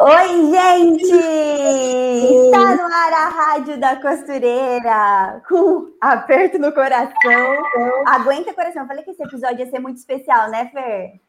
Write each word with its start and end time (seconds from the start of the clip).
Oi, 0.00 0.52
gente! 0.52 1.10
Está 1.10 2.76
no 2.76 2.82
ar 2.84 3.12
a 3.12 3.28
Rádio 3.30 3.80
da 3.80 3.96
Costureira, 3.96 5.42
com 5.48 5.92
aperto 6.00 6.56
no 6.56 6.70
coração. 6.70 7.56
Aguenta 8.06 8.54
coração. 8.54 8.86
Falei 8.86 9.02
que 9.02 9.10
esse 9.10 9.24
episódio 9.24 9.58
ia 9.58 9.68
ser 9.68 9.80
muito 9.80 9.96
especial, 9.96 10.50
né, 10.50 10.70
Fer? 10.72 11.20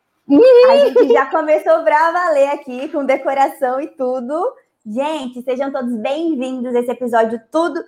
A 0.70 0.78
gente 0.86 1.12
já 1.12 1.26
começou 1.26 1.84
pra 1.84 2.12
valer 2.12 2.50
aqui, 2.50 2.88
com 2.90 3.04
decoração 3.04 3.81
e 3.81 3.88
tudo. 3.88 4.53
Gente, 4.86 5.42
sejam 5.42 5.72
todos 5.72 5.95
bem-vindos 5.95 6.75
a 6.75 6.80
esse 6.81 6.92
episódio, 6.92 7.42
tudo 7.52 7.84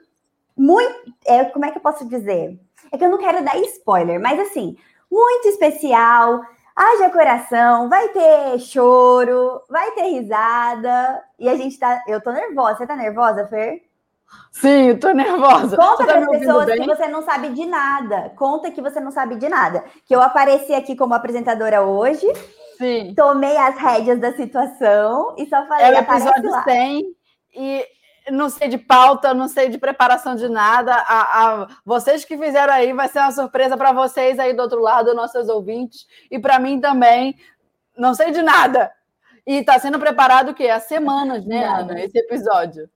muito. 0.57 1.13
É, 1.27 1.45
como 1.45 1.63
é 1.63 1.69
que 1.69 1.77
eu 1.77 1.83
posso 1.83 2.09
dizer? 2.09 2.59
É 2.91 2.97
que 2.97 3.05
eu 3.05 3.11
não 3.11 3.19
quero 3.19 3.45
dar 3.45 3.55
spoiler, 3.59 4.19
mas 4.19 4.39
assim, 4.39 4.75
muito 5.11 5.47
especial 5.47 6.41
haja 6.75 7.09
coração, 7.09 7.89
vai 7.89 8.09
ter 8.09 8.59
choro, 8.59 9.61
vai 9.69 9.91
ter 9.91 10.03
risada. 10.03 11.23
E 11.39 11.47
a 11.49 11.55
gente 11.55 11.77
tá. 11.77 12.03
Eu 12.07 12.21
tô 12.21 12.31
nervosa. 12.31 12.77
Você 12.77 12.87
tá 12.87 12.95
nervosa, 12.95 13.47
Fer? 13.47 13.83
Sim, 14.51 14.89
eu 14.89 14.99
tô 14.99 15.11
nervosa. 15.11 15.75
Conta 15.75 16.05
tá 16.05 16.05
para 16.05 16.19
as 16.19 16.27
pessoas 16.29 16.65
bem? 16.65 16.79
que 16.79 16.87
você 16.87 17.07
não 17.07 17.21
sabe 17.21 17.49
de 17.49 17.65
nada. 17.65 18.31
Conta 18.35 18.71
que 18.71 18.81
você 18.81 18.99
não 18.99 19.11
sabe 19.11 19.35
de 19.35 19.49
nada. 19.49 19.83
Que 20.05 20.15
eu 20.15 20.21
apareci 20.21 20.73
aqui 20.73 20.95
como 20.95 21.13
apresentadora 21.13 21.81
hoje. 21.81 22.25
Sim. 22.77 23.13
Tomei 23.15 23.55
as 23.57 23.77
rédeas 23.77 24.19
da 24.19 24.33
situação 24.33 25.35
e 25.37 25.45
só 25.47 25.65
falei. 25.67 25.85
É 25.85 25.91
o 25.91 25.99
episódio 25.99 26.49
lá. 26.49 26.63
100 26.63 27.03
e 27.55 27.85
não 28.31 28.49
sei 28.49 28.67
de 28.67 28.77
pauta, 28.77 29.33
não 29.33 29.47
sei 29.47 29.69
de 29.69 29.77
preparação 29.77 30.35
de 30.35 30.47
nada. 30.49 30.93
A, 30.93 31.61
a, 31.63 31.67
vocês 31.85 32.25
que 32.25 32.37
fizeram 32.37 32.73
aí 32.73 32.93
vai 32.93 33.07
ser 33.07 33.19
uma 33.19 33.31
surpresa 33.31 33.77
para 33.77 33.91
vocês 33.91 34.39
aí 34.39 34.53
do 34.53 34.61
outro 34.61 34.81
lado, 34.81 35.13
nossos 35.13 35.49
ouvintes, 35.49 36.07
e 36.29 36.39
para 36.39 36.59
mim 36.59 36.79
também. 36.79 37.35
Não 37.97 38.13
sei 38.13 38.31
de 38.31 38.41
nada. 38.41 38.91
E 39.45 39.55
está 39.57 39.77
sendo 39.77 39.99
preparado 39.99 40.49
o 40.49 40.53
quê? 40.53 40.69
Há 40.69 40.79
semanas, 40.79 41.45
né, 41.45 41.65
Ana? 41.65 41.99
Esse 41.99 42.17
episódio. 42.17 42.89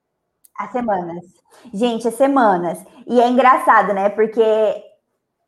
Há 0.57 0.69
semanas. 0.69 1.25
Gente, 1.73 2.07
há 2.07 2.11
semanas. 2.11 2.83
E 3.05 3.19
é 3.19 3.27
engraçado, 3.27 3.93
né? 3.93 4.09
Porque 4.09 4.41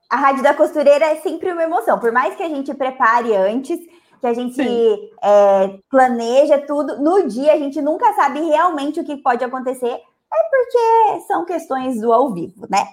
a 0.10 0.16
Rádio 0.16 0.44
da 0.44 0.54
Costureira 0.54 1.06
é 1.06 1.16
sempre 1.18 1.52
uma 1.52 1.64
emoção. 1.64 2.00
Por 2.00 2.12
mais 2.12 2.36
que 2.36 2.44
a 2.44 2.50
gente 2.50 2.74
prepare 2.74 3.36
antes, 3.36 3.80
que 4.20 4.28
a 4.28 4.34
gente 4.34 4.62
é, 4.62 5.80
planeja 5.90 6.60
tudo. 6.60 7.02
No 7.02 7.28
dia, 7.28 7.54
a 7.54 7.58
gente 7.58 7.82
nunca 7.82 8.14
sabe 8.14 8.40
realmente 8.42 9.00
o 9.00 9.04
que 9.04 9.18
pode 9.18 9.44
acontecer. 9.44 9.94
É 10.34 10.44
porque 10.50 11.22
são 11.28 11.46
questões 11.46 12.02
do 12.02 12.12
ao 12.12 12.34
vivo, 12.34 12.68
né? 12.70 12.86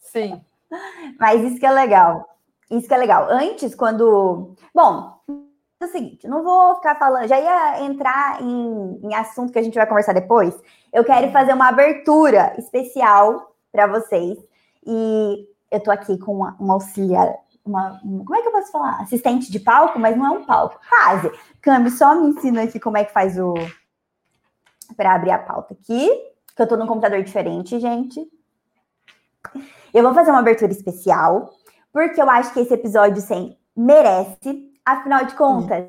Sim. 0.00 0.40
Mas 1.18 1.42
isso 1.42 1.60
que 1.60 1.66
é 1.66 1.70
legal. 1.70 2.28
Isso 2.70 2.88
que 2.88 2.94
é 2.94 2.98
legal. 2.98 3.28
Antes, 3.30 3.74
quando. 3.74 4.54
Bom, 4.74 5.20
é 5.80 5.84
o 5.84 5.88
seguinte, 5.88 6.26
não 6.26 6.42
vou 6.42 6.76
ficar 6.76 6.98
falando, 6.98 7.28
já 7.28 7.38
ia 7.38 7.84
entrar 7.84 8.42
em, 8.42 8.98
em 9.02 9.14
assunto 9.14 9.52
que 9.52 9.58
a 9.58 9.62
gente 9.62 9.74
vai 9.74 9.86
conversar 9.86 10.14
depois. 10.14 10.58
Eu 10.92 11.04
quero 11.04 11.30
fazer 11.30 11.52
uma 11.52 11.68
abertura 11.68 12.54
especial 12.58 13.52
para 13.70 13.86
vocês. 13.86 14.38
E 14.86 15.46
eu 15.70 15.80
tô 15.80 15.90
aqui 15.90 16.16
com 16.18 16.32
uma, 16.32 16.56
uma 16.58 16.74
auxiliar 16.74 17.34
uma, 17.68 18.00
como 18.00 18.34
é 18.34 18.42
que 18.42 18.48
eu 18.48 18.52
posso 18.52 18.72
falar? 18.72 19.00
Assistente 19.00 19.50
de 19.50 19.60
palco, 19.60 19.98
mas 19.98 20.16
não 20.16 20.26
é 20.26 20.30
um 20.30 20.44
palco. 20.44 20.80
Quase. 20.88 21.30
Cami, 21.60 21.90
só 21.90 22.14
me 22.14 22.28
ensina 22.28 22.62
aqui 22.62 22.78
como 22.78 22.96
é 22.96 23.04
que 23.04 23.12
faz 23.12 23.38
o. 23.38 23.54
Para 24.96 25.14
abrir 25.14 25.32
a 25.32 25.38
pauta 25.38 25.74
aqui, 25.74 26.08
que 26.54 26.62
eu 26.62 26.68
tô 26.68 26.76
num 26.76 26.86
computador 26.86 27.22
diferente, 27.22 27.78
gente. 27.80 28.24
Eu 29.92 30.02
vou 30.02 30.14
fazer 30.14 30.30
uma 30.30 30.40
abertura 30.40 30.70
especial, 30.70 31.50
porque 31.92 32.20
eu 32.20 32.30
acho 32.30 32.52
que 32.52 32.60
esse 32.60 32.72
episódio 32.72 33.20
100 33.20 33.58
merece. 33.76 34.72
Afinal 34.84 35.24
de 35.24 35.34
contas, 35.34 35.86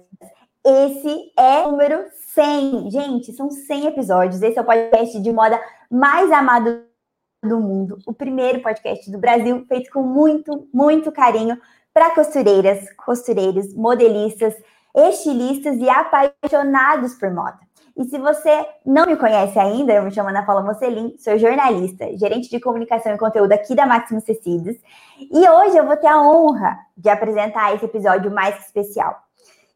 esse 0.65 1.31
é 1.38 1.65
o 1.65 1.71
número 1.71 2.05
100. 2.33 2.91
Gente, 2.91 3.33
são 3.33 3.49
100 3.49 3.88
episódios. 3.88 4.41
Esse 4.41 4.57
é 4.57 4.61
o 4.61 4.65
podcast 4.65 5.21
de 5.21 5.31
moda 5.31 5.61
mais 5.89 6.31
amado 6.31 6.83
do 7.43 7.59
mundo, 7.59 7.97
o 8.05 8.13
primeiro 8.13 8.61
podcast 8.61 9.09
do 9.11 9.19
Brasil, 9.19 9.65
feito 9.67 9.91
com 9.91 10.01
muito, 10.01 10.67
muito 10.73 11.11
carinho 11.11 11.59
para 11.93 12.11
costureiras, 12.11 12.91
costureiros, 12.93 13.73
modelistas, 13.73 14.55
estilistas 14.95 15.77
e 15.77 15.89
apaixonados 15.89 17.15
por 17.15 17.31
moda. 17.31 17.59
E 17.95 18.05
se 18.05 18.19
você 18.19 18.67
não 18.85 19.07
me 19.07 19.15
conhece 19.15 19.57
ainda, 19.57 19.93
eu 19.93 20.03
me 20.03 20.11
chamo 20.11 20.29
Ana 20.29 20.45
Paula 20.45 20.61
Mocelin, 20.61 21.15
sou 21.17 21.37
jornalista, 21.37 22.15
gerente 22.15 22.49
de 22.49 22.59
comunicação 22.59 23.13
e 23.13 23.17
conteúdo 23.17 23.51
aqui 23.51 23.73
da 23.73 23.87
Maximus 23.87 24.23
Tecidos. 24.23 24.75
E 25.19 25.49
hoje 25.49 25.77
eu 25.77 25.85
vou 25.85 25.97
ter 25.97 26.07
a 26.07 26.21
honra 26.21 26.77
de 26.95 27.09
apresentar 27.09 27.73
esse 27.73 27.85
episódio 27.85 28.29
mais 28.29 28.59
especial. 28.65 29.15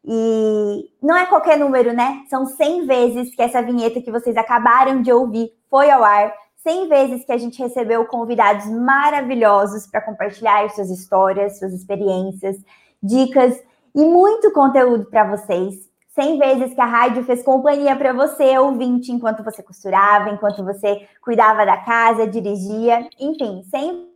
E 0.04 0.88
não 1.02 1.16
é 1.16 1.26
qualquer 1.26 1.58
número, 1.58 1.92
né? 1.92 2.22
São 2.28 2.46
100 2.46 2.86
vezes 2.86 3.34
que 3.34 3.42
essa 3.42 3.62
vinheta 3.62 4.00
que 4.00 4.10
vocês 4.10 4.36
acabaram 4.36 5.02
de 5.02 5.12
ouvir 5.12 5.52
foi 5.68 5.90
ao 5.90 6.04
ar 6.04 6.32
100 6.62 6.88
vezes 6.88 7.24
que 7.24 7.32
a 7.32 7.38
gente 7.38 7.60
recebeu 7.60 8.06
convidados 8.06 8.66
maravilhosos 8.66 9.86
para 9.86 10.00
compartilhar 10.00 10.68
suas 10.70 10.90
histórias, 10.90 11.58
suas 11.58 11.72
experiências, 11.72 12.56
dicas 13.02 13.60
e 13.94 14.04
muito 14.04 14.52
conteúdo 14.52 15.06
para 15.06 15.24
vocês. 15.36 15.90
100 16.14 16.38
vezes 16.38 16.74
que 16.74 16.80
a 16.80 16.86
rádio 16.86 17.24
fez 17.24 17.42
companhia 17.42 17.96
para 17.96 18.12
você, 18.12 18.56
ouvinte, 18.58 19.10
enquanto 19.10 19.42
você 19.42 19.62
costurava, 19.62 20.30
enquanto 20.30 20.62
você 20.62 21.08
cuidava 21.22 21.64
da 21.64 21.78
casa, 21.78 22.26
dirigia, 22.26 23.08
enfim, 23.18 23.64
100 23.70 24.12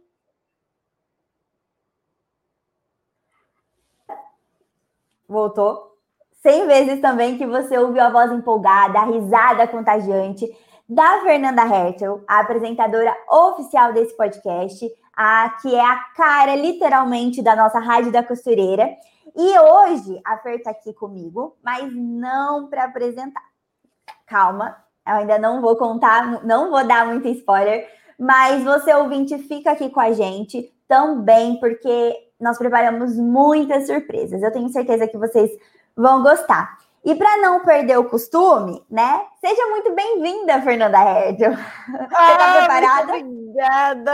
Voltou? 5.28 5.96
100 6.42 6.66
vezes 6.68 7.00
também 7.00 7.36
que 7.36 7.44
você 7.44 7.76
ouviu 7.76 8.00
a 8.00 8.10
voz 8.10 8.30
empolgada, 8.30 9.00
a 9.00 9.04
risada 9.04 9.66
contagiante, 9.66 10.46
da 10.88 11.20
Fernanda 11.22 11.62
Hertel, 11.62 12.22
a 12.28 12.40
apresentadora 12.40 13.14
oficial 13.28 13.92
desse 13.92 14.16
podcast, 14.16 14.88
a 15.16 15.50
que 15.60 15.74
é 15.74 15.84
a 15.84 15.96
cara, 16.16 16.54
literalmente, 16.54 17.42
da 17.42 17.56
nossa 17.56 17.78
Rádio 17.78 18.12
da 18.12 18.22
Costureira. 18.22 18.88
E 19.34 19.58
hoje 19.58 20.20
a 20.24 20.38
Fer 20.38 20.56
está 20.56 20.70
aqui 20.70 20.92
comigo, 20.92 21.56
mas 21.62 21.92
não 21.92 22.68
para 22.68 22.84
apresentar. 22.84 23.42
Calma, 24.26 24.76
eu 25.06 25.14
ainda 25.14 25.38
não 25.38 25.60
vou 25.60 25.76
contar, 25.76 26.44
não 26.44 26.70
vou 26.70 26.86
dar 26.86 27.06
muito 27.06 27.28
spoiler, 27.28 27.88
mas 28.18 28.62
você 28.62 28.94
ouvinte 28.94 29.36
fica 29.38 29.72
aqui 29.72 29.90
com 29.90 30.00
a 30.00 30.12
gente 30.12 30.72
também, 30.88 31.58
porque 31.58 32.16
nós 32.40 32.58
preparamos 32.58 33.16
muitas 33.16 33.86
surpresas. 33.86 34.42
Eu 34.42 34.52
tenho 34.52 34.68
certeza 34.68 35.08
que 35.08 35.18
vocês 35.18 35.50
vão 35.96 36.22
gostar. 36.22 36.78
E 37.06 37.14
para 37.14 37.36
não 37.36 37.64
perder 37.64 37.96
o 37.98 38.08
costume, 38.08 38.84
né? 38.90 39.24
Seja 39.40 39.64
muito 39.68 39.94
bem-vinda, 39.94 40.60
Fernanda 40.60 40.98
Herdel. 40.98 41.52
Você 41.52 42.02
está 42.02 42.56
preparada? 42.58 43.16
obrigada 43.16 44.12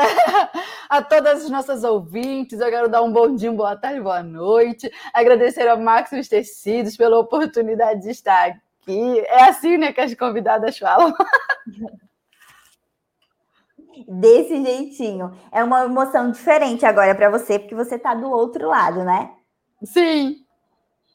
a 0.91 1.01
todas 1.01 1.43
as 1.43 1.51
nossas 1.51 1.85
ouvintes. 1.85 2.61
Eu 2.61 2.69
quero 2.69 2.91
dar 2.91 3.01
um 3.01 3.11
bom 3.11 3.35
dia, 3.35 3.51
boa 3.51 3.75
tarde, 3.75 3.99
boa 3.99 4.23
noite. 4.23 4.93
Agradecer 5.15 5.67
ao 5.69 5.81
Máximos 5.81 6.29
Tecidos 6.29 6.95
pela 6.95 7.19
oportunidade 7.19 8.03
de 8.03 8.11
estar 8.11 8.49
aqui. 8.49 9.21
É 9.21 9.45
assim, 9.45 9.79
né, 9.79 9.91
que 9.91 10.01
as 10.03 10.15
convidadas 10.15 10.77
falam. 10.77 11.15
Desse 14.07 14.63
jeitinho. 14.63 15.33
É 15.51 15.65
uma 15.65 15.87
emoção 15.87 16.31
diferente 16.31 16.85
agora 16.85 17.15
para 17.15 17.31
você, 17.31 17.59
porque 17.59 17.75
você 17.75 17.95
está 17.95 18.13
do 18.13 18.31
outro 18.31 18.69
lado, 18.69 19.03
né? 19.03 19.31
Sim. 19.83 20.42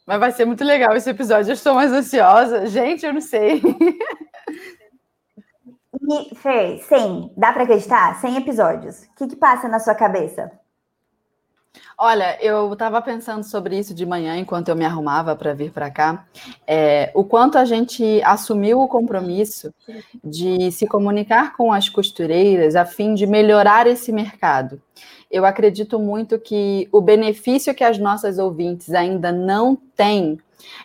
Mas 0.07 0.19
vai 0.21 0.31
ser 0.31 0.45
muito 0.45 0.63
legal 0.63 0.95
esse 0.95 1.09
episódio. 1.09 1.49
Eu 1.49 1.53
estou 1.53 1.75
mais 1.75 1.91
ansiosa. 1.91 2.65
Gente, 2.67 3.05
eu 3.05 3.13
não 3.13 3.19
sei. 3.19 3.61
E, 6.09 6.33
Fê, 6.35 6.77
100, 6.77 7.33
dá 7.35 7.51
para 7.51 7.63
acreditar? 7.63 8.15
100 8.21 8.37
episódios. 8.37 9.03
O 9.03 9.15
que, 9.17 9.27
que 9.27 9.35
passa 9.35 9.67
na 9.67 9.79
sua 9.79 9.93
cabeça? 9.93 10.49
Olha, 11.97 12.41
eu 12.41 12.71
estava 12.71 13.01
pensando 13.01 13.43
sobre 13.43 13.77
isso 13.77 13.93
de 13.93 14.05
manhã 14.05 14.37
enquanto 14.37 14.69
eu 14.69 14.75
me 14.75 14.85
arrumava 14.85 15.35
para 15.35 15.53
vir 15.53 15.71
para 15.71 15.91
cá. 15.91 16.25
É, 16.65 17.11
o 17.13 17.25
quanto 17.25 17.57
a 17.57 17.65
gente 17.65 18.21
assumiu 18.23 18.79
o 18.79 18.87
compromisso 18.87 19.73
de 20.23 20.71
se 20.71 20.87
comunicar 20.87 21.57
com 21.57 21.73
as 21.73 21.89
costureiras 21.89 22.77
a 22.77 22.85
fim 22.85 23.13
de 23.13 23.27
melhorar 23.27 23.87
esse 23.87 24.13
mercado 24.13 24.81
eu 25.29 25.45
acredito 25.45 25.99
muito 25.99 26.39
que 26.39 26.87
o 26.91 27.01
benefício 27.01 27.75
que 27.75 27.83
as 27.83 27.97
nossas 27.97 28.37
ouvintes 28.37 28.93
ainda 28.93 29.31
não 29.31 29.75
têm 29.75 30.39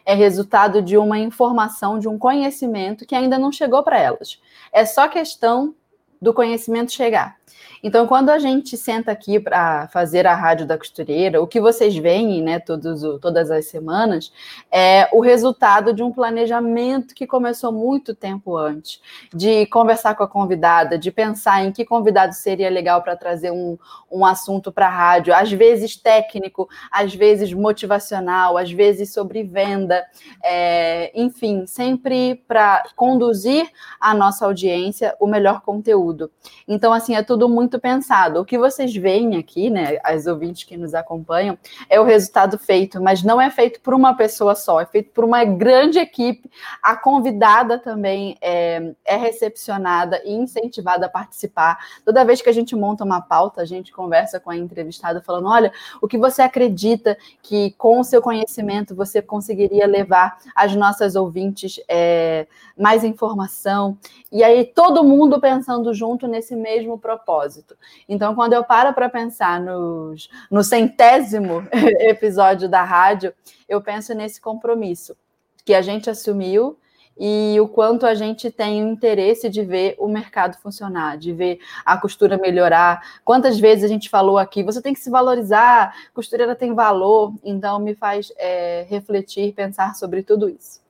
é 0.04 0.14
resultado 0.14 0.82
de 0.82 0.96
uma 0.96 1.18
informação, 1.18 1.98
de 1.98 2.08
um 2.08 2.18
conhecimento 2.18 3.06
que 3.06 3.14
ainda 3.14 3.38
não 3.38 3.52
chegou 3.52 3.82
para 3.82 3.98
elas. 3.98 4.40
É 4.72 4.84
só 4.84 5.08
questão 5.08 5.74
do 6.20 6.32
conhecimento 6.32 6.92
chegar. 6.92 7.36
Então, 7.82 8.06
quando 8.06 8.30
a 8.30 8.38
gente 8.38 8.76
senta 8.76 9.10
aqui 9.10 9.40
para 9.40 9.88
fazer 9.88 10.24
a 10.24 10.36
rádio 10.36 10.64
da 10.64 10.78
costureira, 10.78 11.42
o 11.42 11.48
que 11.48 11.60
vocês 11.60 11.96
veem, 11.96 12.40
né, 12.40 12.60
todos, 12.60 13.02
todas 13.20 13.50
as 13.50 13.66
semanas, 13.66 14.32
é 14.70 15.08
o 15.12 15.20
resultado 15.20 15.92
de 15.92 16.00
um 16.00 16.12
planejamento 16.12 17.12
que 17.12 17.26
começou 17.26 17.72
muito 17.72 18.14
tempo 18.14 18.56
antes, 18.56 19.00
de 19.34 19.66
conversar 19.66 20.14
com 20.14 20.22
a 20.22 20.28
convidada, 20.28 20.96
de 20.96 21.10
pensar 21.10 21.64
em 21.64 21.72
que 21.72 21.84
convidado 21.84 22.34
seria 22.34 22.70
legal 22.70 23.02
para 23.02 23.16
trazer 23.16 23.50
um, 23.50 23.76
um 24.08 24.24
assunto 24.24 24.70
para 24.70 24.86
a 24.86 24.90
rádio, 24.90 25.34
às 25.34 25.50
vezes 25.50 25.96
técnico, 25.96 26.68
às 26.88 27.12
vezes 27.12 27.52
motivacional, 27.52 28.56
às 28.56 28.70
vezes 28.70 29.12
sobre 29.12 29.42
venda, 29.42 30.04
é, 30.42 31.10
enfim, 31.20 31.66
sempre 31.66 32.36
para 32.46 32.84
conduzir 32.94 33.68
a 34.00 34.14
nossa 34.14 34.46
audiência 34.46 35.16
o 35.18 35.26
melhor 35.26 35.62
conteúdo. 35.62 36.30
Então, 36.68 36.92
assim, 36.92 37.16
é 37.16 37.22
tudo 37.24 37.48
muito 37.48 37.71
muito 37.72 37.80
pensado. 37.80 38.40
O 38.40 38.44
que 38.44 38.58
vocês 38.58 38.94
veem 38.94 39.36
aqui, 39.36 39.70
né, 39.70 39.98
as 40.04 40.26
ouvintes 40.26 40.64
que 40.64 40.76
nos 40.76 40.94
acompanham, 40.94 41.56
é 41.88 41.98
o 41.98 42.04
resultado 42.04 42.58
feito, 42.58 43.02
mas 43.02 43.22
não 43.22 43.40
é 43.40 43.50
feito 43.50 43.80
por 43.80 43.94
uma 43.94 44.14
pessoa 44.14 44.54
só, 44.54 44.80
é 44.80 44.86
feito 44.86 45.10
por 45.12 45.24
uma 45.24 45.42
grande 45.44 45.98
equipe. 45.98 46.50
A 46.82 46.94
convidada 46.96 47.78
também 47.78 48.36
é, 48.42 48.92
é 49.04 49.16
recepcionada 49.16 50.20
e 50.24 50.32
incentivada 50.34 51.06
a 51.06 51.08
participar. 51.08 51.78
Toda 52.04 52.24
vez 52.24 52.42
que 52.42 52.50
a 52.50 52.52
gente 52.52 52.76
monta 52.76 53.04
uma 53.04 53.22
pauta, 53.22 53.62
a 53.62 53.64
gente 53.64 53.92
conversa 53.92 54.38
com 54.38 54.50
a 54.50 54.56
entrevistada 54.56 55.22
falando: 55.22 55.48
olha, 55.48 55.72
o 56.00 56.06
que 56.06 56.18
você 56.18 56.42
acredita 56.42 57.16
que 57.42 57.70
com 57.78 58.00
o 58.00 58.04
seu 58.04 58.20
conhecimento 58.20 58.94
você 58.94 59.22
conseguiria 59.22 59.86
levar 59.86 60.38
às 60.54 60.74
nossas 60.74 61.16
ouvintes 61.16 61.80
é, 61.88 62.46
mais 62.76 63.02
informação? 63.04 63.96
E 64.30 64.44
aí 64.44 64.64
todo 64.64 65.04
mundo 65.04 65.40
pensando 65.40 65.94
junto 65.94 66.26
nesse 66.26 66.54
mesmo 66.54 66.98
propósito 66.98 67.61
propósito. 67.62 67.76
Então, 68.08 68.34
quando 68.34 68.52
eu 68.52 68.64
paro 68.64 68.92
para 68.92 69.08
pensar 69.08 69.60
nos, 69.60 70.28
no 70.50 70.62
centésimo 70.62 71.66
episódio 71.72 72.68
da 72.68 72.82
rádio, 72.82 73.32
eu 73.68 73.80
penso 73.80 74.14
nesse 74.14 74.40
compromisso 74.40 75.16
que 75.64 75.74
a 75.74 75.80
gente 75.80 76.10
assumiu 76.10 76.76
e 77.16 77.58
o 77.60 77.68
quanto 77.68 78.06
a 78.06 78.14
gente 78.14 78.50
tem 78.50 78.82
o 78.84 78.88
interesse 78.88 79.48
de 79.48 79.62
ver 79.62 79.94
o 79.98 80.08
mercado 80.08 80.56
funcionar, 80.58 81.18
de 81.18 81.32
ver 81.32 81.60
a 81.84 81.96
costura 81.96 82.38
melhorar. 82.38 83.20
Quantas 83.24 83.60
vezes 83.60 83.84
a 83.84 83.88
gente 83.88 84.08
falou 84.08 84.38
aqui, 84.38 84.62
você 84.62 84.80
tem 84.80 84.94
que 84.94 85.00
se 85.00 85.10
valorizar, 85.10 85.94
costureira 86.14 86.56
tem 86.56 86.74
valor, 86.74 87.34
então 87.44 87.78
me 87.78 87.94
faz 87.94 88.32
é, 88.38 88.86
refletir, 88.88 89.52
pensar 89.52 89.94
sobre 89.94 90.22
tudo 90.22 90.48
isso. 90.48 90.80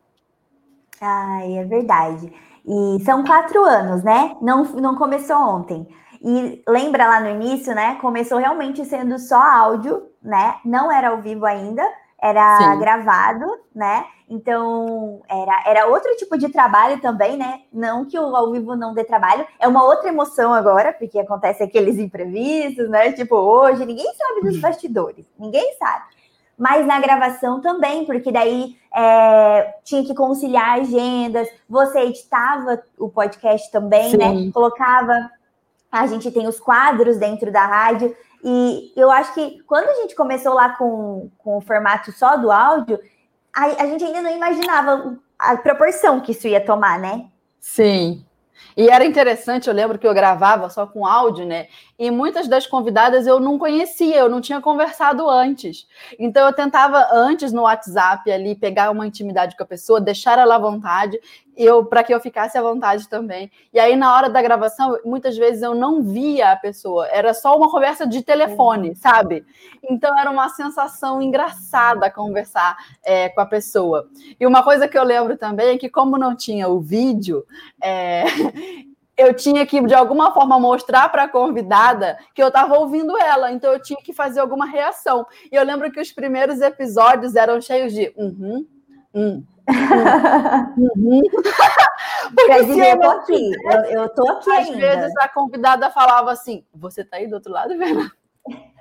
Ai, 1.00 1.58
é 1.58 1.64
verdade. 1.64 2.32
E 2.64 3.00
são 3.04 3.24
quatro 3.24 3.64
anos, 3.64 4.04
né? 4.04 4.36
Não, 4.40 4.62
não 4.74 4.94
começou 4.94 5.36
ontem. 5.36 5.86
E 6.24 6.62
lembra 6.68 7.06
lá 7.06 7.20
no 7.20 7.30
início, 7.30 7.74
né? 7.74 7.96
Começou 8.00 8.38
realmente 8.38 8.84
sendo 8.84 9.18
só 9.18 9.40
áudio, 9.40 10.08
né? 10.22 10.56
Não 10.64 10.90
era 10.90 11.08
ao 11.08 11.20
vivo 11.20 11.44
ainda, 11.44 11.82
era 12.22 12.58
Sim. 12.58 12.78
gravado, 12.78 13.44
né? 13.74 14.04
Então 14.30 15.20
era, 15.28 15.62
era 15.66 15.86
outro 15.88 16.14
tipo 16.16 16.38
de 16.38 16.48
trabalho 16.48 17.00
também, 17.00 17.36
né? 17.36 17.62
Não 17.72 18.04
que 18.04 18.16
o 18.16 18.36
ao 18.36 18.52
vivo 18.52 18.76
não 18.76 18.94
dê 18.94 19.02
trabalho, 19.02 19.44
é 19.58 19.66
uma 19.66 19.82
outra 19.82 20.08
emoção 20.08 20.54
agora, 20.54 20.92
porque 20.92 21.18
acontece 21.18 21.64
aqueles 21.64 21.98
imprevistos, 21.98 22.88
né? 22.88 23.10
Tipo, 23.12 23.34
hoje 23.34 23.84
ninguém 23.84 24.14
sabe 24.14 24.42
dos 24.42 24.60
bastidores, 24.60 25.26
ninguém 25.36 25.74
sabe. 25.76 26.04
Mas 26.56 26.86
na 26.86 27.00
gravação 27.00 27.60
também, 27.60 28.04
porque 28.06 28.30
daí 28.30 28.76
é, 28.94 29.74
tinha 29.82 30.04
que 30.04 30.14
conciliar 30.14 30.78
agendas, 30.78 31.48
você 31.68 32.02
editava 32.02 32.80
o 32.96 33.08
podcast 33.08 33.72
também, 33.72 34.16
né? 34.16 34.28
Sim. 34.30 34.46
né? 34.46 34.52
Colocava 34.52 35.30
a 35.92 36.06
gente 36.06 36.30
tem 36.30 36.48
os 36.48 36.58
quadros 36.58 37.18
dentro 37.18 37.52
da 37.52 37.66
rádio. 37.66 38.16
E 38.42 38.92
eu 38.96 39.10
acho 39.10 39.34
que 39.34 39.62
quando 39.66 39.88
a 39.88 39.94
gente 40.02 40.16
começou 40.16 40.54
lá 40.54 40.70
com, 40.70 41.30
com 41.38 41.58
o 41.58 41.60
formato 41.60 42.10
só 42.10 42.36
do 42.36 42.50
áudio, 42.50 42.98
a, 43.54 43.66
a 43.66 43.86
gente 43.86 44.02
ainda 44.02 44.22
não 44.22 44.34
imaginava 44.34 45.18
a 45.38 45.56
proporção 45.58 46.20
que 46.20 46.32
isso 46.32 46.48
ia 46.48 46.64
tomar, 46.64 46.98
né? 46.98 47.26
Sim. 47.60 48.24
E 48.76 48.88
era 48.88 49.04
interessante, 49.04 49.68
eu 49.68 49.74
lembro 49.74 49.98
que 49.98 50.06
eu 50.06 50.14
gravava 50.14 50.70
só 50.70 50.86
com 50.86 51.06
áudio, 51.06 51.44
né? 51.44 51.66
E 51.98 52.10
muitas 52.10 52.48
das 52.48 52.66
convidadas 52.66 53.26
eu 53.26 53.38
não 53.38 53.58
conhecia, 53.58 54.16
eu 54.16 54.28
não 54.28 54.40
tinha 54.40 54.60
conversado 54.60 55.28
antes. 55.28 55.86
Então 56.18 56.46
eu 56.46 56.54
tentava 56.54 57.08
antes 57.12 57.52
no 57.52 57.62
WhatsApp 57.62 58.30
ali 58.30 58.54
pegar 58.54 58.90
uma 58.90 59.06
intimidade 59.06 59.56
com 59.56 59.62
a 59.62 59.66
pessoa, 59.66 60.00
deixar 60.00 60.38
ela 60.38 60.54
à 60.54 60.58
vontade, 60.58 61.20
eu 61.56 61.84
para 61.84 62.02
que 62.02 62.14
eu 62.14 62.20
ficasse 62.20 62.56
à 62.56 62.62
vontade 62.62 63.08
também. 63.08 63.50
E 63.72 63.78
aí 63.78 63.96
na 63.96 64.14
hora 64.14 64.30
da 64.30 64.40
gravação, 64.40 64.98
muitas 65.04 65.36
vezes 65.36 65.62
eu 65.62 65.74
não 65.74 66.02
via 66.02 66.52
a 66.52 66.56
pessoa, 66.56 67.06
era 67.08 67.34
só 67.34 67.56
uma 67.56 67.70
conversa 67.70 68.06
de 68.06 68.22
telefone, 68.22 68.90
uhum. 68.90 68.94
sabe? 68.94 69.44
Então 69.88 70.16
era 70.18 70.30
uma 70.30 70.48
sensação 70.48 71.20
engraçada 71.20 72.10
conversar 72.10 72.76
é, 73.04 73.28
com 73.28 73.40
a 73.40 73.46
pessoa. 73.46 74.08
E 74.38 74.46
uma 74.46 74.62
coisa 74.62 74.86
que 74.86 74.96
eu 74.96 75.04
lembro 75.04 75.36
também 75.36 75.74
é 75.74 75.78
que 75.78 75.88
como 75.88 76.16
não 76.16 76.36
tinha 76.36 76.68
o 76.68 76.80
vídeo, 76.80 77.44
é, 77.82 78.24
eu 79.16 79.34
tinha 79.34 79.66
que, 79.66 79.80
de 79.80 79.94
alguma 79.94 80.32
forma, 80.32 80.58
mostrar 80.58 81.08
para 81.10 81.24
a 81.24 81.28
convidada 81.28 82.18
que 82.34 82.42
eu 82.42 82.48
estava 82.48 82.78
ouvindo 82.78 83.16
ela, 83.18 83.52
então 83.52 83.72
eu 83.72 83.80
tinha 83.80 84.00
que 84.02 84.12
fazer 84.12 84.40
alguma 84.40 84.66
reação. 84.66 85.26
E 85.50 85.56
eu 85.56 85.64
lembro 85.64 85.90
que 85.90 86.00
os 86.00 86.12
primeiros 86.12 86.60
episódios 86.60 87.36
eram 87.36 87.60
cheios 87.60 87.92
de 87.92 88.12
uhum, 88.16 88.66
uhum, 89.14 89.44
uhum. 89.68 91.22
Porque 92.34 92.64
dizer, 92.64 92.92
eu, 92.92 93.00
tô 93.00 93.10
aqui, 93.10 93.50
eu, 93.64 93.80
eu 93.84 94.08
tô 94.08 94.28
aqui 94.28 94.50
Às 94.50 94.68
ainda. 94.68 94.78
vezes 94.78 95.16
a 95.20 95.28
convidada 95.28 95.90
falava 95.90 96.32
assim: 96.32 96.64
Você 96.74 97.04
tá 97.04 97.18
aí 97.18 97.26
do 97.26 97.34
outro 97.34 97.52
lado, 97.52 97.76
Vera? 97.76 98.10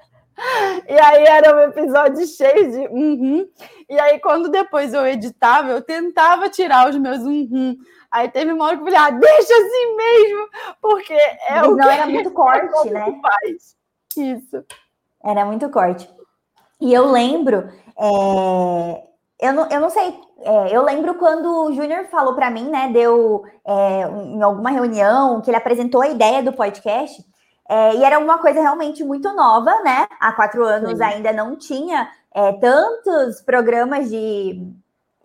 E 0.88 1.00
aí 1.00 1.24
era 1.24 1.56
um 1.56 1.60
episódio 1.70 2.26
cheio 2.26 2.72
de 2.72 2.88
uhum. 2.88 3.48
E 3.88 4.00
aí, 4.00 4.20
quando 4.20 4.50
depois 4.50 4.92
eu 4.92 5.06
editava, 5.06 5.70
eu 5.70 5.84
tentava 5.84 6.50
tirar 6.50 6.90
os 6.90 6.98
meus 6.98 7.20
uhum. 7.20 7.78
Aí 8.10 8.30
teve 8.30 8.52
uma 8.52 8.66
hora 8.66 8.76
que 8.76 8.82
eu 8.82 8.86
falei, 8.86 9.00
ah, 9.00 9.12
deixa 9.12 9.54
assim 9.54 9.96
mesmo, 9.96 10.50
porque 10.82 11.14
é 11.14 11.62
Mas 11.62 11.68
o 11.68 11.76
não 11.76 11.88
que 11.88 11.94
era 11.94 12.08
muito 12.08 12.32
corte, 12.34 12.90
né? 12.90 13.22
Faz. 13.22 13.78
Isso. 14.18 14.66
Era 15.24 15.46
muito 15.46 15.70
corte. 15.70 16.10
E 16.80 16.94
eu 16.94 17.10
lembro, 17.12 17.70
é... 17.98 19.48
eu, 19.48 19.54
não, 19.54 19.70
eu 19.70 19.80
não 19.80 19.90
sei, 19.90 20.20
é, 20.44 20.76
eu 20.76 20.84
lembro 20.84 21.16
quando 21.16 21.66
o 21.66 21.74
Júnior 21.74 22.06
falou 22.06 22.34
para 22.34 22.50
mim, 22.50 22.70
né, 22.70 22.90
deu 22.92 23.44
é, 23.66 24.02
em 24.26 24.42
alguma 24.42 24.70
reunião, 24.70 25.42
que 25.42 25.50
ele 25.50 25.58
apresentou 25.58 26.02
a 26.02 26.08
ideia 26.08 26.42
do 26.42 26.54
podcast, 26.54 27.24
é, 27.70 27.96
e 27.96 28.04
era 28.04 28.20
uma 28.20 28.38
coisa 28.38 28.60
realmente 28.60 29.04
muito 29.04 29.34
nova, 29.34 29.72
né? 29.82 30.06
Há 30.20 30.34
quatro 30.34 30.66
anos 30.66 30.98
Sim. 30.98 31.04
ainda 31.04 31.32
não 31.32 31.56
tinha 31.56 32.10
é, 32.36 32.52
tantos 32.54 33.42
programas 33.42 34.10
de, 34.10 34.68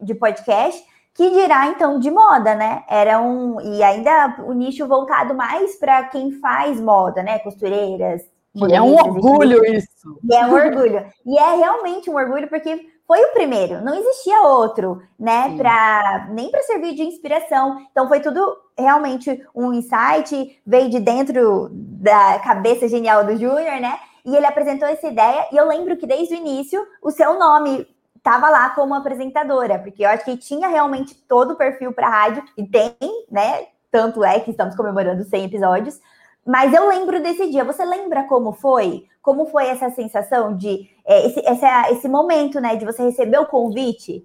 de 0.00 0.14
podcast, 0.14 0.80
que 1.12 1.30
dirá 1.30 1.66
então 1.68 1.98
de 1.98 2.10
moda, 2.10 2.54
né? 2.54 2.84
Era 2.88 3.20
um 3.20 3.60
e 3.60 3.82
ainda 3.82 4.36
o 4.46 4.52
nicho 4.52 4.86
voltado 4.86 5.34
mais 5.34 5.76
para 5.76 6.04
quem 6.04 6.30
faz 6.32 6.80
moda, 6.80 7.22
né? 7.22 7.38
Costureiras. 7.40 8.22
E 8.54 8.72
é 8.72 8.80
um 8.80 8.94
orgulho 8.94 9.64
isso. 9.66 10.18
E 10.22 10.34
é 10.34 10.46
um 10.46 10.54
orgulho. 10.54 11.04
E 11.26 11.38
é 11.38 11.56
realmente 11.56 12.08
um 12.08 12.16
orgulho 12.16 12.48
porque 12.48 12.86
foi 13.06 13.24
o 13.24 13.32
primeiro, 13.32 13.80
não 13.82 13.94
existia 13.94 14.42
outro, 14.42 15.00
né? 15.18 15.56
Para 15.56 16.26
nem 16.30 16.50
para 16.50 16.62
servir 16.62 16.94
de 16.94 17.02
inspiração. 17.02 17.78
Então 17.90 18.08
foi 18.08 18.20
tudo 18.20 18.40
realmente 18.76 19.44
um 19.54 19.72
insight, 19.72 20.60
veio 20.66 20.90
de 20.90 20.98
dentro 20.98 21.68
da 21.70 22.38
cabeça 22.40 22.88
genial 22.88 23.24
do 23.24 23.36
Júnior, 23.36 23.80
né? 23.80 23.98
E 24.24 24.34
ele 24.34 24.46
apresentou 24.46 24.88
essa 24.88 25.06
ideia, 25.06 25.46
e 25.52 25.56
eu 25.56 25.68
lembro 25.68 25.96
que 25.96 26.06
desde 26.06 26.34
o 26.34 26.36
início 26.36 26.84
o 27.00 27.12
seu 27.12 27.38
nome 27.38 27.86
estava 28.16 28.50
lá 28.50 28.70
como 28.70 28.92
apresentadora, 28.92 29.78
porque 29.78 30.04
eu 30.04 30.10
acho 30.10 30.24
que 30.24 30.36
tinha 30.36 30.66
realmente 30.66 31.14
todo 31.28 31.52
o 31.52 31.56
perfil 31.56 31.92
para 31.92 32.08
rádio, 32.08 32.42
e 32.56 32.66
tem, 32.66 32.96
né? 33.30 33.66
Tanto 33.88 34.24
é 34.24 34.40
que 34.40 34.50
estamos 34.50 34.74
comemorando 34.74 35.22
100 35.22 35.44
episódios. 35.44 36.00
Mas 36.44 36.72
eu 36.72 36.86
lembro 36.88 37.20
desse 37.20 37.50
dia. 37.50 37.64
Você 37.64 37.84
lembra 37.84 38.24
como 38.24 38.52
foi? 38.52 39.06
Como 39.26 39.46
foi 39.46 39.66
essa 39.66 39.90
sensação 39.90 40.56
de 40.56 40.88
é, 41.04 41.26
esse, 41.26 41.42
esse 41.90 42.08
momento, 42.08 42.60
né? 42.60 42.76
De 42.76 42.84
você 42.84 43.02
receber 43.02 43.38
o 43.38 43.46
convite? 43.46 44.24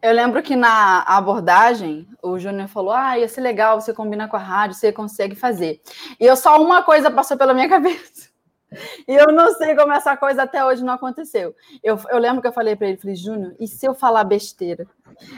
Eu 0.00 0.14
lembro 0.14 0.42
que 0.42 0.56
na 0.56 1.02
abordagem, 1.02 2.08
o 2.22 2.38
Júnior 2.38 2.68
falou: 2.68 2.94
Ah, 2.94 3.18
ia 3.18 3.28
ser 3.28 3.42
legal, 3.42 3.78
você 3.78 3.92
combina 3.92 4.26
com 4.28 4.36
a 4.36 4.40
rádio, 4.40 4.76
você 4.76 4.90
consegue 4.90 5.36
fazer. 5.36 5.82
E 6.18 6.24
eu 6.24 6.34
só 6.36 6.58
uma 6.58 6.82
coisa 6.84 7.10
passou 7.10 7.36
pela 7.36 7.52
minha 7.52 7.68
cabeça. 7.68 8.30
E 9.06 9.14
eu 9.14 9.26
não 9.26 9.52
sei 9.52 9.76
como 9.76 9.92
essa 9.92 10.16
coisa 10.16 10.44
até 10.44 10.64
hoje 10.64 10.82
não 10.82 10.94
aconteceu. 10.94 11.54
Eu, 11.84 12.00
eu 12.08 12.18
lembro 12.18 12.40
que 12.40 12.48
eu 12.48 12.54
falei 12.54 12.76
para 12.76 12.88
ele, 12.88 12.96
falei, 12.96 13.14
Júnior, 13.14 13.54
e 13.60 13.68
se 13.68 13.84
eu 13.84 13.94
falar 13.94 14.24
besteira? 14.24 14.86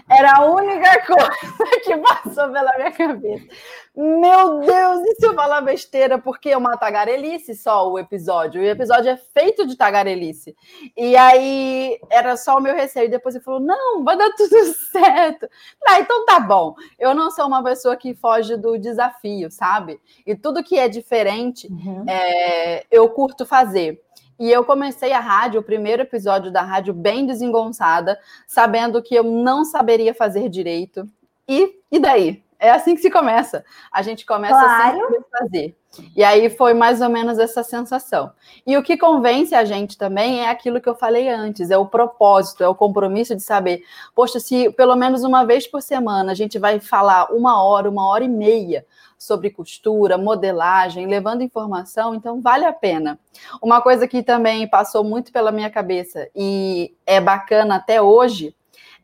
Era 0.08 0.38
a 0.38 0.44
única 0.44 1.00
coisa 1.06 1.80
que 1.84 1.96
passou 1.98 2.50
pela 2.50 2.76
minha 2.76 2.92
cabeça. 2.92 3.46
Meu 3.94 4.60
Deus, 4.60 5.02
e 5.06 5.14
se 5.16 5.26
eu 5.26 5.34
falar 5.34 5.60
besteira? 5.60 6.18
Porque 6.18 6.50
é 6.50 6.56
uma 6.56 6.76
tagarelice 6.76 7.54
só 7.54 7.90
o 7.90 7.98
episódio. 7.98 8.62
O 8.62 8.64
episódio 8.64 9.10
é 9.10 9.16
feito 9.16 9.66
de 9.66 9.76
tagarelice. 9.76 10.54
E 10.96 11.16
aí 11.16 11.98
era 12.08 12.36
só 12.36 12.56
o 12.56 12.60
meu 12.60 12.74
receio. 12.74 13.10
Depois 13.10 13.34
ele 13.34 13.44
falou: 13.44 13.60
não, 13.60 14.04
vai 14.04 14.16
dar 14.16 14.30
tudo 14.36 14.56
certo. 14.92 15.48
Ah, 15.86 15.98
então 15.98 16.24
tá 16.24 16.38
bom. 16.38 16.74
Eu 16.98 17.14
não 17.14 17.30
sou 17.30 17.46
uma 17.46 17.62
pessoa 17.62 17.96
que 17.96 18.14
foge 18.14 18.56
do 18.56 18.78
desafio, 18.78 19.50
sabe? 19.50 20.00
E 20.24 20.36
tudo 20.36 20.62
que 20.62 20.78
é 20.78 20.88
diferente, 20.88 21.66
uhum. 21.66 22.04
é, 22.08 22.86
eu 22.90 23.08
curto 23.08 23.44
fazer. 23.44 24.00
E 24.38 24.50
eu 24.50 24.64
comecei 24.64 25.12
a 25.12 25.20
rádio, 25.20 25.60
o 25.60 25.64
primeiro 25.64 26.02
episódio 26.02 26.52
da 26.52 26.62
rádio, 26.62 26.94
bem 26.94 27.26
desengonçada, 27.26 28.18
sabendo 28.46 29.02
que 29.02 29.14
eu 29.14 29.24
não 29.24 29.64
saberia 29.64 30.14
fazer 30.14 30.48
direito. 30.48 31.08
E, 31.48 31.80
e 31.90 31.98
daí? 31.98 32.44
É 32.58 32.70
assim 32.70 32.94
que 32.94 33.00
se 33.02 33.10
começa. 33.10 33.64
A 33.92 34.02
gente 34.02 34.26
começa 34.26 34.58
claro. 34.58 35.08
sem 35.10 35.20
fazer. 35.38 35.76
E 36.14 36.22
aí 36.22 36.50
foi 36.50 36.74
mais 36.74 37.00
ou 37.00 37.08
menos 37.08 37.38
essa 37.38 37.62
sensação. 37.62 38.30
E 38.66 38.76
o 38.76 38.82
que 38.82 38.96
convence 38.96 39.54
a 39.54 39.64
gente 39.64 39.96
também 39.96 40.40
é 40.40 40.48
aquilo 40.48 40.80
que 40.80 40.88
eu 40.88 40.94
falei 40.94 41.28
antes, 41.28 41.70
é 41.70 41.78
o 41.78 41.86
propósito, 41.86 42.62
é 42.62 42.68
o 42.68 42.74
compromisso 42.74 43.34
de 43.34 43.42
saber, 43.42 43.82
poxa, 44.14 44.38
se 44.38 44.70
pelo 44.72 44.94
menos 44.94 45.24
uma 45.24 45.44
vez 45.44 45.66
por 45.66 45.82
semana 45.82 46.32
a 46.32 46.34
gente 46.34 46.58
vai 46.58 46.78
falar 46.78 47.32
uma 47.32 47.62
hora, 47.62 47.88
uma 47.90 48.06
hora 48.06 48.24
e 48.24 48.28
meia 48.28 48.86
sobre 49.18 49.50
costura, 49.50 50.16
modelagem, 50.16 51.06
levando 51.06 51.42
informação, 51.42 52.14
então 52.14 52.40
vale 52.40 52.64
a 52.64 52.72
pena. 52.72 53.18
Uma 53.60 53.80
coisa 53.80 54.06
que 54.06 54.22
também 54.22 54.68
passou 54.68 55.02
muito 55.02 55.32
pela 55.32 55.50
minha 55.50 55.70
cabeça 55.70 56.28
e 56.36 56.94
é 57.04 57.20
bacana 57.20 57.76
até 57.76 58.00
hoje 58.00 58.54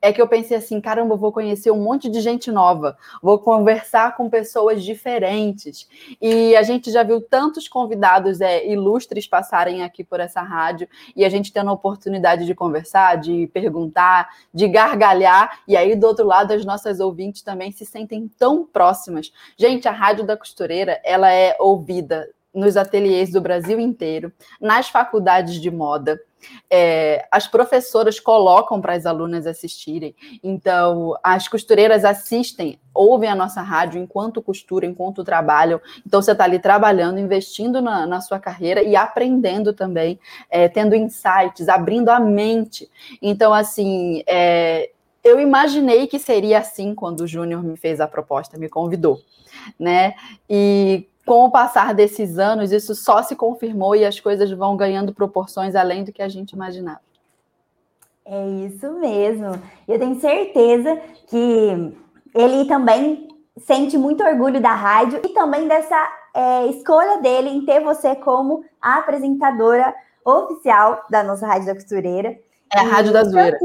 é 0.05 0.13
que 0.13 0.21
eu 0.21 0.29
pensei 0.29 0.59
assim, 0.59 0.83
caramba, 0.83 1.17
vou 1.17 1.33
conhecer 1.33 1.71
um 1.71 1.83
monte 1.83 2.11
de 2.11 2.21
gente 2.21 2.53
nova, 2.53 2.95
vou 3.23 3.39
conversar 3.39 4.15
com 4.15 4.29
pessoas 4.29 4.85
diferentes. 4.85 5.89
E 6.21 6.55
a 6.55 6.63
gente 6.63 6.91
já 6.91 7.03
viu 7.03 7.23
tantos 7.23 7.67
convidados 7.67 8.43
é, 8.43 8.67
ilustres 8.71 9.27
passarem 9.27 9.83
aqui 9.83 10.05
por 10.05 10.21
essa 10.21 10.43
rádio 10.43 10.87
e 11.17 11.25
a 11.25 11.29
gente 11.31 11.51
tendo 11.51 11.71
a 11.71 11.73
oportunidade 11.73 12.45
de 12.45 12.55
conversar, 12.55 13.17
de 13.17 13.47
perguntar, 13.47 14.29
de 14.53 14.69
gargalhar. 14.69 15.61
E 15.67 15.75
aí, 15.75 15.97
do 15.97 16.07
outro 16.07 16.27
lado, 16.27 16.53
as 16.53 16.67
nossas 16.67 17.01
ouvintes 17.01 17.41
também 17.41 17.73
se 17.73 17.87
sentem 17.87 18.31
tão 18.39 18.63
próximas. 18.63 19.33
Gente, 19.57 19.89
a 19.89 19.93
Rádio 19.93 20.27
da 20.27 20.37
Costureira, 20.37 21.01
ela 21.03 21.33
é 21.33 21.57
ouvida 21.59 22.29
nos 22.55 22.77
ateliês 22.77 23.31
do 23.31 23.41
Brasil 23.41 23.81
inteiro, 23.81 24.33
nas 24.61 24.89
faculdades 24.89 25.61
de 25.61 25.71
moda. 25.71 26.19
É, 26.71 27.27
as 27.31 27.47
professoras 27.47 28.21
colocam 28.21 28.81
para 28.81 28.93
as 28.93 29.07
alunas 29.07 29.47
assistirem. 29.47 30.15
Então, 30.43 31.17
as 31.23 31.49
costureiras 31.49 32.05
assistem, 32.05 32.79
ouvem 32.93 33.31
a 33.31 33.35
nossa 33.35 33.63
rádio 33.63 34.01
enquanto 34.01 34.43
costuram, 34.43 34.89
enquanto 34.89 35.25
trabalham. 35.25 35.81
Então, 36.07 36.21
você 36.21 36.33
está 36.33 36.45
ali 36.45 36.59
trabalhando, 36.59 37.19
investindo 37.19 37.81
na, 37.81 38.07
na, 38.07 38.21
sua 38.21 38.39
carreira 38.39 38.83
e 38.83 38.95
aprendendo 38.95 39.73
também, 39.73 40.21
é, 40.51 40.69
tendo 40.69 40.95
insights, 40.95 41.69
abrindo 41.69 42.11
a 42.11 42.21
mente. 42.21 42.91
Então, 43.23 43.53
assim, 43.53 44.23
é, 44.27 44.91
eu 45.25 45.41
imaginei 45.41 46.07
que 46.07 46.19
seria 46.19 46.59
assim 46.59 46.95
quando 46.95 47.21
o 47.21 47.27
Júnior 47.27 47.63
me 47.63 47.77
fez 47.77 48.01
a 48.01 48.07
proposta, 48.07 48.59
me 48.59 48.69
convidou, 48.69 49.21
né? 49.79 50.15
E 50.49 51.09
com 51.27 51.45
o 51.45 51.51
passar 51.51 51.95
desses 51.95 52.39
anos, 52.39 52.73
isso 52.73 52.95
só 52.95 53.23
se 53.23 53.35
confirmou 53.35 53.97
e 53.97 54.05
as 54.05 54.21
coisas 54.21 54.51
vão 54.51 54.77
ganhando 54.77 55.15
proporções 55.15 55.75
além 55.75 56.05
do 56.05 56.13
que 56.13 56.23
a 56.23 56.29
gente 56.29 56.53
imaginava. 56.53 57.01
É 58.25 58.47
isso 58.67 58.91
mesmo. 58.93 59.61
Eu 59.87 59.99
tenho 59.99 60.19
certeza 60.21 60.99
que 61.27 61.95
ele 62.35 62.65
também 62.67 63.29
sente 63.59 63.97
muito 63.97 64.25
orgulho 64.25 64.61
da 64.61 64.75
rádio 64.75 65.21
e 65.25 65.29
também 65.31 65.69
dessa 65.69 66.13
é, 66.35 66.67
escolha 66.67 67.21
dele 67.21 67.51
em 67.51 67.65
ter 67.65 67.81
você 67.81 68.17
como 68.17 68.65
a 68.81 68.99
apresentadora 68.99 69.95
oficial 70.25 71.05
da 71.11 71.23
nossa 71.23 71.47
Rádio 71.47 71.67
da 71.67 71.75
Costureira. 71.75 72.37
É 72.73 72.81
a 72.81 72.83
Rádio 72.83 73.13
da 73.13 73.25
Zoeira. 73.25 73.59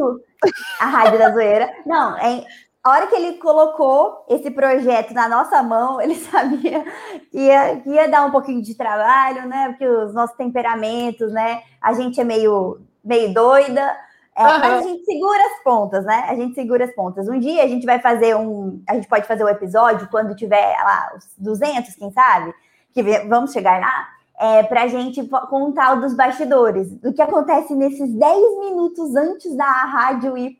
A 0.79 0.85
Rádio 0.85 1.19
da 1.19 1.31
Zoeira. 1.31 1.73
Não, 1.85 2.17
é, 2.17 2.45
a 2.83 2.91
hora 2.91 3.07
que 3.07 3.15
ele 3.15 3.33
colocou 3.37 4.25
esse 4.29 4.49
projeto 4.51 5.13
na 5.13 5.27
nossa 5.27 5.61
mão, 5.61 5.99
ele 5.99 6.15
sabia 6.19 6.83
que 7.29 7.37
ia, 7.37 7.77
que 7.81 7.89
ia 7.89 8.07
dar 8.07 8.25
um 8.25 8.31
pouquinho 8.31 8.61
de 8.61 8.75
trabalho, 8.75 9.47
né? 9.47 9.69
Porque 9.69 9.87
os 9.87 10.13
nossos 10.13 10.35
temperamentos, 10.35 11.31
né? 11.31 11.61
A 11.81 11.93
gente 11.93 12.19
é 12.19 12.23
meio, 12.23 12.79
meio 13.03 13.33
doida, 13.33 13.97
é, 14.35 14.43
uhum. 14.43 14.59
mas 14.59 14.73
a 14.73 14.81
gente 14.87 15.03
segura 15.03 15.43
as 15.43 15.63
pontas, 15.63 16.05
né? 16.05 16.25
A 16.29 16.35
gente 16.35 16.55
segura 16.55 16.85
as 16.85 16.95
pontas. 16.95 17.27
Um 17.27 17.37
dia 17.37 17.61
a 17.61 17.67
gente 17.67 17.85
vai 17.85 17.99
fazer 17.99 18.35
um. 18.35 18.81
A 18.87 18.93
gente 18.93 19.07
pode 19.07 19.27
fazer 19.27 19.43
um 19.43 19.49
episódio 19.49 20.07
quando 20.09 20.33
tiver 20.33 20.77
lá 20.81 21.11
os 21.17 21.25
200, 21.37 21.93
quem 21.95 22.09
sabe? 22.11 22.53
Que 22.93 23.03
vamos 23.27 23.51
chegar 23.51 23.81
lá. 23.81 24.07
É, 24.41 24.63
para 24.63 24.83
a 24.83 24.87
gente 24.87 25.21
contar 25.49 25.97
o 25.97 26.01
dos 26.01 26.13
bastidores, 26.13 26.89
do 27.01 27.11
que 27.11 27.21
acontece 27.21 27.75
nesses 27.75 28.13
10 28.13 28.59
minutos 28.59 29.13
antes 29.13 29.53
da 29.57 29.65
rádio 29.65 30.37
ir 30.37 30.57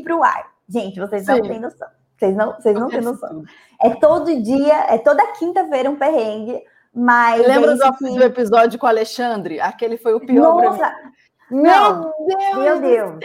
para 0.00 0.16
o 0.16 0.24
ar. 0.24 0.50
Gente, 0.70 1.00
vocês 1.00 1.26
Sim. 1.26 1.32
não 1.32 1.42
têm 1.42 1.60
noção. 1.60 1.88
Vocês 2.16 2.36
não, 2.36 2.52
vocês 2.54 2.74
não 2.78 2.88
têm 2.88 3.00
noção. 3.00 3.42
É 3.82 3.90
todo 3.90 4.40
dia, 4.40 4.86
é 4.88 4.98
toda 4.98 5.32
quinta-feira 5.32 5.90
um 5.90 5.96
perrengue, 5.96 6.62
mas. 6.94 7.44
Lembra 7.44 7.74
do, 7.74 7.96
que... 7.96 8.14
do, 8.14 8.22
episódio 8.22 8.78
com 8.78 8.86
o 8.86 8.88
Alexandre? 8.88 9.60
Aquele 9.60 9.98
foi 9.98 10.14
o 10.14 10.20
pior. 10.20 10.62
Nossa! 10.62 10.94
Não, 11.50 12.12
meu 12.20 12.38
Deus! 12.38 12.56
Meu 12.56 12.80
Deus! 12.80 13.18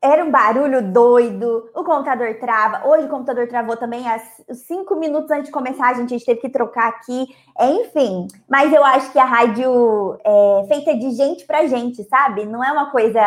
Era 0.00 0.24
um 0.24 0.30
barulho 0.30 0.92
doido, 0.92 1.70
o 1.74 1.82
computador 1.82 2.38
trava. 2.38 2.86
Hoje 2.86 3.06
o 3.06 3.08
computador 3.08 3.48
travou 3.48 3.76
também, 3.76 4.04
cinco 4.52 4.94
minutos 4.94 5.30
antes 5.30 5.46
de 5.46 5.52
começar, 5.52 5.88
a 5.88 5.94
gente, 5.94 6.14
a 6.14 6.18
gente 6.18 6.26
teve 6.26 6.40
que 6.40 6.48
trocar 6.50 6.88
aqui. 6.88 7.26
Enfim, 7.58 8.28
mas 8.48 8.72
eu 8.72 8.84
acho 8.84 9.10
que 9.10 9.18
a 9.18 9.24
rádio 9.24 10.16
é 10.24 10.66
feita 10.68 10.96
de 10.96 11.10
gente 11.12 11.44
para 11.46 11.66
gente, 11.66 12.04
sabe? 12.04 12.44
Não 12.44 12.62
é 12.62 12.70
uma 12.70 12.90
coisa 12.90 13.20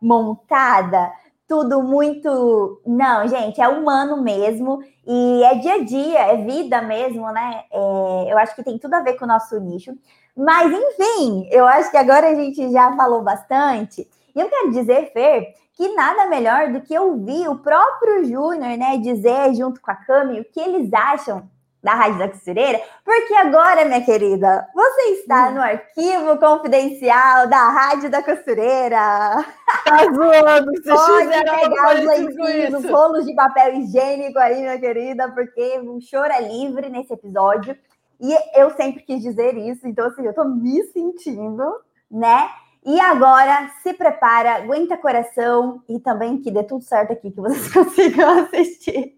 montada 0.00 1.10
tudo 1.52 1.82
muito. 1.82 2.80
Não, 2.86 3.28
gente, 3.28 3.60
é 3.60 3.68
humano 3.68 4.22
mesmo. 4.22 4.82
E 5.06 5.44
é 5.44 5.54
dia 5.56 5.74
a 5.74 5.84
dia, 5.84 6.18
é 6.18 6.36
vida 6.38 6.80
mesmo, 6.80 7.30
né? 7.30 7.64
É, 7.70 8.32
eu 8.32 8.38
acho 8.38 8.56
que 8.56 8.62
tem 8.62 8.78
tudo 8.78 8.94
a 8.94 9.02
ver 9.02 9.18
com 9.18 9.26
o 9.26 9.28
nosso 9.28 9.60
nicho. 9.60 9.92
Mas, 10.34 10.72
enfim, 10.72 11.46
eu 11.50 11.66
acho 11.66 11.90
que 11.90 11.96
agora 11.98 12.30
a 12.30 12.34
gente 12.34 12.72
já 12.72 12.96
falou 12.96 13.22
bastante. 13.22 14.08
E 14.34 14.40
eu 14.40 14.48
quero 14.48 14.70
dizer, 14.70 15.12
Fer, 15.12 15.54
que 15.74 15.94
nada 15.94 16.26
melhor 16.26 16.72
do 16.72 16.80
que 16.80 16.98
ouvir 16.98 17.46
o 17.48 17.58
próprio 17.58 18.24
Júnior, 18.24 18.78
né, 18.78 18.96
dizer 18.96 19.54
junto 19.54 19.78
com 19.78 19.90
a 19.90 19.94
Cami 19.94 20.40
o 20.40 20.44
que 20.44 20.58
eles 20.58 20.90
acham 20.94 21.50
da 21.82 21.94
Rádio 21.94 22.18
da 22.18 22.28
Costureira, 22.28 22.80
porque 23.04 23.34
agora, 23.34 23.84
minha 23.84 24.04
querida, 24.04 24.68
você 24.72 25.02
está 25.14 25.48
hum. 25.48 25.54
no 25.54 25.60
arquivo 25.60 26.38
confidencial 26.38 27.48
da 27.48 27.68
Rádio 27.70 28.08
da 28.08 28.22
Costureira. 28.22 29.44
Tá 29.84 30.04
zoando, 30.14 30.70
vocês 30.72 31.00
Pode 31.00 31.28
pegar 31.28 31.94
os 31.96 32.04
lencinhos, 32.04 32.84
os 32.84 32.90
rolos 32.90 33.26
de 33.26 33.34
papel 33.34 33.74
higiênico 33.74 34.38
aí, 34.38 34.60
minha 34.60 34.78
querida, 34.78 35.28
porque 35.32 35.80
o 35.80 36.00
choro 36.00 36.32
é 36.32 36.40
livre 36.40 36.88
nesse 36.88 37.12
episódio. 37.12 37.76
E 38.20 38.32
eu 38.54 38.70
sempre 38.70 39.02
quis 39.02 39.20
dizer 39.20 39.56
isso, 39.56 39.86
então 39.88 40.06
assim, 40.06 40.24
eu 40.24 40.32
tô 40.32 40.44
me 40.44 40.80
sentindo, 40.84 41.64
né? 42.08 42.48
E 42.84 43.00
agora, 43.00 43.70
se 43.82 43.92
prepara, 43.94 44.56
aguenta 44.56 44.96
coração 44.96 45.82
e 45.88 45.98
também 45.98 46.40
que 46.40 46.50
dê 46.50 46.62
tudo 46.62 46.84
certo 46.84 47.12
aqui, 47.12 47.30
que 47.30 47.40
vocês 47.40 47.70
consigam 47.74 48.44
assistir. 48.44 49.16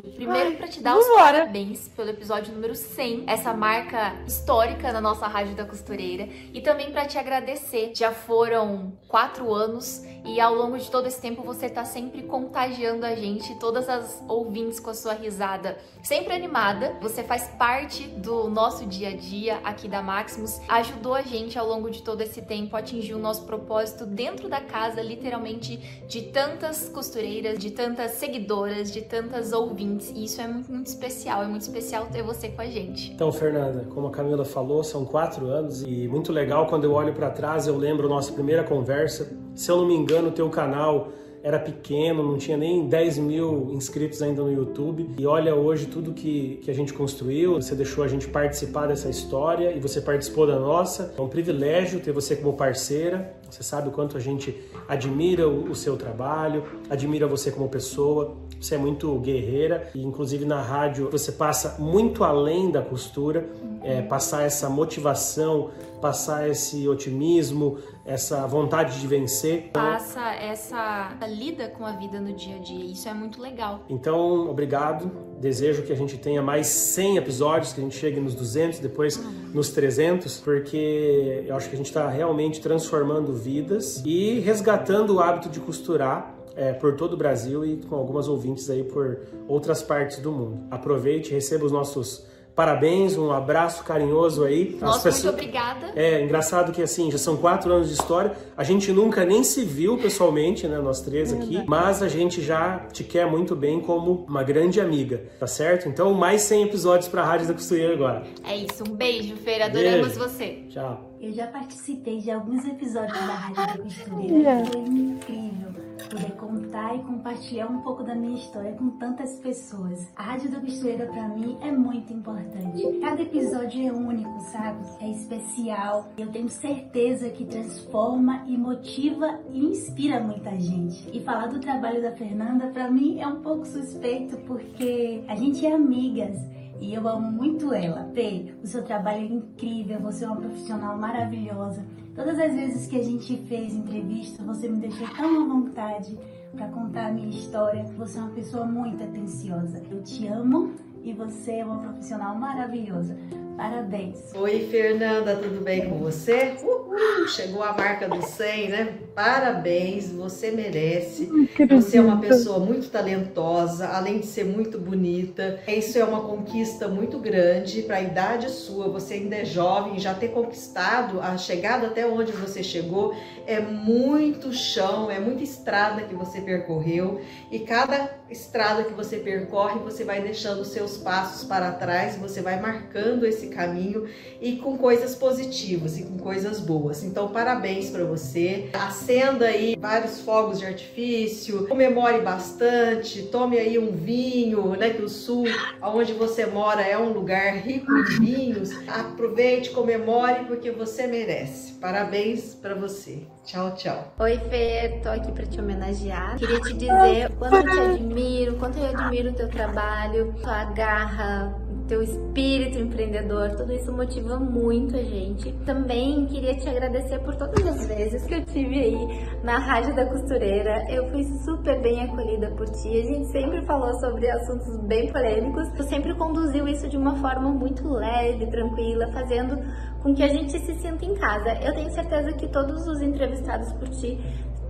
Primeiro, 0.00 0.56
para 0.56 0.68
te 0.68 0.80
dar 0.80 0.96
os 0.96 1.06
parabéns 1.06 1.86
pelo 1.88 2.08
episódio 2.08 2.54
número 2.54 2.74
100, 2.74 3.24
essa 3.26 3.52
marca 3.52 4.14
histórica 4.26 4.90
na 4.90 5.02
nossa 5.02 5.26
Rádio 5.26 5.54
da 5.54 5.66
Costureira, 5.66 6.26
e 6.54 6.62
também 6.62 6.90
para 6.90 7.04
te 7.04 7.18
agradecer. 7.18 7.92
Já 7.94 8.10
foram 8.10 8.94
quatro 9.06 9.52
anos 9.52 10.02
e 10.24 10.40
ao 10.40 10.54
longo 10.54 10.78
de 10.78 10.90
todo 10.90 11.08
esse 11.08 11.20
tempo 11.20 11.42
você 11.42 11.68
tá 11.68 11.84
sempre 11.84 12.22
contagiando 12.22 13.04
a 13.04 13.14
gente, 13.14 13.54
todas 13.58 13.86
as 13.86 14.22
ouvintes 14.26 14.80
com 14.80 14.88
a 14.88 14.94
sua 14.94 15.12
risada 15.12 15.76
sempre 16.02 16.32
animada. 16.32 16.96
Você 17.02 17.22
faz 17.22 17.48
parte 17.58 18.04
do 18.04 18.48
nosso 18.48 18.86
dia 18.86 19.08
a 19.08 19.16
dia 19.16 19.60
aqui 19.62 19.88
da 19.88 20.00
Maximus, 20.00 20.58
ajudou 20.68 21.14
a 21.14 21.22
gente 21.22 21.58
ao 21.58 21.68
longo 21.68 21.90
de 21.90 22.02
todo 22.02 22.22
esse 22.22 22.40
tempo 22.40 22.74
a 22.76 22.78
atingir 22.78 23.12
o 23.12 23.18
nosso 23.18 23.44
propósito 23.44 24.06
dentro 24.06 24.48
da 24.48 24.62
casa, 24.62 25.02
literalmente, 25.02 25.76
de 26.08 26.22
tantas 26.22 26.88
costureiras, 26.88 27.58
de 27.58 27.72
tantas 27.72 28.12
seguidoras, 28.12 28.90
de 28.90 29.02
tantas 29.02 29.52
ouvintes 29.52 29.81
ouvintes. 29.82 30.12
E 30.14 30.24
isso 30.24 30.40
é 30.40 30.46
muito, 30.46 30.72
muito 30.72 30.86
especial, 30.86 31.42
é 31.42 31.46
muito 31.46 31.62
especial 31.62 32.06
ter 32.06 32.22
você 32.22 32.48
com 32.48 32.62
a 32.62 32.66
gente. 32.66 33.12
Então, 33.12 33.32
Fernanda, 33.32 33.86
como 33.90 34.06
a 34.06 34.10
Camila 34.10 34.44
falou, 34.44 34.82
são 34.84 35.04
quatro 35.04 35.46
anos 35.46 35.82
e 35.82 36.08
muito 36.08 36.32
legal 36.32 36.66
quando 36.66 36.84
eu 36.84 36.92
olho 36.92 37.12
para 37.12 37.30
trás, 37.30 37.66
eu 37.66 37.76
lembro 37.76 38.08
nossa 38.08 38.32
primeira 38.32 38.62
conversa. 38.62 39.30
Se 39.54 39.70
eu 39.70 39.76
não 39.76 39.86
me 39.86 39.94
engano, 39.94 40.28
o 40.28 40.32
teu 40.32 40.48
canal 40.48 41.08
era 41.42 41.58
pequeno, 41.58 42.22
não 42.22 42.38
tinha 42.38 42.56
nem 42.56 42.86
10 42.86 43.18
mil 43.18 43.72
inscritos 43.72 44.22
ainda 44.22 44.42
no 44.42 44.52
YouTube. 44.52 45.10
E 45.18 45.26
olha 45.26 45.56
hoje 45.56 45.86
tudo 45.86 46.12
que, 46.12 46.60
que 46.62 46.70
a 46.70 46.74
gente 46.74 46.92
construiu, 46.92 47.54
você 47.54 47.74
deixou 47.74 48.04
a 48.04 48.08
gente 48.08 48.28
participar 48.28 48.86
dessa 48.86 49.08
história 49.08 49.72
e 49.72 49.80
você 49.80 50.00
participou 50.00 50.46
da 50.46 50.58
nossa. 50.58 51.12
É 51.18 51.20
um 51.20 51.28
privilégio 51.28 51.98
ter 51.98 52.12
você 52.12 52.36
como 52.36 52.52
parceira. 52.52 53.34
Você 53.52 53.62
sabe 53.62 53.88
o 53.88 53.92
quanto 53.92 54.16
a 54.16 54.20
gente 54.20 54.58
admira 54.88 55.46
o, 55.46 55.74
seu 55.74 55.94
trabalho, 55.94 56.64
admira 56.88 57.26
você 57.26 57.52
como 57.52 57.68
pessoa. 57.68 58.34
Você 58.58 58.76
é 58.76 58.78
muito 58.78 59.14
guerreira 59.18 59.90
e, 59.94 60.02
inclusive, 60.02 60.46
na 60.46 60.62
rádio 60.62 61.10
você 61.10 61.30
passa 61.30 61.76
muito 61.78 62.24
além 62.24 62.70
da 62.70 62.80
costura, 62.80 63.46
é, 63.82 64.00
passar 64.00 64.44
essa 64.44 64.70
motivação, 64.70 65.70
passar 66.00 66.48
esse 66.48 66.88
otimismo, 66.88 67.76
essa 68.06 68.46
vontade 68.46 68.98
de 68.98 69.06
vencer. 69.06 69.68
Passa 69.70 70.32
essa 70.32 71.14
lida 71.28 71.68
com 71.68 71.84
a 71.84 71.92
vida 71.92 72.18
no 72.18 72.32
dia 72.32 72.56
a 72.56 72.58
dia. 72.58 72.86
Isso 72.86 73.06
é 73.06 73.12
muito 73.12 73.38
legal. 73.38 73.80
Então, 73.86 74.48
obrigado. 74.48 75.12
Desejo 75.42 75.82
que 75.82 75.92
a 75.92 75.96
gente 75.96 76.16
tenha 76.18 76.40
mais 76.40 76.68
100 76.68 77.16
episódios, 77.16 77.72
que 77.72 77.80
a 77.80 77.82
gente 77.82 77.96
chegue 77.96 78.20
nos 78.20 78.32
200, 78.32 78.78
depois 78.78 79.20
nos 79.52 79.70
300, 79.70 80.38
porque 80.38 81.42
eu 81.44 81.56
acho 81.56 81.68
que 81.68 81.74
a 81.74 81.76
gente 81.76 81.86
está 81.86 82.08
realmente 82.08 82.60
transformando 82.60 83.32
vidas 83.32 84.00
e 84.06 84.38
resgatando 84.38 85.16
o 85.16 85.20
hábito 85.20 85.48
de 85.48 85.58
costurar 85.58 86.32
é, 86.54 86.72
por 86.72 86.94
todo 86.94 87.14
o 87.14 87.16
Brasil 87.16 87.64
e 87.66 87.78
com 87.78 87.96
algumas 87.96 88.28
ouvintes 88.28 88.70
aí 88.70 88.84
por 88.84 89.18
outras 89.48 89.82
partes 89.82 90.18
do 90.18 90.30
mundo. 90.30 90.60
Aproveite, 90.70 91.32
receba 91.32 91.64
os 91.64 91.72
nossos 91.72 92.24
parabéns, 92.54 93.16
um 93.16 93.32
abraço 93.32 93.84
carinhoso 93.84 94.44
aí. 94.44 94.76
Nossa, 94.80 95.04
pessoas... 95.04 95.24
muito 95.24 95.34
obrigada. 95.34 95.92
É, 95.94 96.22
engraçado 96.22 96.72
que 96.72 96.82
assim, 96.82 97.10
já 97.10 97.18
são 97.18 97.36
quatro 97.36 97.72
anos 97.72 97.88
de 97.88 97.94
história, 97.94 98.32
a 98.56 98.64
gente 98.64 98.92
nunca 98.92 99.24
nem 99.24 99.42
se 99.42 99.64
viu 99.64 99.96
pessoalmente, 99.98 100.66
né, 100.66 100.78
nós 100.78 101.00
três 101.00 101.32
aqui, 101.32 101.62
mas 101.66 102.02
a 102.02 102.08
gente 102.08 102.42
já 102.42 102.78
te 102.92 103.04
quer 103.04 103.26
muito 103.26 103.54
bem 103.54 103.80
como 103.80 104.24
uma 104.28 104.42
grande 104.42 104.80
amiga, 104.80 105.22
tá 105.38 105.46
certo? 105.46 105.88
Então, 105.88 106.12
mais 106.14 106.42
100 106.42 106.64
episódios 106.64 107.08
pra 107.08 107.24
Rádio 107.24 107.48
da 107.48 107.54
Costureira 107.54 107.94
agora. 107.94 108.22
É 108.44 108.56
isso, 108.56 108.84
um 108.88 108.94
beijo, 108.94 109.36
Feira, 109.36 109.66
adoramos 109.66 110.08
beijo. 110.08 110.20
você. 110.20 110.64
Tchau. 110.68 111.10
Eu 111.20 111.32
já 111.32 111.46
participei 111.46 112.18
de 112.18 112.30
alguns 112.30 112.64
episódios 112.66 113.12
da 113.12 113.34
Rádio 113.34 113.66
da 113.66 113.82
Costureira, 113.82 114.64
foi 114.66 114.80
incrível 114.80 115.72
poder 116.08 116.32
contar 116.32 116.96
e 116.96 117.02
compartilhar 117.02 117.66
um 117.66 117.80
pouco 117.80 118.02
da 118.02 118.14
minha 118.14 118.38
história 118.38 118.72
com 118.72 118.90
tantas 118.90 119.38
pessoas. 119.40 120.10
A 120.16 120.22
Rádio 120.22 120.50
da 120.50 120.60
Costureira 120.60 121.06
para 121.06 121.28
mim 121.28 121.56
é 121.60 121.70
muito 121.70 122.12
importante. 122.12 123.00
Cada 123.00 123.22
episódio 123.22 123.86
é 123.86 123.92
único, 123.92 124.40
sabe? 124.52 124.84
É 125.00 125.10
especial. 125.10 126.08
Eu 126.16 126.30
tenho 126.30 126.48
certeza 126.48 127.30
que 127.30 127.44
transforma 127.44 128.44
e 128.46 128.56
motiva 128.56 129.40
e 129.52 129.64
inspira 129.64 130.20
muita 130.20 130.50
gente. 130.58 131.08
E 131.12 131.20
falar 131.20 131.46
do 131.46 131.60
trabalho 131.60 132.02
da 132.02 132.12
Fernanda 132.12 132.68
para 132.68 132.90
mim 132.90 133.20
é 133.20 133.26
um 133.26 133.40
pouco 133.42 133.66
suspeito 133.66 134.36
porque 134.46 135.24
a 135.28 135.34
gente 135.34 135.64
é 135.64 135.72
amigas. 135.72 136.38
E 136.80 136.94
eu 136.94 137.06
amo 137.06 137.30
muito 137.30 137.72
ela. 137.72 138.10
Pê, 138.12 138.52
o 138.60 138.66
seu 138.66 138.82
trabalho 138.82 139.20
é 139.20 139.26
incrível, 139.26 140.00
você 140.00 140.24
é 140.24 140.28
uma 140.28 140.40
profissional 140.40 140.98
maravilhosa. 140.98 141.86
Todas 142.14 142.38
as 142.38 142.54
vezes 142.54 142.86
que 142.86 142.96
a 142.96 143.02
gente 143.02 143.38
fez 143.48 143.74
entrevista, 143.74 144.42
você 144.42 144.68
me 144.68 144.78
deixou 144.78 145.08
tão 145.16 145.44
à 145.44 145.46
vontade 145.46 146.18
para 146.54 146.68
contar 146.68 147.06
a 147.06 147.12
minha 147.12 147.30
história. 147.30 147.84
Você 147.96 148.18
é 148.18 148.20
uma 148.20 148.30
pessoa 148.32 148.66
muito 148.66 149.02
atenciosa. 149.02 149.82
Eu 149.90 150.02
te 150.02 150.26
amo 150.26 150.74
e 151.02 151.14
você 151.14 151.52
é 151.52 151.64
uma 151.64 151.78
profissional 151.78 152.36
maravilhosa. 152.36 153.16
Parabéns. 153.56 154.32
Oi, 154.34 154.68
Fernanda, 154.70 155.36
tudo 155.36 155.62
bem 155.62 155.88
com 155.88 155.98
você? 155.98 156.56
Uhul, 156.62 157.28
chegou 157.28 157.62
a 157.62 157.72
marca 157.72 158.08
do 158.08 158.22
100, 158.22 158.68
né? 158.68 158.94
Parabéns, 159.14 160.10
você 160.10 160.50
merece. 160.50 161.28
Você 161.70 161.98
é 161.98 162.00
uma 162.00 162.18
pessoa 162.18 162.58
muito 162.58 162.88
talentosa, 162.90 163.88
além 163.88 164.20
de 164.20 164.26
ser 164.26 164.44
muito 164.44 164.78
bonita. 164.78 165.60
Isso 165.68 165.98
é 165.98 166.04
uma 166.04 166.22
conquista 166.22 166.88
muito 166.88 167.18
grande 167.18 167.82
para 167.82 167.96
a 167.96 168.02
idade 168.02 168.50
sua. 168.50 168.88
Você 168.88 169.14
ainda 169.14 169.36
é 169.36 169.44
jovem, 169.44 169.98
já 169.98 170.14
ter 170.14 170.28
conquistado 170.28 171.20
a 171.20 171.36
chegada 171.36 171.88
até 171.88 172.06
onde 172.06 172.32
você 172.32 172.62
chegou 172.62 173.14
é 173.46 173.60
muito 173.60 174.52
chão, 174.52 175.10
é 175.10 175.18
muita 175.18 175.42
estrada 175.42 176.02
que 176.02 176.14
você 176.14 176.40
percorreu 176.40 177.20
e 177.50 177.58
cada 177.58 178.21
estrada 178.32 178.84
que 178.84 178.92
você 178.92 179.18
percorre, 179.18 179.78
você 179.80 180.04
vai 180.04 180.20
deixando 180.20 180.64
seus 180.64 180.96
passos 180.96 181.44
para 181.46 181.70
trás, 181.72 182.16
você 182.16 182.40
vai 182.40 182.60
marcando 182.60 183.24
esse 183.24 183.48
caminho 183.48 184.08
e 184.40 184.56
com 184.56 184.76
coisas 184.76 185.14
positivas 185.14 185.98
e 185.98 186.04
com 186.04 186.18
coisas 186.18 186.58
boas. 186.58 187.04
Então, 187.04 187.28
parabéns 187.28 187.90
para 187.90 188.04
você. 188.04 188.70
Acenda 188.72 189.46
aí 189.46 189.76
vários 189.78 190.20
fogos 190.20 190.58
de 190.58 190.66
artifício, 190.66 191.66
comemore 191.68 192.20
bastante, 192.20 193.22
tome 193.24 193.58
aí 193.58 193.78
um 193.78 193.92
vinho, 193.92 194.70
né, 194.76 194.90
que 194.90 195.02
o 195.02 195.08
sul, 195.08 195.44
onde 195.82 196.12
você 196.12 196.46
mora, 196.46 196.82
é 196.82 196.96
um 196.98 197.12
lugar 197.12 197.56
rico 197.56 197.92
em 197.92 198.04
vinhos. 198.18 198.70
Aproveite, 198.88 199.70
comemore 199.70 200.46
porque 200.46 200.70
você 200.70 201.06
merece. 201.06 201.74
Parabéns 201.74 202.54
para 202.54 202.74
você. 202.74 203.22
Tchau, 203.44 203.74
tchau. 203.74 204.04
Oi, 204.20 204.38
Fê, 204.48 205.00
tô 205.02 205.08
aqui 205.08 205.32
para 205.32 205.44
te 205.44 205.60
homenagear. 205.60 206.38
Queria 206.38 206.60
te 206.60 206.74
dizer 206.74 207.32
quanto 207.36 207.56
eu 207.56 207.62
te 207.64 207.80
admiro, 207.80 208.56
quanto 208.56 208.78
eu 208.78 208.86
admiro 208.86 209.30
o 209.30 209.32
teu 209.32 209.48
trabalho, 209.48 210.32
tua 210.40 210.64
garra, 210.66 211.52
teu 211.88 212.02
espírito 212.02 212.78
empreendedor, 212.78 213.50
tudo 213.50 213.72
isso 213.72 213.92
motiva 213.92 214.38
muito 214.38 214.96
a 214.96 215.02
gente. 215.02 215.52
Também 215.66 216.24
queria 216.26 216.54
te 216.54 216.68
agradecer 216.68 217.18
por 217.18 217.34
todas 217.34 217.66
as 217.66 217.86
vezes 217.86 218.24
que 218.24 218.34
eu 218.34 218.44
tive 218.44 218.78
aí 218.78 219.26
na 219.42 219.58
Rádio 219.58 219.94
da 219.94 220.06
Costureira. 220.06 220.84
Eu 220.88 221.08
fui 221.10 221.24
super 221.44 221.80
bem 221.82 222.00
acolhida 222.04 222.48
por 222.52 222.68
ti. 222.68 222.88
A 222.88 223.04
gente 223.04 223.26
sempre 223.26 223.60
falou 223.62 223.92
sobre 223.98 224.30
assuntos 224.30 224.78
bem 224.84 225.12
polêmicos. 225.12 225.68
Tu 225.76 225.82
sempre 225.82 226.14
conduziu 226.14 226.68
isso 226.68 226.88
de 226.88 226.96
uma 226.96 227.16
forma 227.16 227.50
muito 227.50 227.88
leve, 227.88 228.46
tranquila, 228.46 229.08
fazendo 229.12 229.58
com 230.02 230.14
que 230.14 230.22
a 230.22 230.28
gente 230.28 230.58
se 230.58 230.74
sinta 230.80 231.04
em 231.04 231.14
casa. 231.14 231.52
Eu 231.62 231.72
tenho 231.74 231.90
certeza 231.90 232.32
que 232.32 232.48
todos 232.48 232.86
os 232.86 233.00
entrevistados 233.00 233.72
por 233.74 233.88
ti 233.88 234.18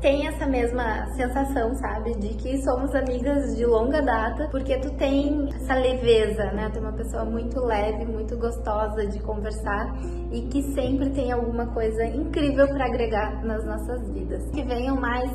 tem 0.01 0.27
essa 0.27 0.47
mesma 0.47 1.07
sensação, 1.15 1.73
sabe? 1.77 2.19
De 2.19 2.35
que 2.35 2.61
somos 2.65 2.93
amigas 2.93 3.57
de 3.57 3.65
longa 3.65 4.03
data, 4.03 4.49
porque 4.51 4.77
tu 4.81 4.93
tem 4.97 5.49
essa 5.55 5.75
leveza, 5.75 6.45
né? 6.53 6.69
Tu 6.73 6.79
é 6.79 6.83
uma 6.83 6.93
pessoa 6.93 7.25
muito 7.25 7.61
leve, 7.61 8.05
muito 8.05 8.37
gostosa 8.37 9.07
de 9.07 9.21
conversar 9.21 9.95
e 10.33 10.43
que 10.49 10.61
sempre 10.75 11.11
tem 11.11 11.31
alguma 11.31 11.67
coisa 11.73 12.05
incrível 12.05 12.67
para 12.67 12.87
agregar 12.87 13.45
nas 13.45 13.65
nossas 13.65 14.11
vidas. 14.13 14.45
Que 14.51 14.65
venham 14.65 14.97
mais 14.97 15.31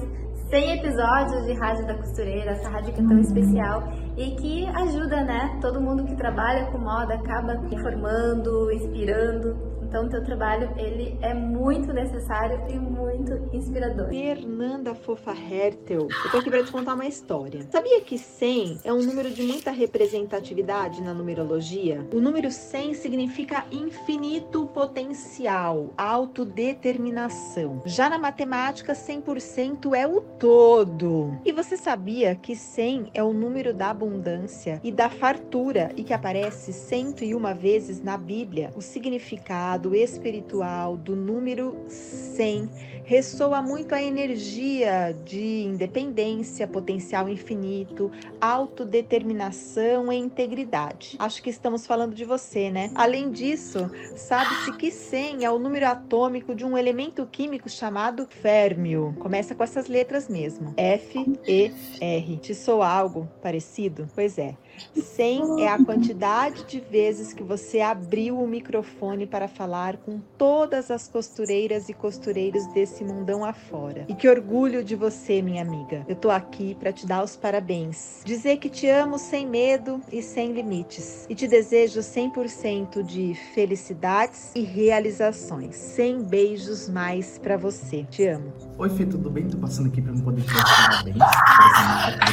100 0.49 0.79
episódios 0.79 1.45
de 1.45 1.53
Rádio 1.53 1.87
da 1.87 1.95
Costureira, 1.95 2.51
essa 2.51 2.69
rádio 2.69 2.93
que 2.93 3.01
é 3.01 3.07
tão 3.07 3.19
especial 3.19 3.83
e 4.17 4.31
que 4.35 4.65
ajuda, 4.67 5.23
né? 5.23 5.59
Todo 5.61 5.79
mundo 5.79 6.03
que 6.03 6.15
trabalha 6.15 6.65
com 6.71 6.77
moda 6.77 7.15
acaba 7.15 7.55
informando, 7.71 8.71
inspirando. 8.71 9.76
Então, 9.87 10.05
o 10.05 10.09
teu 10.09 10.21
trabalho, 10.21 10.69
ele 10.77 11.17
é 11.21 11.33
muito 11.33 11.93
necessário 11.93 12.61
e 12.69 12.77
muito 12.77 13.31
inspirador. 13.53 14.09
Fernanda 14.09 14.93
Fofa 14.93 15.31
Hertel, 15.31 16.09
eu 16.25 16.31
tô 16.31 16.37
aqui 16.39 16.49
para 16.49 16.61
te 16.61 16.71
contar 16.73 16.93
uma 16.93 17.05
história. 17.05 17.65
Sabia 17.71 18.01
que 18.01 18.17
100 18.17 18.81
é 18.83 18.91
um 18.91 19.01
número 19.01 19.29
de 19.29 19.43
muita 19.43 19.71
representatividade 19.71 21.01
na 21.01 21.13
numerologia? 21.13 22.05
O 22.13 22.19
número 22.19 22.51
100 22.51 22.95
significa 22.95 23.63
infinito 23.71 24.67
potencial, 24.67 25.93
autodeterminação. 25.97 27.81
Já 27.85 28.09
na 28.09 28.19
matemática, 28.19 28.91
100% 28.91 29.95
é 29.95 30.05
o 30.05 30.19
todo. 30.19 31.39
E 31.45 31.53
você 31.53 31.77
sabia 31.77 32.35
que 32.35 32.57
100 32.57 33.11
é 33.13 33.23
o 33.23 33.31
número 33.31 33.73
da 33.73 33.91
abundância 33.91 34.81
e 34.83 34.91
da 34.91 35.09
fartura 35.09 35.91
e 35.95 36.03
que 36.03 36.13
aparece 36.13 36.73
101 36.73 37.55
vezes 37.55 38.03
na 38.03 38.17
Bíblia? 38.17 38.73
O 38.75 38.81
significado 38.81 39.76
lado 39.77 39.93
espiritual 39.93 40.97
do 40.97 41.15
número 41.15 41.77
100 41.87 42.67
ressoa 43.03 43.61
muito 43.61 43.95
a 43.95 44.03
energia 44.03 45.15
de 45.23 45.63
independência, 45.63 46.67
potencial 46.67 47.29
infinito, 47.29 48.11
autodeterminação 48.41 50.11
e 50.11 50.17
integridade. 50.17 51.15
Acho 51.17 51.41
que 51.41 51.49
estamos 51.49 51.87
falando 51.87 52.13
de 52.13 52.25
você, 52.25 52.69
né? 52.69 52.91
Além 52.95 53.31
disso, 53.31 53.89
sabe-se 54.15 54.73
que 54.73 54.91
100 54.91 55.45
é 55.45 55.49
o 55.49 55.57
número 55.57 55.87
atômico 55.87 56.53
de 56.53 56.65
um 56.65 56.77
elemento 56.77 57.25
químico 57.25 57.69
chamado 57.69 58.27
férmio. 58.27 59.15
Começa 59.19 59.55
com 59.55 59.63
essas 59.63 59.87
letras 59.87 60.27
mesmo. 60.27 60.73
F, 60.75 61.17
E, 61.47 61.71
R. 62.01 62.37
Te 62.37 62.53
soa 62.53 62.89
algo 62.89 63.29
parecido? 63.41 64.09
Pois 64.13 64.37
é. 64.37 64.57
100 64.95 65.63
é 65.63 65.67
a 65.67 65.83
quantidade 65.83 66.65
de 66.65 66.79
vezes 66.79 67.33
que 67.33 67.43
você 67.43 67.81
abriu 67.81 68.39
o 68.39 68.47
microfone 68.47 69.25
para 69.25 69.47
falar 69.47 69.97
com 69.97 70.19
todas 70.37 70.91
as 70.91 71.07
costureiras 71.07 71.89
e 71.89 71.93
costureiros 71.93 72.65
desse 72.73 73.03
mundão 73.03 73.43
afora. 73.43 74.05
E 74.07 74.13
que 74.13 74.29
orgulho 74.29 74.83
de 74.83 74.95
você, 74.95 75.41
minha 75.41 75.61
amiga. 75.61 76.05
Eu 76.07 76.15
tô 76.15 76.29
aqui 76.29 76.75
para 76.75 76.91
te 76.91 77.05
dar 77.05 77.23
os 77.23 77.35
parabéns. 77.35 78.21
Dizer 78.25 78.57
que 78.57 78.69
te 78.69 78.87
amo 78.87 79.17
sem 79.17 79.47
medo 79.47 80.01
e 80.11 80.21
sem 80.21 80.51
limites. 80.51 81.25
E 81.29 81.35
te 81.35 81.47
desejo 81.47 81.99
100% 81.99 83.03
de 83.03 83.33
felicidades 83.53 84.51
e 84.55 84.61
realizações. 84.61 85.75
100 85.75 86.23
beijos 86.23 86.89
mais 86.89 87.37
para 87.37 87.57
você. 87.57 88.03
Te 88.09 88.27
amo. 88.27 88.53
Oi, 88.77 88.89
Fê, 88.89 89.05
tudo 89.05 89.29
bem? 89.29 89.47
Tô 89.47 89.57
passando 89.57 89.87
aqui 89.87 90.01
para 90.01 90.13
poder 90.13 90.41
te 90.41 90.53
dar 90.53 90.63
os 90.63 90.87
parabéns 90.87 91.17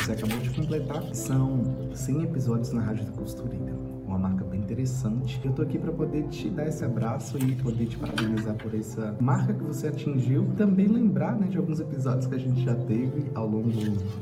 você 0.04 0.12
acabou 0.12 0.38
de 0.38 0.50
completar. 0.50 1.02
São 1.14 1.88
100 1.94 2.22
episódios 2.34 2.72
na 2.72 2.82
Rádio 2.82 3.04
da 3.06 3.12
Costureira. 3.12 3.72
Um 3.72 4.08
uma 4.08 4.18
marca 4.18 4.43
interessante. 4.64 5.40
Eu 5.44 5.52
tô 5.52 5.62
aqui 5.62 5.78
para 5.78 5.92
poder 5.92 6.24
te 6.28 6.48
dar 6.48 6.66
esse 6.66 6.84
abraço 6.84 7.36
e 7.38 7.54
poder 7.56 7.86
te 7.86 7.96
parabenizar 7.98 8.54
por 8.54 8.74
essa 8.74 9.14
marca 9.20 9.52
que 9.52 9.62
você 9.62 9.88
atingiu. 9.88 10.46
Também 10.56 10.86
lembrar, 10.86 11.36
né, 11.38 11.46
de 11.48 11.58
alguns 11.58 11.80
episódios 11.80 12.26
que 12.26 12.34
a 12.34 12.38
gente 12.38 12.64
já 12.64 12.74
teve 12.74 13.30
ao 13.34 13.46
longo 13.46 13.70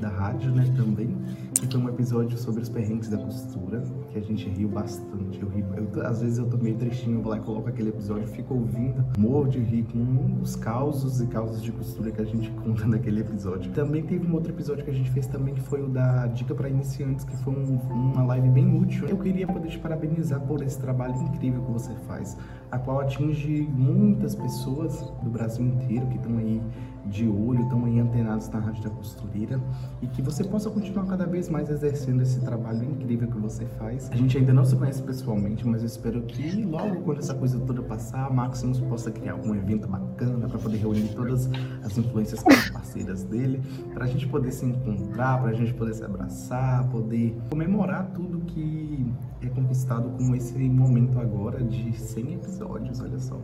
da 0.00 0.08
rádio, 0.08 0.50
né, 0.50 0.72
também. 0.76 1.16
Que 1.54 1.66
foi 1.66 1.80
um 1.80 1.88
episódio 1.88 2.36
sobre 2.36 2.60
os 2.60 2.68
perrengues 2.68 3.08
da 3.08 3.18
costura, 3.18 3.84
que 4.10 4.18
a 4.18 4.22
gente 4.22 4.48
riu 4.48 4.68
bastante. 4.68 5.40
Eu 5.40 5.48
ri, 5.48 5.64
eu, 5.76 6.06
às 6.06 6.20
vezes 6.20 6.38
eu 6.38 6.46
tô 6.46 6.56
meio 6.56 6.76
tristinho, 6.76 7.18
eu 7.18 7.22
vou 7.22 7.30
lá 7.30 7.38
e 7.38 7.40
coloco 7.40 7.68
aquele 7.68 7.90
episódio, 7.90 8.26
fico 8.26 8.54
ouvindo, 8.54 9.04
morro 9.16 9.48
de 9.48 9.60
rir 9.60 9.84
com 9.84 10.40
os 10.42 10.56
causos 10.56 11.20
e 11.20 11.26
causas 11.26 11.62
de 11.62 11.70
costura 11.70 12.10
que 12.10 12.20
a 12.20 12.24
gente 12.24 12.50
conta 12.64 12.84
naquele 12.86 13.20
episódio. 13.20 13.70
Também 13.72 14.02
teve 14.02 14.26
um 14.26 14.34
outro 14.34 14.52
episódio 14.52 14.84
que 14.84 14.90
a 14.90 14.94
gente 14.94 15.10
fez 15.10 15.28
também, 15.28 15.54
que 15.54 15.60
foi 15.60 15.82
o 15.82 15.88
da 15.88 16.26
dica 16.26 16.52
para 16.52 16.68
iniciantes, 16.68 17.24
que 17.24 17.36
foi 17.36 17.54
um, 17.54 17.78
uma 17.92 18.24
live 18.24 18.48
bem 18.48 18.76
útil. 18.76 19.06
Eu 19.06 19.18
queria 19.18 19.46
poder 19.46 19.68
te 19.68 19.78
parabenizar 19.78 20.31
por 20.40 20.62
esse 20.62 20.78
trabalho 20.78 21.14
incrível 21.14 21.62
que 21.62 21.70
você 21.72 21.94
faz, 22.06 22.36
a 22.70 22.78
qual 22.78 23.00
atinge 23.00 23.62
muitas 23.62 24.34
pessoas 24.34 25.00
do 25.22 25.30
Brasil 25.30 25.64
inteiro 25.64 26.06
que 26.06 26.16
estão 26.16 26.38
aí 26.38 26.60
de 27.06 27.26
olho, 27.26 27.62
estão 27.62 27.84
aí 27.84 27.98
antenados 27.98 28.48
na 28.48 28.58
Rádio 28.58 28.84
da 28.84 28.90
Costureira 28.90 29.60
e 30.00 30.06
que 30.06 30.22
você 30.22 30.44
possa 30.44 30.70
continuar 30.70 31.06
cada 31.06 31.26
vez 31.26 31.48
mais 31.48 31.68
exercendo 31.68 32.22
esse 32.22 32.40
trabalho 32.40 32.84
incrível 32.84 33.28
que 33.28 33.38
você 33.38 33.64
faz. 33.78 34.10
A 34.10 34.16
gente 34.16 34.38
ainda 34.38 34.52
não 34.52 34.64
se 34.64 34.76
conhece 34.76 35.02
pessoalmente, 35.02 35.66
mas 35.66 35.82
eu 35.82 35.86
espero 35.86 36.22
que 36.22 36.62
logo 36.62 37.02
quando 37.02 37.18
essa 37.18 37.34
coisa 37.34 37.58
toda 37.60 37.82
passar, 37.82 38.26
a 38.26 38.30
Maximus 38.30 38.80
possa 38.80 39.10
criar 39.10 39.32
algum 39.32 39.54
evento 39.54 39.88
bacana 39.88 40.48
para 40.48 40.58
poder 40.58 40.78
reunir 40.78 41.08
todas 41.14 41.48
as 41.84 41.98
influências 41.98 42.42
parceiras 42.72 43.24
dele, 43.24 43.62
para 43.92 44.04
a 44.04 44.08
gente 44.08 44.26
poder 44.26 44.52
se 44.52 44.64
encontrar, 44.64 45.40
para 45.40 45.50
a 45.50 45.54
gente 45.54 45.74
poder 45.74 45.94
se 45.94 46.04
abraçar, 46.04 46.88
poder 46.88 47.36
comemorar 47.50 48.10
tudo 48.14 48.40
que 48.40 49.12
é 49.40 49.48
conquistado 49.48 50.10
com 50.10 50.34
esse 50.34 50.56
momento 50.56 51.18
agora 51.18 51.62
de 51.62 51.92
100 51.98 52.34
episódios, 52.34 53.00
olha 53.00 53.18
só. 53.18 53.40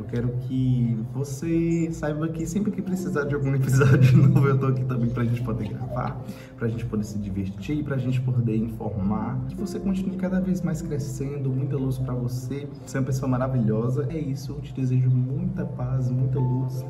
Eu 0.00 0.06
quero 0.06 0.28
que 0.48 0.96
você 1.12 1.90
saiba 1.92 2.26
que 2.26 2.46
sempre 2.46 2.72
que 2.72 2.80
precisar 2.80 3.24
de 3.24 3.34
algum 3.34 3.52
episódio 3.54 4.16
novo, 4.16 4.48
eu 4.48 4.58
tô 4.58 4.68
aqui 4.68 4.82
também 4.82 5.10
pra 5.10 5.24
gente 5.24 5.42
poder 5.42 5.68
gravar, 5.68 6.18
pra 6.56 6.68
gente 6.68 6.86
poder 6.86 7.04
se 7.04 7.18
divertir, 7.18 7.84
pra 7.84 7.98
gente 7.98 8.18
poder 8.22 8.56
informar. 8.56 9.38
Que 9.50 9.54
você 9.54 9.78
continue 9.78 10.16
cada 10.16 10.40
vez 10.40 10.62
mais 10.62 10.80
crescendo, 10.80 11.50
muita 11.50 11.76
luz 11.76 11.98
para 11.98 12.14
você. 12.14 12.66
Você 12.86 12.96
é 12.96 13.00
uma 13.00 13.06
pessoa 13.06 13.28
maravilhosa. 13.28 14.06
É 14.08 14.16
isso, 14.16 14.52
eu 14.52 14.62
te 14.62 14.72
desejo 14.72 15.10
muita 15.10 15.66
paz, 15.66 16.08
muita 16.08 16.38
luz. 16.38 16.82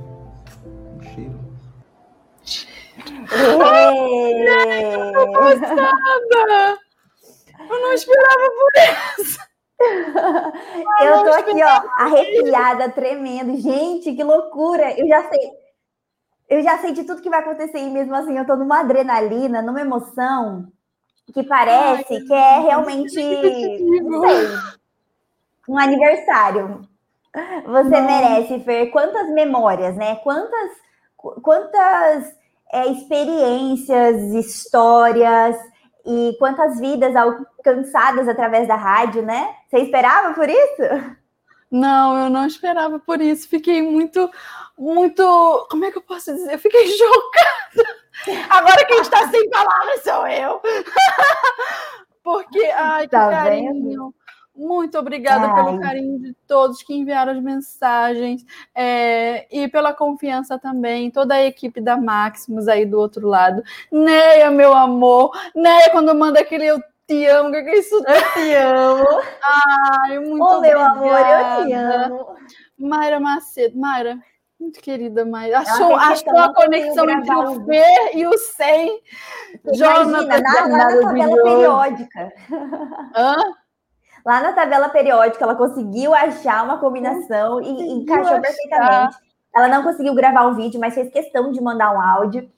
Um 0.96 1.02
cheiro. 1.12 1.34
Ai, 3.32 3.94
tô 5.14 5.20
Eu 7.58 7.80
não 7.80 7.92
esperava 7.92 8.50
por 8.50 8.70
isso. 9.18 9.49
eu 11.02 11.24
tô 11.24 11.30
aqui, 11.30 11.62
ó, 11.62 11.82
arrepiada, 11.96 12.90
tremendo. 12.90 13.56
Gente, 13.60 14.14
que 14.14 14.22
loucura! 14.22 14.92
Eu 14.98 15.06
já 15.08 15.28
sei. 15.28 15.50
Eu 16.48 16.62
já 16.62 16.78
sei 16.78 16.92
de 16.92 17.04
tudo 17.04 17.22
que 17.22 17.30
vai 17.30 17.40
acontecer 17.40 17.78
e 17.78 17.90
mesmo 17.90 18.14
assim 18.14 18.36
eu 18.36 18.44
tô 18.44 18.56
numa 18.56 18.80
adrenalina, 18.80 19.62
numa 19.62 19.80
emoção 19.80 20.66
que 21.32 21.44
parece 21.44 22.14
Ai, 22.14 22.20
que 22.20 22.32
é 22.32 22.58
realmente 22.58 23.14
não 24.02 24.20
sei, 24.20 24.48
um 25.68 25.78
aniversário. 25.78 26.82
Você 27.64 28.00
merece, 28.00 28.58
Fer, 28.64 28.90
quantas 28.90 29.30
memórias, 29.30 29.96
né? 29.96 30.16
Quantas 30.16 30.72
quantas 31.16 32.34
é, 32.72 32.86
experiências, 32.90 34.16
histórias, 34.34 35.56
e 36.04 36.36
quantas 36.38 36.80
vidas 36.80 37.14
alcançadas 37.16 38.28
através 38.28 38.66
da 38.66 38.76
rádio, 38.76 39.22
né? 39.22 39.54
Você 39.68 39.78
esperava 39.78 40.34
por 40.34 40.48
isso? 40.48 40.82
Não, 41.70 42.24
eu 42.24 42.30
não 42.30 42.46
esperava 42.46 42.98
por 42.98 43.20
isso. 43.20 43.48
Fiquei 43.48 43.80
muito, 43.80 44.30
muito. 44.76 45.66
Como 45.70 45.84
é 45.84 45.90
que 45.90 45.98
eu 45.98 46.02
posso 46.02 46.32
dizer? 46.32 46.54
Eu 46.54 46.58
fiquei 46.58 46.86
chocada. 46.96 48.00
Agora 48.50 48.84
quem 48.86 49.00
está 49.00 49.28
sem 49.28 49.48
palavras 49.48 50.02
sou 50.02 50.26
eu. 50.26 50.60
Porque, 52.22 52.64
ai, 52.74 53.04
que 53.04 53.10
tá 53.10 53.30
carinho. 53.30 53.72
Vendo? 53.72 54.14
Muito 54.54 54.98
obrigada 54.98 55.46
Ai. 55.46 55.54
pelo 55.54 55.80
carinho 55.80 56.18
de 56.18 56.34
todos 56.46 56.82
que 56.82 56.92
enviaram 56.92 57.32
as 57.32 57.40
mensagens 57.42 58.44
é, 58.74 59.46
e 59.50 59.68
pela 59.68 59.94
confiança 59.94 60.58
também, 60.58 61.10
toda 61.10 61.34
a 61.34 61.44
equipe 61.44 61.80
da 61.80 61.96
Maximus 61.96 62.68
aí 62.68 62.84
do 62.84 62.98
outro 62.98 63.26
lado. 63.26 63.62
Neia, 63.90 64.50
meu 64.50 64.74
amor, 64.74 65.30
Neia, 65.54 65.90
quando 65.90 66.14
manda 66.14 66.40
aquele 66.40 66.66
eu 66.66 66.82
te 67.06 67.26
amo, 67.26 67.50
que 67.50 67.56
é 67.56 67.78
isso? 67.78 67.94
Eu 67.94 68.32
te 68.32 68.54
amo. 68.54 69.06
Ai, 69.42 70.18
muito 70.18 70.44
oh, 70.44 70.60
meu 70.60 70.80
amor, 70.80 71.18
eu 71.18 71.64
te 71.64 71.72
amo. 71.72 72.26
Mayra 72.78 73.18
Macedo, 73.20 73.78
Mayra, 73.78 74.18
muito 74.58 74.80
querida, 74.80 75.24
Mayra. 75.24 75.60
Achou, 75.60 75.96
achou 75.96 76.36
a 76.36 76.52
conexão 76.52 77.08
entre 77.08 77.34
o 77.34 77.64
V 77.64 77.82
e 78.14 78.26
o 78.26 78.36
100. 78.36 79.00
Jonas, 79.74 80.26
na, 80.26 80.38
na 80.38 80.54
tabela 80.54 81.42
periódica. 81.42 82.32
Hã? 83.16 83.36
Lá 84.24 84.40
na 84.40 84.52
tabela 84.52 84.88
periódica, 84.88 85.44
ela 85.44 85.54
conseguiu 85.54 86.14
achar 86.14 86.64
uma 86.64 86.78
combinação 86.78 87.60
e 87.60 87.92
encaixou 87.92 88.32
achar. 88.32 88.42
perfeitamente. 88.42 89.16
Ela 89.54 89.68
não 89.68 89.82
conseguiu 89.82 90.14
gravar 90.14 90.46
um 90.46 90.54
vídeo, 90.54 90.80
mas 90.80 90.94
fez 90.94 91.10
questão 91.10 91.50
de 91.50 91.60
mandar 91.60 91.94
um 91.94 92.00
áudio. 92.00 92.50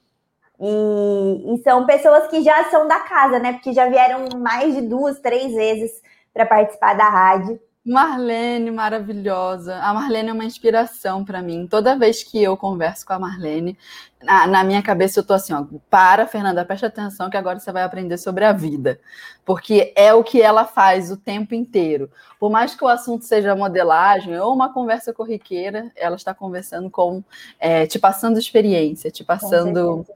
E, 0.60 1.54
e, 1.54 1.62
são 1.62 1.86
pessoas 1.86 2.28
que 2.28 2.42
já 2.42 2.64
são 2.64 2.86
da 2.86 3.00
casa, 3.00 3.38
né? 3.38 3.54
Porque 3.54 3.72
já 3.72 3.88
vieram 3.88 4.26
mais 4.38 4.74
de 4.74 4.82
duas, 4.82 5.18
três 5.18 5.52
vezes 5.52 5.90
para 6.32 6.46
participar 6.46 6.94
da 6.94 7.08
rádio. 7.08 7.58
Marlene, 7.84 8.70
maravilhosa. 8.70 9.76
A 9.78 9.92
Marlene 9.92 10.28
é 10.28 10.32
uma 10.32 10.44
inspiração 10.44 11.24
para 11.24 11.42
mim. 11.42 11.66
Toda 11.66 11.98
vez 11.98 12.22
que 12.22 12.40
eu 12.40 12.56
converso 12.56 13.04
com 13.04 13.12
a 13.12 13.18
Marlene, 13.18 13.76
na, 14.22 14.46
na, 14.46 14.62
minha 14.62 14.80
cabeça 14.80 15.18
eu 15.18 15.24
tô 15.24 15.34
assim, 15.34 15.52
ó, 15.52 15.66
para, 15.90 16.28
Fernanda, 16.28 16.64
preste 16.64 16.86
atenção 16.86 17.28
que 17.28 17.36
agora 17.36 17.58
você 17.58 17.72
vai 17.72 17.82
aprender 17.82 18.18
sobre 18.18 18.44
a 18.44 18.52
vida. 18.52 19.00
Porque 19.44 19.92
é 19.96 20.14
o 20.14 20.22
que 20.22 20.40
ela 20.40 20.64
faz 20.64 21.10
o 21.10 21.16
tempo 21.16 21.56
inteiro. 21.56 22.08
Por 22.38 22.50
mais 22.52 22.72
que 22.72 22.84
o 22.84 22.88
assunto 22.88 23.24
seja 23.24 23.56
modelagem 23.56 24.38
ou 24.38 24.54
uma 24.54 24.72
conversa 24.72 25.12
corriqueira, 25.12 25.90
ela 25.96 26.14
está 26.14 26.32
conversando 26.32 26.88
com, 26.88 27.24
é, 27.58 27.84
te 27.84 27.98
passando 27.98 28.38
experiência, 28.38 29.10
te 29.10 29.24
passando 29.24 30.06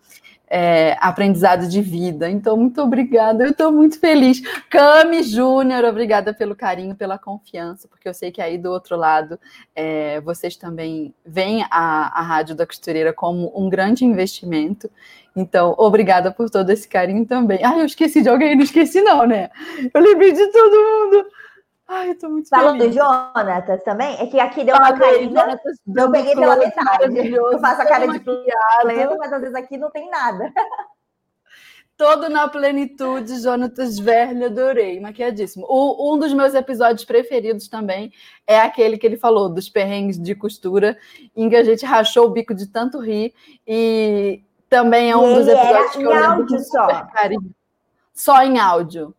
é, 0.48 0.96
aprendizado 1.00 1.68
de 1.68 1.80
vida. 1.80 2.30
Então, 2.30 2.56
muito 2.56 2.80
obrigada, 2.80 3.44
eu 3.44 3.50
estou 3.50 3.72
muito 3.72 3.98
feliz. 3.98 4.40
Cami 4.70 5.22
Júnior, 5.22 5.84
obrigada 5.84 6.32
pelo 6.32 6.54
carinho, 6.54 6.94
pela 6.94 7.18
confiança, 7.18 7.88
porque 7.88 8.08
eu 8.08 8.14
sei 8.14 8.30
que 8.30 8.40
aí 8.40 8.56
do 8.56 8.70
outro 8.70 8.96
lado 8.96 9.38
é, 9.74 10.20
vocês 10.20 10.56
também 10.56 11.14
veem 11.24 11.64
a, 11.70 12.20
a 12.20 12.22
Rádio 12.22 12.54
da 12.54 12.66
Costureira 12.66 13.12
como 13.12 13.52
um 13.54 13.68
grande 13.68 14.04
investimento. 14.04 14.90
Então, 15.34 15.74
obrigada 15.76 16.30
por 16.30 16.48
todo 16.48 16.70
esse 16.70 16.88
carinho 16.88 17.26
também. 17.26 17.60
Ah, 17.62 17.78
eu 17.78 17.84
esqueci 17.84 18.22
de 18.22 18.28
alguém, 18.28 18.56
não 18.56 18.62
esqueci, 18.62 19.02
não, 19.02 19.26
né? 19.26 19.50
Eu 19.92 20.00
lembrei 20.00 20.32
de 20.32 20.46
todo 20.46 20.70
mundo. 20.72 21.26
Ai, 21.88 22.10
eu 22.10 22.18
tô 22.18 22.28
muito 22.28 22.48
Falando 22.48 22.78
feliz. 22.78 22.96
do 22.96 23.00
Jonatas 23.00 23.82
também, 23.84 24.16
é 24.18 24.26
que 24.26 24.40
aqui 24.40 24.64
deu 24.64 24.74
uma 24.74 24.92
caída, 24.98 25.60
eu 25.96 26.10
peguei 26.10 26.34
pela 26.34 26.56
metade. 26.56 27.28
Eu 27.28 27.58
faço 27.60 27.82
a 27.82 27.86
cara 27.86 28.08
de 28.08 28.18
pleno, 28.18 29.16
mas 29.18 29.32
às 29.32 29.40
vezes 29.40 29.54
aqui 29.54 29.78
não 29.78 29.90
tem 29.90 30.10
nada. 30.10 30.52
Todo 31.96 32.28
na 32.28 32.46
plenitude, 32.46 33.40
Jonatas 33.40 33.98
Verne, 33.98 34.44
adorei, 34.44 35.00
maquiadíssimo. 35.00 35.64
O, 35.66 36.12
um 36.14 36.18
dos 36.18 36.30
meus 36.34 36.54
episódios 36.54 37.06
preferidos 37.06 37.68
também 37.68 38.12
é 38.46 38.60
aquele 38.60 38.98
que 38.98 39.06
ele 39.06 39.16
falou 39.16 39.48
dos 39.48 39.70
perrengues 39.70 40.20
de 40.20 40.34
costura, 40.34 40.98
em 41.34 41.48
que 41.48 41.56
a 41.56 41.64
gente 41.64 41.86
rachou 41.86 42.26
o 42.26 42.30
bico 42.30 42.54
de 42.54 42.66
tanto 42.66 42.98
rir, 42.98 43.32
e 43.66 44.42
também 44.68 45.10
é 45.10 45.16
um 45.16 45.30
e 45.30 45.34
dos 45.36 45.48
episódios 45.48 45.92
que 45.92 46.02
eu 46.02 46.10
lembro 46.10 46.26
áudio 46.26 46.58
só. 46.60 47.06
carinho. 47.06 47.54
Só 48.12 48.42
em 48.42 48.58
áudio. 48.58 49.14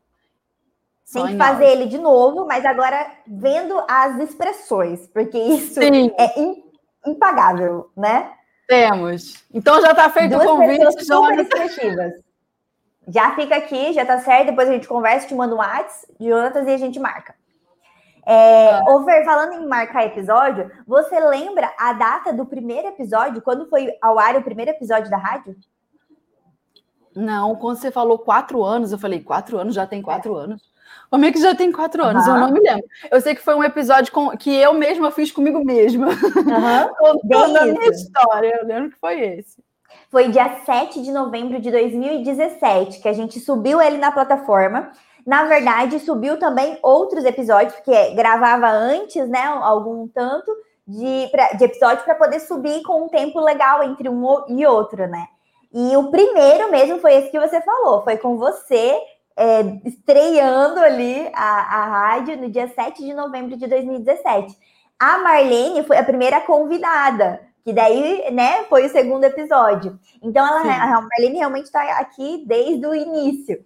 Tem 1.13 1.27
que 1.27 1.37
fazer 1.37 1.65
ele 1.65 1.85
de 1.85 1.97
novo, 1.97 2.45
mas 2.45 2.65
agora 2.65 3.09
vendo 3.25 3.81
as 3.87 4.19
expressões, 4.19 5.07
porque 5.07 5.37
isso 5.37 5.79
Sim. 5.81 6.11
é 6.17 7.09
impagável, 7.09 7.89
né? 7.95 8.33
Temos. 8.67 9.45
Então 9.53 9.81
já 9.81 9.91
está 9.91 10.09
feito 10.09 10.31
Duas 10.31 10.43
o 10.43 10.47
convite. 10.47 11.05
Super 11.05 11.39
expressivas. 11.39 12.13
Já 13.07 13.33
fica 13.35 13.55
aqui, 13.55 13.93
já 13.93 14.05
tá 14.05 14.19
certo. 14.19 14.47
Depois 14.47 14.67
a 14.67 14.73
gente 14.73 14.87
conversa, 14.87 15.27
te 15.27 15.33
manda 15.33 15.55
um 15.55 15.59
WhatsApp, 15.59 16.13
Jonatas, 16.19 16.67
e 16.67 16.71
a 16.71 16.77
gente 16.77 16.99
marca. 16.99 17.33
É, 18.25 18.71
ah. 18.71 18.83
Over, 18.89 19.23
falando 19.23 19.53
em 19.53 19.65
marcar 19.65 20.05
episódio, 20.05 20.69
você 20.85 21.17
lembra 21.17 21.73
a 21.79 21.93
data 21.93 22.33
do 22.33 22.45
primeiro 22.45 22.89
episódio? 22.89 23.41
Quando 23.41 23.69
foi 23.69 23.89
ao 24.01 24.19
ar 24.19 24.35
o 24.35 24.43
primeiro 24.43 24.71
episódio 24.71 25.09
da 25.09 25.15
rádio? 25.15 25.55
Não, 27.15 27.55
quando 27.55 27.77
você 27.77 27.89
falou 27.89 28.19
quatro 28.19 28.61
anos, 28.61 28.91
eu 28.91 28.99
falei, 28.99 29.23
quatro 29.23 29.57
anos, 29.57 29.73
já 29.73 29.87
tem 29.87 30.01
quatro 30.01 30.37
é. 30.37 30.43
anos. 30.43 30.66
Como 31.09 31.25
é 31.25 31.31
que 31.31 31.39
já 31.39 31.55
tem 31.55 31.71
quatro 31.71 32.03
anos? 32.03 32.25
Uhum. 32.25 32.33
Eu 32.33 32.39
não 32.39 32.51
me 32.51 32.59
lembro. 32.59 32.85
Eu 33.09 33.21
sei 33.21 33.33
que 33.33 33.41
foi 33.41 33.55
um 33.55 33.63
episódio 33.63 34.11
com, 34.11 34.29
que 34.31 34.53
eu 34.53 34.73
mesma 34.73 35.11
fiz 35.11 35.31
comigo 35.31 35.63
mesma. 35.63 36.07
Uhum. 36.07 36.89
Contando 36.99 37.57
a 37.57 37.65
minha 37.65 37.89
história. 37.89 38.59
Eu 38.61 38.67
lembro 38.67 38.91
que 38.91 38.99
foi 38.99 39.21
esse. 39.21 39.63
Foi 40.09 40.29
dia 40.29 40.61
7 40.65 41.01
de 41.01 41.11
novembro 41.11 41.59
de 41.59 41.71
2017 41.71 43.01
que 43.01 43.07
a 43.07 43.13
gente 43.13 43.39
subiu 43.39 43.81
ele 43.81 43.97
na 43.97 44.11
plataforma. 44.11 44.91
Na 45.25 45.43
verdade, 45.43 45.99
subiu 45.99 46.39
também 46.39 46.79
outros 46.81 47.25
episódios, 47.25 47.73
porque 47.73 48.11
gravava 48.11 48.69
antes, 48.69 49.27
né, 49.27 49.43
algum 49.43 50.07
tanto 50.07 50.49
de, 50.87 51.27
pra, 51.29 51.49
de 51.49 51.65
episódio 51.65 52.05
para 52.05 52.15
poder 52.15 52.39
subir 52.39 52.81
com 52.83 53.03
um 53.03 53.09
tempo 53.09 53.41
legal 53.41 53.83
entre 53.83 54.07
um 54.07 54.23
e 54.47 54.65
outro, 54.65 55.05
né? 55.07 55.27
E 55.73 55.97
o 55.97 56.09
primeiro 56.09 56.71
mesmo 56.71 56.99
foi 56.99 57.15
esse 57.15 57.29
que 57.29 57.39
você 57.39 57.61
falou, 57.61 58.03
foi 58.03 58.15
com 58.15 58.37
você 58.37 58.97
é, 59.37 59.61
estreando 59.85 60.79
ali 60.79 61.29
a, 61.31 61.81
a 61.81 61.85
rádio 61.85 62.37
no 62.37 62.49
dia 62.49 62.67
7 62.67 63.05
de 63.05 63.13
novembro 63.13 63.55
de 63.55 63.67
2017. 63.67 64.57
A 64.99 65.19
Marlene 65.19 65.83
foi 65.83 65.97
a 65.97 66.03
primeira 66.03 66.41
convidada, 66.41 67.39
que 67.63 67.71
daí, 67.71 68.31
né, 68.31 68.63
foi 68.63 68.87
o 68.87 68.89
segundo 68.89 69.23
episódio. 69.23 69.99
Então, 70.23 70.43
ela, 70.43 70.97
a 70.97 71.01
Marlene 71.01 71.37
realmente 71.37 71.65
está 71.65 71.83
aqui 71.99 72.43
desde 72.47 72.87
o 72.87 72.95
início. 72.95 73.63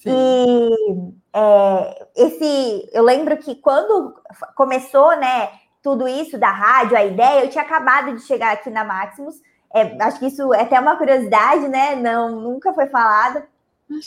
Sim. 0.00 0.10
E 0.10 1.12
é, 1.34 2.06
esse, 2.14 2.88
eu 2.92 3.02
lembro 3.02 3.36
que 3.38 3.56
quando 3.56 4.14
começou, 4.54 5.16
né, 5.16 5.50
tudo 5.82 6.06
isso 6.06 6.38
da 6.38 6.50
rádio, 6.50 6.96
a 6.96 7.04
ideia, 7.04 7.44
eu 7.44 7.50
tinha 7.50 7.64
acabado 7.64 8.14
de 8.14 8.22
chegar 8.22 8.52
aqui 8.52 8.70
na 8.70 8.84
Maximus. 8.84 9.34
É, 9.74 10.00
acho 10.00 10.20
que 10.20 10.26
isso 10.26 10.54
é 10.54 10.62
até 10.62 10.78
uma 10.78 10.96
curiosidade, 10.96 11.68
né? 11.68 11.96
Não, 11.96 12.40
nunca 12.40 12.72
foi 12.72 12.86
falado. 12.86 13.42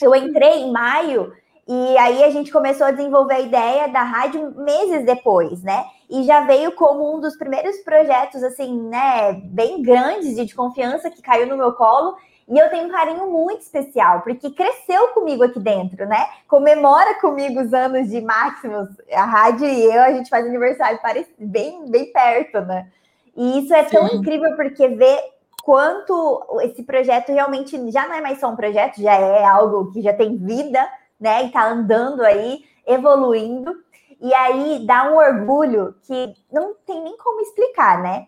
Eu 0.01 0.15
entrei 0.15 0.59
em 0.59 0.71
maio 0.71 1.33
e 1.67 1.97
aí 1.97 2.23
a 2.23 2.29
gente 2.29 2.51
começou 2.51 2.87
a 2.87 2.91
desenvolver 2.91 3.35
a 3.35 3.39
ideia 3.39 3.87
da 3.87 4.03
rádio 4.03 4.53
meses 4.57 5.05
depois, 5.05 5.61
né? 5.63 5.85
E 6.09 6.23
já 6.23 6.41
veio 6.41 6.73
como 6.73 7.15
um 7.15 7.19
dos 7.19 7.37
primeiros 7.37 7.77
projetos, 7.77 8.43
assim, 8.43 8.89
né, 8.89 9.33
bem 9.45 9.81
grandes 9.81 10.37
e 10.37 10.45
de 10.45 10.53
confiança 10.53 11.09
que 11.09 11.21
caiu 11.21 11.47
no 11.47 11.55
meu 11.55 11.73
colo. 11.73 12.17
E 12.49 12.57
eu 12.57 12.69
tenho 12.69 12.87
um 12.87 12.91
carinho 12.91 13.31
muito 13.31 13.61
especial, 13.61 14.21
porque 14.21 14.49
cresceu 14.49 15.09
comigo 15.09 15.43
aqui 15.43 15.59
dentro, 15.59 16.05
né? 16.05 16.27
Comemora 16.47 17.17
comigo 17.21 17.61
os 17.61 17.73
anos 17.73 18.09
de 18.09 18.19
Maximus, 18.19 18.89
a 19.13 19.23
rádio 19.23 19.65
e 19.65 19.85
eu, 19.85 20.01
a 20.01 20.11
gente 20.11 20.29
faz 20.29 20.45
aniversário 20.45 20.99
bem, 21.39 21.89
bem 21.89 22.11
perto, 22.11 22.59
né? 22.61 22.89
E 23.37 23.59
isso 23.59 23.73
é 23.73 23.85
Sim. 23.85 23.95
tão 23.95 24.07
incrível 24.07 24.53
porque 24.57 24.89
ver 24.89 25.21
quanto 25.63 26.45
esse 26.61 26.83
projeto 26.83 27.31
realmente 27.31 27.91
já 27.91 28.07
não 28.07 28.15
é 28.15 28.21
mais 28.21 28.39
só 28.39 28.49
um 28.49 28.55
projeto, 28.55 29.01
já 29.01 29.13
é 29.13 29.43
algo 29.45 29.91
que 29.91 30.01
já 30.01 30.13
tem 30.13 30.37
vida, 30.37 30.87
né? 31.19 31.45
E 31.45 31.51
tá 31.51 31.69
andando 31.69 32.21
aí, 32.23 32.63
evoluindo. 32.85 33.73
E 34.19 34.33
aí 34.33 34.85
dá 34.85 35.11
um 35.11 35.17
orgulho 35.17 35.95
que 36.03 36.33
não 36.51 36.75
tem 36.85 37.01
nem 37.03 37.17
como 37.17 37.41
explicar, 37.41 38.01
né? 38.01 38.27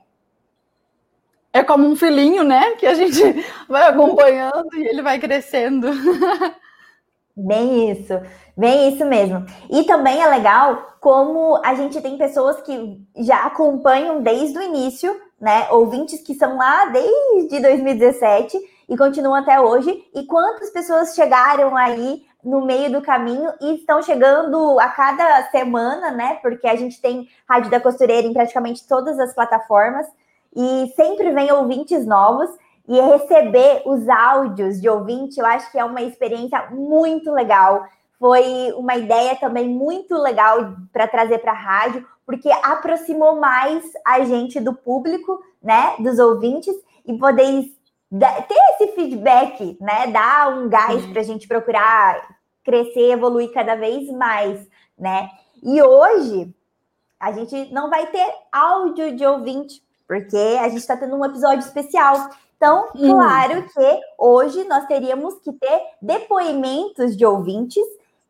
É 1.52 1.64
como 1.64 1.88
um 1.88 1.96
filhinho, 1.96 2.44
né? 2.44 2.72
Que 2.72 2.88
a 2.88 2.96
gente 2.96 3.22
vai 3.70 3.84
acompanhando 3.84 4.74
e 4.76 4.88
ele 4.88 5.02
vai 5.02 5.20
crescendo. 5.20 5.88
Bem 7.36 7.90
isso, 7.90 8.14
bem 8.56 8.94
isso 8.94 9.04
mesmo. 9.06 9.44
E 9.68 9.84
também 9.86 10.22
é 10.22 10.28
legal 10.28 10.98
como 11.00 11.60
a 11.66 11.74
gente 11.74 12.00
tem 12.00 12.16
pessoas 12.16 12.62
que 12.62 13.02
já 13.18 13.46
acompanham 13.46 14.22
desde 14.22 14.56
o 14.56 14.62
início, 14.62 15.20
né? 15.44 15.68
Ouvintes 15.72 16.22
que 16.22 16.34
são 16.36 16.56
lá 16.56 16.86
desde 16.86 17.60
2017 17.60 18.58
e 18.88 18.96
continuam 18.96 19.36
até 19.36 19.60
hoje. 19.60 20.02
E 20.16 20.24
quantas 20.24 20.70
pessoas 20.70 21.14
chegaram 21.14 21.76
aí 21.76 22.24
no 22.42 22.66
meio 22.66 22.90
do 22.90 23.02
caminho 23.02 23.52
e 23.60 23.76
estão 23.76 24.02
chegando 24.02 24.80
a 24.80 24.88
cada 24.88 25.44
semana, 25.52 26.12
né? 26.12 26.36
Porque 26.36 26.66
a 26.66 26.78
gente 26.78 27.02
tem 27.02 27.28
Rádio 27.48 27.70
da 27.70 27.82
Costureira 27.82 28.26
em 28.26 28.32
praticamente 28.32 28.88
todas 28.88 29.20
as 29.20 29.36
plataformas 29.36 30.08
e 30.56 30.94
sempre 30.96 31.30
vem 31.32 31.52
ouvintes 31.52 32.06
novos. 32.06 32.50
E 32.88 33.00
receber 33.00 33.82
os 33.86 34.08
áudios 34.08 34.80
de 34.80 34.90
ouvinte, 34.90 35.40
eu 35.40 35.46
acho 35.46 35.70
que 35.72 35.80
é 35.80 35.84
uma 35.84 36.02
experiência 36.02 36.70
muito 36.72 37.32
legal. 37.32 37.86
Foi 38.18 38.74
uma 38.78 38.96
ideia 38.96 39.36
também 39.36 39.68
muito 39.68 40.16
legal 40.16 40.76
para 40.92 41.08
trazer 41.08 41.40
para 41.40 41.52
a 41.52 41.56
rádio, 41.56 42.06
porque 42.26 42.50
aproximou 42.64 43.40
mais 43.40 43.84
a 44.06 44.24
gente 44.24 44.60
do 44.60 44.74
público, 44.74 45.44
né? 45.62 45.96
Dos 46.00 46.20
ouvintes, 46.20 46.74
e 47.06 47.18
poder 47.18 47.64
ter 48.10 48.58
esse 48.76 48.94
feedback, 48.94 49.78
né? 49.80 50.08
Dar 50.08 50.50
um 50.50 50.70
gás 50.70 51.06
para 51.08 51.22
a 51.22 51.24
gente 51.24 51.48
procurar 51.48 52.38
crescer, 52.64 53.12
evoluir 53.12 53.52
cada 53.52 53.76
vez 53.76 54.10
mais, 54.12 54.66
né? 54.98 55.30
E 55.62 55.82
hoje 55.82 56.54
a 57.20 57.32
gente 57.32 57.72
não 57.74 57.90
vai 57.90 58.08
ter 58.08 58.26
áudio 58.52 59.16
de 59.16 59.26
ouvinte, 59.26 59.82
porque 60.08 60.58
a 60.60 60.68
gente 60.70 60.80
está 60.80 60.96
tendo 60.96 61.16
um 61.16 61.26
episódio 61.26 61.60
especial. 61.60 62.30
Então, 62.58 62.90
hum. 62.96 63.14
claro 63.14 63.64
que 63.64 64.02
hoje 64.18 64.64
nós 64.66 64.86
teríamos 64.86 65.40
que 65.40 65.52
ter 65.54 65.82
depoimentos 66.02 67.16
de 67.16 67.26
ouvintes 67.26 67.84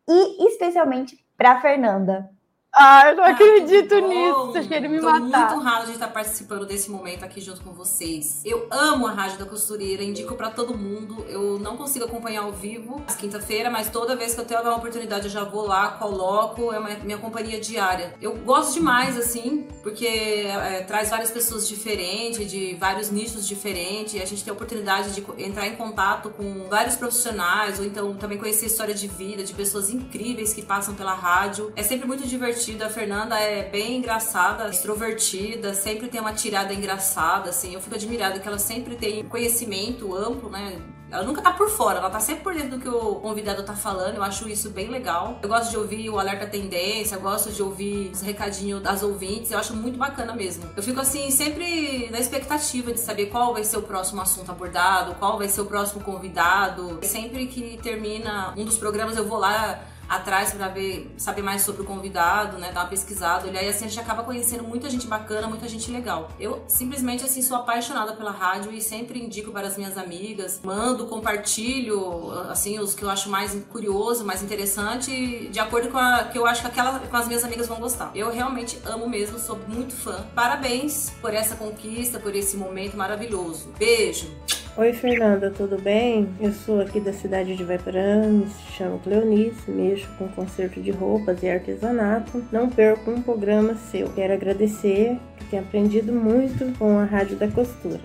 e 0.07 0.47
especialmente 0.47 1.23
para 1.37 1.61
Fernanda. 1.61 2.29
Ah, 2.75 3.09
eu 3.09 3.15
não 3.15 3.23
ah, 3.23 3.29
acredito 3.29 3.99
nisso. 3.99 4.47
Vocês 4.47 4.67
querem 4.67 4.89
me 4.89 4.99
Tô 4.99 5.05
matar. 5.05 5.19
muito 5.19 5.61
honrada 5.61 5.85
de 5.85 5.91
estar 5.91 6.07
participando 6.07 6.65
desse 6.65 6.89
momento 6.89 7.23
aqui 7.23 7.39
junto 7.39 7.61
com 7.61 7.71
vocês. 7.71 8.41
Eu 8.43 8.67
amo 8.71 9.05
a 9.05 9.11
Rádio 9.11 9.37
da 9.37 9.45
Costureira, 9.45 10.03
indico 10.03 10.33
para 10.33 10.49
todo 10.49 10.75
mundo. 10.75 11.23
Eu 11.29 11.59
não 11.59 11.77
consigo 11.77 12.05
acompanhar 12.05 12.41
ao 12.41 12.51
vivo, 12.51 12.99
quinta-feira, 13.19 13.69
mas 13.69 13.91
toda 13.91 14.15
vez 14.15 14.33
que 14.33 14.41
eu 14.41 14.45
tenho 14.45 14.61
uma 14.61 14.75
oportunidade 14.75 15.25
eu 15.25 15.31
já 15.31 15.43
vou 15.43 15.67
lá, 15.67 15.89
coloco. 15.89 16.73
É 16.73 16.79
uma, 16.79 16.89
minha 17.03 17.19
companhia 17.19 17.59
diária. 17.61 18.15
Eu 18.19 18.37
gosto 18.37 18.73
demais, 18.73 19.19
assim, 19.19 19.67
porque 19.83 20.07
é, 20.07 20.81
traz 20.81 21.11
várias 21.11 21.29
pessoas 21.29 21.67
diferentes, 21.67 22.49
de 22.49 22.73
vários 22.79 23.11
nichos 23.11 23.47
diferentes. 23.47 24.15
E 24.15 24.19
a 24.19 24.25
gente 24.25 24.43
tem 24.43 24.49
a 24.49 24.55
oportunidade 24.55 25.11
de 25.11 25.23
entrar 25.37 25.67
em 25.67 25.75
contato 25.75 26.31
com 26.31 26.67
vários 26.69 26.95
profissionais, 26.95 27.77
ou 27.77 27.85
então 27.85 28.15
também 28.15 28.39
conhecer 28.39 28.65
história 28.65 28.95
de 28.95 29.07
vida 29.07 29.43
de 29.43 29.53
pessoas 29.53 29.91
incríveis 29.91 30.55
que 30.55 30.63
passam 30.63 30.95
pela 30.95 31.13
rádio. 31.13 31.71
É 31.75 31.83
sempre 31.83 32.07
muito 32.07 32.27
divertido 32.27 32.62
divertida. 32.63 32.87
A 32.87 32.89
Fernanda 32.89 33.39
é 33.39 33.63
bem 33.69 33.97
engraçada, 33.97 34.69
extrovertida, 34.69 35.73
sempre 35.73 36.07
tem 36.07 36.21
uma 36.21 36.33
tirada 36.33 36.73
engraçada, 36.73 37.49
assim. 37.49 37.73
Eu 37.73 37.81
fico 37.81 37.95
admirada 37.95 38.39
que 38.39 38.47
ela 38.47 38.59
sempre 38.59 38.95
tem 38.95 39.23
conhecimento 39.25 40.15
amplo, 40.15 40.49
né? 40.49 40.81
Ela 41.11 41.23
nunca 41.23 41.43
tá 41.43 41.51
por 41.51 41.69
fora, 41.69 41.99
ela 41.99 42.09
tá 42.09 42.19
sempre 42.19 42.41
por 42.41 42.55
dentro 42.55 42.71
do 42.71 42.79
que 42.79 42.89
o 42.89 43.15
convidado 43.17 43.61
tá 43.61 43.75
falando. 43.75 44.15
Eu 44.15 44.23
acho 44.23 44.49
isso 44.49 44.71
bem 44.71 44.89
legal. 44.89 45.37
Eu 45.43 45.49
gosto 45.49 45.69
de 45.69 45.77
ouvir 45.77 46.09
o 46.09 46.17
alerta 46.17 46.47
tendência, 46.47 47.17
gosto 47.17 47.51
de 47.51 47.61
ouvir 47.61 48.09
os 48.11 48.21
recadinhos 48.21 48.81
das 48.81 49.03
ouvintes. 49.03 49.51
Eu 49.51 49.59
acho 49.59 49.75
muito 49.75 49.95
bacana 49.95 50.33
mesmo. 50.33 50.67
Eu 50.75 50.81
fico 50.81 50.99
assim, 50.99 51.29
sempre 51.29 52.09
na 52.09 52.19
expectativa 52.19 52.91
de 52.91 52.99
saber 52.99 53.27
qual 53.27 53.53
vai 53.53 53.63
ser 53.63 53.77
o 53.77 53.83
próximo 53.83 54.21
assunto 54.21 54.49
abordado, 54.49 55.13
qual 55.15 55.37
vai 55.37 55.47
ser 55.47 55.61
o 55.61 55.65
próximo 55.65 56.01
convidado. 56.01 56.99
Sempre 57.03 57.45
que 57.45 57.77
termina 57.83 58.51
um 58.57 58.65
dos 58.65 58.77
programas, 58.77 59.15
eu 59.15 59.27
vou 59.27 59.37
lá 59.37 59.81
atrás 60.07 60.53
para 60.53 60.67
ver, 60.67 61.13
saber 61.17 61.41
mais 61.41 61.61
sobre 61.61 61.81
o 61.81 61.85
convidado, 61.85 62.57
né, 62.57 62.71
dar 62.71 62.81
uma 62.81 62.89
pesquisada, 62.89 63.47
e 63.47 63.69
assim 63.69 63.85
a 63.85 63.87
gente 63.87 63.99
acaba 63.99 64.23
conhecendo 64.23 64.63
muita 64.63 64.89
gente 64.89 65.07
bacana, 65.07 65.47
muita 65.47 65.67
gente 65.67 65.89
legal. 65.91 66.29
Eu 66.39 66.63
simplesmente 66.67 67.23
assim 67.23 67.41
sou 67.41 67.57
apaixonada 67.57 68.13
pela 68.13 68.31
rádio 68.31 68.71
e 68.71 68.81
sempre 68.81 69.19
indico 69.19 69.51
para 69.51 69.67
as 69.67 69.77
minhas 69.77 69.97
amigas, 69.97 70.59
mando, 70.63 71.05
compartilho 71.07 72.31
assim 72.49 72.79
os 72.79 72.93
que 72.93 73.03
eu 73.03 73.09
acho 73.09 73.29
mais 73.29 73.55
curioso, 73.71 74.25
mais 74.25 74.41
interessante, 74.41 75.47
de 75.49 75.59
acordo 75.59 75.89
com 75.89 75.97
a 75.97 76.25
que 76.25 76.37
eu 76.37 76.45
acho 76.45 76.61
que 76.61 76.67
aquela 76.67 76.99
com 76.99 77.17
as 77.17 77.27
minhas 77.27 77.43
amigas 77.43 77.67
vão 77.67 77.79
gostar. 77.79 78.11
Eu 78.15 78.31
realmente 78.31 78.79
amo 78.85 79.07
mesmo, 79.07 79.39
sou 79.39 79.57
muito 79.67 79.93
fã. 79.93 80.25
Parabéns 80.35 81.11
por 81.21 81.33
essa 81.33 81.55
conquista, 81.55 82.19
por 82.19 82.35
esse 82.35 82.57
momento 82.57 82.97
maravilhoso. 82.97 83.73
Beijo. 83.77 84.27
Oi, 84.75 84.91
Fernanda, 84.91 85.51
tudo 85.51 85.79
bem? 85.79 86.27
Eu 86.41 86.51
sou 86.51 86.81
aqui 86.81 86.99
da 86.99 87.13
cidade 87.13 87.55
de 87.55 87.63
Vaiporã, 87.63 88.27
me 88.27 88.47
chamo 88.75 88.97
Cleonice, 88.97 89.69
mexo 89.69 90.09
com 90.17 90.27
conserto 90.29 90.81
de 90.81 90.89
roupas 90.89 91.43
e 91.43 91.47
artesanato. 91.47 92.43
Não 92.51 92.67
perco 92.67 93.11
um 93.11 93.21
programa 93.21 93.75
seu. 93.75 94.09
Quero 94.09 94.33
agradecer, 94.33 95.19
tenho 95.49 95.63
aprendido 95.63 96.11
muito 96.11 96.77
com 96.77 96.97
a 96.97 97.05
Rádio 97.05 97.37
da 97.37 97.47
Costura. 97.47 97.99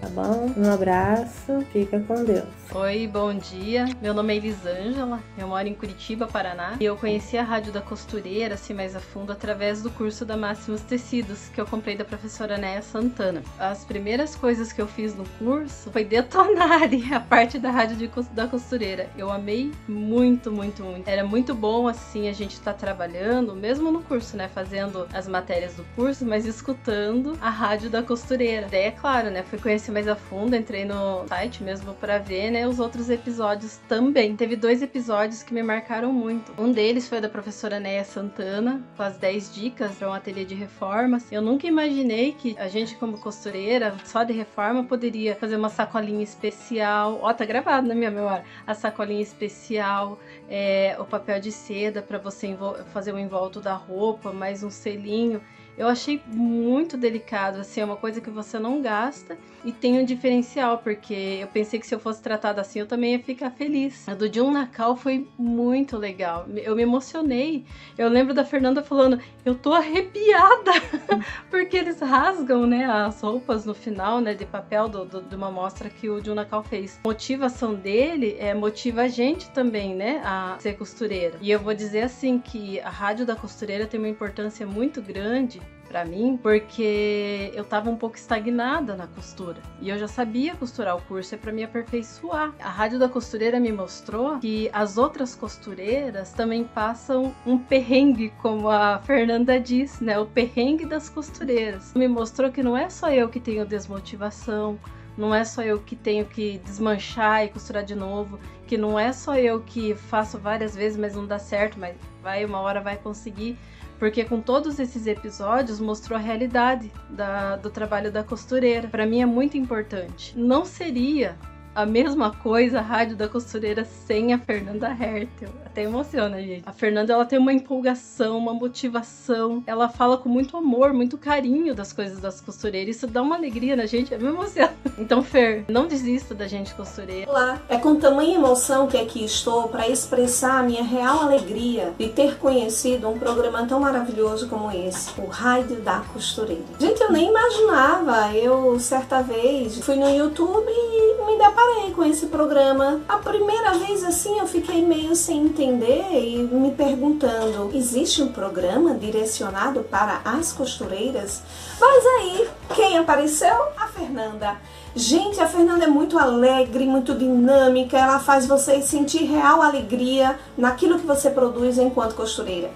Tá 0.00 0.08
bom? 0.08 0.52
Um 0.56 0.72
abraço, 0.72 1.64
fica 1.72 1.98
com 2.00 2.24
Deus. 2.24 2.44
Oi, 2.74 3.06
bom 3.06 3.34
dia. 3.34 3.84
Meu 4.00 4.14
nome 4.14 4.32
é 4.32 4.36
Elisângela, 4.36 5.20
eu 5.36 5.46
moro 5.46 5.68
em 5.68 5.74
Curitiba, 5.74 6.26
Paraná. 6.26 6.76
E 6.80 6.84
eu 6.84 6.96
conheci 6.96 7.36
a 7.36 7.42
Rádio 7.42 7.72
da 7.72 7.80
Costureira, 7.80 8.54
assim 8.54 8.74
mais 8.74 8.96
a 8.96 9.00
fundo, 9.00 9.30
através 9.30 9.82
do 9.82 9.90
curso 9.90 10.24
da 10.24 10.36
Máximos 10.36 10.80
Tecidos, 10.82 11.48
que 11.48 11.60
eu 11.60 11.66
comprei 11.66 11.96
da 11.96 12.04
professora 12.04 12.56
Néa 12.58 12.82
Santana. 12.82 13.42
As 13.58 13.84
primeiras 13.84 14.34
coisas 14.34 14.72
que 14.72 14.80
eu 14.80 14.86
fiz 14.86 15.14
no 15.14 15.24
curso 15.38 15.90
foi 15.90 16.04
detonar 16.04 16.82
a 17.14 17.20
parte 17.20 17.58
da 17.58 17.70
Rádio 17.70 17.96
de, 17.96 18.10
da 18.32 18.46
Costureira. 18.46 19.08
Eu 19.16 19.30
amei 19.30 19.70
muito, 19.86 20.50
muito, 20.50 20.82
muito. 20.82 21.08
Era 21.08 21.24
muito 21.24 21.54
bom, 21.54 21.86
assim, 21.86 22.28
a 22.28 22.32
gente 22.32 22.52
estar 22.52 22.72
tá 22.72 22.78
trabalhando, 22.78 23.54
mesmo 23.54 23.90
no 23.90 24.02
curso, 24.02 24.36
né, 24.36 24.48
fazendo 24.48 25.06
as 25.12 25.28
matérias 25.28 25.74
do 25.74 25.84
curso, 25.94 26.24
mas 26.24 26.46
escutando 26.46 26.81
escutando 26.82 27.38
a 27.40 27.48
rádio 27.48 27.88
da 27.88 28.02
costureira. 28.02 28.66
Daí, 28.68 28.82
é 28.82 28.90
claro, 28.90 29.30
né? 29.30 29.44
Fui 29.44 29.58
conhecer 29.58 29.92
mais 29.92 30.08
a 30.08 30.16
fundo, 30.16 30.56
entrei 30.56 30.84
no 30.84 31.24
site 31.28 31.62
mesmo 31.62 31.94
para 31.94 32.18
ver, 32.18 32.50
né? 32.50 32.66
Os 32.66 32.80
outros 32.80 33.08
episódios 33.08 33.78
também. 33.88 34.34
Teve 34.34 34.56
dois 34.56 34.82
episódios 34.82 35.44
que 35.44 35.54
me 35.54 35.62
marcaram 35.62 36.12
muito. 36.12 36.52
Um 36.60 36.72
deles 36.72 37.08
foi 37.08 37.20
da 37.20 37.28
professora 37.28 37.78
Neia 37.78 38.04
Santana, 38.04 38.82
com 38.96 39.02
as 39.04 39.16
10 39.16 39.54
dicas 39.54 39.92
para 39.92 40.10
um 40.10 40.12
ateliê 40.12 40.44
de 40.44 40.56
reformas. 40.56 41.30
Eu 41.30 41.40
nunca 41.40 41.68
imaginei 41.68 42.32
que 42.32 42.56
a 42.58 42.66
gente, 42.66 42.96
como 42.96 43.16
costureira, 43.18 43.94
só 44.04 44.24
de 44.24 44.32
reforma, 44.32 44.82
poderia 44.82 45.36
fazer 45.36 45.54
uma 45.54 45.68
sacolinha 45.68 46.24
especial. 46.24 47.20
Ó, 47.22 47.32
tá 47.32 47.44
gravado 47.44 47.86
na 47.86 47.94
minha 47.94 48.10
memória. 48.10 48.44
A 48.66 48.74
sacolinha 48.74 49.22
especial, 49.22 50.18
é, 50.50 50.96
o 50.98 51.04
papel 51.04 51.38
de 51.38 51.52
seda 51.52 52.02
para 52.02 52.18
você 52.18 52.56
fazer 52.92 53.12
o 53.12 53.18
envolto 53.18 53.60
da 53.60 53.74
roupa, 53.74 54.32
mais 54.32 54.64
um 54.64 54.70
selinho. 54.70 55.40
Eu 55.76 55.88
achei 55.88 56.22
muito 56.26 56.96
delicado, 56.96 57.60
assim, 57.60 57.80
é 57.80 57.84
uma 57.84 57.96
coisa 57.96 58.20
que 58.20 58.30
você 58.30 58.58
não 58.58 58.82
gasta 58.82 59.38
e 59.64 59.72
tem 59.72 59.98
um 59.98 60.04
diferencial, 60.04 60.78
porque 60.78 61.38
eu 61.40 61.46
pensei 61.48 61.78
que 61.78 61.86
se 61.86 61.94
eu 61.94 62.00
fosse 62.00 62.22
tratada 62.22 62.60
assim 62.60 62.80
eu 62.80 62.86
também 62.86 63.12
ia 63.12 63.18
ficar 63.18 63.50
feliz. 63.50 64.08
A 64.08 64.14
do 64.14 64.32
Jun 64.32 64.50
Nakal 64.50 64.96
foi 64.96 65.26
muito 65.38 65.96
legal, 65.96 66.46
eu 66.56 66.74
me 66.74 66.82
emocionei. 66.82 67.64
Eu 67.96 68.08
lembro 68.08 68.34
da 68.34 68.44
Fernanda 68.44 68.82
falando, 68.82 69.20
eu 69.44 69.54
tô 69.54 69.72
arrepiada, 69.72 70.72
porque 71.50 71.76
eles 71.76 72.00
rasgam, 72.00 72.66
né, 72.66 72.84
as 72.84 73.20
roupas 73.20 73.64
no 73.64 73.74
final, 73.74 74.20
né, 74.20 74.34
de 74.34 74.44
papel 74.44 74.88
do, 74.88 75.04
do, 75.04 75.22
de 75.22 75.34
uma 75.34 75.50
mostra 75.50 75.88
que 75.88 76.08
o 76.08 76.22
Jun 76.22 76.34
Nakal 76.34 76.62
fez. 76.62 76.98
A 77.04 77.08
motivação 77.08 77.74
dele 77.74 78.36
é 78.38 78.54
motiva 78.54 79.02
a 79.02 79.08
gente 79.08 79.48
também, 79.50 79.94
né, 79.94 80.20
a 80.24 80.56
ser 80.58 80.76
costureira. 80.76 81.38
E 81.40 81.50
eu 81.50 81.60
vou 81.60 81.74
dizer 81.74 82.02
assim 82.02 82.38
que 82.38 82.80
a 82.80 82.90
rádio 82.90 83.24
da 83.24 83.36
costureira 83.36 83.86
tem 83.86 83.98
uma 83.98 84.08
importância 84.08 84.66
muito 84.66 85.00
grande 85.00 85.60
para 85.92 86.06
mim, 86.06 86.38
porque 86.42 87.52
eu 87.54 87.64
tava 87.64 87.90
um 87.90 87.96
pouco 87.96 88.16
estagnada 88.16 88.96
na 88.96 89.06
costura. 89.06 89.58
E 89.78 89.90
eu 89.90 89.98
já 89.98 90.08
sabia 90.08 90.54
costurar 90.54 90.96
o 90.96 91.02
curso 91.02 91.34
é 91.34 91.38
para 91.38 91.52
me 91.52 91.62
aperfeiçoar. 91.62 92.54
A 92.58 92.70
Rádio 92.70 92.98
da 92.98 93.10
Costureira 93.10 93.60
me 93.60 93.70
mostrou 93.70 94.38
que 94.38 94.70
as 94.72 94.96
outras 94.96 95.34
costureiras 95.34 96.32
também 96.32 96.64
passam 96.64 97.34
um 97.44 97.58
perrengue, 97.58 98.32
como 98.40 98.70
a 98.70 99.00
Fernanda 99.00 99.60
diz, 99.60 100.00
né? 100.00 100.18
O 100.18 100.24
perrengue 100.24 100.86
das 100.86 101.10
costureiras. 101.10 101.92
Me 101.94 102.08
mostrou 102.08 102.50
que 102.50 102.62
não 102.62 102.74
é 102.74 102.88
só 102.88 103.10
eu 103.10 103.28
que 103.28 103.38
tenho 103.38 103.66
desmotivação, 103.66 104.78
não 105.14 105.34
é 105.34 105.44
só 105.44 105.62
eu 105.62 105.78
que 105.78 105.94
tenho 105.94 106.24
que 106.24 106.56
desmanchar 106.64 107.44
e 107.44 107.48
costurar 107.48 107.84
de 107.84 107.94
novo, 107.94 108.40
que 108.66 108.78
não 108.78 108.98
é 108.98 109.12
só 109.12 109.36
eu 109.36 109.60
que 109.60 109.94
faço 109.94 110.38
várias 110.38 110.74
vezes, 110.74 110.98
mas 110.98 111.14
não 111.14 111.26
dá 111.26 111.38
certo, 111.38 111.78
mas 111.78 111.94
vai 112.22 112.46
uma 112.46 112.60
hora 112.60 112.80
vai 112.80 112.96
conseguir 112.96 113.58
porque 114.02 114.24
com 114.24 114.40
todos 114.40 114.80
esses 114.80 115.06
episódios 115.06 115.78
mostrou 115.78 116.18
a 116.18 116.20
realidade 116.20 116.90
da, 117.08 117.54
do 117.54 117.70
trabalho 117.70 118.10
da 118.10 118.24
costureira. 118.24 118.88
Para 118.88 119.06
mim 119.06 119.22
é 119.22 119.26
muito 119.26 119.56
importante. 119.56 120.36
Não 120.36 120.64
seria 120.64 121.38
a 121.74 121.86
mesma 121.86 122.30
coisa 122.30 122.78
a 122.78 122.82
Rádio 122.82 123.16
da 123.16 123.28
Costureira 123.28 123.84
sem 123.84 124.32
a 124.32 124.38
Fernanda 124.38 124.88
Hertel. 124.88 125.48
Até 125.64 125.84
emociona, 125.84 126.40
gente. 126.42 126.64
A 126.66 126.72
Fernanda, 126.72 127.14
ela 127.14 127.24
tem 127.24 127.38
uma 127.38 127.52
empolgação, 127.52 128.36
uma 128.36 128.52
motivação. 128.52 129.62
Ela 129.66 129.88
fala 129.88 130.18
com 130.18 130.28
muito 130.28 130.56
amor, 130.56 130.92
muito 130.92 131.16
carinho 131.16 131.74
das 131.74 131.92
coisas 131.92 132.20
das 132.20 132.40
costureiras. 132.40 132.96
Isso 132.96 133.06
dá 133.06 133.22
uma 133.22 133.36
alegria 133.36 133.74
na 133.74 133.86
gente, 133.86 134.12
é 134.12 134.18
me 134.18 134.28
emociona. 134.28 134.74
Então, 134.98 135.22
Fer, 135.22 135.64
não 135.68 135.86
desista 135.86 136.34
da 136.34 136.46
gente 136.46 136.74
costureira. 136.74 137.30
Olá, 137.30 137.62
é 137.68 137.78
com 137.78 137.96
tamanha 137.96 138.34
emoção 138.34 138.86
que 138.86 138.98
aqui 138.98 139.24
estou 139.24 139.68
para 139.68 139.88
expressar 139.88 140.60
a 140.60 140.62
minha 140.62 140.82
real 140.82 141.22
alegria 141.22 141.94
de 141.98 142.08
ter 142.10 142.36
conhecido 142.36 143.08
um 143.08 143.18
programa 143.18 143.66
tão 143.66 143.80
maravilhoso 143.80 144.48
como 144.48 144.70
esse, 144.70 145.18
o 145.18 145.26
Rádio 145.26 145.80
da 145.80 146.00
Costureira. 146.12 146.62
Gente, 146.78 147.00
eu 147.00 147.10
nem 147.10 147.28
imaginava. 147.28 148.36
Eu, 148.36 148.78
certa 148.78 149.22
vez, 149.22 149.78
fui 149.78 149.96
no 149.96 150.10
YouTube 150.10 150.68
e 150.68 151.24
me 151.24 151.38
deparei 151.38 151.61
deparei 151.62 151.92
com 151.92 152.04
esse 152.04 152.26
programa. 152.26 153.00
A 153.08 153.18
primeira 153.18 153.74
vez 153.74 154.02
assim 154.04 154.38
eu 154.38 154.46
fiquei 154.46 154.84
meio 154.84 155.14
sem 155.14 155.44
entender 155.44 156.04
e 156.12 156.38
me 156.38 156.72
perguntando: 156.72 157.70
existe 157.74 158.22
um 158.22 158.28
programa 158.28 158.94
direcionado 158.94 159.80
para 159.84 160.20
as 160.24 160.52
costureiras? 160.52 161.42
Mas 161.80 162.04
aí, 162.06 162.48
quem 162.74 162.98
apareceu? 162.98 163.54
A 163.76 163.86
Fernanda. 163.86 164.56
Gente, 164.94 165.40
a 165.40 165.46
Fernanda 165.46 165.84
é 165.84 165.88
muito 165.88 166.18
alegre, 166.18 166.84
muito 166.84 167.14
dinâmica, 167.14 167.96
ela 167.96 168.18
faz 168.18 168.46
você 168.46 168.82
sentir 168.82 169.24
real 169.24 169.62
alegria 169.62 170.38
naquilo 170.56 170.98
que 170.98 171.06
você 171.06 171.30
produz 171.30 171.78
enquanto 171.78 172.14
costureira. 172.14 172.70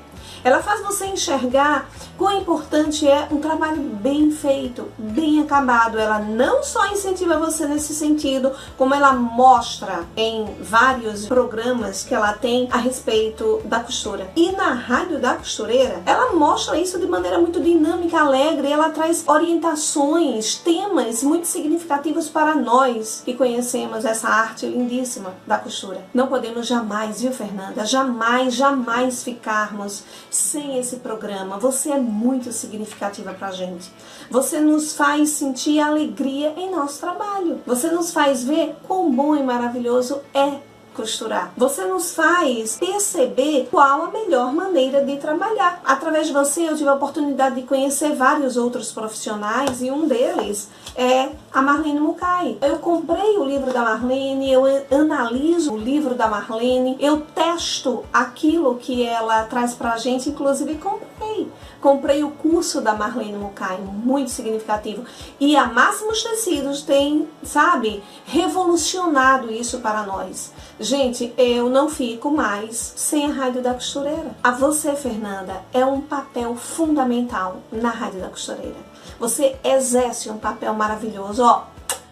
Ela 0.47 0.63
faz 0.63 0.81
você 0.81 1.07
enxergar 1.07 1.91
quão 2.17 2.39
importante 2.39 3.05
é 3.05 3.27
um 3.33 3.41
trabalho 3.41 3.83
bem 3.83 4.31
feito, 4.31 4.89
bem 4.97 5.41
acabado. 5.41 5.99
Ela 5.99 6.21
não 6.21 6.63
só 6.63 6.87
incentiva 6.87 7.37
você 7.37 7.67
nesse 7.67 7.93
sentido, 7.93 8.53
como 8.79 8.95
ela 8.95 9.13
mostra 9.13 10.05
em 10.17 10.47
vários 10.61 11.27
programas 11.27 12.05
que 12.05 12.15
ela 12.15 12.33
tem 12.33 12.69
a 12.71 12.77
respeito 12.77 13.61
da 13.65 13.81
costura. 13.81 14.31
E 14.37 14.53
na 14.53 14.73
Rádio 14.73 15.19
da 15.19 15.35
Costureira, 15.35 16.01
ela 16.07 16.33
mostra 16.33 16.79
isso 16.79 17.01
de 17.01 17.09
maneira 17.09 17.41
muito 17.41 17.61
dinâmica, 17.61 18.21
alegre, 18.21 18.71
ela 18.71 18.91
traz 18.91 19.27
orientações, 19.27 20.55
temas 20.55 21.25
muito 21.25 21.49
significativos 21.49 22.29
para 22.29 22.55
nós 22.55 23.21
que 23.25 23.35
conhecemos 23.35 24.05
essa 24.05 24.29
arte 24.29 24.65
lindíssima 24.65 25.35
da 25.45 25.59
costura. 25.59 26.07
Não 26.15 26.29
podemos 26.29 26.69
jamais, 26.69 27.21
viu, 27.21 27.33
Fernanda? 27.33 27.85
Jamais, 27.85 28.55
jamais 28.55 29.25
ficarmos 29.25 30.05
sem 30.37 30.79
esse 30.79 30.97
programa. 30.97 31.59
Você 31.59 31.91
é 31.91 31.99
muito 31.99 32.53
significativa 32.53 33.33
para 33.33 33.49
a 33.49 33.53
gente. 33.53 33.91
Você 34.31 34.61
nos 34.61 34.93
faz 34.95 35.31
sentir 35.31 35.81
alegria 35.81 36.51
em 36.57 36.71
nosso 36.71 37.01
trabalho. 37.01 37.61
Você 37.67 37.91
nos 37.91 38.13
faz 38.13 38.45
ver 38.45 38.77
quão 38.87 39.11
bom 39.11 39.35
e 39.35 39.43
maravilhoso 39.43 40.21
é 40.35 40.61
costurar. 40.97 41.53
Você 41.57 41.85
nos 41.85 42.15
faz 42.15 42.77
perceber 42.79 43.69
qual 43.71 44.05
a 44.05 44.11
melhor 44.11 44.53
maneira 44.53 45.05
de 45.05 45.17
trabalhar. 45.19 45.81
Através 45.85 46.27
de 46.27 46.33
você, 46.33 46.69
eu 46.69 46.77
tive 46.77 46.89
a 46.89 46.95
oportunidade 46.95 47.57
de 47.57 47.63
conhecer 47.63 48.15
vários 48.15 48.57
outros 48.57 48.91
profissionais 48.91 49.83
e 49.83 49.91
um 49.91 50.09
deles 50.09 50.69
é 50.97 51.29
a 51.53 51.61
Marlene 51.61 52.01
Mukai. 52.01 52.57
Eu 52.63 52.79
comprei 52.79 53.37
o 53.37 53.45
livro 53.45 53.73
da 53.73 53.83
Marlene, 53.83 54.51
eu 54.51 54.65
analiso 54.91 55.75
o 55.75 55.79
livro 55.79 56.15
da 56.15 56.27
Marlene, 56.27 56.97
eu 56.99 57.21
testo 57.35 58.05
aquilo 58.13 58.77
que 58.77 59.05
ela 59.05 59.45
traz 59.45 59.75
pra 59.75 59.99
gente, 59.99 60.31
inclusive 60.31 60.77
comprei. 60.77 61.51
Comprei 61.81 62.25
o 62.25 62.31
curso 62.31 62.81
da 62.81 62.95
Marlene 62.95 63.37
Mukai, 63.37 63.79
muito 63.79 64.31
significativo. 64.31 65.05
E 65.39 65.55
a 65.57 65.67
Máximos 65.67 66.23
Tecidos 66.23 66.83
tem, 66.83 67.29
sabe, 67.43 68.03
revolucionado 68.25 69.53
isso 69.53 69.79
para 69.81 70.03
nós. 70.03 70.53
Gente, 70.79 71.33
eu 71.39 71.71
não 71.71 71.89
fico 71.89 72.31
mais 72.31 72.77
sem 72.77 73.25
a 73.25 73.33
Rádio 73.33 73.63
da 73.63 73.73
Costureira. 73.73 74.37
A 74.45 74.51
você, 74.51 74.95
Fernanda, 74.95 75.63
é 75.73 75.85
um 75.87 76.03
papel 76.03 76.55
fundamental 76.55 77.63
na 77.73 77.89
Rádio 77.89 78.21
da 78.21 78.29
Costureira. 78.29 78.77
Você 79.19 79.57
exerce 79.65 80.29
um 80.29 80.37
papel 80.37 80.75
maravilhoso. 80.75 81.43
Ó, 81.43 81.63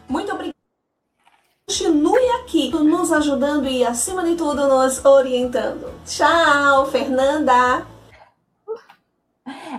muito 0.09 0.33
obrigada. 0.33 0.55
Continue 1.68 2.31
aqui, 2.40 2.70
nos 2.70 3.12
ajudando 3.12 3.66
e, 3.68 3.85
acima 3.85 4.24
de 4.24 4.35
tudo, 4.35 4.66
nos 4.66 5.05
orientando. 5.05 5.92
Tchau, 6.07 6.87
Fernanda! 6.87 7.87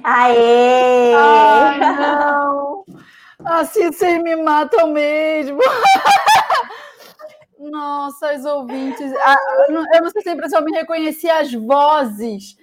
Aê! 0.04 1.14
Ah, 1.16 1.78
não! 2.00 2.86
Assim 3.44 3.92
vocês 3.92 4.22
me 4.22 4.36
matam 4.36 4.92
mesmo! 4.92 5.60
Nossa, 7.70 8.36
os 8.36 8.46
ouvintes. 8.46 9.12
Ah, 9.18 9.38
eu 9.68 9.74
não 9.74 10.10
sei 10.10 10.22
se 10.22 10.30
a 10.30 10.34
impressão 10.34 10.64
me 10.64 10.72
reconhecer 10.72 11.30
as 11.30 11.54
vozes. 11.54 12.58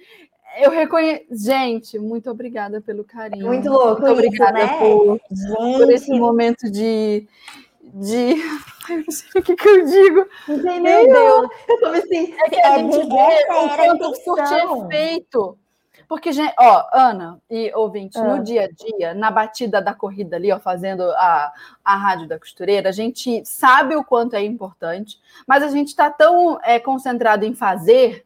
Eu 0.57 0.71
reconheço. 0.71 1.25
Gente, 1.31 1.97
muito 1.97 2.29
obrigada 2.29 2.79
pelo 2.81 3.03
carinho. 3.03 3.47
Muito 3.47 3.69
louco. 3.69 4.01
Muito 4.01 4.13
obrigada 4.13 4.59
isso, 4.63 4.73
né? 4.73 4.79
por, 4.79 5.19
por, 5.77 5.91
esse 5.91 6.11
momento 6.11 6.69
de. 6.71 7.27
de... 7.81 8.35
Eu 8.89 8.97
não 8.97 9.11
sei 9.11 9.41
o 9.41 9.41
que, 9.41 9.55
que 9.55 9.69
eu 9.69 9.85
digo. 9.85 10.27
Meu 10.45 11.07
Deus, 11.07 11.49
eu 11.69 11.79
tô 11.79 11.89
me 11.89 12.01
sentindo. 12.01 12.35
É 12.37 12.49
que 12.49 12.61
a 12.61 12.77
gente 12.77 12.97
vê 12.97 13.53
o 13.53 13.75
quanto 13.77 14.15
surte 14.21 14.53
efeito. 14.53 15.57
Porque, 16.07 16.31
gente, 16.31 16.53
ó, 16.59 16.85
Ana 16.93 17.39
e 17.49 17.71
ouvinte, 17.75 18.17
ah. 18.17 18.23
no 18.23 18.43
dia 18.43 18.65
a 18.65 18.67
dia, 18.67 19.13
na 19.13 19.31
batida 19.31 19.81
da 19.81 19.93
corrida 19.93 20.35
ali, 20.35 20.51
ó, 20.51 20.59
fazendo 20.59 21.03
a, 21.11 21.51
a 21.83 21.95
rádio 21.95 22.27
da 22.27 22.39
costureira, 22.39 22.89
a 22.89 22.91
gente 22.91 23.43
sabe 23.45 23.95
o 23.95 24.03
quanto 24.03 24.35
é 24.35 24.43
importante, 24.43 25.19
mas 25.47 25.63
a 25.63 25.69
gente 25.69 25.89
está 25.89 26.09
tão 26.09 26.59
é, 26.63 26.79
concentrado 26.79 27.45
em 27.45 27.53
fazer, 27.53 28.25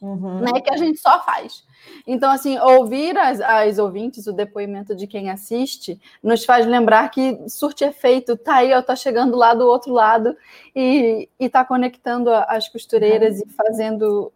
uhum. 0.00 0.40
né, 0.40 0.60
que 0.60 0.72
a 0.72 0.76
gente 0.76 0.98
só 0.98 1.22
faz. 1.24 1.64
Então, 2.06 2.30
assim, 2.30 2.58
ouvir 2.58 3.16
as, 3.16 3.40
as 3.40 3.78
ouvintes, 3.78 4.26
o 4.26 4.32
depoimento 4.32 4.94
de 4.94 5.06
quem 5.06 5.30
assiste, 5.30 6.00
nos 6.22 6.44
faz 6.44 6.66
lembrar 6.66 7.10
que 7.10 7.38
surte 7.48 7.84
efeito, 7.84 8.36
tá 8.36 8.56
aí, 8.56 8.72
ó, 8.72 8.82
tá 8.82 8.96
chegando 8.96 9.36
lá 9.36 9.54
do 9.54 9.66
outro 9.66 9.92
lado 9.92 10.36
e, 10.74 11.28
e 11.38 11.48
tá 11.48 11.64
conectando 11.64 12.30
as 12.30 12.68
costureiras 12.68 13.38
uhum. 13.38 13.44
e 13.46 13.52
fazendo 13.52 14.32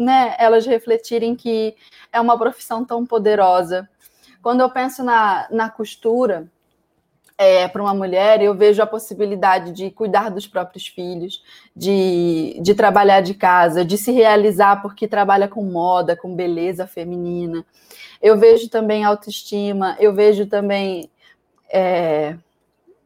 né, 0.00 0.34
elas 0.38 0.66
refletirem 0.66 1.36
que 1.36 1.76
é 2.12 2.20
uma 2.20 2.38
profissão 2.38 2.84
tão 2.84 3.06
poderosa 3.06 3.88
quando 4.42 4.60
eu 4.60 4.70
penso 4.70 5.04
na, 5.04 5.46
na 5.50 5.68
costura, 5.68 6.50
é, 7.36 7.66
para 7.68 7.82
uma 7.82 7.94
mulher, 7.94 8.42
eu 8.42 8.54
vejo 8.54 8.82
a 8.82 8.86
possibilidade 8.86 9.72
de 9.72 9.90
cuidar 9.90 10.30
dos 10.30 10.46
próprios 10.46 10.86
filhos, 10.86 11.42
de, 11.74 12.58
de 12.60 12.74
trabalhar 12.74 13.22
de 13.22 13.32
casa, 13.34 13.84
de 13.84 13.96
se 13.96 14.12
realizar 14.12 14.82
porque 14.82 15.08
trabalha 15.08 15.48
com 15.48 15.62
moda, 15.64 16.16
com 16.16 16.34
beleza 16.34 16.86
feminina. 16.86 17.64
Eu 18.20 18.38
vejo 18.38 18.68
também 18.68 19.04
autoestima, 19.04 19.96
eu 19.98 20.14
vejo 20.14 20.46
também. 20.46 21.10
É... 21.72 22.36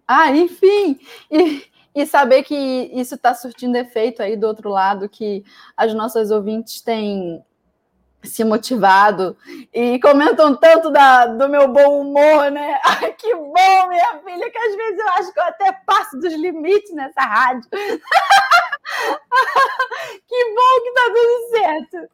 Ah, 0.07 0.31
enfim! 0.33 0.99
E, 1.31 1.63
e 1.95 2.07
saber 2.07 2.43
que 2.43 2.55
isso 2.93 3.15
está 3.15 3.35
surtindo 3.35 3.77
efeito 3.77 4.23
aí 4.23 4.37
do 4.37 4.47
outro 4.47 4.69
lado, 4.69 5.09
que 5.09 5.45
as 5.77 5.95
nossas 5.95 6.31
ouvintes 6.31 6.81
têm 6.81 7.45
se 8.25 8.43
motivado 8.43 9.37
e 9.73 10.01
comentam 10.01 10.57
tanto 10.57 10.91
da, 10.91 11.27
do 11.27 11.49
meu 11.49 11.69
bom 11.69 12.01
humor, 12.01 12.51
né? 12.51 12.81
Ai, 12.85 13.13
que 13.13 13.33
bom, 13.35 13.89
minha 13.89 14.19
filha, 14.25 14.51
que 14.51 14.59
às 14.59 14.75
vezes 14.75 14.99
eu 14.99 15.09
acho 15.11 15.33
que 15.33 15.39
eu 15.39 15.45
até 15.45 15.71
passo 15.87 16.19
dos 16.19 16.33
limites 16.33 16.93
nessa 16.95 17.21
rádio. 17.21 17.69
que 17.71 18.01
bom 20.55 20.81
que 20.83 20.93
tá 20.93 21.13
tudo 21.15 21.51
certo. 21.51 22.09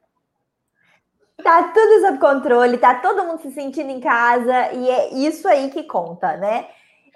Tá 1.43 1.63
tudo 1.73 2.03
sob 2.03 2.19
controle, 2.19 2.77
tá 2.77 2.97
todo 2.97 3.25
mundo 3.25 3.41
se 3.41 3.51
sentindo 3.53 3.89
em 3.91 4.01
casa 4.01 4.73
e 4.73 4.91
é 4.91 5.15
isso 5.15 5.49
aí 5.49 5.71
que 5.71 5.85
conta, 5.85 6.37
né? 6.37 6.69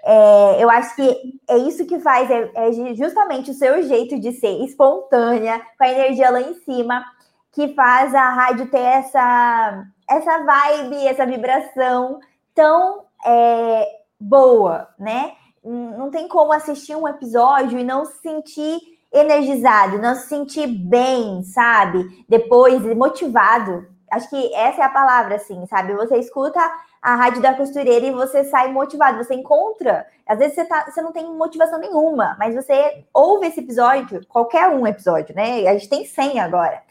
É, 0.07 0.63
eu 0.63 0.69
acho 0.69 0.95
que 0.95 1.39
é 1.49 1.57
isso 1.57 1.85
que 1.87 1.99
faz, 1.99 2.29
é, 2.29 2.51
é 2.53 2.93
justamente 2.93 3.49
o 3.49 3.55
seu 3.55 3.81
jeito 3.81 4.19
de 4.19 4.33
ser 4.33 4.63
espontânea, 4.63 5.59
com 5.77 5.83
a 5.83 5.89
energia 5.89 6.29
lá 6.29 6.41
em 6.41 6.53
cima 6.59 7.03
que 7.51 7.73
faz 7.73 8.13
a 8.13 8.29
rádio 8.31 8.69
ter 8.69 8.77
essa, 8.81 9.85
essa 10.09 10.43
vibe, 10.43 11.07
essa 11.07 11.25
vibração 11.25 12.19
tão 12.53 13.05
é, 13.25 13.87
boa, 14.19 14.89
né? 14.99 15.31
Não 15.63 16.11
tem 16.11 16.27
como 16.27 16.51
assistir 16.51 16.95
um 16.95 17.07
episódio 17.07 17.79
e 17.79 17.83
não 17.83 18.05
se 18.05 18.19
sentir 18.19 18.77
energizado, 19.11 19.97
não 19.97 20.13
se 20.13 20.27
sentir 20.27 20.67
bem, 20.67 21.41
sabe? 21.43 22.25
Depois, 22.27 22.83
motivado. 22.95 23.87
Acho 24.11 24.29
que 24.29 24.53
essa 24.53 24.81
é 24.81 24.85
a 24.85 24.89
palavra, 24.89 25.35
assim, 25.35 25.65
sabe? 25.65 25.95
Você 25.95 26.17
escuta 26.17 26.59
a 27.05 27.13
rádio 27.13 27.39
da 27.39 27.53
costureira 27.53 28.03
e 28.03 28.11
você 28.11 28.43
sai 28.45 28.71
motivado, 28.71 29.23
você 29.23 29.35
encontra. 29.35 30.07
Às 30.25 30.39
vezes 30.39 30.55
você, 30.55 30.65
tá, 30.65 30.85
você 30.89 31.03
não 31.03 31.11
tem 31.11 31.23
motivação 31.23 31.77
nenhuma, 31.77 32.35
mas 32.39 32.55
você 32.55 33.05
ouve 33.13 33.45
esse 33.45 33.59
episódio, 33.59 34.25
qualquer 34.27 34.69
um 34.69 34.87
episódio, 34.87 35.35
né? 35.35 35.67
A 35.67 35.73
gente 35.73 35.87
tem 35.87 36.03
100 36.03 36.39
agora. 36.39 36.81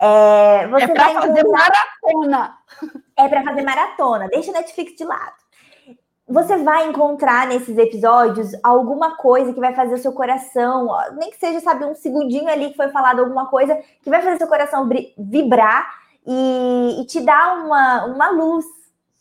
É, 0.00 0.66
você 0.68 0.84
é 0.84 0.88
para 0.88 1.20
fazer 1.20 1.44
maratona. 1.46 2.58
É 3.14 3.28
para 3.28 3.44
fazer 3.44 3.62
maratona. 3.62 4.28
Deixa 4.28 4.50
a 4.52 4.54
Netflix 4.54 4.96
de 4.96 5.04
lado. 5.04 5.36
Você 6.26 6.56
vai 6.56 6.88
encontrar 6.88 7.46
nesses 7.46 7.76
episódios 7.76 8.52
alguma 8.62 9.16
coisa 9.16 9.52
que 9.52 9.60
vai 9.60 9.74
fazer 9.74 9.94
o 9.94 9.98
seu 9.98 10.12
coração, 10.12 10.88
nem 11.18 11.30
que 11.30 11.38
seja, 11.38 11.60
sabe, 11.60 11.84
um 11.84 11.94
segundinho 11.94 12.48
ali 12.48 12.70
que 12.70 12.76
foi 12.76 12.88
falado 12.88 13.20
alguma 13.20 13.46
coisa 13.46 13.78
que 14.02 14.08
vai 14.08 14.22
fazer 14.22 14.38
seu 14.38 14.48
coração 14.48 14.88
vibrar 15.18 15.90
e, 16.26 17.02
e 17.02 17.04
te 17.04 17.20
dar 17.20 17.58
uma, 17.58 18.06
uma 18.06 18.30
luz, 18.30 18.64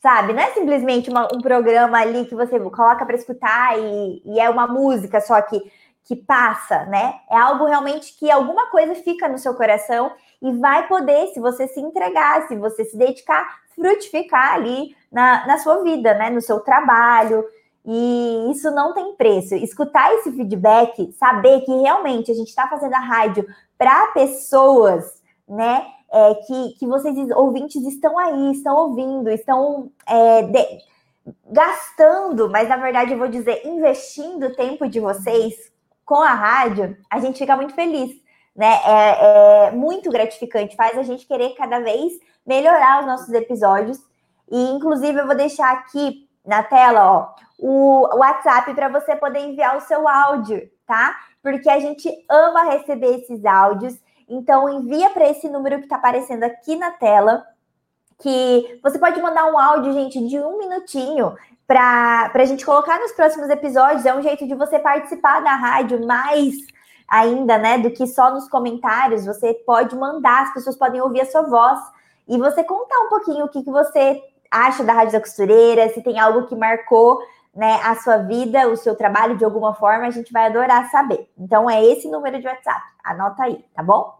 sabe? 0.01 0.33
Não 0.33 0.41
é 0.41 0.51
simplesmente 0.51 1.09
uma, 1.09 1.27
um 1.33 1.41
programa 1.41 1.99
ali 1.99 2.25
que 2.25 2.35
você 2.35 2.59
coloca 2.59 3.05
para 3.05 3.15
escutar 3.15 3.77
e, 3.79 4.21
e 4.25 4.39
é 4.39 4.49
uma 4.49 4.67
música 4.67 5.19
só 5.21 5.41
que 5.41 5.61
que 6.07 6.15
passa, 6.15 6.85
né? 6.85 7.15
É 7.29 7.37
algo 7.37 7.65
realmente 7.65 8.17
que 8.17 8.31
alguma 8.31 8.67
coisa 8.67 8.95
fica 8.95 9.27
no 9.27 9.37
seu 9.37 9.53
coração 9.53 10.09
e 10.41 10.53
vai 10.53 10.87
poder, 10.87 11.27
se 11.33 11.39
você 11.41 11.67
se 11.67 11.81
entregar, 11.81 12.47
se 12.47 12.55
você 12.55 12.85
se 12.85 12.97
dedicar, 12.97 13.45
frutificar 13.75 14.53
ali 14.53 14.95
na, 15.11 15.45
na 15.45 15.57
sua 15.57 15.83
vida, 15.83 16.13
né? 16.13 16.29
No 16.29 16.41
seu 16.41 16.61
trabalho. 16.61 17.43
E 17.85 18.51
isso 18.51 18.71
não 18.71 18.93
tem 18.93 19.15
preço. 19.15 19.55
Escutar 19.55 20.13
esse 20.13 20.31
feedback, 20.31 21.11
saber 21.19 21.61
que 21.61 21.71
realmente 21.71 22.31
a 22.31 22.35
gente 22.35 22.47
está 22.47 22.69
fazendo 22.69 22.93
a 22.93 22.99
rádio 22.99 23.45
para 23.77 24.07
pessoas, 24.07 25.21
né? 25.47 25.85
É, 26.11 26.35
que, 26.35 26.69
que 26.79 26.87
vocês, 26.87 27.15
ouvintes, 27.31 27.83
estão 27.85 28.17
aí, 28.17 28.51
estão 28.51 28.75
ouvindo, 28.77 29.29
estão 29.29 29.91
é, 30.07 30.43
de, 30.43 30.65
gastando, 31.45 32.49
mas 32.49 32.69
na 32.69 32.77
verdade 32.77 33.11
eu 33.11 33.17
vou 33.17 33.27
dizer, 33.27 33.65
investindo 33.65 34.47
o 34.47 34.55
tempo 34.55 34.87
de 34.87 34.99
vocês 34.99 35.53
com 36.05 36.21
a 36.21 36.33
rádio, 36.33 36.97
a 37.09 37.19
gente 37.19 37.39
fica 37.39 37.55
muito 37.55 37.73
feliz, 37.73 38.11
né? 38.55 38.79
É, 38.85 39.67
é, 39.67 39.71
muito 39.71 40.09
gratificante, 40.09 40.75
faz 40.75 40.97
a 40.97 41.03
gente 41.03 41.27
querer 41.27 41.53
cada 41.55 41.79
vez 41.79 42.13
melhorar 42.45 43.01
os 43.01 43.05
nossos 43.05 43.29
episódios. 43.33 43.99
E, 44.49 44.69
inclusive, 44.71 45.19
eu 45.19 45.27
vou 45.27 45.35
deixar 45.35 45.71
aqui 45.73 46.27
na 46.45 46.63
tela, 46.63 47.11
ó, 47.11 47.35
o 47.59 48.07
WhatsApp 48.17 48.73
para 48.73 48.87
você 48.87 49.15
poder 49.17 49.39
enviar 49.39 49.75
o 49.75 49.81
seu 49.81 50.07
áudio, 50.07 50.69
tá? 50.85 51.17
Porque 51.43 51.69
a 51.69 51.79
gente 51.79 52.09
ama 52.29 52.63
receber 52.63 53.19
esses 53.19 53.43
áudios. 53.43 53.99
Então, 54.27 54.69
envia 54.69 55.09
para 55.11 55.29
esse 55.29 55.47
número 55.49 55.77
que 55.77 55.85
está 55.85 55.95
aparecendo 55.95 56.43
aqui 56.43 56.75
na 56.75 56.91
tela 56.91 57.45
que 58.19 58.79
você 58.81 58.97
pode 58.97 59.21
mandar 59.21 59.45
um 59.45 59.57
áudio, 59.57 59.93
gente, 59.93 60.27
de 60.27 60.39
um 60.39 60.57
minutinho 60.57 61.35
para 61.67 62.31
a 62.33 62.45
gente 62.45 62.65
colocar 62.65 62.99
nos 62.99 63.11
próximos 63.11 63.49
episódios. 63.49 64.05
É 64.05 64.15
um 64.15 64.21
jeito 64.21 64.47
de 64.47 64.55
você 64.55 64.79
participar 64.79 65.41
da 65.41 65.55
rádio 65.55 66.05
mais 66.05 66.55
ainda, 67.07 67.57
né, 67.57 67.77
do 67.77 67.91
que 67.91 68.07
só 68.07 68.31
nos 68.31 68.49
comentários. 68.49 69.25
Você 69.25 69.53
pode 69.65 69.95
mandar, 69.95 70.43
as 70.43 70.53
pessoas 70.53 70.75
podem 70.75 71.01
ouvir 71.01 71.21
a 71.21 71.25
sua 71.25 71.43
voz 71.43 71.79
e 72.27 72.37
você 72.37 72.63
contar 72.63 72.99
um 73.05 73.09
pouquinho 73.09 73.45
o 73.45 73.49
que, 73.49 73.63
que 73.63 73.71
você 73.71 74.21
acha 74.49 74.83
da 74.83 74.93
Rádio 74.93 75.13
da 75.13 75.19
Costureira, 75.19 75.89
se 75.89 76.01
tem 76.01 76.19
algo 76.19 76.47
que 76.47 76.55
marcou 76.55 77.19
né, 77.55 77.79
a 77.83 77.95
sua 77.95 78.17
vida, 78.17 78.67
o 78.67 78.77
seu 78.77 78.95
trabalho 78.95 79.37
de 79.37 79.43
alguma 79.43 79.73
forma, 79.73 80.05
a 80.05 80.11
gente 80.11 80.31
vai 80.31 80.45
adorar 80.45 80.89
saber. 80.89 81.29
Então 81.37 81.69
é 81.69 81.83
esse 81.83 82.07
número 82.09 82.39
de 82.39 82.47
WhatsApp, 82.47 82.81
anota 83.03 83.43
aí, 83.43 83.63
tá 83.75 83.83
bom? 83.83 84.16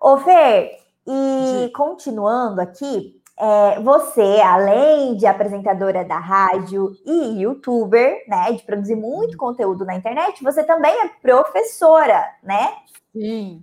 Ô 0.00 0.16
Fer, 0.16 0.78
e 1.06 1.66
Sim. 1.66 1.72
continuando 1.74 2.60
aqui, 2.60 3.20
é, 3.38 3.80
você, 3.80 4.40
além 4.42 5.14
de 5.16 5.26
apresentadora 5.26 6.04
da 6.04 6.18
rádio 6.18 6.96
e 7.04 7.42
youtuber, 7.42 8.24
né, 8.26 8.52
de 8.52 8.62
produzir 8.62 8.96
muito 8.96 9.36
conteúdo 9.36 9.84
na 9.84 9.94
internet, 9.94 10.42
você 10.42 10.64
também 10.64 10.92
é 10.92 11.08
professora, 11.20 12.24
né? 12.42 12.74
Sim. 13.12 13.62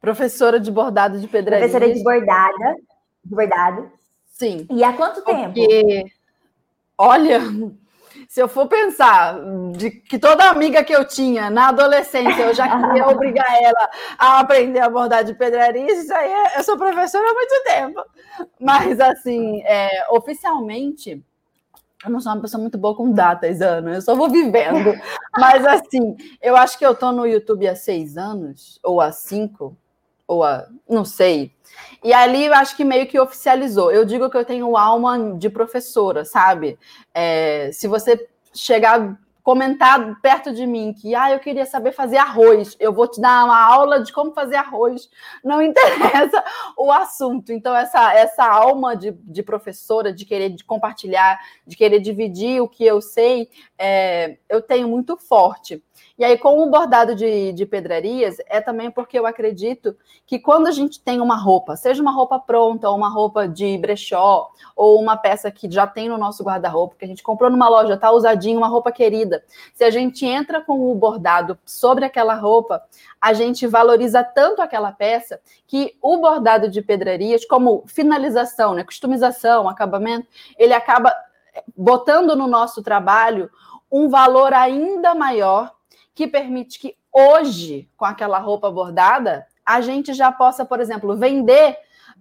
Professora 0.00 0.58
de 0.58 0.70
bordado 0.70 1.18
de 1.18 1.28
pedraria. 1.28 1.68
Professora 1.68 1.92
de 1.92 2.02
bordada, 2.02 2.76
de 3.24 3.34
bordado. 3.34 3.92
Sim. 4.26 4.66
E 4.70 4.82
há 4.82 4.92
quanto 4.92 5.22
tempo? 5.22 5.54
Porque, 5.54 6.04
olha, 6.96 7.40
se 8.34 8.42
eu 8.42 8.48
for 8.48 8.66
pensar 8.66 9.38
de 9.76 9.92
que 9.92 10.18
toda 10.18 10.50
amiga 10.50 10.82
que 10.82 10.92
eu 10.92 11.06
tinha 11.06 11.48
na 11.50 11.68
adolescência, 11.68 12.42
eu 12.42 12.52
já 12.52 12.68
queria 12.68 13.06
obrigar 13.06 13.46
ela 13.62 13.88
a 14.18 14.40
aprender 14.40 14.80
a 14.80 14.90
bordar 14.90 15.22
de 15.22 15.34
pedraria, 15.34 15.86
isso 15.92 16.12
aí 16.12 16.32
é, 16.32 16.58
eu 16.58 16.64
sou 16.64 16.76
professora 16.76 17.30
há 17.30 17.32
muito 17.32 17.62
tempo. 17.62 18.04
Mas, 18.58 18.98
assim, 18.98 19.62
é, 19.62 20.04
oficialmente, 20.10 21.24
eu 22.04 22.10
não 22.10 22.18
sou 22.18 22.32
uma 22.32 22.40
pessoa 22.42 22.60
muito 22.60 22.76
boa 22.76 22.96
com 22.96 23.12
datas, 23.12 23.60
Ana, 23.60 23.94
eu 23.94 24.02
só 24.02 24.16
vou 24.16 24.28
vivendo. 24.28 24.92
Mas, 25.38 25.64
assim, 25.64 26.16
eu 26.42 26.56
acho 26.56 26.76
que 26.76 26.84
eu 26.84 26.92
tô 26.92 27.12
no 27.12 27.24
YouTube 27.24 27.68
há 27.68 27.76
seis 27.76 28.16
anos, 28.16 28.80
ou 28.82 29.00
há 29.00 29.12
cinco, 29.12 29.78
ou 30.26 30.42
há, 30.42 30.66
não 30.88 31.04
sei. 31.04 31.53
E 32.04 32.12
ali 32.12 32.44
eu 32.44 32.54
acho 32.54 32.76
que 32.76 32.84
meio 32.84 33.06
que 33.06 33.18
oficializou. 33.18 33.90
Eu 33.90 34.04
digo 34.04 34.28
que 34.28 34.36
eu 34.36 34.44
tenho 34.44 34.76
alma 34.76 35.34
de 35.38 35.48
professora, 35.48 36.24
sabe? 36.24 36.78
É, 37.14 37.70
se 37.72 37.88
você 37.88 38.28
chegar 38.52 39.18
comentar 39.44 40.18
perto 40.22 40.54
de 40.54 40.66
mim 40.66 40.94
que 40.94 41.14
ah, 41.14 41.30
eu 41.30 41.38
queria 41.38 41.66
saber 41.66 41.92
fazer 41.92 42.16
arroz, 42.16 42.74
eu 42.80 42.94
vou 42.94 43.06
te 43.06 43.20
dar 43.20 43.44
uma 43.44 43.62
aula 43.62 44.02
de 44.02 44.10
como 44.10 44.32
fazer 44.32 44.56
arroz. 44.56 45.10
Não 45.44 45.60
interessa 45.62 46.42
o 46.78 46.90
assunto. 46.90 47.52
Então, 47.52 47.76
essa, 47.76 48.14
essa 48.14 48.44
alma 48.44 48.96
de, 48.96 49.12
de 49.12 49.42
professora, 49.42 50.12
de 50.12 50.24
querer 50.24 50.48
de 50.48 50.64
compartilhar, 50.64 51.38
de 51.66 51.76
querer 51.76 52.00
dividir 52.00 52.62
o 52.62 52.68
que 52.68 52.84
eu 52.84 53.02
sei, 53.02 53.50
é, 53.78 54.38
eu 54.48 54.62
tenho 54.62 54.88
muito 54.88 55.14
forte. 55.18 55.84
E 56.16 56.24
aí, 56.24 56.38
com 56.38 56.60
o 56.60 56.70
bordado 56.70 57.12
de, 57.12 57.52
de 57.52 57.66
pedrarias, 57.66 58.36
é 58.46 58.60
também 58.60 58.88
porque 58.88 59.18
eu 59.18 59.26
acredito 59.26 59.96
que 60.24 60.38
quando 60.38 60.68
a 60.68 60.70
gente 60.70 61.00
tem 61.00 61.20
uma 61.20 61.36
roupa, 61.36 61.74
seja 61.74 62.00
uma 62.00 62.12
roupa 62.12 62.38
pronta, 62.38 62.88
ou 62.88 62.96
uma 62.96 63.08
roupa 63.08 63.48
de 63.48 63.76
brechó, 63.78 64.48
ou 64.76 65.00
uma 65.00 65.16
peça 65.16 65.50
que 65.50 65.68
já 65.68 65.88
tem 65.88 66.08
no 66.08 66.16
nosso 66.16 66.44
guarda-roupa, 66.44 66.94
que 66.96 67.04
a 67.04 67.08
gente 67.08 67.22
comprou 67.22 67.50
numa 67.50 67.68
loja, 67.68 67.96
tá 67.96 68.12
usadinho, 68.12 68.58
uma 68.58 68.68
roupa 68.68 68.92
querida. 68.92 69.42
Se 69.72 69.82
a 69.82 69.90
gente 69.90 70.24
entra 70.24 70.60
com 70.60 70.88
o 70.88 70.94
bordado 70.94 71.58
sobre 71.64 72.04
aquela 72.04 72.34
roupa, 72.34 72.80
a 73.20 73.32
gente 73.32 73.66
valoriza 73.66 74.22
tanto 74.22 74.62
aquela 74.62 74.92
peça 74.92 75.40
que 75.66 75.96
o 76.00 76.18
bordado 76.18 76.70
de 76.70 76.80
pedrarias, 76.80 77.44
como 77.44 77.82
finalização, 77.88 78.72
né, 78.72 78.84
customização, 78.84 79.68
acabamento, 79.68 80.28
ele 80.56 80.74
acaba 80.74 81.12
botando 81.76 82.36
no 82.36 82.46
nosso 82.46 82.84
trabalho 82.84 83.50
um 83.90 84.08
valor 84.08 84.52
ainda 84.52 85.12
maior 85.12 85.74
que 86.14 86.26
permite 86.26 86.78
que 86.78 86.96
hoje, 87.12 87.88
com 87.96 88.04
aquela 88.04 88.38
roupa 88.38 88.70
bordada, 88.70 89.46
a 89.64 89.80
gente 89.80 90.12
já 90.12 90.30
possa, 90.30 90.64
por 90.64 90.80
exemplo, 90.80 91.16
vender 91.16 91.76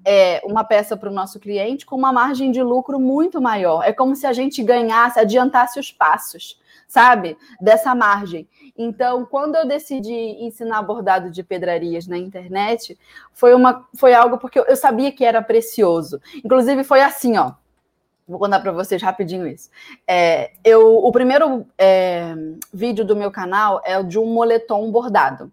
é, 0.06 0.42
uma 0.44 0.64
peça 0.64 0.98
para 0.98 1.10
o 1.10 1.14
nosso 1.14 1.40
cliente 1.40 1.86
com 1.86 1.96
uma 1.96 2.12
margem 2.12 2.52
de 2.52 2.62
lucro 2.62 3.00
muito 3.00 3.42
maior. 3.42 3.84
É 3.84 3.94
como 3.94 4.16
se 4.16 4.26
a 4.26 4.34
gente 4.34 4.64
ganhasse, 4.64 5.20
adiantasse 5.20 5.80
os 5.80 5.92
passos, 5.92 6.60
sabe? 6.88 7.38
Dessa 7.60 7.94
margem. 7.94 8.48
Então, 8.78 9.26
quando 9.26 9.56
eu 9.56 9.68
decidi 9.68 10.14
ensinar 10.14 10.82
bordado 10.82 11.30
de 11.30 11.44
pedrarias 11.44 12.08
na 12.08 12.18
internet, 12.18 12.98
foi, 13.34 13.54
uma, 13.54 13.88
foi 13.96 14.14
algo 14.14 14.38
porque 14.38 14.60
eu, 14.60 14.76
sabia 14.76 15.12
que 15.12 15.24
era 15.24 15.42
precioso. 15.42 16.20
Inclusive, 16.44 16.84
foi 16.84 17.02
assim, 17.02 17.38
ó. 17.38 17.54
Vou 18.28 18.40
contar 18.40 18.60
para 18.60 18.72
vocês 18.72 19.02
rapidinho 19.02 19.46
isso. 19.46 19.70
É, 20.08 20.52
eu, 20.64 20.98
o 20.98 21.12
primeiro 21.12 21.66
é, 21.78 22.34
vídeo 22.74 23.04
do 23.04 23.16
meu 23.16 23.30
canal 23.32 23.82
é 23.84 23.98
o 23.98 24.04
de 24.04 24.18
um 24.18 24.26
moletom 24.26 24.90
bordado. 24.92 25.52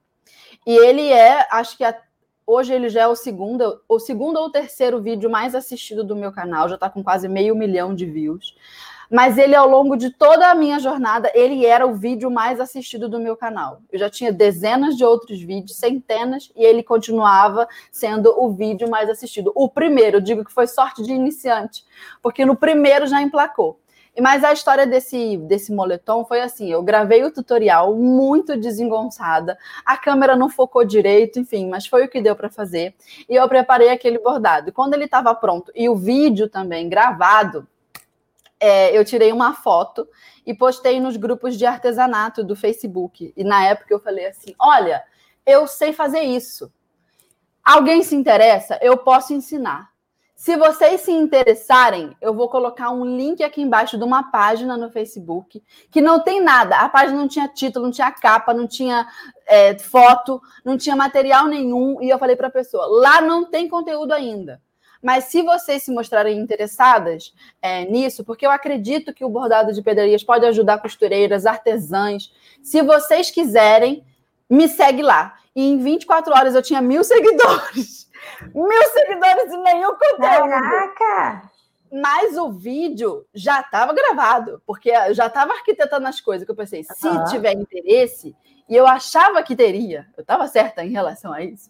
E 0.67 0.77
ele 0.77 1.13
é, 1.13 1.47
acho 1.51 1.77
que 1.77 1.85
a, 1.85 1.99
hoje 2.47 2.73
ele 2.73 2.89
já 2.89 3.03
é 3.03 3.07
o 3.07 3.17
segundo, 3.17 3.81
o 3.89 3.99
segundo 3.99 4.39
ou 4.39 4.51
terceiro 4.51 5.01
vídeo 5.01 5.29
mais 5.29 5.55
assistido 5.55 6.05
do 6.05 6.15
meu 6.15 6.33
canal, 6.33 6.69
já 6.69 6.75
está 6.77 6.89
com 6.89 7.03
quase 7.03 7.29
meio 7.29 7.57
milhão 7.57 7.95
de 7.95 8.07
views 8.07 8.55
mas 9.11 9.37
ele, 9.37 9.57
ao 9.57 9.69
longo 9.69 9.97
de 9.97 10.11
toda 10.11 10.49
a 10.49 10.55
minha 10.55 10.79
jornada, 10.79 11.31
ele 11.35 11.67
era 11.67 11.85
o 11.85 11.95
vídeo 11.95 12.31
mais 12.31 12.61
assistido 12.61 13.09
do 13.09 13.19
meu 13.19 13.37
canal. 13.37 13.83
Eu 13.91 13.99
já 13.99 14.09
tinha 14.09 14.33
dezenas 14.33 14.97
de 14.97 15.05
outros 15.05 15.41
vídeos, 15.43 15.77
centenas, 15.77 16.53
e 16.55 16.65
ele 16.65 16.83
continuava 16.83 17.67
sendo 17.91 18.33
o 18.41 18.53
vídeo 18.53 18.89
mais 18.89 19.11
assistido. 19.11 19.51
O 19.55 19.69
primeiro, 19.69 20.19
eu 20.19 20.21
digo 20.21 20.45
que 20.45 20.53
foi 20.53 20.69
sorte 20.69 21.03
de 21.03 21.13
iniciante, 21.13 21.85
porque 22.23 22.45
no 22.45 22.55
primeiro 22.55 23.07
já 23.07 23.21
emplacou. 23.21 23.81
Mas 24.21 24.43
a 24.43 24.53
história 24.53 24.87
desse, 24.87 25.37
desse 25.39 25.73
moletom 25.73 26.25
foi 26.25 26.41
assim: 26.41 26.71
eu 26.71 26.83
gravei 26.83 27.25
o 27.25 27.31
tutorial 27.31 27.95
muito 27.95 28.57
desengonçada, 28.57 29.57
a 29.85 29.97
câmera 29.97 30.37
não 30.37 30.49
focou 30.49 30.85
direito, 30.85 31.39
enfim, 31.39 31.69
mas 31.69 31.87
foi 31.87 32.05
o 32.05 32.09
que 32.09 32.21
deu 32.21 32.35
para 32.35 32.51
fazer. 32.51 32.95
E 33.29 33.35
eu 33.35 33.49
preparei 33.49 33.91
aquele 33.91 34.19
bordado. 34.19 34.69
E 34.69 34.73
quando 34.73 34.95
ele 34.95 35.05
estava 35.05 35.35
pronto 35.35 35.73
e 35.75 35.89
o 35.89 35.95
vídeo 35.95 36.49
também 36.49 36.89
gravado, 36.89 37.67
é, 38.61 38.97
eu 38.97 39.05
tirei 39.05 39.33
uma 39.33 39.55
foto 39.55 40.07
e 40.45 40.53
postei 40.53 41.01
nos 41.01 41.17
grupos 41.17 41.57
de 41.57 41.65
artesanato 41.65 42.45
do 42.45 42.55
Facebook. 42.55 43.33
E 43.35 43.43
na 43.43 43.65
época 43.65 43.93
eu 43.93 43.99
falei 43.99 44.27
assim: 44.27 44.55
olha, 44.61 45.03
eu 45.47 45.67
sei 45.67 45.93
fazer 45.93 46.21
isso. 46.21 46.71
Alguém 47.65 48.03
se 48.03 48.15
interessa? 48.15 48.79
Eu 48.83 48.99
posso 48.99 49.33
ensinar. 49.33 49.91
Se 50.35 50.57
vocês 50.57 51.03
se 51.03 51.13
interessarem, 51.13 52.17
eu 52.19 52.33
vou 52.33 52.49
colocar 52.49 52.91
um 52.91 53.05
link 53.05 53.43
aqui 53.43 53.61
embaixo 53.61 53.99
de 53.99 54.05
uma 54.05 54.31
página 54.31 54.75
no 54.75 54.91
Facebook 54.91 55.63
que 55.91 56.01
não 56.01 56.21
tem 56.21 56.41
nada. 56.41 56.79
A 56.79 56.89
página 56.89 57.19
não 57.19 57.29
tinha 57.29 57.47
título, 57.47 57.85
não 57.85 57.93
tinha 57.93 58.11
capa, 58.11 58.55
não 58.55 58.67
tinha 58.67 59.07
é, 59.47 59.79
foto, 59.79 60.41
não 60.65 60.79
tinha 60.79 60.97
material 60.97 61.47
nenhum. 61.47 62.01
E 62.01 62.09
eu 62.09 62.19
falei 62.19 62.37
para 62.37 62.49
a 62.49 62.51
pessoa: 62.51 62.87
lá 62.87 63.21
não 63.21 63.45
tem 63.45 63.69
conteúdo 63.69 64.13
ainda. 64.13 64.63
Mas 65.03 65.25
se 65.25 65.43
vocês 65.43 65.83
se 65.83 65.91
mostrarem 65.91 66.39
interessadas 66.39 67.35
é, 67.63 67.85
nisso, 67.85 68.25
porque 68.25 68.47
eu 68.47 68.51
acredito 68.51 69.15
que 69.15 69.25
o 69.25 69.29
bordado 69.29 69.73
de 69.73 69.83
pedrarias 69.83 70.23
pode 70.23 70.45
ajudar 70.47 70.81
costureiras, 70.81 71.47
artesãs. 71.47 72.33
Se 72.63 72.83
vocês 72.83 73.31
quiserem, 73.31 74.05
me 74.49 74.69
segue 74.69 75.03
lá. 75.03 75.35
E 75.55 75.63
em 75.63 75.79
24 75.79 76.33
horas 76.35 76.55
eu 76.55 76.63
tinha 76.63 76.81
mil 76.81 77.03
seguidores. 77.05 78.09
Mil 78.55 78.83
seguidores 78.93 79.53
e 79.53 79.57
nenhum 79.57 79.93
conteúdo. 79.93 80.49
Caraca! 80.49 81.51
Mas 81.93 82.37
o 82.37 82.53
vídeo 82.53 83.27
já 83.35 83.61
estava 83.61 83.93
gravado, 83.93 84.63
porque 84.65 84.91
eu 84.91 85.13
já 85.13 85.27
estava 85.27 85.53
arquitetando 85.53 86.07
as 86.07 86.21
coisas, 86.21 86.45
que 86.45 86.51
eu 86.51 86.57
pensei, 86.57 86.85
se 86.85 87.09
uhum. 87.09 87.25
tiver 87.25 87.53
interesse, 87.55 88.37
e 88.71 88.77
eu 88.77 88.87
achava 88.87 89.43
que 89.43 89.55
teria, 89.55 90.07
eu 90.17 90.23
estava 90.23 90.47
certa 90.47 90.83
em 90.85 90.91
relação 90.91 91.33
a 91.33 91.43
isso, 91.43 91.69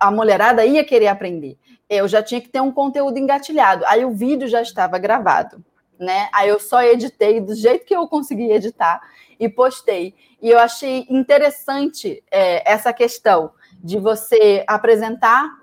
a 0.00 0.10
mulherada 0.10 0.64
ia 0.64 0.82
querer 0.82 1.06
aprender 1.06 1.56
eu 1.90 2.06
já 2.06 2.22
tinha 2.22 2.40
que 2.40 2.48
ter 2.48 2.60
um 2.60 2.70
conteúdo 2.70 3.18
engatilhado. 3.18 3.84
Aí 3.86 4.04
o 4.04 4.12
vídeo 4.12 4.46
já 4.46 4.62
estava 4.62 4.96
gravado, 4.96 5.62
né? 5.98 6.28
Aí 6.32 6.48
eu 6.48 6.60
só 6.60 6.80
editei 6.80 7.40
do 7.40 7.54
jeito 7.54 7.84
que 7.84 7.94
eu 7.94 8.06
consegui 8.06 8.52
editar 8.52 9.00
e 9.38 9.48
postei. 9.48 10.14
E 10.40 10.48
eu 10.48 10.58
achei 10.58 11.04
interessante 11.10 12.22
é, 12.30 12.70
essa 12.70 12.92
questão 12.92 13.50
de 13.82 13.98
você 13.98 14.62
apresentar 14.68 15.58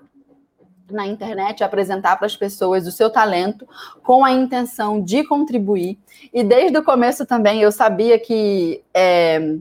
na 0.90 1.06
internet, 1.06 1.64
apresentar 1.64 2.16
para 2.16 2.26
as 2.26 2.36
pessoas 2.36 2.86
o 2.86 2.92
seu 2.92 3.10
talento 3.10 3.66
com 4.02 4.24
a 4.24 4.30
intenção 4.30 5.02
de 5.02 5.24
contribuir. 5.24 5.98
E 6.32 6.42
desde 6.44 6.76
o 6.76 6.84
começo 6.84 7.24
também 7.24 7.62
eu 7.62 7.72
sabia 7.72 8.18
que 8.18 8.82
é, 8.92 9.56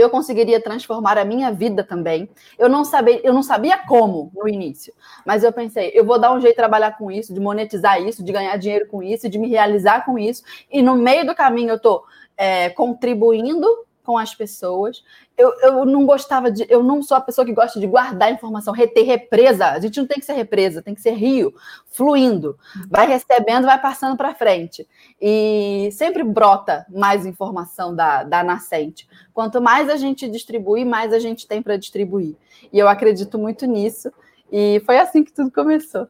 eu 0.00 0.10
conseguiria 0.10 0.60
transformar 0.60 1.18
a 1.18 1.24
minha 1.24 1.50
vida 1.50 1.82
também. 1.82 2.28
Eu 2.58 2.68
não 2.68 2.84
sabia, 2.84 3.20
eu 3.24 3.32
não 3.32 3.42
sabia 3.42 3.78
como 3.78 4.30
no 4.34 4.48
início, 4.48 4.92
mas 5.24 5.44
eu 5.44 5.52
pensei, 5.52 5.90
eu 5.94 6.04
vou 6.04 6.18
dar 6.18 6.32
um 6.32 6.40
jeito 6.40 6.54
de 6.54 6.56
trabalhar 6.56 6.96
com 6.96 7.10
isso, 7.10 7.34
de 7.34 7.40
monetizar 7.40 8.00
isso, 8.02 8.24
de 8.24 8.32
ganhar 8.32 8.56
dinheiro 8.56 8.86
com 8.88 9.02
isso, 9.02 9.28
de 9.28 9.38
me 9.38 9.48
realizar 9.48 10.04
com 10.04 10.18
isso. 10.18 10.42
E 10.70 10.82
no 10.82 10.94
meio 10.94 11.26
do 11.26 11.34
caminho 11.34 11.70
eu 11.70 11.76
estou 11.76 12.04
é, 12.36 12.70
contribuindo 12.70 13.66
com 14.08 14.16
as 14.16 14.34
pessoas. 14.34 15.04
Eu, 15.36 15.52
eu 15.60 15.84
não 15.84 16.06
gostava 16.06 16.50
de. 16.50 16.64
Eu 16.66 16.82
não 16.82 17.02
sou 17.02 17.14
a 17.14 17.20
pessoa 17.20 17.44
que 17.44 17.52
gosta 17.52 17.78
de 17.78 17.86
guardar 17.86 18.32
informação, 18.32 18.72
reter 18.72 19.04
represa. 19.04 19.66
A 19.66 19.78
gente 19.78 20.00
não 20.00 20.06
tem 20.06 20.18
que 20.18 20.24
ser 20.24 20.32
represa, 20.32 20.80
tem 20.80 20.94
que 20.94 21.02
ser 21.02 21.10
rio, 21.10 21.52
fluindo. 21.84 22.56
Vai 22.88 23.06
recebendo, 23.06 23.66
vai 23.66 23.78
passando 23.78 24.16
para 24.16 24.34
frente. 24.34 24.88
E 25.20 25.90
sempre 25.92 26.24
brota 26.24 26.86
mais 26.88 27.26
informação 27.26 27.94
da, 27.94 28.24
da 28.24 28.42
nascente. 28.42 29.06
Quanto 29.34 29.60
mais 29.60 29.90
a 29.90 29.98
gente 29.98 30.26
distribui, 30.26 30.86
mais 30.86 31.12
a 31.12 31.18
gente 31.18 31.46
tem 31.46 31.60
para 31.60 31.76
distribuir. 31.76 32.34
E 32.72 32.78
eu 32.78 32.88
acredito 32.88 33.38
muito 33.38 33.66
nisso. 33.66 34.10
E 34.50 34.82
foi 34.86 34.96
assim 34.96 35.22
que 35.22 35.34
tudo 35.34 35.50
começou. 35.50 36.08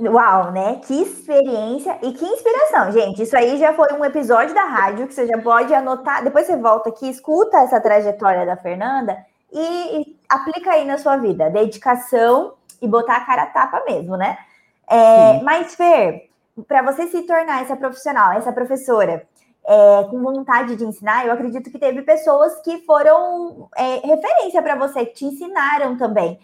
Uau, 0.00 0.52
né? 0.52 0.80
Que 0.86 1.02
experiência 1.02 1.98
e 2.02 2.12
que 2.12 2.24
inspiração, 2.24 2.92
gente. 2.92 3.22
Isso 3.22 3.36
aí 3.36 3.56
já 3.58 3.72
foi 3.72 3.92
um 3.94 4.04
episódio 4.04 4.54
da 4.54 4.64
rádio 4.64 5.06
que 5.06 5.14
você 5.14 5.26
já 5.26 5.38
pode 5.38 5.72
anotar. 5.72 6.22
Depois 6.22 6.46
você 6.46 6.56
volta 6.56 6.90
aqui, 6.90 7.08
escuta 7.08 7.58
essa 7.58 7.80
trajetória 7.80 8.44
da 8.44 8.56
Fernanda 8.56 9.16
e, 9.50 10.00
e 10.00 10.16
aplica 10.28 10.72
aí 10.72 10.84
na 10.84 10.98
sua 10.98 11.16
vida. 11.16 11.48
Dedicação 11.48 12.54
e 12.80 12.86
botar 12.86 13.16
a 13.16 13.24
cara 13.24 13.44
a 13.44 13.46
tapa 13.46 13.82
mesmo, 13.86 14.16
né? 14.16 14.36
É, 14.88 15.40
mas, 15.42 15.74
Fer, 15.74 16.28
para 16.68 16.82
você 16.82 17.06
se 17.06 17.22
tornar 17.22 17.62
essa 17.62 17.74
profissional, 17.74 18.32
essa 18.32 18.52
professora, 18.52 19.26
é, 19.66 20.04
com 20.10 20.22
vontade 20.22 20.76
de 20.76 20.84
ensinar, 20.84 21.26
eu 21.26 21.32
acredito 21.32 21.70
que 21.70 21.78
teve 21.78 22.02
pessoas 22.02 22.60
que 22.60 22.84
foram 22.84 23.68
é, 23.74 24.06
referência 24.06 24.62
para 24.62 24.76
você, 24.76 25.06
que 25.06 25.14
te 25.14 25.24
ensinaram 25.24 25.96
também 25.96 26.38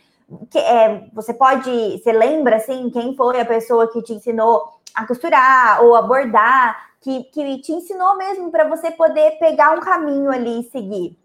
que, 0.51 0.59
é, 0.59 1.07
você 1.12 1.35
pode, 1.35 1.70
você 1.99 2.12
lembra 2.12 2.57
assim 2.57 2.91
quem 2.91 3.14
foi 3.16 3.41
a 3.41 3.45
pessoa 3.45 3.91
que 3.91 4.03
te 4.03 4.12
ensinou 4.12 4.80
a 4.95 5.07
costurar 5.07 5.83
ou 5.83 5.95
a 5.95 6.03
bordar, 6.03 6.93
que, 7.01 7.24
que 7.24 7.59
te 7.59 7.72
ensinou 7.72 8.16
mesmo 8.16 8.51
para 8.51 8.68
você 8.68 8.91
poder 8.91 9.33
pegar 9.39 9.76
um 9.76 9.80
caminho 9.80 10.30
ali 10.30 10.61
e 10.61 10.70
seguir? 10.70 11.18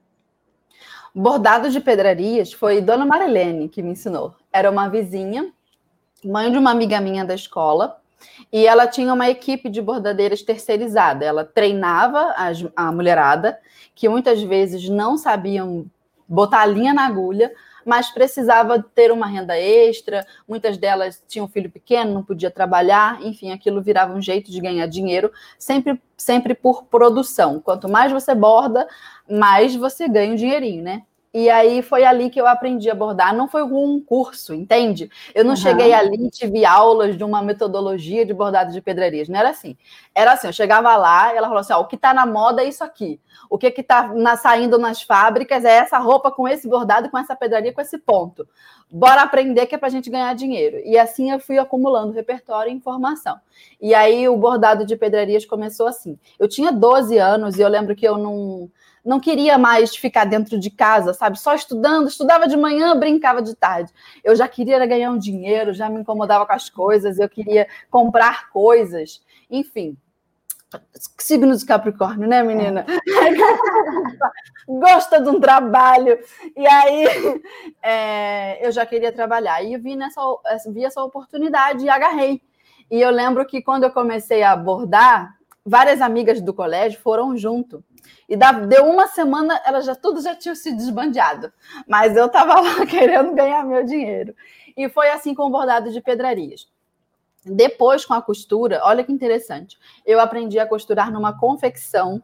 Bordado 1.14 1.70
de 1.70 1.80
pedrarias 1.80 2.54
foi 2.54 2.82
Dona 2.82 3.06
Marilene 3.06 3.70
que 3.70 3.82
me 3.82 3.92
ensinou. 3.92 4.36
Era 4.52 4.70
uma 4.70 4.88
vizinha, 4.88 5.52
mãe 6.24 6.52
de 6.52 6.58
uma 6.58 6.72
amiga 6.72 7.00
minha 7.00 7.26
da 7.26 7.36
escola, 7.36 8.00
e 8.52 8.66
ela 8.66 8.88
tinha 8.88 9.14
uma 9.14 9.30
equipe 9.30 9.70
de 9.70 9.82
bordadeiras 9.82 10.42
terceirizada. 10.42 11.26
Ela 11.26 11.46
treinava 11.46 12.34
as, 12.36 12.66
a 12.76 12.92
mulherada, 12.92 13.60
que 13.96 14.10
muitas 14.10 14.42
vezes 14.42 14.90
não 14.90 15.18
sabiam 15.18 15.86
botar 16.28 16.62
a 16.62 16.66
linha 16.66 16.94
na 16.94 17.06
agulha, 17.06 17.52
mas 17.88 18.12
precisava 18.12 18.84
ter 18.84 19.14
uma 19.14 19.26
renda 19.26 19.58
extra. 19.58 20.28
Muitas 20.46 20.78
delas 20.78 21.24
tinham 21.26 21.48
filho 21.48 21.72
pequeno, 21.72 22.14
não 22.14 22.22
podia 22.22 22.52
trabalhar, 22.52 23.24
enfim, 23.24 23.54
aquilo 23.54 23.82
virava 23.82 24.14
um 24.14 24.22
jeito 24.22 24.52
de 24.52 24.60
ganhar 24.60 24.86
dinheiro, 24.88 25.32
sempre, 25.58 26.02
sempre 26.18 26.54
por 26.54 26.84
produção. 26.84 27.62
Quanto 27.62 27.88
mais 27.88 28.12
você 28.12 28.36
borda, 28.36 28.86
mais 29.30 29.74
você 29.74 30.06
ganha 30.10 30.34
um 30.34 30.36
dinheirinho, 30.36 30.84
né? 30.84 31.04
E 31.40 31.52
aí 31.52 31.84
foi 31.84 32.04
ali 32.04 32.32
que 32.32 32.42
eu 32.42 32.48
aprendi 32.48 32.90
a 32.90 32.96
bordar. 32.96 33.32
Não 33.32 33.48
foi 33.48 33.62
um 33.62 34.02
curso, 34.02 34.56
entende? 34.56 35.08
Eu 35.36 35.44
não 35.44 35.52
uhum. 35.52 35.56
cheguei 35.56 35.94
ali 35.94 36.26
e 36.26 36.32
tive 36.32 36.66
aulas 36.66 37.16
de 37.16 37.24
uma 37.24 37.44
metodologia 37.44 38.26
de 38.26 38.34
bordado 38.34 38.74
de 38.74 38.82
pedrarias. 38.82 39.30
Não 39.30 39.40
era 39.40 39.52
assim. 39.52 39.78
Era 40.16 40.32
assim, 40.32 40.48
eu 40.48 40.54
chegava 40.54 40.98
lá 40.98 41.32
e 41.32 41.38
ela 41.38 41.46
falou 41.46 41.60
assim: 41.60 41.74
ó, 41.74 41.82
o 41.82 41.86
que 41.86 41.96
está 41.96 42.12
na 42.12 42.26
moda 42.26 42.64
é 42.64 42.68
isso 42.68 42.84
aqui. 42.84 43.22
O 43.52 43.56
que 43.56 43.68
está 43.68 44.12
saindo 44.36 44.80
nas 44.80 45.04
fábricas 45.04 45.64
é 45.64 45.78
essa 45.78 46.00
roupa 46.00 46.32
com 46.32 46.48
esse 46.48 46.68
bordado, 46.68 47.08
com 47.12 47.20
essa 47.20 47.36
pedraria, 47.36 47.72
com 47.72 47.82
esse 47.82 48.00
ponto. 48.00 48.48
Bora 48.90 49.22
aprender 49.22 49.68
que 49.68 49.76
é 49.76 49.78
para 49.78 49.90
a 49.90 49.92
gente 49.92 50.10
ganhar 50.10 50.34
dinheiro. 50.34 50.82
E 50.84 50.98
assim 50.98 51.30
eu 51.30 51.40
fui 51.40 51.60
acumulando 51.60 52.14
repertório 52.14 52.72
e 52.72 52.76
informação. 52.76 53.40
E 53.80 53.94
aí 53.94 54.28
o 54.28 54.36
bordado 54.36 54.88
de 54.88 54.96
pedrarias 54.96 55.46
começou 55.46 55.86
assim. 55.86 56.18
Eu 56.40 56.48
tinha 56.48 56.72
12 56.72 57.16
anos 57.20 57.60
e 57.60 57.62
eu 57.62 57.70
lembro 57.70 57.96
que 57.96 58.08
eu 58.08 58.18
não 58.18 58.72
não 59.08 59.22
queria 59.22 59.58
mais 59.58 59.96
ficar 59.96 60.26
dentro 60.26 60.60
de 60.60 60.70
casa, 60.70 61.14
sabe? 61.14 61.40
Só 61.40 61.56
estudando, 61.56 62.10
estudava 62.10 62.46
de 62.46 62.58
manhã, 62.58 62.94
brincava 62.94 63.42
de 63.42 63.56
tarde. 63.56 63.90
Eu 64.22 64.36
já 64.36 64.50
queria 64.50 64.86
ganhar 64.86 65.10
um 65.12 65.18
dinheiro, 65.18 65.74
já 65.74 65.90
me 65.90 66.02
incomodava 66.02 66.46
com 66.46 66.52
as 66.52 66.70
coisas, 66.70 67.18
eu 67.18 67.30
queria 67.30 67.70
comprar 67.90 68.50
coisas, 68.50 69.24
enfim. 69.50 69.96
signo 71.18 71.56
de 71.56 71.66
Capricórnio, 71.66 72.28
né, 72.28 72.44
menina? 72.44 72.86
Gosta 74.68 75.22
de 75.22 75.30
um 75.30 75.40
trabalho. 75.40 76.20
E 76.54 76.68
aí 76.68 77.42
é, 77.82 78.68
eu 78.68 78.74
já 78.74 78.86
queria 78.86 79.14
trabalhar. 79.14 79.64
E 79.64 79.78
vi, 79.78 79.96
nessa, 79.96 80.22
vi 80.70 80.84
essa 80.84 81.02
oportunidade 81.02 81.86
e 81.86 81.90
agarrei. 81.90 82.42
E 82.92 83.00
eu 83.00 83.10
lembro 83.10 83.46
que 83.46 83.62
quando 83.62 83.86
eu 83.86 83.92
comecei 83.92 84.44
a 84.44 84.52
abordar, 84.52 85.37
várias 85.68 86.02
amigas 86.02 86.40
do 86.40 86.54
colégio 86.54 87.00
foram 87.02 87.36
junto. 87.36 87.84
E 88.30 88.38
deu 88.68 88.86
uma 88.86 89.08
semana, 89.08 89.62
elas 89.66 89.86
já 89.86 89.94
tudo 89.94 90.22
já 90.22 90.34
tinham 90.34 90.56
se 90.56 90.72
desbandeado. 90.72 91.52
Mas 91.86 92.16
eu 92.16 92.28
estava 92.28 92.60
lá 92.62 92.86
querendo 92.88 93.36
ganhar 93.36 93.66
meu 93.66 93.84
dinheiro. 93.84 94.34
E 94.76 94.88
foi 94.88 95.10
assim 95.10 95.36
com 95.36 95.44
o 95.44 95.50
bordado 95.50 95.92
de 95.92 96.02
pedrarias. 96.02 96.70
Depois, 97.46 98.06
com 98.06 98.14
a 98.14 98.22
costura, 98.22 98.82
olha 98.84 99.04
que 99.04 99.12
interessante. 99.12 99.78
Eu 100.06 100.20
aprendi 100.20 100.58
a 100.58 100.68
costurar 100.68 101.12
numa 101.12 101.38
confecção 101.38 102.24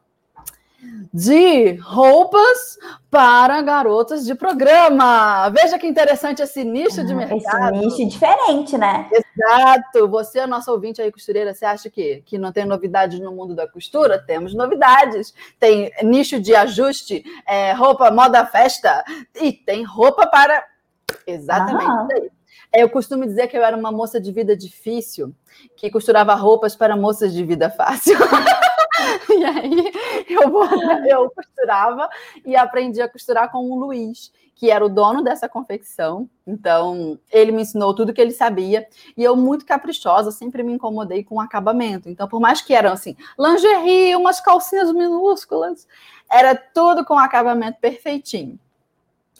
de 1.13 1.75
roupas 1.75 2.79
para 3.11 3.61
garotas 3.61 4.25
de 4.25 4.33
programa. 4.33 5.47
Veja 5.49 5.77
que 5.77 5.85
interessante 5.85 6.41
esse 6.41 6.63
nicho 6.63 7.05
de 7.05 7.13
mercado. 7.13 7.75
Esse 7.75 7.85
nicho 7.85 8.09
diferente, 8.09 8.77
né? 8.77 9.07
Exato. 9.11 10.07
Você, 10.07 10.39
é 10.39 10.47
nosso 10.47 10.71
ouvinte 10.71 11.01
aí, 11.01 11.11
costureira, 11.11 11.53
você 11.53 11.65
acha 11.65 11.89
que, 11.89 12.23
que 12.25 12.39
não 12.39 12.51
tem 12.51 12.65
novidades 12.65 13.19
no 13.19 13.31
mundo 13.31 13.53
da 13.53 13.67
costura? 13.67 14.17
Temos 14.17 14.55
novidades. 14.55 15.33
Tem 15.59 15.91
nicho 16.01 16.41
de 16.41 16.55
ajuste, 16.55 17.23
é, 17.47 17.73
roupa 17.73 18.09
moda 18.09 18.43
festa 18.45 19.03
e 19.39 19.51
tem 19.51 19.83
roupa 19.83 20.25
para. 20.25 20.65
Exatamente 21.27 21.85
ah. 21.85 22.07
isso 22.09 22.23
aí. 22.23 22.31
Eu 22.75 22.89
costumo 22.89 23.23
dizer 23.23 23.47
que 23.47 23.55
eu 23.55 23.63
era 23.63 23.77
uma 23.77 23.91
moça 23.91 24.19
de 24.19 24.31
vida 24.31 24.57
difícil, 24.57 25.31
que 25.77 25.91
costurava 25.91 26.33
roupas 26.33 26.75
para 26.75 26.97
moças 26.97 27.31
de 27.31 27.45
vida 27.45 27.69
fácil. 27.69 28.17
e 29.39 29.45
aí 29.45 29.91
eu, 30.29 30.51
eu 31.07 31.31
costurava 31.31 32.09
e 32.45 32.55
aprendi 32.55 33.01
a 33.01 33.09
costurar 33.09 33.51
com 33.51 33.69
o 33.69 33.79
Luiz, 33.79 34.31
que 34.55 34.69
era 34.69 34.85
o 34.85 34.89
dono 34.89 35.23
dessa 35.23 35.49
confecção. 35.49 36.29
Então, 36.45 37.19
ele 37.31 37.51
me 37.51 37.63
ensinou 37.63 37.93
tudo 37.93 38.13
que 38.13 38.21
ele 38.21 38.31
sabia. 38.31 38.87
E 39.17 39.23
eu, 39.23 39.35
muito 39.35 39.65
caprichosa, 39.65 40.31
sempre 40.31 40.63
me 40.63 40.73
incomodei 40.73 41.23
com 41.23 41.35
o 41.35 41.41
acabamento. 41.41 42.09
Então, 42.09 42.27
por 42.27 42.39
mais 42.39 42.61
que 42.61 42.73
eram 42.73 42.91
assim, 42.91 43.15
lingerie, 43.37 44.15
umas 44.15 44.39
calcinhas 44.39 44.91
minúsculas, 44.93 45.87
era 46.31 46.55
tudo 46.55 47.03
com 47.03 47.17
acabamento 47.17 47.79
perfeitinho. 47.79 48.59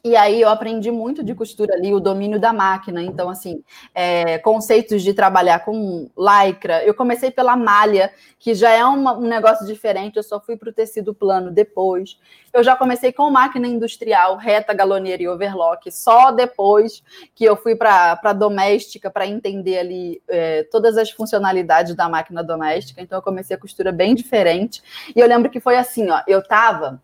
E 0.06 0.18
aí 0.18 0.42
eu 0.42 0.50
aprendi 0.50 0.92
muito 0.92 1.24
de 1.24 1.34
costura 1.34 1.76
ali, 1.76 1.94
o 1.94 2.00
domínio 2.00 2.38
da 2.38 2.52
máquina. 2.52 3.02
Então, 3.02 3.30
assim, 3.30 3.64
é, 3.96 4.38
conceitos 4.38 5.02
de 5.02 5.14
trabalhar 5.14 5.64
com 5.64 6.10
lycra. 6.18 6.84
Eu 6.84 6.94
comecei 6.94 7.32
pela 7.32 7.56
malha, 7.56 8.12
que 8.38 8.54
já 8.54 8.70
é 8.70 8.84
uma, 8.84 9.18
um 9.18 9.22
negócio 9.22 9.66
diferente, 9.66 10.18
eu 10.18 10.24
só 10.24 10.42
fui 10.42 10.58
para 10.58 10.70
o 10.70 10.74
tecido 10.74 11.14
plano 11.14 11.52
depois. 11.52 12.20
Eu 12.52 12.62
já 12.62 12.76
comecei 12.76 13.14
com 13.14 13.32
máquina 13.32 13.66
industrial, 13.66 14.36
reta, 14.36 14.74
galoneira 14.74 15.24
e 15.24 15.28
overlock, 15.30 15.90
só 15.90 16.32
depois 16.32 17.02
que 17.34 17.46
eu 17.46 17.56
fui 17.56 17.74
para 17.74 18.20
a 18.22 18.34
doméstica 18.34 19.10
para 19.10 19.26
entender 19.26 19.78
ali 19.78 20.22
é, 20.28 20.64
todas 20.64 20.98
as 20.98 21.12
funcionalidades 21.12 21.96
da 21.96 22.10
máquina 22.10 22.44
doméstica. 22.44 23.02
Então, 23.02 23.20
eu 23.20 23.24
comecei 23.24 23.56
a 23.56 23.60
costura 23.60 23.90
bem 23.90 24.16
diferente. 24.16 24.84
E 25.16 25.22
eu 25.22 25.28
lembro 25.28 25.50
que 25.50 25.62
foi 25.62 25.78
assim, 25.78 26.10
ó, 26.10 26.22
eu 26.28 26.40
estava 26.40 27.02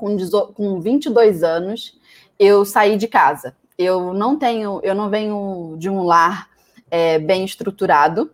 com, 0.00 0.16
com 0.54 0.80
22 0.80 1.42
anos 1.42 2.00
eu 2.38 2.64
saí 2.64 2.96
de 2.96 3.06
casa. 3.06 3.54
Eu 3.76 4.14
não 4.14 4.38
tenho, 4.38 4.80
eu 4.82 4.94
não 4.94 5.10
venho 5.10 5.76
de 5.78 5.90
um 5.90 6.02
lar 6.02 6.48
é, 6.90 7.18
bem 7.18 7.44
estruturado. 7.44 8.30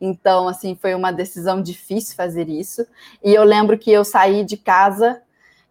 Então, 0.00 0.48
assim, 0.48 0.74
foi 0.74 0.94
uma 0.94 1.12
decisão 1.12 1.62
difícil 1.62 2.16
fazer 2.16 2.48
isso. 2.48 2.86
E 3.22 3.34
eu 3.34 3.44
lembro 3.44 3.78
que 3.78 3.92
eu 3.92 4.02
saí 4.02 4.44
de 4.44 4.56
casa 4.56 5.20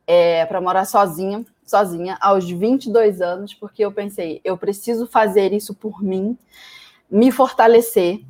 é, 0.06 0.46
para 0.46 0.62
morar 0.62 0.86
sozinha, 0.86 1.44
sozinha, 1.66 2.18
aos 2.22 2.48
22 2.48 3.22
anos, 3.22 3.54
porque 3.54 3.84
eu 3.84 3.92
pensei, 3.92 4.40
eu 4.44 4.56
preciso 4.56 5.08
fazer 5.08 5.52
isso 5.52 5.74
por 5.74 6.04
mim, 6.04 6.38
me 7.10 7.32
fortalecer 7.32 8.22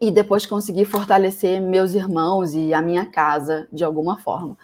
e 0.00 0.10
depois 0.10 0.44
conseguir 0.44 0.84
fortalecer 0.84 1.60
meus 1.60 1.94
irmãos 1.94 2.54
e 2.54 2.74
a 2.74 2.82
minha 2.82 3.06
casa 3.06 3.68
de 3.72 3.84
alguma 3.84 4.18
forma. 4.18 4.58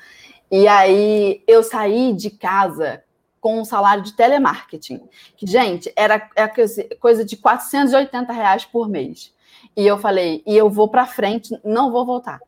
E 0.50 0.66
aí 0.66 1.42
eu 1.46 1.62
saí 1.62 2.12
de 2.12 2.30
casa 2.30 3.02
com 3.40 3.60
um 3.60 3.64
salário 3.64 4.02
de 4.02 4.14
telemarketing, 4.14 5.00
que, 5.36 5.46
gente, 5.46 5.92
era, 5.94 6.28
era 6.34 6.52
coisa 6.98 7.24
de 7.24 7.36
480 7.36 8.32
reais 8.32 8.64
por 8.64 8.88
mês. 8.88 9.32
E 9.76 9.86
eu 9.86 9.98
falei, 9.98 10.42
e 10.46 10.56
eu 10.56 10.68
vou 10.68 10.88
para 10.88 11.06
frente, 11.06 11.58
não 11.64 11.92
vou 11.92 12.04
voltar. 12.04 12.40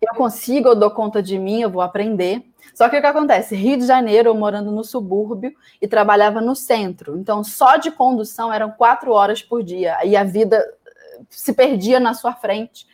Eu 0.00 0.14
consigo, 0.14 0.68
eu 0.68 0.76
dou 0.76 0.90
conta 0.90 1.22
de 1.22 1.38
mim, 1.38 1.60
eu 1.60 1.70
vou 1.70 1.82
aprender. 1.82 2.42
Só 2.74 2.88
que 2.88 2.96
o 2.96 3.00
que 3.00 3.06
acontece? 3.06 3.56
Rio 3.56 3.76
de 3.76 3.86
Janeiro, 3.86 4.30
eu 4.30 4.34
morando 4.34 4.70
no 4.70 4.84
subúrbio 4.84 5.52
e 5.82 5.88
trabalhava 5.88 6.40
no 6.40 6.54
centro. 6.54 7.18
Então, 7.18 7.42
só 7.42 7.76
de 7.76 7.90
condução 7.90 8.52
eram 8.52 8.70
quatro 8.70 9.12
horas 9.12 9.42
por 9.42 9.62
dia. 9.62 9.98
E 10.04 10.16
a 10.16 10.22
vida 10.22 10.56
eh, 10.56 11.20
se 11.28 11.52
perdia 11.52 11.98
na 11.98 12.14
sua 12.14 12.32
frente. 12.32 12.86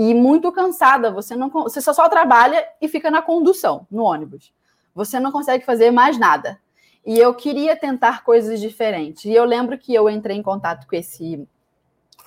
E 0.00 0.14
muito 0.14 0.50
cansada, 0.50 1.10
você 1.10 1.36
não 1.36 1.50
você 1.50 1.80
só, 1.80 1.92
só 1.92 2.08
trabalha 2.08 2.66
e 2.80 2.88
fica 2.88 3.10
na 3.10 3.20
condução, 3.20 3.86
no 3.90 4.04
ônibus 4.04 4.52
você 4.94 5.20
não 5.20 5.32
consegue 5.32 5.64
fazer 5.64 5.90
mais 5.90 6.18
nada. 6.18 6.60
E 7.04 7.18
eu 7.18 7.34
queria 7.34 7.76
tentar 7.76 8.22
coisas 8.24 8.60
diferentes. 8.60 9.24
E 9.24 9.32
eu 9.32 9.44
lembro 9.44 9.78
que 9.78 9.94
eu 9.94 10.08
entrei 10.08 10.36
em 10.36 10.42
contato 10.42 10.86
com 10.86 10.96
esse 10.96 11.46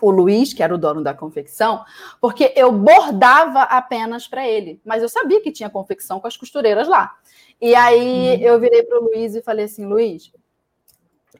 o 0.01 0.09
Luiz, 0.09 0.53
que 0.53 0.61
era 0.61 0.73
o 0.73 0.77
dono 0.77 1.01
da 1.01 1.13
confecção, 1.13 1.85
porque 2.19 2.51
eu 2.57 2.71
bordava 2.71 3.61
apenas 3.61 4.27
para 4.27 4.45
ele, 4.45 4.81
mas 4.83 5.01
eu 5.01 5.07
sabia 5.07 5.39
que 5.39 5.51
tinha 5.51 5.69
confecção 5.69 6.19
com 6.19 6.27
as 6.27 6.35
costureiras 6.35 6.89
lá. 6.89 7.15
E 7.61 7.73
aí 7.73 8.35
uhum. 8.35 8.41
eu 8.41 8.59
virei 8.59 8.83
para 8.83 8.99
o 8.99 9.03
Luiz 9.03 9.35
e 9.35 9.41
falei 9.41 9.65
assim: 9.65 9.85
Luiz, 9.85 10.33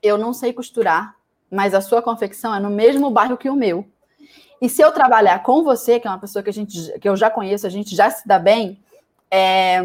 eu 0.02 0.18
não 0.18 0.32
sei 0.32 0.54
costurar, 0.54 1.16
mas 1.52 1.74
a 1.74 1.82
sua 1.82 2.02
confecção 2.02 2.56
é 2.56 2.60
no 2.60 2.70
mesmo 2.70 3.10
bairro 3.10 3.38
que 3.38 3.50
o 3.50 3.56
meu. 3.56 3.86
E 4.64 4.70
se 4.70 4.82
eu 4.82 4.94
trabalhar 4.94 5.44
com 5.44 5.62
você, 5.62 6.00
que 6.00 6.08
é 6.08 6.10
uma 6.10 6.22
pessoa 6.22 6.42
que, 6.42 6.50
a 6.50 6.54
gente, 6.54 6.98
que 6.98 7.10
eu 7.10 7.18
já 7.18 7.30
conheço, 7.30 7.68
a 7.68 7.70
gente 7.70 7.94
já 7.94 8.10
se 8.10 8.26
dá 8.26 8.40
bem, 8.40 8.82
é, 9.30 9.82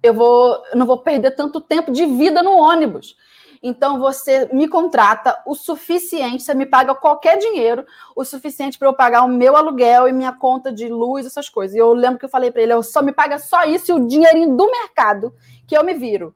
eu 0.00 0.14
vou, 0.14 0.62
eu 0.70 0.76
não 0.76 0.86
vou 0.86 0.98
perder 0.98 1.32
tanto 1.32 1.60
tempo 1.60 1.90
de 1.90 2.06
vida 2.06 2.40
no 2.40 2.52
ônibus. 2.52 3.16
Então 3.60 3.98
você 3.98 4.48
me 4.52 4.68
contrata 4.68 5.36
o 5.44 5.56
suficiente, 5.56 6.44
você 6.44 6.54
me 6.54 6.66
paga 6.66 6.94
qualquer 6.94 7.36
dinheiro, 7.36 7.84
o 8.14 8.24
suficiente 8.24 8.78
para 8.78 8.86
eu 8.86 8.94
pagar 8.94 9.24
o 9.24 9.28
meu 9.28 9.56
aluguel 9.56 10.06
e 10.06 10.12
minha 10.12 10.32
conta 10.32 10.70
de 10.72 10.86
luz, 10.86 11.26
essas 11.26 11.48
coisas. 11.48 11.74
E 11.74 11.80
eu 11.80 11.92
lembro 11.92 12.20
que 12.20 12.24
eu 12.24 12.30
falei 12.30 12.52
para 12.52 12.62
ele, 12.62 12.72
eu 12.72 12.84
só 12.84 13.02
me 13.02 13.12
paga 13.12 13.40
só 13.40 13.64
isso 13.64 13.90
e 13.90 13.94
o 13.94 14.06
dinheirinho 14.06 14.56
do 14.56 14.70
mercado 14.70 15.34
que 15.66 15.76
eu 15.76 15.82
me 15.82 15.94
viro. 15.94 16.32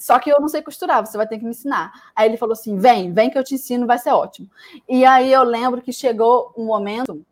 Só 0.00 0.18
que 0.18 0.30
eu 0.30 0.40
não 0.40 0.48
sei 0.48 0.62
costurar, 0.62 1.04
você 1.04 1.16
vai 1.16 1.26
ter 1.26 1.36
que 1.36 1.44
me 1.44 1.50
ensinar. 1.50 1.92
Aí 2.16 2.26
ele 2.26 2.38
falou 2.38 2.54
assim: 2.54 2.76
vem, 2.78 3.12
vem 3.12 3.28
que 3.28 3.38
eu 3.38 3.44
te 3.44 3.54
ensino, 3.54 3.86
vai 3.86 3.98
ser 3.98 4.10
ótimo. 4.10 4.48
E 4.88 5.04
aí 5.04 5.30
eu 5.30 5.42
lembro 5.42 5.82
que 5.82 5.92
chegou 5.92 6.52
um 6.56 6.64
momento, 6.64 7.22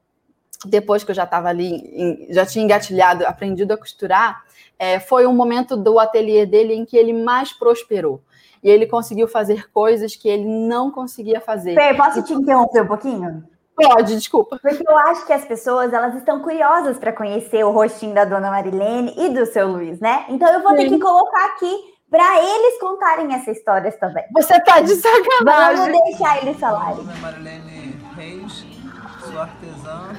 depois 0.66 1.02
que 1.02 1.10
eu 1.10 1.14
já 1.14 1.24
estava 1.24 1.48
ali, 1.48 2.26
já 2.28 2.44
tinha 2.44 2.62
engatilhado, 2.62 3.26
aprendido 3.26 3.72
a 3.72 3.78
costurar, 3.78 4.44
é, 4.78 5.00
foi 5.00 5.26
um 5.26 5.32
momento 5.32 5.78
do 5.78 5.98
ateliê 5.98 6.44
dele 6.44 6.74
em 6.74 6.84
que 6.84 6.96
ele 6.96 7.14
mais 7.14 7.54
prosperou. 7.54 8.20
E 8.62 8.68
ele 8.68 8.86
conseguiu 8.86 9.26
fazer 9.26 9.70
coisas 9.72 10.14
que 10.14 10.28
ele 10.28 10.44
não 10.44 10.90
conseguia 10.90 11.40
fazer. 11.40 11.74
Fê, 11.74 11.94
posso 11.94 12.22
te 12.22 12.34
interromper 12.34 12.82
um 12.82 12.86
pouquinho? 12.86 13.44
Pode, 13.74 14.14
desculpa. 14.14 14.58
Porque 14.60 14.84
eu 14.86 14.98
acho 14.98 15.24
que 15.24 15.32
as 15.32 15.44
pessoas 15.44 15.92
elas 15.92 16.16
estão 16.16 16.40
curiosas 16.40 16.98
para 16.98 17.12
conhecer 17.12 17.64
o 17.64 17.70
rostinho 17.70 18.12
da 18.12 18.24
dona 18.24 18.50
Marilene 18.50 19.14
e 19.16 19.28
do 19.30 19.46
seu 19.46 19.68
Luiz, 19.68 20.00
né? 20.00 20.26
Então 20.28 20.52
eu 20.52 20.60
vou 20.60 20.72
Sim. 20.72 20.76
ter 20.76 20.88
que 20.88 20.98
colocar 20.98 21.46
aqui 21.46 21.97
para 22.10 22.42
eles 22.42 22.78
contarem 22.80 23.34
essas 23.34 23.56
histórias 23.58 23.96
também. 23.96 24.24
Você 24.32 24.58
tá 24.60 24.80
de 24.80 24.94
sacanagem. 24.94 25.92
Vamos 25.92 26.04
deixar 26.04 26.42
eles 26.42 26.58
falarem. 26.58 26.96
Meu 26.96 27.04
nome 27.04 27.18
é 27.18 27.20
Marilene 27.20 28.00
Reis, 28.16 28.64
sou 29.20 29.40
artesã. 29.40 30.16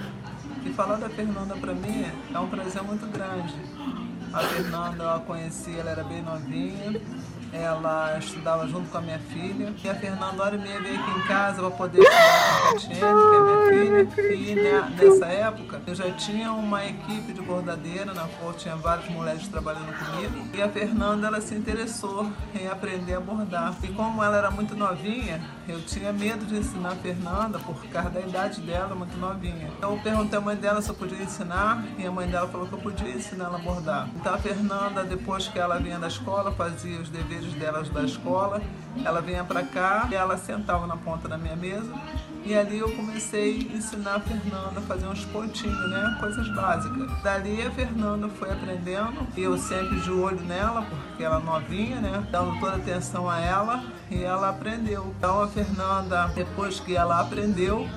E 0.65 0.73
falar 0.73 0.97
da 0.97 1.09
Fernanda 1.09 1.55
para 1.55 1.73
mim 1.73 2.05
é 2.33 2.39
um 2.39 2.49
prazer 2.49 2.83
muito 2.83 3.07
grande 3.07 3.55
a 4.33 4.39
Fernanda, 4.39 5.03
eu 5.03 5.09
a 5.09 5.19
conheci, 5.19 5.77
ela 5.77 5.91
era 5.91 6.03
bem 6.03 6.21
novinha. 6.21 7.01
Ela 7.51 8.15
estudava 8.19 8.67
junto 8.67 8.91
com 8.91 8.99
a 8.99 9.01
minha 9.01 9.17
filha. 9.17 9.73
E 9.83 9.89
a 9.89 9.95
Fernanda, 9.95 10.43
hora 10.43 10.55
e 10.55 10.59
meia, 10.59 10.79
veio 10.81 10.99
aqui 10.99 11.11
em 11.19 11.21
casa 11.27 11.61
para 11.61 11.71
poder 11.71 12.03
estudar 12.03 12.61
com 12.61 12.67
a 12.67 12.73
Catiane, 12.73 12.91
que 12.91 13.75
é 13.75 13.89
minha 13.89 14.11
filha. 14.11 14.49
E 14.49 14.55
né, 14.55 14.95
nessa 14.95 15.25
época, 15.25 15.81
eu 15.87 15.95
já 15.95 16.11
tinha 16.11 16.51
uma 16.51 16.85
equipe 16.85 17.33
de 17.33 17.41
bordadeira, 17.41 18.13
na 18.13 18.27
qual 18.39 18.53
tinha 18.53 18.75
várias 18.75 19.09
mulheres 19.09 19.47
trabalhando 19.47 19.91
comigo. 19.97 20.47
E 20.53 20.61
a 20.61 20.69
Fernanda, 20.69 21.25
ela 21.25 21.41
se 21.41 21.55
interessou 21.55 22.31
em 22.53 22.67
aprender 22.67 23.15
a 23.15 23.19
bordar. 23.19 23.75
E 23.81 23.87
como 23.87 24.23
ela 24.23 24.37
era 24.37 24.51
muito 24.51 24.75
novinha, 24.75 25.41
eu 25.67 25.81
tinha 25.81 26.13
medo 26.13 26.45
de 26.45 26.55
ensinar 26.55 26.91
a 26.91 26.95
Fernanda, 26.97 27.57
por 27.57 27.83
causa 27.87 28.11
da 28.11 28.19
idade 28.19 28.61
dela, 28.61 28.93
muito 28.93 29.17
novinha. 29.17 29.71
Então 29.75 29.93
eu 29.93 29.99
perguntei 29.99 30.37
à 30.37 30.41
mãe 30.41 30.55
dela 30.55 30.83
se 30.83 30.89
eu 30.89 30.95
podia 30.95 31.23
ensinar, 31.23 31.83
e 31.97 32.05
a 32.05 32.11
mãe 32.11 32.27
dela 32.27 32.47
falou 32.47 32.67
que 32.67 32.73
eu 32.73 32.79
podia 32.79 33.09
ensinar 33.09 33.45
ela 33.45 33.57
a 33.57 33.61
bordar. 33.61 34.07
Então 34.19 34.33
a 34.33 34.37
Fernanda, 34.37 35.05
depois 35.05 35.47
que 35.47 35.57
ela 35.57 35.79
vinha 35.79 35.97
da 35.97 36.09
escola, 36.09 36.51
fazia 36.51 36.99
os 36.99 37.07
deveres 37.07 37.53
delas 37.53 37.87
da 37.87 38.03
escola, 38.03 38.61
ela 39.05 39.21
vinha 39.21 39.45
para 39.45 39.63
cá 39.63 40.09
e 40.11 40.15
ela 40.15 40.37
sentava 40.37 40.85
na 40.85 40.97
ponta 40.97 41.25
da 41.29 41.37
minha 41.37 41.55
mesa 41.55 41.89
e 42.43 42.53
ali 42.53 42.79
eu 42.79 42.93
comecei 42.97 43.69
a 43.71 43.77
ensinar 43.77 44.15
a 44.15 44.19
Fernanda 44.19 44.79
a 44.79 44.81
fazer 44.81 45.07
uns 45.07 45.23
pontinhos, 45.23 45.89
né? 45.89 46.17
Coisas 46.19 46.53
básicas. 46.53 47.23
Dali 47.23 47.61
a 47.61 47.71
Fernanda 47.71 48.27
foi 48.27 48.51
aprendendo, 48.51 49.25
eu 49.37 49.57
sempre 49.57 50.01
de 50.01 50.11
olho 50.11 50.41
nela, 50.41 50.81
porque 50.81 51.23
ela 51.23 51.37
é 51.37 51.43
novinha, 51.43 52.01
né? 52.01 52.27
Dando 52.29 52.59
toda 52.59 52.75
atenção 52.75 53.29
a 53.29 53.39
ela 53.39 53.85
e 54.11 54.21
ela 54.21 54.49
aprendeu. 54.49 55.13
Então 55.17 55.43
a 55.43 55.47
Fernanda, 55.47 56.27
depois 56.35 56.77
que 56.81 56.93
ela 56.93 57.21
aprendeu, 57.21 57.87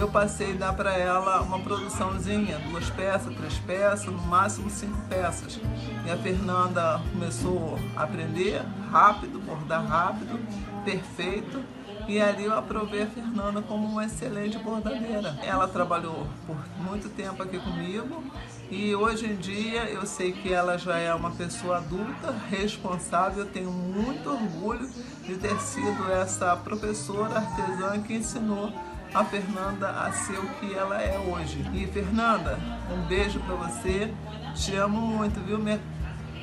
eu 0.00 0.08
passei 0.08 0.52
a 0.52 0.56
dar 0.56 0.72
para 0.72 0.96
ela 0.96 1.42
uma 1.42 1.58
produçãozinha, 1.58 2.58
duas 2.70 2.88
peças, 2.88 3.34
três 3.36 3.58
peças, 3.58 4.06
no 4.06 4.22
máximo 4.22 4.70
cinco 4.70 4.96
peças. 5.10 5.60
E 6.06 6.10
a 6.10 6.16
Fernanda 6.16 7.02
começou 7.12 7.78
a 7.94 8.04
aprender 8.04 8.62
rápido, 8.90 9.38
bordar 9.40 9.86
rápido, 9.86 10.40
perfeito. 10.86 11.62
E 12.08 12.18
ali 12.18 12.44
eu 12.44 12.58
aprovei 12.58 13.02
a 13.02 13.06
Fernanda 13.06 13.60
como 13.60 13.86
uma 13.86 14.06
excelente 14.06 14.56
bordadeira. 14.58 15.38
Ela 15.42 15.68
trabalhou 15.68 16.26
por 16.46 16.56
muito 16.78 17.10
tempo 17.10 17.42
aqui 17.42 17.58
comigo 17.58 18.24
e 18.70 18.94
hoje 18.94 19.26
em 19.26 19.36
dia 19.36 19.84
eu 19.84 20.06
sei 20.06 20.32
que 20.32 20.50
ela 20.50 20.78
já 20.78 20.96
é 20.96 21.12
uma 21.12 21.30
pessoa 21.32 21.76
adulta, 21.76 22.34
responsável. 22.48 23.40
Eu 23.40 23.50
tenho 23.50 23.70
muito 23.70 24.30
orgulho 24.30 24.88
de 25.24 25.34
ter 25.34 25.60
sido 25.60 26.10
essa 26.10 26.56
professora 26.56 27.36
artesã 27.36 28.00
que 28.00 28.14
ensinou 28.14 28.72
a 29.14 29.24
Fernanda 29.24 29.90
a 29.90 30.12
ser 30.12 30.38
o 30.38 30.48
que 30.54 30.74
ela 30.74 31.00
é 31.00 31.18
hoje. 31.18 31.64
E 31.74 31.86
Fernanda, 31.86 32.58
um 32.90 33.06
beijo 33.06 33.40
para 33.40 33.54
você. 33.56 34.12
Te 34.54 34.76
amo 34.76 35.00
muito, 35.00 35.40
viu, 35.40 35.58
minha 35.58 35.80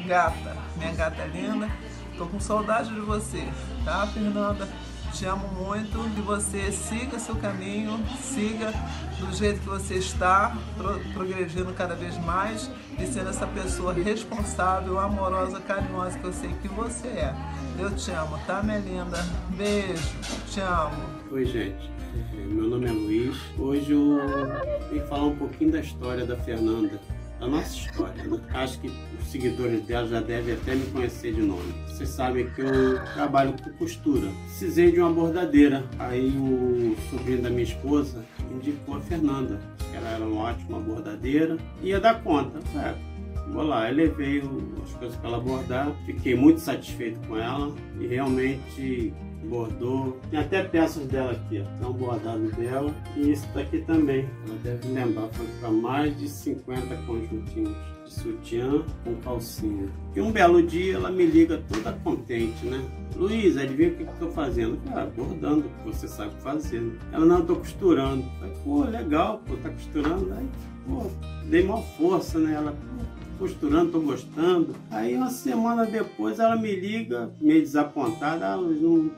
gata? 0.06 0.56
Minha 0.76 0.94
gata 0.94 1.26
linda. 1.26 1.70
Tô 2.18 2.26
com 2.26 2.40
saudade 2.40 2.94
de 2.94 3.00
você, 3.00 3.48
tá, 3.86 4.08
Fernanda? 4.08 4.68
Te 5.14 5.26
amo 5.26 5.48
muito 5.50 6.00
e 6.18 6.22
você 6.22 6.72
siga 6.72 7.18
seu 7.18 7.36
caminho, 7.36 8.04
siga 8.22 8.74
do 9.20 9.34
jeito 9.34 9.62
que 9.62 9.70
você 9.70 9.96
está, 9.96 10.56
pro, 10.76 11.00
progredindo 11.14 11.74
cada 11.74 11.96
vez 11.96 12.18
mais 12.18 12.70
e 13.00 13.06
sendo 13.08 13.30
essa 13.30 13.48
pessoa 13.48 13.94
responsável, 13.94 15.00
amorosa, 15.00 15.62
carinhosa 15.62 16.20
que 16.20 16.26
eu 16.26 16.34
sei 16.34 16.54
que 16.62 16.68
você 16.68 17.08
é. 17.08 17.36
Eu 17.80 17.96
te 17.96 18.12
amo, 18.12 18.38
tá, 18.46 18.62
minha 18.62 18.80
linda? 18.80 19.18
Beijo, 19.56 20.04
te 20.50 20.60
amo. 20.60 21.04
Oi, 21.32 21.46
gente. 21.46 21.97
Meu 22.50 22.68
nome 22.70 22.88
é 22.88 22.92
Luiz. 22.92 23.38
Hoje 23.58 23.92
eu 23.92 24.20
vim 24.92 25.00
falar 25.02 25.26
um 25.26 25.36
pouquinho 25.36 25.72
da 25.72 25.80
história 25.80 26.26
da 26.26 26.36
Fernanda, 26.38 27.00
da 27.40 27.48
nossa 27.48 27.76
história. 27.76 28.24
Né? 28.24 28.40
Acho 28.54 28.80
que 28.80 28.92
os 29.20 29.28
seguidores 29.28 29.86
dela 29.86 30.08
já 30.08 30.22
devem 30.22 30.54
até 30.54 30.76
me 30.76 30.86
conhecer 30.88 31.34
de 31.34 31.42
nome. 31.42 31.74
Vocês 31.88 32.10
sabem 32.10 32.50
que 32.52 32.62
eu 32.62 33.04
trabalho 33.14 33.54
com 33.62 33.72
costura. 33.74 34.28
Precisei 34.46 34.92
de 34.92 35.00
uma 35.00 35.12
bordadeira. 35.12 35.84
Aí 36.00 36.30
o 36.30 36.96
sobrinho 37.10 37.42
da 37.42 37.50
minha 37.50 37.64
esposa 37.64 38.24
indicou 38.52 38.96
a 38.96 39.02
Fernanda, 39.02 39.60
que 39.78 39.96
ela 39.96 40.10
era 40.10 40.24
uma 40.26 40.44
ótima 40.44 40.80
bordadeira. 40.80 41.58
Ia 41.82 42.00
dar 42.00 42.24
conta. 42.24 42.60
É, 42.80 42.96
vou 43.52 43.64
lá, 43.64 43.90
eu 43.90 43.96
levei 43.96 44.42
as 44.84 44.94
coisas 44.94 45.18
para 45.18 45.30
ela 45.30 45.40
bordar. 45.40 45.92
Fiquei 46.06 46.36
muito 46.36 46.60
satisfeito 46.60 47.20
com 47.28 47.38
ela 47.38 47.74
e 48.00 48.08
realmente 48.08 49.14
bordou. 49.46 50.18
Tem 50.30 50.40
até 50.40 50.64
peças 50.64 51.06
dela 51.08 51.32
aqui, 51.32 51.64
ó. 51.82 51.88
Um 51.88 51.94
bordado 51.94 52.52
dela. 52.52 52.94
E 53.16 53.32
isso 53.32 53.48
daqui 53.54 53.80
também. 53.80 54.28
Ela 54.48 54.58
deve 54.64 54.88
lembrar, 54.90 55.28
foi 55.30 55.48
para 55.60 55.72
mais 55.72 56.18
de 56.18 56.28
50 56.28 56.96
conjuntinhos 57.06 57.76
de 58.06 58.14
sutiã 58.14 58.84
com 59.04 59.16
calcinha. 59.18 59.90
E 60.16 60.22
um 60.22 60.32
belo 60.32 60.62
dia 60.64 60.96
ela 60.96 61.12
me 61.12 61.26
liga 61.26 61.62
toda 61.72 61.94
contente, 62.04 62.66
né? 62.66 62.84
Luiz, 63.16 63.58
adivinha 63.58 63.90
o 63.90 63.96
que, 63.96 64.04
que 64.04 64.10
eu 64.10 64.28
tô 64.28 64.30
fazendo? 64.30 64.78
Cara, 64.90 65.06
bordando, 65.08 65.64
que 65.64 65.86
você 65.86 66.08
sabe 66.08 66.34
fazer. 66.42 66.82
Né? 66.82 66.98
Ela, 67.12 67.26
não, 67.26 67.40
eu 67.40 67.46
tô 67.46 67.56
costurando. 67.56 68.24
falei, 68.40 68.54
pô, 68.64 68.84
legal, 68.84 69.42
pô, 69.46 69.56
tá 69.58 69.70
costurando. 69.70 70.32
Aí, 70.34 70.48
pô, 70.88 71.06
dei 71.50 71.64
maior 71.64 71.84
força, 71.98 72.38
né? 72.40 72.54
Ela, 72.54 72.76
costurando, 73.38 73.92
tô 73.92 74.02
gostando. 74.02 74.76
Aí 74.92 75.16
uma 75.16 75.30
semana 75.30 75.86
depois 75.86 76.40
ela 76.40 76.56
me 76.56 76.76
liga, 76.76 77.32
meio 77.40 77.62
desapontada, 77.62 78.54
ah, 78.54 78.58
não 78.58 79.12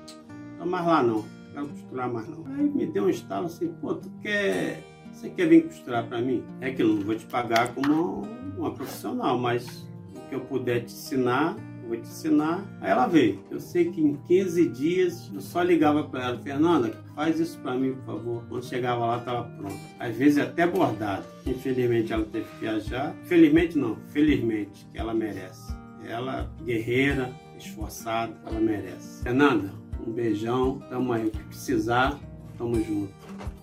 tô 0.58 0.66
mais 0.66 0.86
lá 0.86 1.02
não, 1.02 1.18
não 1.18 1.26
quero 1.54 1.68
costurar 1.68 2.12
mais 2.12 2.28
não. 2.28 2.46
Aí 2.48 2.64
me 2.64 2.86
deu 2.86 3.06
um 3.06 3.10
estalo 3.10 3.46
assim, 3.46 3.74
pô, 3.82 3.96
tu 3.96 4.10
quer. 4.22 4.84
Você 5.12 5.30
quer 5.30 5.48
vir 5.48 5.64
costurar 5.64 6.08
para 6.08 6.22
mim? 6.22 6.44
É 6.62 6.72
que 6.72 6.84
não 6.84 7.02
vou 7.02 7.16
te 7.16 7.26
pagar 7.26 7.74
como 7.74 8.22
uma 8.58 8.72
profissional, 8.72 9.38
mas 9.38 9.88
o 10.16 10.30
que 10.30 10.36
eu 10.36 10.42
puder 10.42 10.82
te 10.82 10.94
ensinar, 10.94 11.58
vou 11.90 11.98
te 11.98 12.04
ensinar. 12.08 12.64
Aí 12.80 12.92
ela 12.92 13.08
veio. 13.08 13.40
Eu 13.50 13.60
sei 13.60 13.92
que 13.92 14.02
em 14.02 14.16
15 14.16 14.70
dias 14.70 15.32
eu 15.34 15.42
só 15.42 15.62
ligava 15.62 16.04
para 16.04 16.26
ela, 16.26 16.38
Fernanda, 16.38 16.94
faz 17.16 17.40
isso 17.40 17.58
para 17.60 17.74
mim, 17.74 17.94
por 17.94 18.06
favor. 18.06 18.44
Quando 18.48 18.64
chegava 18.64 19.06
lá, 19.06 19.18
estava 19.18 19.44
pronto. 19.58 19.78
Às 20.00 20.16
vezes 20.16 20.38
até 20.38 20.66
bordado. 20.66 21.26
Infelizmente 21.46 22.14
ela 22.14 22.26
teve 22.26 22.46
que 22.46 22.60
viajar. 22.62 23.14
Felizmente 23.24 23.78
não, 23.78 23.98
felizmente, 24.08 24.88
que 24.92 24.98
ela 24.98 25.14
merece. 25.14 25.74
Ela, 26.08 26.50
guerreira, 26.64 27.32
esforçada, 27.58 28.34
ela 28.46 28.60
merece. 28.60 29.24
Fernanda, 29.24 29.74
um 30.06 30.12
beijão, 30.12 30.80
tamo 30.90 31.12
aí. 31.12 31.28
O 31.28 31.32
que 31.32 31.44
precisar, 31.44 32.18
tamo 32.58 32.76
junto. 32.76 33.14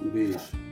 Um 0.00 0.10
beijo. 0.10 0.65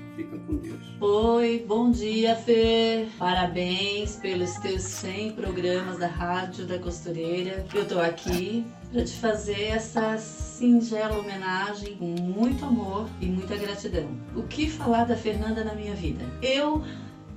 Com 0.46 0.56
Deus. 0.56 0.80
Oi, 1.00 1.64
bom 1.66 1.90
dia, 1.90 2.36
Fê. 2.36 3.08
Parabéns 3.18 4.16
pelos 4.16 4.54
teus 4.56 4.82
100 4.82 5.32
programas 5.32 5.98
da 5.98 6.06
Rádio 6.06 6.66
da 6.66 6.78
Costureira. 6.78 7.64
Eu 7.74 7.88
tô 7.88 7.98
aqui 7.98 8.66
para 8.92 9.02
te 9.04 9.12
fazer 9.14 9.68
essa 9.68 10.18
singela 10.18 11.18
homenagem 11.18 11.96
com 11.96 12.04
muito 12.04 12.64
amor 12.64 13.08
e 13.20 13.26
muita 13.26 13.56
gratidão. 13.56 14.08
O 14.36 14.42
que 14.42 14.68
falar 14.68 15.04
da 15.04 15.16
Fernanda 15.16 15.64
na 15.64 15.74
minha 15.74 15.94
vida? 15.94 16.24
Eu 16.42 16.82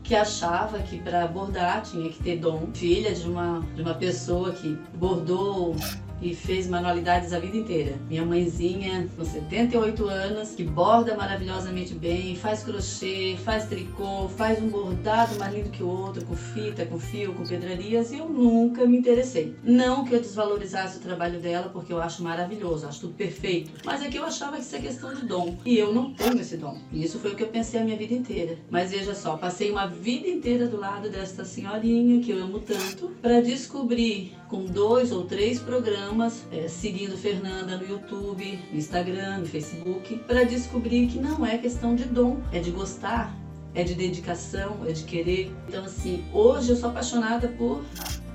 que 0.03 0.16
achava 0.16 0.80
que 0.80 0.99
para 0.99 1.28
bordar 1.28 1.84
tinha 1.84 2.10
que 2.10 2.22
ter 2.22 2.38
dom, 2.38 2.68
filha 2.74 3.14
de 3.14 3.28
uma, 3.28 3.62
de 3.76 3.82
uma 3.82 3.93
pessoa 3.93 4.51
que 4.51 4.78
bordou 4.95 5.76
e 6.22 6.34
fez 6.34 6.68
manualidades 6.68 7.34
a 7.34 7.39
vida 7.39 7.57
inteira. 7.57 7.95
Minha 8.09 8.26
mãezinha, 8.26 9.07
com 9.15 9.24
78 9.24 10.07
anos, 10.07 10.51
que 10.51 10.63
borda 10.63 11.15
maravilhosamente 11.15 11.93
bem, 11.93 12.36
faz 12.36 12.63
crochê, 12.63 13.38
faz 13.43 13.65
tricô, 13.65 14.28
faz 14.30 14.61
um 14.61 14.70
bordado 14.70 15.38
mais 15.38 15.53
lindo 15.53 15.70
que 15.70 15.84
o 15.84 15.88
outro, 15.88 16.26
com 16.26 16.36
fita, 16.36 16.86
com 16.86 16.99
fio, 16.99 17.34
com 17.34 17.43
pedrarias, 17.43 18.11
e 18.11 18.18
eu 18.18 18.30
nunca 18.30 18.86
me 18.86 18.97
interessei. 18.97 19.55
Não 19.63 20.03
que 20.03 20.13
eu 20.13 20.20
desvalorizasse 20.20 20.97
o 20.97 21.01
trabalho 21.01 21.39
dela, 21.39 21.70
porque 21.70 21.93
eu 21.93 22.01
acho 22.01 22.24
maravilhoso, 22.24 22.88
acho 22.88 23.01
tudo 23.01 23.13
perfeito, 23.13 23.72
mas 23.86 24.01
é 24.01 24.09
que 24.09 24.18
eu 24.18 24.26
achava 24.26 24.57
que 24.57 24.63
isso 24.63 24.76
é 24.76 24.80
questão 24.80 25.13
de 25.13 25.26
dom, 25.26 25.57
e 25.65 25.78
eu 25.78 25.93
não 25.93 26.13
tenho 26.13 26.39
esse 26.39 26.57
dom. 26.57 26.78
E 26.91 27.03
isso 27.03 27.20
foi 27.20 27.32
o 27.32 27.36
que 27.36 27.43
eu 27.43 27.47
pensei 27.47 27.80
a 27.80 27.84
minha 27.84 27.97
vida 27.97 28.13
inteira. 28.13 28.57
Mas 28.70 28.91
veja 28.91 29.13
só, 29.13 29.38
passei 29.38 29.72
uma 29.72 29.88
vida 29.88 30.28
inteira 30.28 30.68
do 30.68 30.78
lado 30.78 31.09
desta 31.09 31.45
senhorinha 31.45 32.22
que 32.22 32.32
eu 32.32 32.43
amo 32.43 32.59
tanto, 32.59 33.11
para 33.22 33.41
descobrir 33.41 34.36
com 34.47 34.65
dois 34.65 35.11
ou 35.11 35.26
três 35.26 35.59
programas, 35.59 36.07
é, 36.51 36.68
seguindo 36.70 37.18
Fernanda 37.18 37.78
no 37.78 37.86
YouTube, 37.86 38.60
no 38.72 38.78
Instagram, 38.78 39.39
no 39.39 39.45
Facebook, 39.45 40.16
para 40.28 40.45
descobrir 40.45 41.08
que 41.08 41.20
não 41.20 41.45
é 41.45 41.58
questão 41.58 41.95
de 41.95 42.05
dom, 42.05 42.38
é 42.53 42.60
de 42.60 42.72
gostar, 42.72 43.36
é 43.76 43.84
de 43.84 43.93
dedicação, 43.93 44.78
é 44.88 44.93
de 44.93 45.03
querer. 45.03 45.51
Então, 45.68 45.84
assim, 45.84 46.24
hoje 46.32 46.70
eu 46.70 46.76
sou 46.78 46.89
apaixonada 46.89 47.49
por 47.49 47.84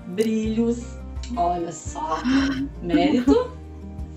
brilhos. 0.09 0.83
Olha 1.35 1.73
só, 1.73 2.20
mérito 2.83 3.51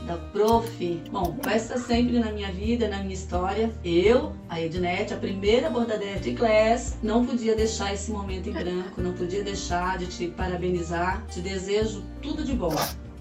da 0.06 0.18
prof. 0.18 1.02
Bom, 1.10 1.38
vai 1.42 1.56
estar 1.56 1.78
sempre 1.78 2.20
na 2.20 2.32
minha 2.34 2.52
vida, 2.52 2.90
na 2.90 3.00
minha 3.00 3.14
história. 3.14 3.72
Eu, 3.86 4.34
a 4.50 4.62
Ednete, 4.62 5.14
a 5.14 5.18
primeira 5.18 5.70
bordadeira 5.70 6.20
de 6.20 6.34
class, 6.34 6.98
não 7.02 7.26
podia 7.26 7.56
deixar 7.56 7.94
esse 7.94 8.12
momento 8.12 8.50
em 8.50 8.54
branco, 8.54 9.02
não 9.02 9.14
podia 9.14 9.44
deixar 9.44 9.98
de 9.98 10.08
te 10.08 10.28
parabenizar. 10.28 11.26
Te 11.28 11.40
desejo 11.40 12.04
tudo 12.22 12.44
de 12.44 12.54
bom 12.54 12.76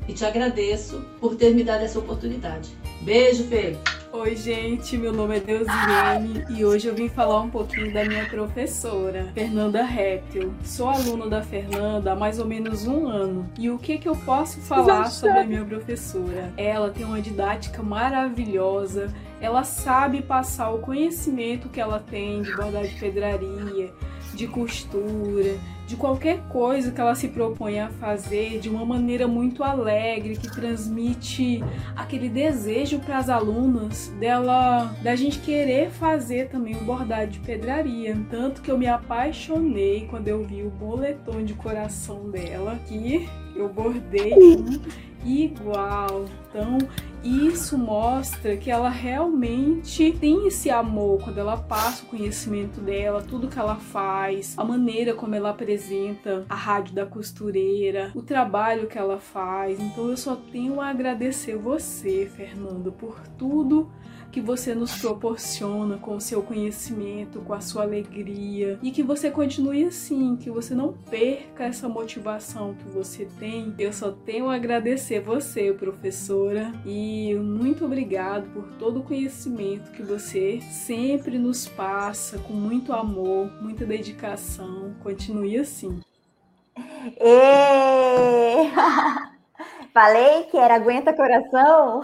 e 0.09 0.13
te 0.13 0.25
agradeço 0.25 1.05
por 1.21 1.37
ter 1.37 1.55
me 1.55 1.65
dado 1.65 1.85
essa 1.85 1.99
oportunidade. 1.99 2.71
Beijo, 3.01 3.45
Fê! 3.45 3.77
Oi, 4.17 4.37
gente, 4.37 4.97
meu 4.97 5.13
nome 5.13 5.39
é 5.39 5.41
Deusilene 5.41 6.45
e 6.49 6.65
hoje 6.65 6.87
eu 6.87 6.95
vim 6.95 7.09
falar 7.09 7.41
um 7.41 7.51
pouquinho 7.51 7.93
da 7.93 8.05
minha 8.05 8.25
professora, 8.27 9.29
Fernanda 9.35 9.83
Réptil. 9.83 10.55
Sou 10.63 10.89
aluna 10.89 11.27
da 11.27 11.43
Fernanda 11.43 12.13
há 12.13 12.15
mais 12.15 12.39
ou 12.39 12.47
menos 12.47 12.87
um 12.87 13.09
ano. 13.09 13.51
E 13.59 13.69
o 13.69 13.77
que, 13.77 13.99
que 13.99 14.09
eu 14.09 14.15
posso 14.15 14.61
falar 14.61 15.11
sobre 15.11 15.41
a 15.41 15.45
minha 15.45 15.65
professora? 15.65 16.53
Ela 16.57 16.91
tem 16.91 17.05
uma 17.05 17.21
didática 17.21 17.83
maravilhosa, 17.83 19.13
ela 19.41 19.65
sabe 19.65 20.23
passar 20.23 20.71
o 20.71 20.79
conhecimento 20.79 21.69
que 21.69 21.81
ela 21.81 21.99
tem 21.99 22.41
de 22.41 22.55
bordar 22.55 22.87
de 22.87 22.95
pedraria, 22.95 23.93
de 24.33 24.47
costura, 24.47 25.59
de 25.87 25.97
qualquer 25.97 26.41
coisa 26.49 26.91
que 26.91 27.01
ela 27.01 27.15
se 27.15 27.29
propõe 27.29 27.79
a 27.79 27.89
fazer 27.89 28.59
de 28.59 28.69
uma 28.69 28.85
maneira 28.85 29.29
muito 29.29 29.63
alegre, 29.63 30.37
que 30.37 30.51
transmite 30.51 31.63
aquele 31.95 32.29
desejo 32.29 32.99
para 33.01 33.19
as 33.19 33.29
alunas 33.29 34.09
dela, 34.19 34.95
da 35.03 35.15
gente 35.15 35.39
querer 35.41 35.91
fazer 35.91 36.49
também 36.49 36.77
um 36.77 36.85
bordado 36.85 37.31
de 37.31 37.39
pedraria. 37.41 38.17
Tanto 38.31 38.63
que 38.63 38.71
eu 38.71 38.79
me 38.79 38.87
apaixonei 38.87 40.07
quando 40.09 40.29
eu 40.29 40.43
vi 40.43 40.63
o 40.63 40.71
boletom 40.71 41.45
de 41.45 41.55
coração 41.55 42.31
dela, 42.31 42.79
que 42.87 43.29
eu 43.55 43.69
bordei 43.69 44.33
igual. 45.25 46.27
Então, 46.49 46.79
isso 47.23 47.79
mostra 47.79 48.57
que 48.57 48.71
ela 48.71 48.91
realmente 48.91 50.13
tem 50.13 50.47
esse 50.47 50.69
amor 50.69 51.23
quando 51.23 51.39
ela 51.39 51.57
passa 51.57 52.05
o 52.05 52.07
conhecimento 52.07 52.81
dela, 52.81 53.23
tudo 53.23 53.49
que 53.49 53.59
ela 53.59 53.77
faz, 53.77 54.55
a 54.59 54.65
maneira 54.65 55.15
como 55.15 55.35
ela 55.35 55.51
apresenta 55.51 56.45
a 56.49 56.55
rádio 56.55 56.95
da 56.95 57.07
costureira, 57.07 58.13
o 58.15 58.23
trabalho 58.23 58.87
que 58.87 58.99
ela 58.99 59.19
faz. 59.19 59.81
Então 59.81 60.11
eu 60.11 60.17
só 60.17 60.37
tenho 60.37 60.81
a 60.81 60.89
agradecer 60.89 61.57
você, 61.57 62.31
Fernando, 62.37 62.93
por 62.93 63.19
tudo 63.39 63.91
que 64.35 64.41
você 64.41 64.75
nos 64.75 64.97
proporciona 64.97 65.97
com 65.97 66.17
o 66.17 66.21
seu 66.21 66.43
conhecimento, 66.43 67.41
com 67.43 67.55
a 67.55 67.61
sua 67.61 67.85
alegria 67.85 68.81
e 68.83 68.91
que 68.91 69.01
você 69.01 69.31
continue 69.31 69.85
assim, 69.85 70.35
que 70.35 70.51
você 70.51 70.75
não 70.75 70.93
perca 70.93 71.63
essa 71.63 71.89
motivação 71.89 72.75
que 72.75 72.83
você 72.89 73.29
tem. 73.39 73.73
Eu 73.79 73.93
só 73.93 74.11
tenho 74.11 74.51
a 74.51 74.57
agradecer 74.57 75.21
você, 75.21 75.73
professora, 75.73 76.73
e 76.85 77.33
muito 77.37 77.85
obrigado 77.85 78.53
por 78.53 78.65
todo 78.77 78.99
o 78.99 79.05
conhecimento 79.05 79.93
que 79.93 80.03
você 80.03 80.61
sempre 80.63 81.39
nos 81.39 81.69
passa 81.69 82.37
com 82.39 82.55
muito 82.55 82.93
amor, 82.93 83.49
muita 83.63 83.87
dedicação. 83.87 84.97
Continue 85.01 85.59
assim. 85.59 86.01
Falei 89.95 90.43
que 90.51 90.57
era 90.57 90.75
aguenta 90.75 91.15
coração. 91.15 92.03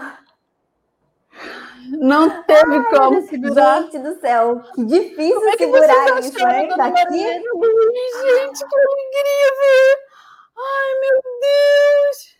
Não 1.99 2.29
teve 2.43 2.75
Ai, 2.75 2.83
como 2.85 3.21
segurar. 3.21 3.81
Gente 3.83 3.99
do 3.99 4.19
céu, 4.19 4.61
que 4.75 4.85
difícil 4.85 5.47
é 5.49 5.51
que 5.51 5.65
segurar 5.65 6.19
isso, 6.19 6.45
né? 6.45 6.67
Daqui. 6.67 7.17
Gente, 7.17 8.65
que 8.65 8.75
alegria 8.75 9.51
ver! 9.59 9.97
Ai, 10.57 10.99
meu 11.01 11.21
Deus! 11.41 12.31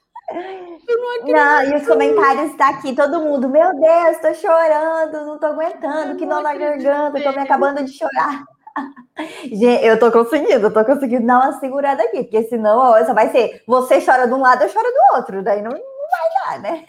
Eu 0.88 0.98
não 0.98 1.10
acredito. 1.10 1.36
Não, 1.36 1.64
e 1.64 1.76
os 1.76 1.88
comentários 1.88 2.56
daqui, 2.56 2.96
todo 2.96 3.20
mundo, 3.20 3.50
meu 3.50 3.70
Deus, 3.80 4.18
tô 4.22 4.34
chorando, 4.34 5.26
não 5.26 5.38
tô 5.38 5.48
aguentando, 5.48 6.12
eu 6.12 6.18
que 6.18 6.26
nó 6.26 6.42
na 6.42 6.54
garganta, 6.54 7.22
tô 7.22 7.32
me 7.32 7.40
acabando 7.40 7.84
de 7.84 7.92
chorar. 7.92 8.44
Gente, 9.44 9.86
eu 9.86 10.00
tô 10.00 10.10
conseguindo, 10.10 10.68
eu 10.68 10.74
tô 10.74 10.86
conseguindo 10.86 11.28
dar 11.28 11.40
uma 11.40 11.60
segurada 11.60 12.02
aqui, 12.04 12.24
porque 12.24 12.44
senão 12.44 12.78
ó, 12.80 13.06
só 13.06 13.14
vai 13.14 13.30
ser 13.30 13.62
você 13.68 14.00
chora 14.00 14.26
de 14.26 14.34
um 14.34 14.40
lado, 14.40 14.64
eu 14.64 14.70
choro 14.70 14.88
do 14.88 15.18
outro, 15.18 15.44
daí 15.44 15.62
não, 15.62 15.72
não 15.72 15.80
vai 15.80 16.60
dar, 16.60 16.62
né? 16.62 16.86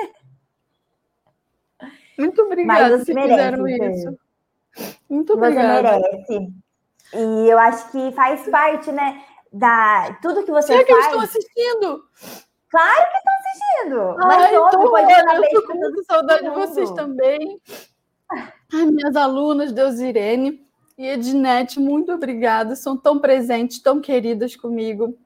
Muito 2.22 2.42
obrigada 2.42 2.98
você 2.98 3.14
merece, 3.14 3.90
isso. 3.90 4.18
Muito 5.08 5.32
obrigada. 5.34 5.98
Você 5.98 6.38
merece. 6.38 6.52
E 7.14 7.50
eu 7.50 7.58
acho 7.58 7.90
que 7.90 8.12
faz 8.12 8.48
parte, 8.48 8.90
né, 8.90 9.22
da 9.52 10.18
tudo 10.22 10.44
que 10.44 10.50
você 10.50 10.68
Será 10.68 10.78
faz. 10.78 10.86
que 10.86 10.92
eles 10.92 11.04
estão 11.06 11.20
assistindo? 11.20 12.04
Claro 12.70 13.04
que 13.10 13.16
estão 13.18 13.32
assistindo. 13.38 14.00
Ai, 14.18 14.56
mas 14.56 14.70
tô, 14.70 14.90
pode 14.90 15.12
eu 15.12 15.50
tô 15.50 15.66
com 15.66 15.74
muita 15.78 16.02
saudade 16.04 16.42
de 16.42 16.50
vocês 16.50 16.90
também. 16.92 17.60
Ai, 18.30 18.86
minhas 18.86 19.14
alunas, 19.14 19.72
Deusirene 19.72 20.64
e 20.96 21.06
Ednete, 21.06 21.78
muito 21.78 22.12
obrigada. 22.12 22.74
São 22.74 22.96
tão 22.96 23.18
presentes, 23.18 23.78
tão 23.78 24.00
queridas 24.00 24.56
comigo. 24.56 25.18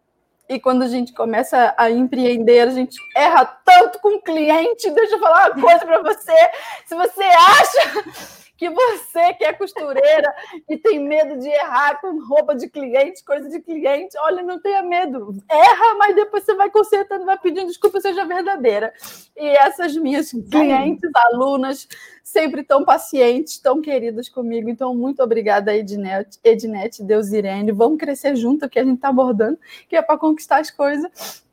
E 0.48 0.60
quando 0.60 0.82
a 0.82 0.88
gente 0.88 1.12
começa 1.12 1.74
a 1.76 1.90
empreender, 1.90 2.60
a 2.60 2.70
gente 2.70 2.96
erra 3.16 3.44
tanto 3.64 3.98
com 3.98 4.16
o 4.16 4.22
cliente. 4.22 4.90
Deixa 4.90 5.16
eu 5.16 5.20
falar 5.20 5.50
uma 5.50 5.60
coisa 5.60 5.84
para 5.84 6.02
você. 6.02 6.50
Se 6.86 6.94
você 6.94 7.22
acha 7.22 8.35
que 8.56 8.70
você 8.70 9.34
que 9.34 9.44
é 9.44 9.52
costureira 9.52 10.34
e 10.68 10.76
tem 10.76 10.98
medo 10.98 11.38
de 11.38 11.48
errar 11.48 12.00
com 12.00 12.18
roupa 12.24 12.54
de 12.54 12.68
cliente, 12.68 13.24
coisa 13.24 13.48
de 13.48 13.60
cliente, 13.60 14.16
olha, 14.18 14.42
não 14.42 14.58
tenha 14.58 14.82
medo. 14.82 15.36
Erra, 15.48 15.94
mas 15.98 16.14
depois 16.14 16.44
você 16.44 16.54
vai 16.54 16.70
consertando, 16.70 17.24
vai 17.24 17.38
pedindo 17.38 17.66
desculpa, 17.66 18.00
seja 18.00 18.24
verdadeira. 18.24 18.92
E 19.36 19.46
essas 19.46 19.94
minhas 19.96 20.30
clientes, 20.50 21.10
alunas, 21.14 21.86
sempre 22.22 22.62
tão 22.62 22.84
pacientes, 22.84 23.58
tão 23.58 23.80
queridas 23.80 24.28
comigo. 24.28 24.68
Então, 24.68 24.94
muito 24.94 25.22
obrigada, 25.22 25.74
Ednet, 25.74 26.38
Ednet 26.42 27.02
Deus 27.02 27.32
Irene. 27.32 27.72
Vamos 27.72 27.98
crescer 27.98 28.34
junto, 28.36 28.68
que 28.68 28.78
a 28.78 28.84
gente 28.84 28.96
está 28.96 29.08
abordando, 29.08 29.58
que 29.88 29.96
é 29.96 30.02
para 30.02 30.18
conquistar 30.18 30.58
as 30.58 30.70
coisas. 30.70 31.44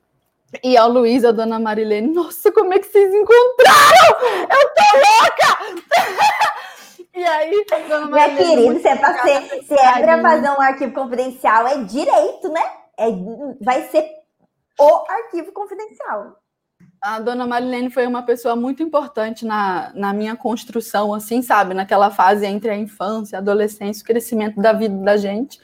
E 0.63 0.77
ao 0.77 0.89
Luiz, 0.89 1.25
a 1.25 1.31
dona 1.31 1.59
Marilene, 1.59 2.13
nossa, 2.13 2.51
como 2.51 2.73
é 2.73 2.79
que 2.79 2.87
vocês 2.87 3.11
encontraram? 3.13 4.19
Eu 4.41 4.69
tô 4.69 4.97
louca! 4.97 6.63
E 7.15 7.23
aí, 7.23 7.65
dona 7.87 8.07
Minha 8.07 8.35
querida, 8.35 8.79
se 8.79 8.87
é 8.87 8.95
para 8.95 9.21
ser, 9.21 9.63
se 9.63 9.73
é 9.73 10.01
para 10.01 10.21
fazer 10.21 10.49
um 10.49 10.61
arquivo 10.61 10.93
confidencial, 10.93 11.67
é 11.67 11.83
direito, 11.83 12.49
né? 12.49 12.61
É, 12.97 13.05
vai 13.61 13.83
ser 13.89 14.03
o 14.79 15.03
arquivo 15.07 15.51
confidencial. 15.51 16.37
A 16.99 17.19
dona 17.19 17.45
Marilene 17.45 17.91
foi 17.91 18.07
uma 18.07 18.23
pessoa 18.23 18.55
muito 18.55 18.81
importante 18.81 19.45
na, 19.45 19.91
na 19.93 20.13
minha 20.13 20.35
construção, 20.35 21.13
assim, 21.13 21.41
sabe? 21.41 21.73
Naquela 21.73 22.09
fase 22.09 22.45
entre 22.45 22.69
a 22.69 22.75
infância, 22.77 23.37
a 23.37 23.41
adolescência, 23.41 24.01
o 24.01 24.05
crescimento 24.05 24.59
da 24.59 24.73
vida 24.73 24.95
da 25.03 25.17
gente. 25.17 25.59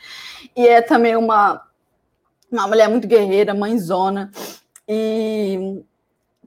E 0.55 0.67
é 0.67 0.81
também 0.81 1.15
uma, 1.15 1.65
uma 2.51 2.67
mulher 2.67 2.89
muito 2.89 3.07
guerreira, 3.07 3.53
mãezona. 3.53 4.29
E 4.87 5.81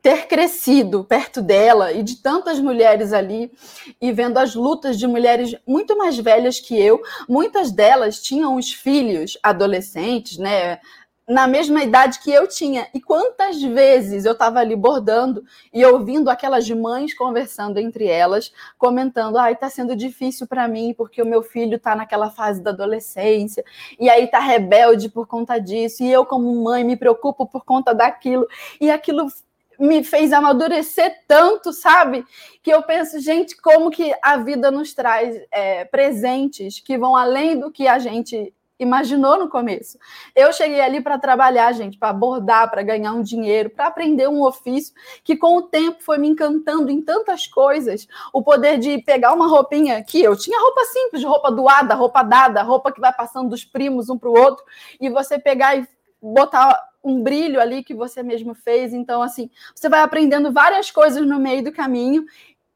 ter 0.03 0.27
crescido 0.27 1.05
perto 1.05 1.41
dela 1.41 1.93
e 1.93 2.03
de 2.03 2.17
tantas 2.17 2.59
mulheres 2.59 3.13
ali 3.13 3.53
e 4.01 4.11
vendo 4.11 4.37
as 4.39 4.55
lutas 4.55 4.99
de 4.99 5.07
mulheres 5.07 5.55
muito 5.65 5.97
mais 5.97 6.19
velhas 6.19 6.59
que 6.59 6.79
eu, 6.79 7.01
muitas 7.29 7.71
delas 7.71 8.21
tinham 8.21 8.57
os 8.57 8.73
filhos 8.73 9.39
adolescentes, 9.43 10.39
né? 10.39 10.81
Na 11.29 11.47
mesma 11.47 11.85
idade 11.85 12.19
que 12.19 12.33
eu 12.33 12.49
tinha. 12.49 12.89
E 12.93 13.01
quantas 13.01 13.63
vezes 13.63 14.25
eu 14.25 14.33
estava 14.33 14.59
ali 14.59 14.75
bordando 14.75 15.45
e 15.73 15.85
ouvindo 15.85 16.29
aquelas 16.29 16.69
mães 16.69 17.15
conversando 17.15 17.79
entre 17.79 18.07
elas, 18.07 18.53
comentando: 18.77 19.39
ai, 19.39 19.55
tá 19.55 19.71
sendo 19.71 19.95
difícil 19.95 20.49
para 20.49 20.67
mim 20.67 20.93
porque 20.99 21.23
o 21.23 21.27
meu 21.27 21.41
filho 21.41 21.79
tá 21.79 21.95
naquela 21.95 22.29
fase 22.29 22.61
da 22.61 22.71
adolescência 22.73 23.65
e 24.01 24.11
aí 24.11 24.27
tá 24.27 24.41
rebelde 24.41 25.09
por 25.09 25.29
conta 25.29 25.61
disso, 25.61 26.03
e 26.03 26.11
eu, 26.11 26.27
como 26.27 26.53
mãe, 26.63 26.83
me 26.83 26.97
preocupo 26.97 27.47
por 27.47 27.65
conta 27.65 27.95
daquilo. 27.95 28.47
E 28.81 28.91
aquilo 28.91 29.29
me 29.79 30.05
fez 30.05 30.33
amadurecer 30.33 31.25
tanto, 31.27 31.73
sabe? 31.73 32.25
Que 32.63 32.71
eu 32.73 32.83
penso, 32.83 33.21
gente, 33.21 33.57
como 33.61 33.91
que 33.91 34.15
a 34.23 34.37
vida 34.37 34.71
nos 34.71 34.95
traz 34.95 35.41
é, 35.51 35.85
presentes 35.85 36.81
que 36.81 36.97
vão 36.99 37.17
além 37.17 37.59
do 37.59 37.71
que 37.71 37.89
a 37.89 37.99
gente 37.99 38.53
imaginou 38.83 39.39
no 39.39 39.49
começo. 39.49 39.99
Eu 40.35 40.53
cheguei 40.53 40.81
ali 40.81 41.01
para 41.01 41.19
trabalhar, 41.19 41.73
gente, 41.73 41.97
para 41.97 42.13
bordar, 42.13 42.71
para 42.71 42.83
ganhar 42.83 43.13
um 43.13 43.23
dinheiro, 43.23 43.71
para 43.71 43.87
aprender 43.87 44.29
um 44.29 44.43
ofício 44.43 44.93
que 45.25 45.37
com 45.37 45.57
o 45.57 45.63
tempo 45.63 46.03
foi 46.03 46.19
me 46.19 46.29
encantando 46.29 46.91
em 46.91 47.01
tantas 47.01 47.47
coisas. 47.47 48.07
O 48.33 48.43
poder 48.43 48.79
de 48.79 48.99
pegar 48.99 49.33
uma 49.33 49.47
roupinha 49.47 49.99
aqui, 49.99 50.23
eu 50.23 50.37
tinha 50.37 50.61
roupa 50.61 50.85
simples, 50.87 51.25
roupa 51.25 51.51
doada, 51.51 51.95
roupa 51.95 52.23
dada, 52.23 52.63
roupa 52.63 52.93
que 52.93 53.01
vai 53.01 53.13
passando 53.13 53.51
dos 53.51 53.65
primos 53.65 54.09
um 54.11 54.19
para 54.19 54.29
o 54.29 54.39
outro, 54.39 54.65
e 55.01 55.09
você 55.09 55.39
pegar 55.39 55.77
e 55.77 55.87
botar 56.21 56.92
um 57.03 57.23
brilho 57.23 57.61
ali 57.61 57.83
que 57.83 57.95
você 57.95 58.23
mesmo 58.23 58.55
fez. 58.55 58.93
Então, 58.93 59.23
assim, 59.23 59.51
você 59.75 59.89
vai 59.89 60.01
aprendendo 60.01 60.53
várias 60.53 60.91
coisas 60.91 61.27
no 61.27 61.39
meio 61.39 61.65
do 61.65 61.73
caminho. 61.73 62.25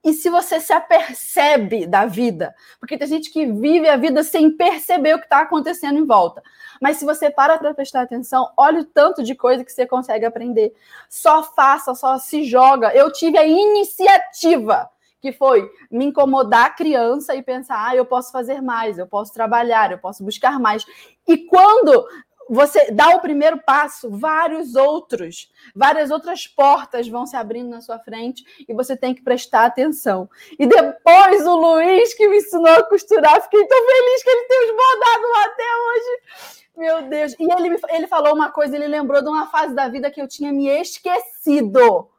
E 0.05 0.13
se 0.13 0.31
você 0.31 0.61
se 0.61 0.73
apercebe 0.73 1.85
da 1.85 2.07
vida, 2.07 2.55
porque 2.79 2.97
tem 2.97 3.09
gente 3.09 3.29
que 3.31 3.45
vive 3.45 3.89
a 3.89 3.97
vida 3.97 4.23
sem 4.23 4.53
perceber 4.53 5.15
o 5.15 5.19
que 5.19 5.25
está 5.25 5.41
acontecendo 5.41 5.99
em 5.99 6.07
volta. 6.07 6.43
Mas 6.81 6.99
se 6.99 7.05
você 7.05 7.29
para 7.29 7.59
para 7.59 7.75
prestar 7.75 8.03
atenção, 8.03 8.49
olha 8.57 8.81
o 8.81 8.85
tanto 8.85 9.23
de 9.23 9.35
coisa 9.35 9.65
que 9.65 9.73
você 9.73 9.85
consegue 9.85 10.25
aprender. 10.25 10.73
Só 11.09 11.43
faça, 11.43 11.93
só 11.95 12.19
se 12.19 12.45
joga. 12.45 12.95
Eu 12.95 13.11
tive 13.13 13.37
a 13.37 13.47
iniciativa 13.47 14.89
que 15.21 15.33
foi 15.33 15.69
me 15.91 16.05
incomodar 16.05 16.67
a 16.67 16.71
criança 16.71 17.35
e 17.35 17.43
pensar, 17.43 17.89
ah, 17.89 17.97
eu 17.97 18.05
posso 18.05 18.31
fazer 18.31 18.63
mais, 18.63 18.99
eu 18.99 19.09
posso 19.09 19.33
trabalhar, 19.33 19.91
eu 19.91 19.99
posso 19.99 20.23
buscar 20.23 20.61
mais. 20.61 20.85
E 21.27 21.37
quando 21.37 22.07
você 22.49 22.91
dá 22.91 23.11
o 23.11 23.21
primeiro 23.21 23.61
passo, 23.63 24.11
vários 24.11 24.75
outros, 24.77 25.51
várias 25.75 26.11
outras 26.11 26.47
portas 26.47 27.09
vão 27.09 27.27
se 27.27 27.37
abrindo 27.37 27.69
na 27.69 27.81
sua 27.81 27.99
frente 27.99 28.45
e 28.69 28.73
você 28.73 28.97
tem 28.97 29.15
que 29.15 29.23
prestar 29.23 29.67
atenção. 29.67 30.29
E 30.59 30.67
depois 30.67 31.47
o 31.47 31.57
Luiz 31.57 32.15
que 32.15 32.29
me 32.29 32.39
ensinou 32.39 32.73
a 32.73 32.89
costurar, 32.89 33.43
fiquei 33.43 33.67
tão 33.67 33.79
feliz 33.79 34.23
que 34.23 34.31
ele 34.31 34.45
tem 34.45 34.77
lá 34.77 35.45
até 35.45 35.65
hoje. 35.65 36.57
Meu 36.77 37.03
Deus. 37.09 37.35
E 37.39 37.53
ele, 37.53 37.77
ele 37.89 38.07
falou 38.07 38.35
uma 38.35 38.51
coisa, 38.51 38.77
ele 38.77 38.87
lembrou 38.87 39.23
de 39.23 39.29
uma 39.29 39.47
fase 39.47 39.75
da 39.75 39.89
vida 39.89 40.11
que 40.11 40.21
eu 40.21 40.29
tinha 40.29 40.53
me 40.53 40.69
esquecido. 40.69 42.11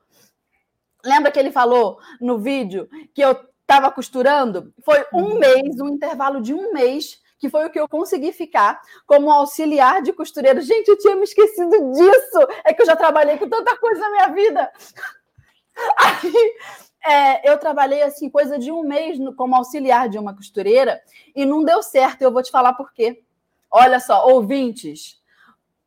Lembra 1.06 1.32
que 1.32 1.40
ele 1.40 1.52
falou 1.52 2.00
no 2.20 2.40
vídeo 2.40 2.90
que 3.14 3.22
eu 3.22 3.38
estava 3.62 3.92
costurando? 3.92 4.74
Foi 4.84 5.06
um 5.14 5.36
mês, 5.36 5.80
um 5.80 5.90
intervalo 5.90 6.42
de 6.42 6.54
um 6.54 6.74
mês 6.74 7.22
que 7.40 7.50
foi 7.50 7.66
o 7.66 7.70
que 7.70 7.80
eu 7.80 7.88
consegui 7.88 8.32
ficar 8.32 8.82
como 9.06 9.32
auxiliar 9.32 10.02
de 10.02 10.14
costureira. 10.14 10.62
Gente, 10.62 10.88
eu 10.88 10.98
tinha 10.98 11.16
me 11.16 11.24
esquecido 11.24 11.92
disso. 11.92 12.48
É 12.64 12.74
que 12.74 12.82
eu 12.82 12.86
já 12.86 12.96
trabalhei 12.96 13.38
com 13.38 13.48
tanta 13.48 13.78
coisa 13.78 14.02
na 14.02 14.10
minha 14.10 14.28
vida. 14.30 14.72
Aí, 15.98 16.56
é, 17.06 17.52
eu 17.52 17.58
trabalhei 17.58 18.02
assim, 18.02 18.30
coisa 18.30 18.58
de 18.58 18.72
um 18.72 18.84
mês 18.84 19.20
no, 19.20 19.34
como 19.34 19.56
auxiliar 19.56 20.10
de 20.10 20.18
uma 20.18 20.36
costureira 20.36 21.02
e 21.36 21.46
não 21.46 21.64
deu 21.64 21.84
certo. 21.84 22.22
Eu 22.22 22.32
vou 22.32 22.42
te 22.42 22.52
falar 22.52 22.74
por 22.74 22.92
quê. 22.92 23.24
Olha 23.70 24.00
só, 24.00 24.28
ouvintes, 24.28 25.22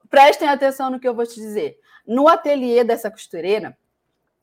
prestem 0.08 0.48
atenção 0.48 0.90
no 0.90 1.00
que 1.00 1.08
eu 1.08 1.14
vou 1.14 1.26
te 1.26 1.34
dizer. 1.34 1.78
No 2.06 2.28
ateliê 2.28 2.84
dessa 2.84 3.10
costureira, 3.10 3.76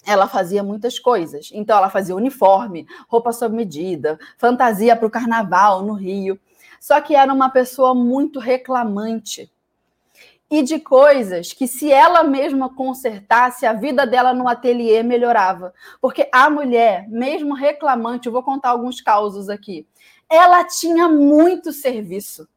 ela 0.05 0.27
fazia 0.27 0.63
muitas 0.63 0.97
coisas. 0.99 1.49
Então, 1.53 1.77
ela 1.77 1.89
fazia 1.89 2.15
uniforme, 2.15 2.87
roupa 3.07 3.31
sob 3.31 3.55
medida, 3.55 4.17
fantasia 4.37 4.95
para 4.95 5.07
o 5.07 5.11
carnaval 5.11 5.83
no 5.83 5.93
Rio. 5.93 6.39
Só 6.79 6.99
que 7.01 7.15
era 7.15 7.31
uma 7.33 7.49
pessoa 7.49 7.93
muito 7.93 8.39
reclamante. 8.39 9.51
E 10.49 10.63
de 10.63 10.79
coisas 10.79 11.51
que, 11.51 11.67
se 11.67 11.91
ela 11.91 12.23
mesma 12.23 12.73
consertasse, 12.73 13.65
a 13.65 13.73
vida 13.73 14.07
dela 14.07 14.33
no 14.33 14.47
ateliê 14.47 15.03
melhorava. 15.03 15.73
Porque 15.99 16.29
a 16.31 16.49
mulher, 16.49 17.07
mesmo 17.09 17.53
reclamante, 17.53 18.27
eu 18.27 18.31
vou 18.31 18.41
contar 18.41 18.69
alguns 18.69 19.01
causos 19.01 19.49
aqui, 19.49 19.85
ela 20.29 20.63
tinha 20.63 21.09
muito 21.09 21.73
serviço. 21.73 22.47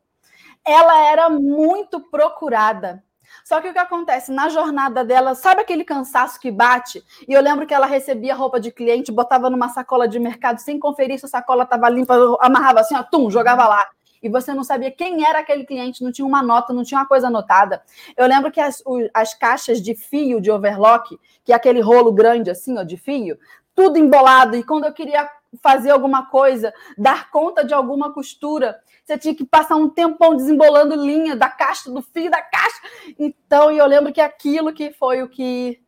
Ela 0.64 1.04
era 1.06 1.28
muito 1.28 2.00
procurada. 2.00 3.02
Só 3.44 3.60
que 3.60 3.68
o 3.68 3.72
que 3.72 3.78
acontece 3.78 4.30
na 4.30 4.48
jornada 4.48 5.04
dela, 5.04 5.34
sabe 5.34 5.62
aquele 5.62 5.84
cansaço 5.84 6.38
que 6.38 6.50
bate? 6.50 7.02
E 7.26 7.32
eu 7.32 7.40
lembro 7.40 7.66
que 7.66 7.74
ela 7.74 7.86
recebia 7.86 8.34
roupa 8.34 8.60
de 8.60 8.70
cliente, 8.70 9.10
botava 9.10 9.48
numa 9.48 9.68
sacola 9.68 10.06
de 10.06 10.18
mercado 10.18 10.58
sem 10.58 10.78
conferir 10.78 11.18
se 11.18 11.26
a 11.26 11.28
sacola 11.28 11.64
estava 11.64 11.88
limpa, 11.88 12.14
amarrava 12.40 12.80
assim, 12.80 12.94
ó, 12.94 13.02
tum, 13.02 13.30
jogava 13.30 13.66
lá. 13.66 13.88
E 14.22 14.28
você 14.28 14.52
não 14.52 14.62
sabia 14.62 14.90
quem 14.90 15.26
era 15.26 15.38
aquele 15.38 15.64
cliente, 15.64 16.04
não 16.04 16.12
tinha 16.12 16.26
uma 16.26 16.42
nota, 16.42 16.72
não 16.72 16.84
tinha 16.84 17.00
uma 17.00 17.06
coisa 17.06 17.28
anotada. 17.28 17.82
Eu 18.16 18.26
lembro 18.26 18.50
que 18.50 18.60
as, 18.60 18.82
as 19.14 19.34
caixas 19.34 19.80
de 19.80 19.94
fio 19.94 20.40
de 20.40 20.50
overlock, 20.50 21.18
que 21.44 21.52
é 21.52 21.56
aquele 21.56 21.80
rolo 21.80 22.12
grande 22.12 22.50
assim, 22.50 22.76
ó, 22.78 22.82
de 22.82 22.96
fio, 22.96 23.38
tudo 23.74 23.98
embolado. 23.98 24.56
E 24.56 24.62
quando 24.62 24.84
eu 24.84 24.92
queria 24.92 25.28
fazer 25.60 25.90
alguma 25.90 26.26
coisa, 26.26 26.72
dar 26.96 27.30
conta 27.30 27.64
de 27.64 27.74
alguma 27.74 28.12
costura, 28.12 28.78
você 29.04 29.18
tinha 29.18 29.34
que 29.34 29.44
passar 29.44 29.76
um 29.76 29.88
tempão 29.88 30.36
desembolando 30.36 30.94
linha 30.94 31.34
da 31.34 31.48
caixa, 31.48 31.90
do 31.90 32.02
fio 32.02 32.30
da 32.30 32.40
caixa. 32.40 32.80
Então, 33.18 33.70
eu 33.70 33.86
lembro 33.86 34.12
que 34.12 34.20
aquilo 34.20 34.72
que 34.72 34.92
foi 34.92 35.22
o 35.22 35.28
que 35.28 35.80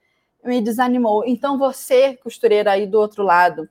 me 0.44 0.60
desanimou. 0.60 1.22
Então, 1.24 1.56
você, 1.56 2.16
costureira 2.16 2.72
aí 2.72 2.86
do 2.86 2.98
outro 2.98 3.22
lado, 3.22 3.68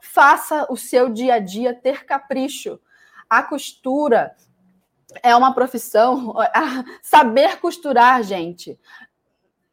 faça 0.00 0.66
o 0.70 0.76
seu 0.76 1.08
dia 1.08 1.34
a 1.34 1.38
dia 1.38 1.74
ter 1.74 2.04
capricho. 2.04 2.78
A 3.32 3.42
costura 3.42 4.36
é 5.22 5.34
uma 5.34 5.54
profissão, 5.54 6.34
saber 7.00 7.60
costurar, 7.60 8.22
gente, 8.22 8.78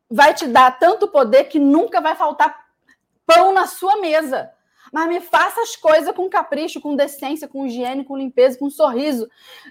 vai 0.10 0.34
te 0.34 0.48
dar 0.48 0.80
tanto 0.80 1.10
poder 1.10 1.44
que 1.44 1.60
nunca 1.60 2.00
vai 2.00 2.16
faltar 2.16 2.68
pão 3.26 3.52
na 3.52 3.68
sua 3.68 3.98
mesa 3.98 4.50
mas 4.92 5.08
me 5.08 5.22
faça 5.22 5.62
as 5.62 5.76
coisas 5.76 6.14
com 6.16 6.30
capricho, 6.30 6.82
com 6.82 6.96
decência, 6.96 7.48
com 7.48 7.66
higiene, 7.66 8.04
com 8.04 8.18
limpeza, 8.18 8.58
com 8.58 8.70
sorriso. 8.70 9.30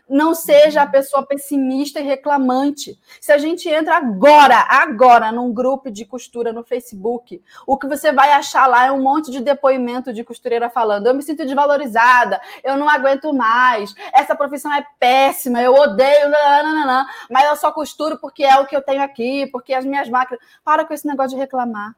Não 0.09 0.35
seja 0.35 0.83
a 0.83 0.87
pessoa 0.87 1.27
pessimista 1.27 2.01
e 2.01 2.03
reclamante. 2.03 2.99
Se 3.21 3.33
a 3.33 3.39
gente 3.39 3.69
entra 3.69 3.97
agora, 3.97 4.57
agora, 4.69 5.33
num 5.33 5.53
grupo 5.53 5.91
de 5.91 6.05
costura 6.05 6.53
no 6.53 6.65
Facebook, 6.65 7.43
o 7.67 7.77
que 7.77 7.87
você 7.87 8.13
vai 8.13 8.33
achar 8.33 8.67
lá 8.67 8.87
é 8.87 8.93
um 8.93 9.03
monte 9.03 9.31
de 9.31 9.41
depoimento 9.41 10.13
de 10.13 10.25
costureira 10.25 10.71
falando: 10.71 11.07
eu 11.07 11.15
me 11.15 11.23
sinto 11.23 11.45
desvalorizada, 11.45 12.41
eu 12.63 12.77
não 12.77 12.89
aguento 12.89 13.33
mais, 13.33 13.95
essa 14.13 14.35
profissão 14.35 14.73
é 14.73 14.85
péssima, 14.99 15.61
eu 15.63 15.75
odeio, 15.75 16.29
nananana, 16.29 17.07
mas 17.31 17.45
eu 17.47 17.57
só 17.57 17.73
costuro 17.73 18.19
porque 18.19 18.45
é 18.45 18.59
o 18.59 18.67
que 18.67 18.77
eu 18.77 18.83
tenho 18.83 19.03
aqui, 19.03 19.47
porque 19.47 19.75
as 19.75 19.85
minhas 19.85 20.09
máquinas. 20.09 20.41
Para 20.65 20.85
com 20.85 20.95
esse 20.95 21.07
negócio 21.07 21.37
de 21.37 21.37
reclamar. 21.37 21.95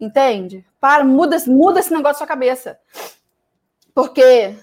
Entende? 0.00 0.64
Para, 0.80 1.04
muda, 1.04 1.36
muda 1.46 1.80
esse 1.80 1.90
negócio 1.90 2.14
da 2.14 2.18
sua 2.18 2.26
cabeça. 2.26 2.78
Porque 3.94 4.54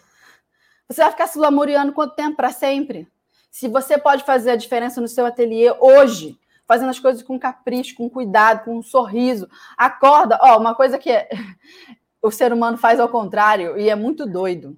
você 0.87 1.01
vai 1.01 1.11
ficar 1.11 1.27
se 1.27 1.39
lamuriando 1.39 1.93
quanto 1.93 2.15
tempo? 2.15 2.35
Para 2.35 2.51
sempre. 2.51 3.07
Se 3.49 3.67
você 3.67 3.97
pode 3.97 4.23
fazer 4.23 4.51
a 4.51 4.55
diferença 4.55 5.01
no 5.01 5.07
seu 5.07 5.25
ateliê 5.25 5.71
hoje, 5.79 6.37
fazendo 6.67 6.89
as 6.89 6.99
coisas 6.99 7.23
com 7.23 7.39
capricho, 7.39 7.95
com 7.95 8.09
cuidado, 8.09 8.63
com 8.63 8.77
um 8.77 8.83
sorriso, 8.83 9.49
acorda. 9.77 10.37
Ó, 10.41 10.57
uma 10.57 10.75
coisa 10.75 10.97
que 10.97 11.11
o 12.21 12.31
ser 12.31 12.53
humano 12.53 12.77
faz 12.77 12.99
ao 12.99 13.09
contrário 13.09 13.77
e 13.77 13.89
é 13.89 13.95
muito 13.95 14.25
doido. 14.25 14.77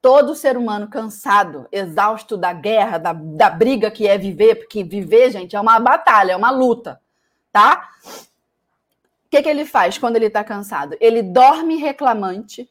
Todo 0.00 0.34
ser 0.34 0.56
humano 0.56 0.88
cansado, 0.88 1.66
exausto 1.72 2.36
da 2.36 2.52
guerra, 2.52 2.98
da, 2.98 3.12
da 3.12 3.50
briga 3.50 3.90
que 3.90 4.06
é 4.06 4.16
viver, 4.16 4.56
porque 4.56 4.84
viver, 4.84 5.30
gente, 5.30 5.56
é 5.56 5.60
uma 5.60 5.80
batalha, 5.80 6.32
é 6.32 6.36
uma 6.36 6.50
luta, 6.50 7.00
tá? 7.52 7.88
Que, 9.36 9.42
que 9.42 9.48
ele 9.50 9.66
faz 9.66 9.98
quando 9.98 10.16
ele 10.16 10.26
está 10.26 10.42
cansado? 10.42 10.96
Ele 10.98 11.22
dorme 11.22 11.76
reclamante, 11.76 12.70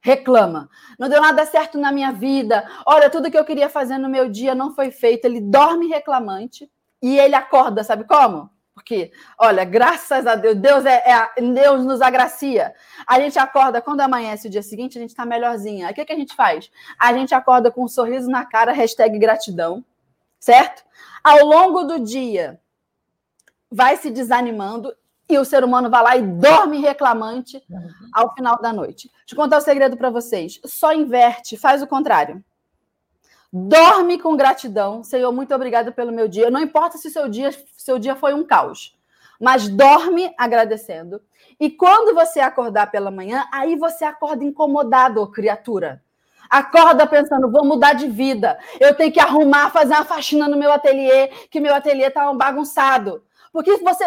reclama. 0.00 0.68
Não 0.98 1.08
deu 1.08 1.20
nada 1.20 1.46
certo 1.46 1.78
na 1.78 1.92
minha 1.92 2.10
vida. 2.10 2.68
Olha, 2.84 3.08
tudo 3.08 3.30
que 3.30 3.38
eu 3.38 3.44
queria 3.44 3.68
fazer 3.68 3.96
no 3.96 4.08
meu 4.08 4.28
dia 4.28 4.52
não 4.52 4.74
foi 4.74 4.90
feito. 4.90 5.26
Ele 5.26 5.40
dorme 5.40 5.86
reclamante 5.86 6.68
e 7.00 7.16
ele 7.16 7.36
acorda, 7.36 7.84
sabe 7.84 8.02
como? 8.02 8.50
Porque, 8.74 9.12
olha, 9.38 9.64
graças 9.64 10.26
a 10.26 10.34
Deus, 10.34 10.56
Deus 10.56 10.84
é, 10.84 11.04
é 11.08 11.40
Deus 11.40 11.84
nos 11.84 12.02
agracia. 12.02 12.74
A 13.06 13.20
gente 13.20 13.38
acorda 13.38 13.80
quando 13.80 14.00
amanhece 14.00 14.48
o 14.48 14.50
dia 14.50 14.62
seguinte, 14.62 14.98
a 14.98 15.00
gente 15.00 15.10
está 15.10 15.24
melhorzinha. 15.24 15.88
O 15.88 15.94
que, 15.94 16.04
que 16.04 16.12
a 16.12 16.16
gente 16.16 16.34
faz? 16.34 16.68
A 16.98 17.12
gente 17.12 17.32
acorda 17.32 17.70
com 17.70 17.84
um 17.84 17.88
sorriso 17.88 18.28
na 18.28 18.44
cara, 18.44 18.72
hashtag 18.72 19.18
gratidão, 19.20 19.84
certo? 20.40 20.84
Ao 21.22 21.46
longo 21.46 21.84
do 21.84 22.00
dia, 22.00 22.60
vai 23.70 23.96
se 23.96 24.10
desanimando 24.10 24.92
e 25.28 25.38
o 25.38 25.44
ser 25.44 25.64
humano 25.64 25.90
vai 25.90 26.02
lá 26.02 26.16
e 26.16 26.22
dorme 26.22 26.78
reclamante 26.78 27.62
ao 28.12 28.34
final 28.34 28.60
da 28.60 28.72
noite. 28.72 29.08
Deixa 29.08 29.32
eu 29.32 29.36
contar 29.36 29.56
o 29.56 29.58
um 29.58 29.62
segredo 29.62 29.96
para 29.96 30.10
vocês. 30.10 30.60
Só 30.64 30.92
inverte, 30.92 31.56
faz 31.56 31.82
o 31.82 31.86
contrário. 31.86 32.44
Dorme 33.52 34.18
com 34.18 34.36
gratidão. 34.36 35.02
Senhor, 35.02 35.32
muito 35.32 35.54
obrigada 35.54 35.90
pelo 35.90 36.12
meu 36.12 36.28
dia. 36.28 36.50
Não 36.50 36.60
importa 36.60 36.98
se 36.98 37.10
seu 37.10 37.28
dia, 37.28 37.50
seu 37.76 37.98
dia 37.98 38.14
foi 38.14 38.34
um 38.34 38.44
caos, 38.44 38.96
mas 39.40 39.68
dorme 39.68 40.32
agradecendo. 40.38 41.20
E 41.58 41.70
quando 41.70 42.14
você 42.14 42.40
acordar 42.40 42.90
pela 42.90 43.10
manhã, 43.10 43.46
aí 43.52 43.76
você 43.76 44.04
acorda 44.04 44.44
incomodado, 44.44 45.26
criatura. 45.30 46.02
Acorda 46.48 47.06
pensando, 47.06 47.50
vou 47.50 47.64
mudar 47.64 47.94
de 47.94 48.08
vida. 48.08 48.58
Eu 48.78 48.94
tenho 48.94 49.10
que 49.10 49.18
arrumar, 49.18 49.70
fazer 49.70 49.94
uma 49.94 50.04
faxina 50.04 50.46
no 50.48 50.56
meu 50.56 50.72
ateliê, 50.72 51.28
que 51.50 51.58
meu 51.58 51.74
ateliê 51.74 52.10
tá 52.10 52.30
um 52.30 52.36
bagunçado. 52.36 53.24
Porque 53.52 53.76
você 53.78 54.04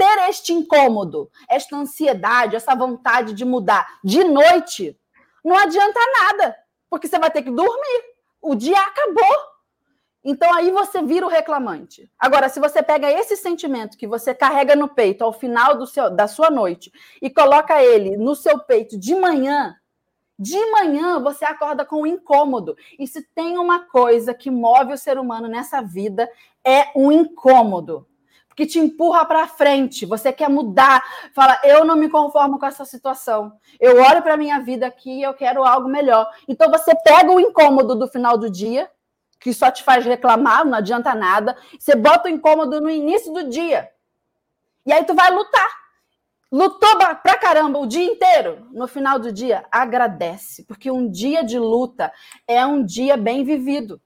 ter 0.00 0.30
este 0.30 0.54
incômodo, 0.54 1.30
esta 1.46 1.76
ansiedade, 1.76 2.56
essa 2.56 2.74
vontade 2.74 3.34
de 3.34 3.44
mudar 3.44 3.86
de 4.02 4.24
noite, 4.24 4.98
não 5.44 5.54
adianta 5.54 6.00
nada, 6.22 6.56
porque 6.88 7.06
você 7.06 7.18
vai 7.18 7.30
ter 7.30 7.42
que 7.42 7.50
dormir. 7.50 8.02
O 8.40 8.54
dia 8.54 8.80
acabou. 8.80 9.36
Então 10.24 10.54
aí 10.54 10.70
você 10.70 11.02
vira 11.02 11.26
o 11.26 11.28
reclamante. 11.28 12.10
Agora, 12.18 12.48
se 12.48 12.58
você 12.58 12.82
pega 12.82 13.10
esse 13.10 13.36
sentimento 13.36 13.98
que 13.98 14.06
você 14.06 14.34
carrega 14.34 14.74
no 14.74 14.88
peito 14.88 15.22
ao 15.22 15.34
final 15.34 15.86
seu, 15.86 16.08
da 16.08 16.26
sua 16.26 16.50
noite 16.50 16.90
e 17.20 17.28
coloca 17.28 17.82
ele 17.82 18.16
no 18.16 18.34
seu 18.34 18.58
peito 18.58 18.98
de 18.98 19.14
manhã, 19.14 19.76
de 20.38 20.58
manhã 20.70 21.20
você 21.20 21.44
acorda 21.44 21.84
com 21.84 22.02
um 22.02 22.06
incômodo. 22.06 22.74
E 22.98 23.06
se 23.06 23.22
tem 23.34 23.58
uma 23.58 23.80
coisa 23.80 24.32
que 24.32 24.50
move 24.50 24.94
o 24.94 24.98
ser 24.98 25.18
humano 25.18 25.46
nessa 25.46 25.82
vida, 25.82 26.26
é 26.64 26.90
um 26.96 27.12
incômodo 27.12 28.06
que 28.56 28.66
te 28.66 28.78
empurra 28.78 29.24
para 29.24 29.46
frente. 29.46 30.04
Você 30.06 30.32
quer 30.32 30.48
mudar, 30.48 31.02
fala: 31.34 31.58
"Eu 31.64 31.84
não 31.84 31.96
me 31.96 32.08
conformo 32.08 32.58
com 32.58 32.66
essa 32.66 32.84
situação. 32.84 33.52
Eu 33.78 34.02
olho 34.02 34.22
para 34.22 34.36
minha 34.36 34.60
vida 34.60 34.86
aqui 34.86 35.18
e 35.18 35.22
eu 35.22 35.34
quero 35.34 35.64
algo 35.64 35.88
melhor". 35.88 36.28
Então 36.48 36.70
você 36.70 36.94
pega 37.02 37.30
o 37.32 37.40
incômodo 37.40 37.94
do 37.94 38.08
final 38.08 38.36
do 38.36 38.50
dia, 38.50 38.90
que 39.40 39.52
só 39.52 39.70
te 39.70 39.82
faz 39.82 40.04
reclamar, 40.04 40.64
não 40.64 40.78
adianta 40.78 41.14
nada. 41.14 41.56
Você 41.78 41.96
bota 41.96 42.28
o 42.28 42.32
incômodo 42.32 42.80
no 42.80 42.90
início 42.90 43.32
do 43.32 43.48
dia. 43.48 43.90
E 44.84 44.92
aí 44.92 45.04
tu 45.04 45.14
vai 45.14 45.30
lutar. 45.30 45.80
Lutou 46.52 46.98
pra 46.98 47.38
caramba 47.38 47.78
o 47.78 47.86
dia 47.86 48.04
inteiro. 48.04 48.66
No 48.72 48.88
final 48.88 49.20
do 49.20 49.32
dia, 49.32 49.64
agradece, 49.70 50.64
porque 50.64 50.90
um 50.90 51.08
dia 51.08 51.44
de 51.44 51.58
luta 51.58 52.12
é 52.46 52.66
um 52.66 52.84
dia 52.84 53.16
bem 53.16 53.44
vivido. 53.44 54.00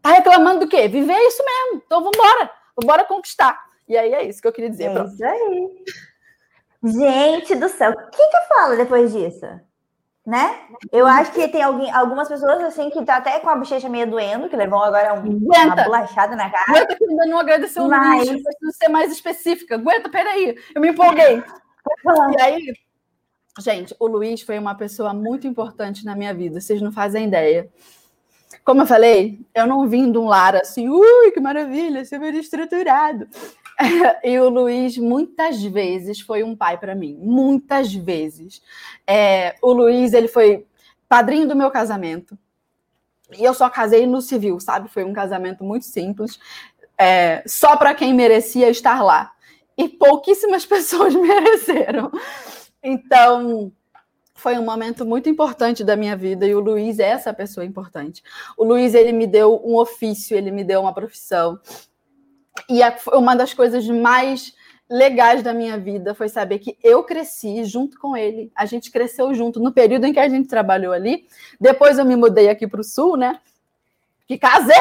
Tá 0.00 0.12
reclamando 0.12 0.60
do 0.60 0.68
quê? 0.68 0.88
Viver 0.88 1.12
é 1.12 1.28
isso 1.28 1.42
mesmo. 1.44 1.82
Então 1.84 2.02
vamos 2.02 2.16
embora. 2.16 2.50
Bora 2.82 3.04
conquistar. 3.04 3.65
E 3.88 3.96
aí 3.96 4.12
é 4.12 4.24
isso 4.24 4.42
que 4.42 4.48
eu 4.48 4.52
queria 4.52 4.70
dizer. 4.70 4.90
É 4.90 5.04
isso 5.04 5.24
aí. 5.24 5.84
Gente 6.82 7.54
do 7.56 7.68
céu, 7.68 7.90
o 7.90 8.10
que 8.10 8.28
que 8.28 8.36
eu 8.36 8.42
falo 8.48 8.76
depois 8.76 9.12
disso? 9.12 9.46
Né? 10.24 10.60
Eu 10.90 11.06
acho 11.06 11.32
que 11.32 11.46
tem 11.46 11.62
alguém, 11.62 11.90
algumas 11.92 12.28
pessoas 12.28 12.60
assim 12.64 12.90
que 12.90 13.04
tá 13.04 13.16
até 13.18 13.38
com 13.38 13.48
a 13.48 13.54
bochecha 13.54 13.88
meio 13.88 14.10
doendo, 14.10 14.48
que 14.48 14.56
levam 14.56 14.82
agora 14.82 15.14
um, 15.14 15.38
uma 15.38 15.84
bolachada 15.84 16.34
na 16.34 16.50
cara. 16.50 16.64
Aguenta 16.68 16.96
que 16.96 17.04
ainda 17.04 17.26
não 17.26 17.38
agradeceu 17.38 17.84
o 17.84 17.88
Mas... 17.88 18.28
Luiz, 18.28 18.42
preciso 18.42 18.72
ser 18.72 18.88
mais 18.88 19.12
específica. 19.12 19.76
Aguenta, 19.76 20.08
peraí, 20.08 20.56
eu 20.74 20.80
me 20.80 20.88
empolguei. 20.88 21.44
e 22.36 22.40
aí, 22.40 22.72
gente, 23.60 23.94
o 24.00 24.06
Luiz 24.08 24.42
foi 24.42 24.58
uma 24.58 24.74
pessoa 24.74 25.14
muito 25.14 25.46
importante 25.46 26.04
na 26.04 26.16
minha 26.16 26.34
vida, 26.34 26.60
vocês 26.60 26.82
não 26.82 26.90
fazem 26.90 27.26
ideia. 27.26 27.68
como 28.64 28.82
eu 28.82 28.86
falei, 28.86 29.40
eu 29.54 29.64
não 29.64 29.88
vim 29.88 30.10
de 30.10 30.18
um 30.18 30.26
lar 30.26 30.56
assim, 30.56 30.88
ui, 30.88 31.30
que 31.30 31.40
maravilha, 31.40 32.04
super 32.04 32.34
estruturado. 32.34 33.28
E 34.24 34.38
o 34.38 34.48
Luiz, 34.48 34.96
muitas 34.96 35.62
vezes, 35.62 36.20
foi 36.20 36.42
um 36.42 36.56
pai 36.56 36.78
para 36.78 36.94
mim. 36.94 37.16
Muitas 37.20 37.94
vezes. 37.94 38.62
É, 39.06 39.54
o 39.62 39.72
Luiz, 39.72 40.12
ele 40.12 40.28
foi 40.28 40.66
padrinho 41.08 41.46
do 41.46 41.56
meu 41.56 41.70
casamento. 41.70 42.38
E 43.36 43.44
eu 43.44 43.54
só 43.54 43.68
casei 43.68 44.06
no 44.06 44.22
civil, 44.22 44.58
sabe? 44.60 44.88
Foi 44.88 45.04
um 45.04 45.12
casamento 45.12 45.64
muito 45.64 45.84
simples. 45.84 46.38
É, 46.98 47.42
só 47.46 47.76
para 47.76 47.94
quem 47.94 48.14
merecia 48.14 48.70
estar 48.70 49.02
lá. 49.02 49.32
E 49.76 49.88
pouquíssimas 49.88 50.64
pessoas 50.66 51.14
mereceram. 51.14 52.10
Então, 52.82 53.72
foi 54.34 54.58
um 54.58 54.64
momento 54.64 55.04
muito 55.04 55.28
importante 55.28 55.82
da 55.82 55.96
minha 55.96 56.16
vida 56.16 56.46
e 56.46 56.54
o 56.54 56.60
Luiz 56.60 56.98
é 56.98 57.08
essa 57.08 57.32
pessoa 57.32 57.64
importante. 57.64 58.22
O 58.56 58.64
Luiz 58.64 58.94
ele 58.94 59.10
me 59.10 59.26
deu 59.26 59.60
um 59.64 59.76
ofício, 59.76 60.36
ele 60.36 60.50
me 60.50 60.62
deu 60.62 60.82
uma 60.82 60.94
profissão. 60.94 61.58
E 62.68 62.80
uma 63.12 63.34
das 63.34 63.52
coisas 63.54 63.86
mais 63.88 64.54
legais 64.88 65.42
da 65.42 65.52
minha 65.52 65.78
vida 65.78 66.14
foi 66.14 66.28
saber 66.28 66.58
que 66.60 66.78
eu 66.82 67.02
cresci 67.02 67.64
junto 67.64 67.98
com 67.98 68.16
ele. 68.16 68.50
A 68.54 68.66
gente 68.66 68.90
cresceu 68.90 69.34
junto 69.34 69.60
no 69.60 69.72
período 69.72 70.06
em 70.06 70.12
que 70.12 70.20
a 70.20 70.28
gente 70.28 70.48
trabalhou 70.48 70.92
ali. 70.92 71.26
Depois 71.60 71.98
eu 71.98 72.04
me 72.04 72.16
mudei 72.16 72.48
aqui 72.48 72.66
para 72.66 72.80
o 72.80 72.84
sul, 72.84 73.16
né? 73.16 73.40
Que 74.26 74.38
casei 74.38 74.74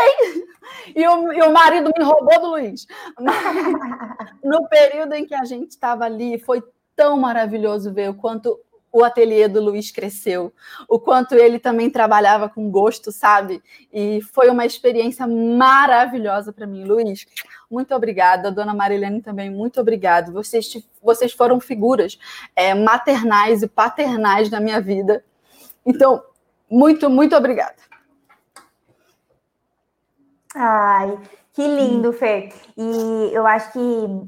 e 0.95 1.07
o, 1.07 1.33
e 1.33 1.41
o 1.41 1.51
marido 1.51 1.91
me 1.97 2.03
roubou 2.03 2.39
do 2.39 2.49
Luiz. 2.51 2.85
no 4.43 4.67
período 4.67 5.13
em 5.13 5.25
que 5.25 5.35
a 5.35 5.43
gente 5.43 5.71
estava 5.71 6.05
ali, 6.05 6.37
foi 6.37 6.63
tão 6.95 7.17
maravilhoso 7.17 7.93
ver 7.93 8.09
o 8.09 8.15
quanto 8.15 8.59
o 8.95 9.03
ateliê 9.03 9.49
do 9.49 9.61
Luiz 9.61 9.91
cresceu, 9.91 10.53
o 10.87 10.97
quanto 10.97 11.35
ele 11.35 11.59
também 11.59 11.89
trabalhava 11.89 12.47
com 12.47 12.71
gosto, 12.71 13.11
sabe? 13.11 13.61
E 13.91 14.21
foi 14.21 14.49
uma 14.49 14.65
experiência 14.65 15.27
maravilhosa 15.27 16.53
para 16.53 16.65
mim, 16.65 16.85
Luiz. 16.85 17.25
Muito 17.69 17.93
obrigada, 17.95 18.51
dona 18.51 18.73
Marilene 18.73 19.21
também, 19.21 19.49
muito 19.49 19.79
obrigado. 19.81 20.31
Vocês, 20.31 20.77
vocês 21.01 21.33
foram 21.33 21.59
figuras 21.59 22.17
é, 22.55 22.73
maternais 22.73 23.63
e 23.63 23.67
paternais 23.67 24.49
na 24.49 24.59
minha 24.59 24.79
vida. 24.79 25.23
Então, 25.85 26.23
muito, 26.69 27.09
muito 27.09 27.35
obrigada. 27.35 27.75
Ai, 30.55 31.19
que 31.53 31.67
lindo, 31.67 32.13
Fer. 32.13 32.53
E 32.77 33.29
eu 33.33 33.45
acho 33.45 33.73
que 33.73 33.79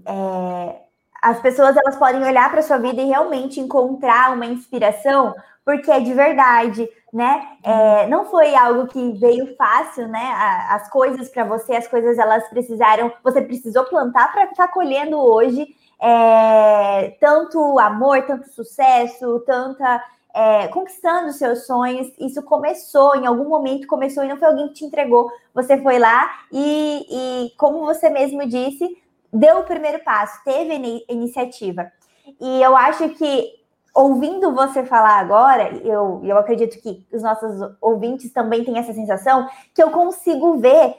é, 0.06 0.82
as 1.22 1.40
pessoas 1.42 1.76
elas 1.76 1.96
podem 1.96 2.24
olhar 2.24 2.50
para 2.52 2.62
sua 2.62 2.78
vida 2.78 3.02
e 3.02 3.06
realmente 3.06 3.60
encontrar 3.60 4.34
uma 4.34 4.46
inspiração, 4.46 5.34
porque 5.66 5.90
é 5.92 6.00
de 6.00 6.14
verdade, 6.14 6.90
né? 7.14 7.48
É, 7.64 8.08
não 8.08 8.26
foi 8.26 8.54
algo 8.56 8.88
que 8.88 9.12
veio 9.14 9.56
fácil, 9.56 10.08
né? 10.08 10.34
As 10.70 10.90
coisas 10.90 11.30
para 11.30 11.44
você, 11.46 11.76
as 11.76 11.88
coisas 11.88 12.18
elas 12.18 12.48
precisaram, 12.50 13.12
você 13.24 13.42
precisou 13.42 13.86
plantar 13.86 14.32
para 14.32 14.44
estar 14.46 14.68
tá 14.68 14.74
colhendo 14.74 15.18
hoje 15.18 15.68
é, 16.00 17.16
tanto 17.20 17.80
amor, 17.80 18.22
tanto 18.24 18.50
sucesso, 18.50 19.40
tanta 19.46 20.04
é, 20.34 20.68
conquistando 20.68 21.32
seus 21.32 21.66
sonhos. 21.66 22.12
Isso 22.20 22.44
começou, 22.44 23.16
em 23.16 23.26
algum 23.26 23.50
momento 23.50 23.88
começou 23.88 24.24
e 24.24 24.28
não 24.28 24.38
foi 24.38 24.48
alguém 24.48 24.68
que 24.68 24.76
te 24.76 24.86
entregou. 24.86 25.32
Você 25.54 25.82
foi 25.82 25.98
lá 25.98 26.30
e, 26.52 27.06
e 27.10 27.50
como 27.58 27.86
você 27.86 28.10
mesmo 28.10 28.46
disse, 28.48 28.98
deu 29.34 29.60
o 29.60 29.64
primeiro 29.64 30.04
passo, 30.04 30.40
teve 30.44 31.04
iniciativa. 31.10 31.92
E 32.40 32.62
eu 32.62 32.76
acho 32.76 33.10
que, 33.10 33.54
ouvindo 33.98 34.54
você 34.54 34.86
falar 34.86 35.18
agora, 35.18 35.76
eu, 35.78 36.22
eu 36.24 36.38
acredito 36.38 36.80
que 36.80 37.04
os 37.12 37.24
nossos 37.24 37.76
ouvintes 37.82 38.32
também 38.32 38.64
têm 38.64 38.78
essa 38.78 38.94
sensação, 38.94 39.50
que 39.74 39.82
eu 39.82 39.90
consigo 39.90 40.60
ver, 40.60 40.96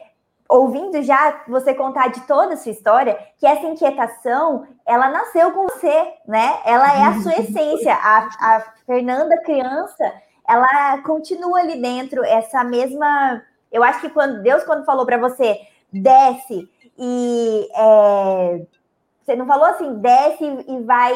ouvindo 0.49 1.01
já 1.03 1.45
você 1.47 1.73
contar 1.73 2.09
de 2.09 2.23
toda 2.23 2.55
a 2.55 2.57
sua 2.57 2.73
história, 2.73 3.17
que 3.39 3.47
essa 3.47 3.69
inquietação, 3.69 4.67
ela 4.85 5.09
nasceu 5.11 5.53
com 5.53 5.69
você, 5.69 6.13
né? 6.27 6.59
Ela 6.65 6.93
é 6.93 7.05
a 7.05 7.21
sua 7.21 7.37
essência. 7.39 7.95
A, 7.95 8.29
a 8.41 8.61
Fernanda 8.85 9.41
criança, 9.43 10.13
ela 10.49 10.99
continua 11.03 11.61
ali 11.61 11.81
dentro, 11.81 12.25
essa 12.25 12.65
mesma... 12.65 13.41
Eu 13.71 13.85
acho 13.85 14.01
que 14.01 14.11
quando 14.11 14.43
Deus, 14.43 14.65
quando 14.65 14.85
falou 14.85 15.07
para 15.07 15.19
você, 15.19 15.61
desce 15.93 16.69
e 16.99 17.69
é, 17.77 18.67
você 19.23 19.37
não 19.37 19.47
falou 19.47 19.67
assim, 19.67 19.99
desce 19.99 20.45
e 20.67 20.83
vai 20.83 21.15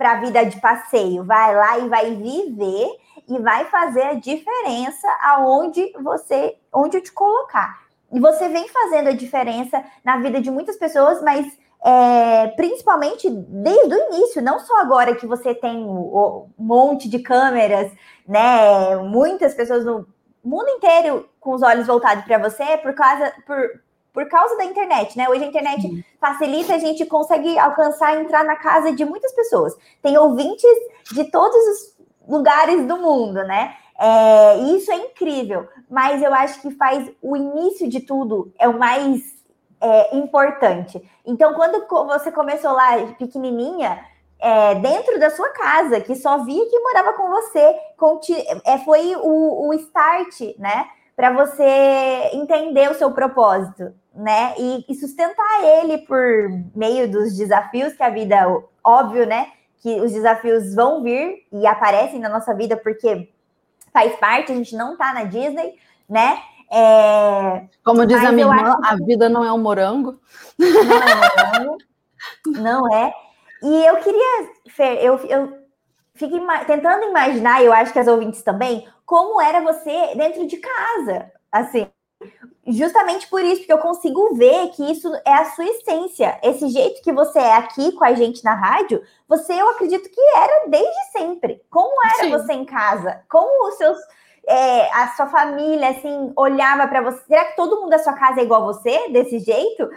para 0.00 0.12
a 0.12 0.20
vida 0.20 0.46
de 0.46 0.58
passeio, 0.58 1.22
vai 1.24 1.54
lá 1.54 1.78
e 1.78 1.86
vai 1.90 2.14
viver 2.14 2.88
e 3.28 3.38
vai 3.38 3.66
fazer 3.66 4.00
a 4.04 4.14
diferença 4.14 5.06
aonde 5.20 5.92
você, 6.02 6.56
onde 6.72 6.96
eu 6.96 7.02
te 7.02 7.12
colocar. 7.12 7.82
E 8.10 8.18
você 8.18 8.48
vem 8.48 8.66
fazendo 8.66 9.10
a 9.10 9.12
diferença 9.12 9.84
na 10.02 10.16
vida 10.16 10.40
de 10.40 10.50
muitas 10.50 10.78
pessoas, 10.78 11.20
mas 11.20 11.46
é, 11.84 12.46
principalmente 12.56 13.28
desde 13.28 13.94
o 13.94 14.14
início, 14.14 14.40
não 14.40 14.58
só 14.60 14.80
agora 14.80 15.14
que 15.14 15.26
você 15.26 15.54
tem 15.54 15.76
um 15.76 16.48
monte 16.58 17.06
de 17.06 17.18
câmeras, 17.18 17.92
né? 18.26 18.96
Muitas 18.96 19.52
pessoas 19.52 19.84
no 19.84 20.06
mundo 20.42 20.68
inteiro 20.70 21.28
com 21.38 21.52
os 21.52 21.60
olhos 21.62 21.86
voltados 21.86 22.24
para 22.24 22.38
você 22.38 22.78
por 22.78 22.94
causa 22.94 23.34
por, 23.46 23.82
por 24.12 24.28
causa 24.28 24.56
da 24.56 24.64
internet, 24.64 25.16
né? 25.16 25.28
Hoje 25.28 25.44
a 25.44 25.46
internet 25.46 25.86
uhum. 25.86 26.02
facilita, 26.20 26.74
a 26.74 26.78
gente 26.78 27.04
consegue 27.06 27.58
alcançar 27.58 28.16
e 28.16 28.20
entrar 28.20 28.44
na 28.44 28.56
casa 28.56 28.92
de 28.92 29.04
muitas 29.04 29.32
pessoas. 29.32 29.76
Tem 30.02 30.16
ouvintes 30.18 30.70
de 31.12 31.24
todos 31.30 31.56
os 31.56 32.00
lugares 32.28 32.86
do 32.86 32.96
mundo, 32.96 33.42
né? 33.44 33.74
É, 33.98 34.56
isso 34.74 34.90
é 34.90 34.96
incrível, 34.96 35.68
mas 35.88 36.22
eu 36.22 36.32
acho 36.32 36.62
que 36.62 36.70
faz 36.70 37.10
o 37.20 37.36
início 37.36 37.86
de 37.88 38.00
tudo 38.00 38.52
é 38.58 38.66
o 38.66 38.78
mais 38.78 39.20
é, 39.80 40.16
importante. 40.16 41.02
Então, 41.24 41.52
quando 41.54 41.86
você 42.06 42.32
começou 42.32 42.72
lá 42.72 42.96
pequenininha, 43.18 44.02
é, 44.38 44.74
dentro 44.76 45.18
da 45.20 45.28
sua 45.30 45.50
casa, 45.50 46.00
que 46.00 46.14
só 46.14 46.38
via 46.38 46.64
que 46.66 46.78
morava 46.80 47.12
com 47.12 47.28
você, 47.28 47.76
é, 48.64 48.78
foi 48.78 49.14
o, 49.16 49.68
o 49.68 49.74
start, 49.74 50.40
né? 50.58 50.88
Para 51.20 51.32
você 51.32 52.30
entender 52.32 52.90
o 52.90 52.94
seu 52.94 53.10
propósito 53.10 53.92
né? 54.14 54.54
E, 54.58 54.84
e, 54.88 54.94
sustentar 54.94 55.62
ele 55.62 55.98
por 55.98 56.22
meio 56.74 57.10
dos 57.10 57.36
desafios 57.36 57.92
que 57.92 58.02
a 58.02 58.10
vida, 58.10 58.44
óbvio, 58.82 59.26
né? 59.26 59.52
Que 59.78 60.00
os 60.00 60.12
desafios 60.12 60.74
vão 60.74 61.02
vir 61.02 61.46
e 61.52 61.66
aparecem 61.66 62.18
na 62.18 62.28
nossa 62.28 62.54
vida 62.54 62.76
porque 62.76 63.28
faz 63.92 64.14
parte, 64.16 64.50
a 64.52 64.54
gente 64.54 64.74
não 64.74 64.96
tá 64.96 65.14
na 65.14 65.24
Disney, 65.24 65.74
né? 66.08 66.38
É... 66.72 67.66
Como 67.84 68.04
diz 68.04 68.22
a 68.24 68.32
minha 68.32 68.46
irmã, 68.46 68.76
que... 68.76 68.86
a 68.88 68.96
vida 68.96 69.28
não 69.28 69.44
é 69.44 69.52
um 69.52 69.58
morango. 69.58 70.18
Não 70.58 70.68
é 70.68 71.14
morango, 71.14 71.78
não 72.46 72.94
é. 72.94 73.12
E 73.62 73.86
eu 73.86 73.96
queria, 73.98 74.50
Fer, 74.68 75.04
eu, 75.04 75.18
eu 75.26 75.59
fico 76.20 76.36
ima 76.36 76.64
tentando 76.64 77.04
imaginar, 77.04 77.64
eu 77.64 77.72
acho 77.72 77.92
que 77.92 77.98
as 77.98 78.06
ouvintes 78.06 78.42
também, 78.42 78.86
como 79.04 79.40
era 79.40 79.60
você 79.60 80.14
dentro 80.14 80.46
de 80.46 80.56
casa, 80.58 81.32
assim, 81.50 81.90
Justamente 82.66 83.26
por 83.28 83.42
isso, 83.42 83.60
porque 83.60 83.72
eu 83.72 83.78
consigo 83.78 84.34
ver 84.34 84.68
que 84.68 84.92
isso 84.92 85.10
é 85.24 85.32
a 85.32 85.46
sua 85.46 85.64
essência. 85.64 86.38
Esse 86.42 86.68
jeito 86.68 87.02
que 87.02 87.12
você 87.12 87.38
é 87.38 87.54
aqui 87.54 87.92
com 87.92 88.04
a 88.04 88.12
gente 88.14 88.44
na 88.44 88.54
rádio, 88.54 89.02
você 89.26 89.54
eu 89.54 89.70
acredito 89.70 90.08
que 90.08 90.20
era 90.36 90.68
desde 90.68 91.10
sempre. 91.10 91.62
Como 91.70 91.92
era 92.04 92.24
Sim. 92.24 92.30
você 92.30 92.52
em 92.52 92.64
casa? 92.64 93.22
Como 93.28 93.68
os 93.68 93.76
seus. 93.76 93.98
É, 94.46 94.90
a 94.94 95.08
sua 95.16 95.26
família, 95.26 95.90
assim, 95.90 96.32
olhava 96.36 96.86
para 96.86 97.02
você. 97.02 97.22
Será 97.26 97.44
que 97.46 97.56
todo 97.56 97.76
mundo 97.76 97.90
da 97.90 97.98
sua 97.98 98.14
casa 98.14 98.40
é 98.40 98.44
igual 98.44 98.62
a 98.62 98.72
você, 98.72 99.08
desse 99.08 99.38
jeito? 99.38 99.88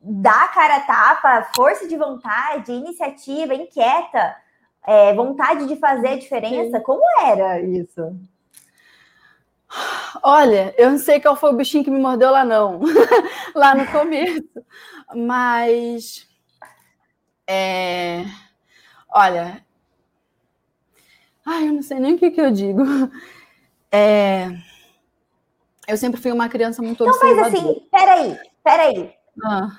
Dá 0.00 0.48
cara 0.48 0.76
a 0.76 0.80
tapa, 0.80 1.48
força 1.54 1.86
de 1.86 1.96
vontade, 1.96 2.72
iniciativa, 2.72 3.54
inquieta, 3.54 4.36
é, 4.86 5.14
vontade 5.14 5.66
de 5.66 5.76
fazer 5.76 6.08
a 6.08 6.18
diferença. 6.18 6.78
Sim. 6.78 6.82
Como 6.84 7.02
era 7.24 7.60
isso? 7.60 8.16
Olha, 10.22 10.74
eu 10.76 10.90
não 10.90 10.98
sei 10.98 11.20
qual 11.20 11.34
foi 11.34 11.50
o 11.50 11.56
bichinho 11.56 11.84
que 11.84 11.90
me 11.90 11.98
mordeu 12.00 12.30
lá, 12.30 12.44
não, 12.44 12.80
lá 13.54 13.74
no 13.74 13.86
começo, 13.90 14.44
mas. 15.14 16.26
É... 17.46 18.24
Olha. 19.08 19.64
Ai, 21.44 21.68
eu 21.68 21.72
não 21.72 21.82
sei 21.82 21.98
nem 21.98 22.14
o 22.14 22.18
que, 22.18 22.30
que 22.30 22.40
eu 22.40 22.50
digo. 22.50 22.82
É... 23.90 24.48
Eu 25.88 25.96
sempre 25.96 26.20
fui 26.20 26.30
uma 26.30 26.48
criança 26.48 26.80
muito 26.82 27.02
então 27.02 27.14
observadora. 27.14 27.48
Então 27.48 27.60
faz 27.60 27.76
assim, 27.76 27.88
peraí, 27.90 28.38
peraí. 28.62 29.14
Ah. 29.44 29.78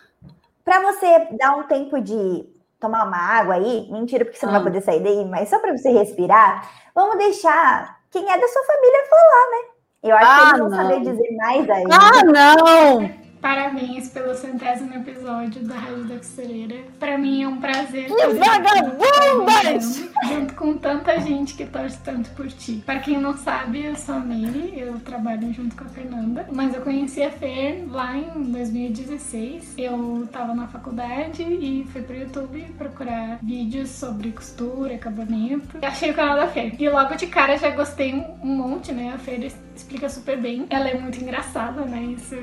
Para 0.63 0.81
você 0.81 1.29
dar 1.37 1.55
um 1.55 1.63
tempo 1.63 2.01
de 2.01 2.45
tomar 2.83 3.07
uma 3.07 3.17
água 3.17 3.55
aí, 3.55 3.87
mentira, 3.89 4.25
porque 4.25 4.37
você 4.37 4.45
ah. 4.45 4.47
não 4.47 4.53
vai 4.53 4.61
ah. 4.61 4.65
poder 4.65 4.81
sair 4.81 5.01
daí, 5.01 5.25
mas 5.25 5.49
só 5.49 5.57
para 5.59 5.75
você 5.75 5.89
respirar, 5.89 6.69
vamos 6.93 7.17
deixar 7.17 7.99
quem 8.11 8.29
é 8.29 8.37
da 8.37 8.47
sua 8.47 8.63
família 8.63 8.99
falar, 9.09 9.49
né? 9.51 9.73
Eu 10.03 10.15
acho 10.17 10.27
ah, 10.29 10.35
que 10.35 10.43
eles 10.43 10.59
vão 10.59 10.69
não. 10.69 10.77
saber 10.77 10.99
dizer 10.99 11.35
mais 11.37 11.69
aí. 11.69 11.83
Ah, 11.89 12.23
não! 12.25 13.22
Parabéns 13.43 14.07
pelo 14.07 14.33
centésimo 14.33 14.93
episódio 14.93 15.61
da 15.65 15.75
Rádio 15.75 16.05
da 16.05 16.15
Costureira. 16.15 16.77
Pra 16.97 17.17
mim 17.17 17.43
é 17.43 17.47
um 17.49 17.57
prazer. 17.57 18.05
Que 18.05 18.27
vagabundas! 18.27 20.09
Junto 20.29 20.55
com 20.55 20.77
tanta 20.77 21.19
gente 21.19 21.53
que 21.53 21.65
torce 21.65 21.99
tanto 21.99 22.29
por 22.29 22.47
ti. 22.47 22.81
Pra 22.85 22.99
quem 22.99 23.19
não 23.19 23.35
sabe, 23.35 23.83
eu 23.83 23.97
sou 23.97 24.15
a 24.15 24.19
Meire, 24.19 24.79
eu 24.79 24.97
trabalho 25.01 25.53
junto 25.53 25.75
com 25.75 25.83
a 25.83 25.89
Fernanda, 25.89 26.47
mas 26.53 26.73
eu 26.73 26.81
conheci 26.83 27.21
a 27.21 27.29
Fer 27.29 27.85
lá 27.91 28.15
em 28.15 28.43
2016. 28.43 29.73
Eu 29.77 30.25
tava 30.31 30.55
na 30.55 30.67
faculdade 30.67 31.43
e 31.43 31.85
fui 31.91 32.01
pro 32.01 32.15
YouTube 32.15 32.65
procurar 32.77 33.39
vídeos 33.43 33.89
sobre 33.89 34.31
costura, 34.31 34.95
acabamento. 34.95 35.79
E 35.81 35.85
achei 35.85 36.11
o 36.11 36.13
canal 36.13 36.37
da 36.37 36.47
Fer. 36.47 36.81
E 36.81 36.89
logo 36.89 37.13
de 37.15 37.27
cara 37.27 37.57
já 37.57 37.71
gostei 37.71 38.13
um 38.13 38.55
monte, 38.55 38.93
né? 38.93 39.11
A 39.13 39.17
Fer 39.17 39.51
explica 39.75 40.09
super 40.09 40.39
bem. 40.39 40.65
Ela 40.69 40.89
é 40.89 40.99
muito 40.99 41.19
engraçada, 41.21 41.81
né? 41.85 42.01
Isso 42.17 42.35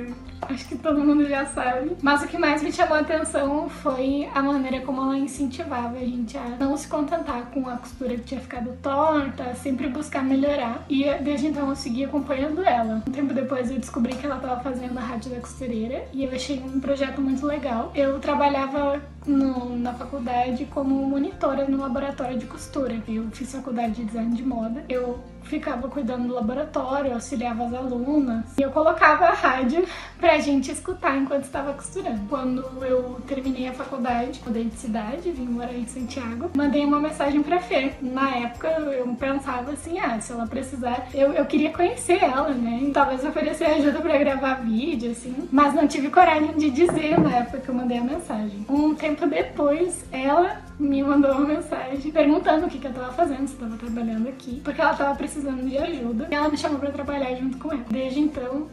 acho 0.42 0.68
que 0.68 0.76
todo 0.76 1.00
mundo 1.00 1.26
já 1.28 1.46
sabe. 1.46 1.96
Mas 2.02 2.22
o 2.22 2.28
que 2.28 2.38
mais 2.38 2.62
me 2.62 2.72
chamou 2.72 2.96
a 2.96 3.00
atenção 3.00 3.68
foi 3.68 4.28
a 4.34 4.42
maneira 4.42 4.80
como 4.80 5.00
ela 5.02 5.18
incentivava 5.18 5.96
a 5.96 6.00
gente 6.00 6.36
a 6.36 6.56
não 6.58 6.76
se 6.76 6.88
contentar 6.88 7.50
com 7.52 7.68
a 7.68 7.76
costura 7.76 8.14
que 8.16 8.22
tinha 8.22 8.40
ficado 8.40 8.72
torta, 8.82 9.54
sempre 9.54 9.88
buscar 9.88 10.22
melhorar. 10.22 10.84
E 10.88 11.04
desde 11.22 11.48
então 11.48 11.68
eu 11.68 11.76
segui 11.76 12.04
acompanhando 12.04 12.62
ela. 12.62 13.02
Um 13.06 13.12
tempo 13.12 13.34
depois 13.34 13.70
eu 13.70 13.78
descobri 13.78 14.14
que 14.14 14.26
ela 14.26 14.36
estava 14.36 14.60
fazendo 14.60 14.98
a 14.98 15.02
Rádio 15.02 15.30
da 15.30 15.40
Costureira 15.40 16.04
e 16.12 16.24
eu 16.24 16.32
achei 16.32 16.58
um 16.58 16.80
projeto 16.80 17.20
muito 17.20 17.46
legal. 17.46 17.92
Eu 17.94 18.18
trabalhava 18.18 19.00
no, 19.26 19.76
na 19.76 19.92
faculdade 19.94 20.64
como 20.66 20.94
monitora 21.06 21.66
no 21.66 21.78
laboratório 21.78 22.38
de 22.38 22.46
costura. 22.46 23.00
Eu 23.06 23.28
fiz 23.32 23.52
faculdade 23.52 23.94
de 23.94 24.04
design 24.04 24.34
de 24.34 24.42
moda. 24.42 24.84
Eu 24.88 25.20
ficava 25.42 25.88
cuidando 25.88 26.28
do 26.28 26.34
laboratório, 26.34 27.12
auxiliava 27.12 27.64
as 27.64 27.74
alunas 27.74 28.44
e 28.58 28.62
eu 28.62 28.70
colocava 28.70 29.26
a 29.26 29.32
rádio 29.32 29.84
pra 30.18 30.38
gente 30.38 30.70
escutar 30.70 31.16
enquanto 31.16 31.44
estava 31.44 31.72
costurando. 31.72 32.20
Quando 32.28 32.62
eu 32.84 33.20
terminei 33.26 33.68
a 33.68 33.72
faculdade, 33.72 34.40
mudei 34.46 34.64
de 34.64 34.76
cidade, 34.76 35.30
vim 35.30 35.46
morar 35.46 35.74
em 35.74 35.86
Santiago, 35.86 36.50
mandei 36.54 36.84
uma 36.84 37.00
mensagem 37.00 37.42
pra 37.42 37.58
Fer. 37.58 37.96
Na 38.00 38.30
época 38.36 38.68
eu 38.68 39.06
pensava 39.14 39.72
assim, 39.72 39.98
ah, 39.98 40.20
se 40.20 40.32
ela 40.32 40.46
precisar, 40.46 41.08
eu, 41.14 41.32
eu 41.32 41.44
queria 41.46 41.72
conhecer 41.72 42.22
ela, 42.22 42.50
né? 42.50 42.90
Talvez 42.92 43.24
oferecer 43.24 43.64
ajuda 43.64 44.00
pra 44.00 44.18
gravar 44.18 44.54
vídeo, 44.54 45.10
assim, 45.10 45.48
mas 45.50 45.74
não 45.74 45.86
tive 45.88 46.10
coragem 46.10 46.56
de 46.56 46.70
dizer 46.70 47.18
na 47.18 47.36
época 47.36 47.58
que 47.58 47.68
eu 47.68 47.74
mandei 47.74 47.98
a 47.98 48.04
mensagem. 48.04 48.64
Um 48.68 48.94
tempo 48.94 49.26
depois, 49.26 50.04
ela 50.12 50.60
me 50.78 51.02
mandou 51.02 51.32
uma 51.32 51.46
mensagem 51.46 52.10
perguntando 52.10 52.66
o 52.66 52.70
que, 52.70 52.78
que 52.78 52.86
eu 52.86 52.92
tava 52.92 53.12
fazendo, 53.12 53.46
se 53.46 53.54
eu 53.54 53.60
tava 53.60 53.76
trabalhando 53.76 54.28
aqui, 54.28 54.60
porque 54.64 54.80
ela 54.80 54.94
tava 54.94 55.14
precisando 55.14 55.29
de 55.38 55.78
ajuda. 55.78 56.28
E 56.30 56.34
ela 56.34 56.48
me 56.48 56.56
chamou 56.56 56.78
para 56.78 56.90
trabalhar 56.90 57.34
junto 57.34 57.58
com 57.58 57.72
ela. 57.72 57.84
Desde 57.90 58.20
então, 58.20 58.68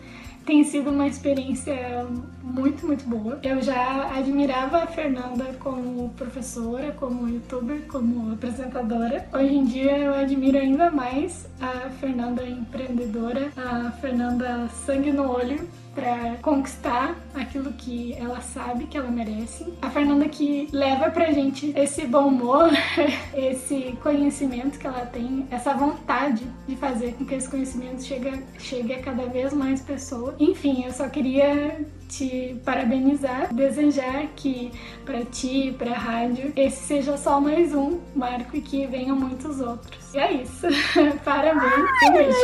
tem 0.47 0.63
sido 0.63 0.89
uma 0.89 1.05
experiência 1.05 2.07
muito, 2.41 2.87
muito 2.87 3.03
boa. 3.05 3.37
Eu 3.43 3.61
já 3.61 4.09
admirava 4.17 4.77
a 4.77 4.87
Fernanda 4.87 5.43
como 5.59 6.09
professora, 6.11 6.93
como 6.93 7.27
youtuber, 7.27 7.81
como 7.87 8.31
apresentadora. 8.31 9.27
Hoje 9.33 9.53
em 9.53 9.65
dia 9.65 9.97
eu 9.97 10.13
admiro 10.13 10.57
ainda 10.57 10.89
mais 10.89 11.49
a 11.59 11.89
Fernanda 11.99 12.47
empreendedora, 12.47 13.51
a 13.57 13.91
Fernanda 13.91 14.69
sangue 14.85 15.11
no 15.11 15.29
olho 15.29 15.67
para 15.97 16.37
conquistar 16.43 17.15
aquilo 17.33 17.73
que 17.73 18.13
ela 18.13 18.39
sabe 18.39 18.85
que 18.85 18.95
ela 18.95 19.09
merece. 19.09 19.73
A 19.81 19.89
Fernanda 19.89 20.29
que 20.29 20.69
leva 20.71 21.09
pra 21.09 21.31
gente 21.31 21.73
esse 21.75 22.05
bom 22.05 22.27
humor, 22.27 22.69
esse 23.33 23.97
conhecimento 24.03 24.77
que 24.77 24.85
ela 24.85 25.07
tem, 25.07 25.47
essa 25.49 25.73
vontade 25.73 26.45
de 26.67 26.75
fazer 26.75 27.13
com 27.13 27.25
que 27.25 27.33
esse 27.33 27.49
conhecimento 27.49 28.03
chegue, 28.03 28.43
chegue 28.59 28.93
a 28.93 29.01
cada 29.01 29.25
vez 29.25 29.51
mais 29.53 29.81
pessoas. 29.81 30.35
Enfim, 30.39 30.85
eu 30.85 30.91
só 30.91 31.09
queria 31.09 31.83
te 32.07 32.59
parabenizar, 32.63 33.53
desejar 33.53 34.27
que 34.35 34.71
para 35.05 35.23
ti, 35.25 35.75
para 35.77 35.91
a 35.91 35.97
rádio, 35.97 36.53
esse 36.55 36.83
seja 36.83 37.17
só 37.17 37.39
mais 37.39 37.73
um 37.73 37.99
marco 38.15 38.55
e 38.55 38.61
que 38.61 38.85
venham 38.87 39.15
muitos 39.15 39.59
outros. 39.59 40.13
E 40.13 40.17
é 40.17 40.31
isso. 40.33 40.67
parabéns. 41.23 42.35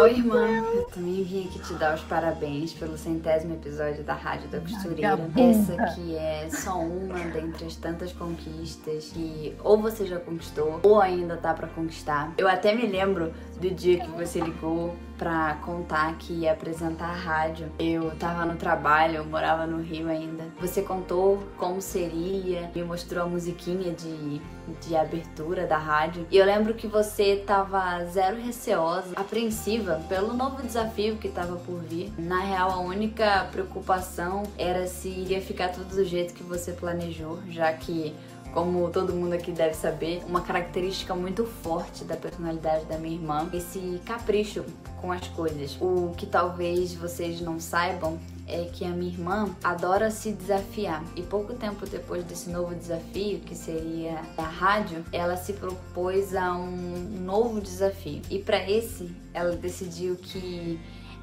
Oi, 0.00 0.10
irmã. 0.10 0.46
Eu 0.74 0.84
também 0.86 1.22
vim 1.22 1.46
aqui 1.46 1.58
te 1.60 1.74
dar 1.74 1.94
os 1.94 2.00
parabéns 2.02 2.72
pelo 2.72 2.96
centésimo 2.96 3.54
episódio 3.54 4.02
da 4.02 4.14
Rádio 4.14 4.48
da 4.48 4.60
Costureira. 4.60 5.18
Essa 5.36 5.82
aqui 5.82 6.16
é 6.16 6.48
só 6.50 6.78
uma 6.80 7.18
dentre 7.18 7.66
as 7.66 7.76
tantas 7.76 8.12
conquistas 8.12 9.10
que 9.12 9.54
ou 9.62 9.78
você 9.78 10.06
já 10.06 10.18
conquistou 10.18 10.80
ou 10.82 11.00
ainda 11.00 11.36
tá 11.36 11.52
para 11.52 11.68
conquistar. 11.68 12.32
Eu 12.38 12.48
até 12.48 12.74
me 12.74 12.86
lembro 12.86 13.32
do 13.60 13.70
dia 13.70 14.00
que 14.00 14.10
você 14.10 14.40
ligou 14.40 14.96
para 15.20 15.52
contar 15.56 16.16
que 16.16 16.32
ia 16.32 16.52
apresentar 16.52 17.10
a 17.10 17.12
rádio. 17.12 17.70
Eu 17.78 18.10
tava 18.16 18.46
no 18.46 18.56
trabalho, 18.56 19.16
eu 19.16 19.24
morava 19.26 19.66
no 19.66 19.82
Rio 19.82 20.08
ainda. 20.08 20.44
Você 20.58 20.80
contou 20.80 21.42
como 21.58 21.82
seria, 21.82 22.70
me 22.74 22.82
mostrou 22.82 23.24
a 23.24 23.26
musiquinha 23.26 23.92
de, 23.92 24.40
de 24.80 24.96
abertura 24.96 25.66
da 25.66 25.76
rádio. 25.76 26.26
E 26.30 26.38
eu 26.38 26.46
lembro 26.46 26.72
que 26.72 26.86
você 26.86 27.36
tava 27.46 28.02
zero 28.06 28.40
receosa, 28.40 29.12
apreensiva 29.14 30.00
pelo 30.08 30.32
novo 30.32 30.62
desafio 30.62 31.18
que 31.18 31.28
tava 31.28 31.56
por 31.56 31.80
vir. 31.80 32.10
Na 32.16 32.40
real, 32.40 32.70
a 32.70 32.78
única 32.78 33.46
preocupação 33.52 34.44
era 34.56 34.86
se 34.86 35.10
iria 35.10 35.42
ficar 35.42 35.68
tudo 35.68 35.96
do 35.96 36.04
jeito 36.04 36.32
que 36.32 36.42
você 36.42 36.72
planejou, 36.72 37.40
já 37.50 37.70
que 37.74 38.16
como 38.52 38.90
todo 38.90 39.12
mundo 39.14 39.32
aqui 39.32 39.52
deve 39.52 39.74
saber, 39.74 40.22
uma 40.26 40.40
característica 40.40 41.14
muito 41.14 41.44
forte 41.44 42.04
da 42.04 42.16
personalidade 42.16 42.84
da 42.86 42.98
minha 42.98 43.14
irmã, 43.14 43.48
esse 43.52 44.00
capricho 44.04 44.64
com 45.00 45.12
as 45.12 45.26
coisas. 45.28 45.76
O 45.80 46.12
que 46.16 46.26
talvez 46.26 46.94
vocês 46.94 47.40
não 47.40 47.58
saibam 47.60 48.18
é 48.46 48.64
que 48.64 48.84
a 48.84 48.88
minha 48.88 49.12
irmã 49.12 49.48
adora 49.62 50.10
se 50.10 50.32
desafiar. 50.32 51.04
E 51.14 51.22
pouco 51.22 51.54
tempo 51.54 51.86
depois 51.86 52.24
desse 52.24 52.50
novo 52.50 52.74
desafio, 52.74 53.38
que 53.40 53.54
seria 53.54 54.20
a 54.36 54.42
rádio, 54.42 55.04
ela 55.12 55.36
se 55.36 55.52
propôs 55.52 56.34
a 56.34 56.52
um 56.54 57.20
novo 57.20 57.60
desafio. 57.60 58.22
E 58.28 58.38
para 58.38 58.68
esse, 58.68 59.14
ela 59.32 59.54
decidiu 59.54 60.16
que 60.16 60.80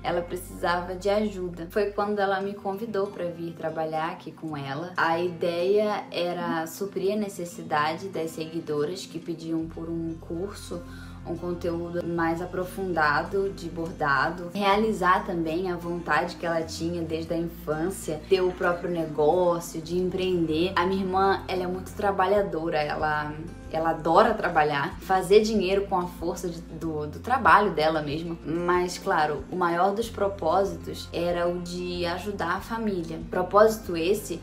ela 0.07 0.21
precisava 0.21 0.95
de 0.95 1.09
ajuda. 1.09 1.67
Foi 1.69 1.91
quando 1.91 2.19
ela 2.19 2.39
me 2.39 2.53
convidou 2.53 3.07
para 3.07 3.25
vir 3.25 3.53
trabalhar 3.53 4.11
aqui 4.11 4.31
com 4.31 4.55
ela. 4.55 4.93
A 4.95 5.19
ideia 5.19 6.05
era 6.09 6.65
suprir 6.65 7.11
a 7.11 7.17
necessidade 7.17 8.07
das 8.07 8.31
seguidoras 8.31 9.05
que 9.05 9.19
pediam 9.19 9.67
por 9.67 9.89
um 9.89 10.15
curso 10.15 10.81
um 11.29 11.35
conteúdo 11.35 12.05
mais 12.05 12.41
aprofundado 12.41 13.49
de 13.51 13.69
bordado, 13.69 14.51
realizar 14.53 15.25
também 15.25 15.71
a 15.71 15.75
vontade 15.75 16.35
que 16.35 16.45
ela 16.45 16.61
tinha 16.61 17.01
desde 17.01 17.33
a 17.33 17.37
infância, 17.37 18.21
ter 18.29 18.41
o 18.41 18.51
próprio 18.51 18.89
negócio, 18.89 19.81
de 19.81 19.97
empreender. 19.97 20.71
A 20.75 20.85
minha 20.85 21.01
irmã, 21.03 21.43
ela 21.47 21.63
é 21.63 21.67
muito 21.67 21.93
trabalhadora, 21.93 22.77
ela 22.77 23.33
ela 23.71 23.89
adora 23.89 24.33
trabalhar, 24.33 24.97
fazer 25.01 25.41
dinheiro 25.41 25.87
com 25.87 25.97
a 25.97 26.07
força 26.07 26.47
de, 26.47 26.61
do, 26.61 27.07
do 27.07 27.19
trabalho 27.19 27.71
dela 27.71 28.01
mesma. 28.01 28.37
Mas, 28.45 28.97
claro, 28.97 29.43
o 29.51 29.55
maior 29.55 29.93
dos 29.93 30.09
propósitos 30.09 31.09
era 31.11 31.47
o 31.47 31.59
de 31.61 32.05
ajudar 32.05 32.55
a 32.55 32.61
família. 32.61 33.19
Propósito 33.29 33.97
esse 33.97 34.39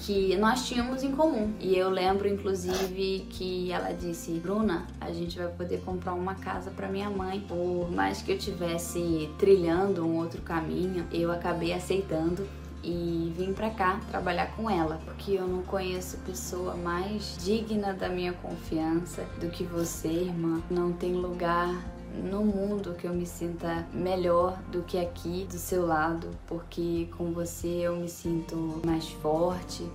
que 0.00 0.36
nós 0.36 0.66
tínhamos 0.66 1.02
em 1.02 1.12
comum. 1.12 1.52
E 1.60 1.76
eu 1.76 1.90
lembro, 1.90 2.26
inclusive, 2.26 3.26
que 3.30 3.70
ela 3.70 3.92
disse: 3.92 4.32
Bruna, 4.32 4.86
a 5.00 5.12
gente 5.12 5.38
vai 5.38 5.48
poder 5.48 5.80
comprar 5.82 6.14
uma 6.14 6.34
casa 6.34 6.70
para 6.70 6.88
minha 6.88 7.10
mãe. 7.10 7.40
Por 7.40 7.90
mais 7.90 8.22
que 8.22 8.32
eu 8.32 8.38
tivesse 8.38 9.30
trilhando 9.38 10.04
um 10.04 10.16
outro 10.16 10.40
caminho, 10.42 11.06
eu 11.12 11.30
acabei 11.30 11.72
aceitando 11.72 12.46
e 12.82 13.32
vim 13.36 13.52
para 13.52 13.70
cá 13.70 14.00
trabalhar 14.10 14.56
com 14.56 14.70
ela, 14.70 14.98
porque 15.04 15.32
eu 15.32 15.46
não 15.46 15.62
conheço 15.62 16.16
pessoa 16.18 16.74
mais 16.74 17.36
digna 17.44 17.92
da 17.92 18.08
minha 18.08 18.32
confiança 18.32 19.26
do 19.38 19.50
que 19.50 19.64
você, 19.64 20.08
irmã. 20.08 20.62
Não 20.70 20.92
tem 20.92 21.12
lugar 21.12 21.84
no 22.14 22.44
mundo 22.44 22.94
que 22.94 23.06
eu 23.06 23.12
me 23.12 23.26
sinta 23.26 23.86
melhor 23.92 24.58
do 24.70 24.82
que 24.82 24.98
aqui 24.98 25.46
do 25.50 25.58
seu 25.58 25.86
lado, 25.86 26.28
porque 26.46 27.08
com 27.16 27.32
você 27.32 27.68
eu 27.68 27.96
me 27.96 28.08
sinto 28.08 28.80
mais 28.84 29.08
forte, 29.08 29.86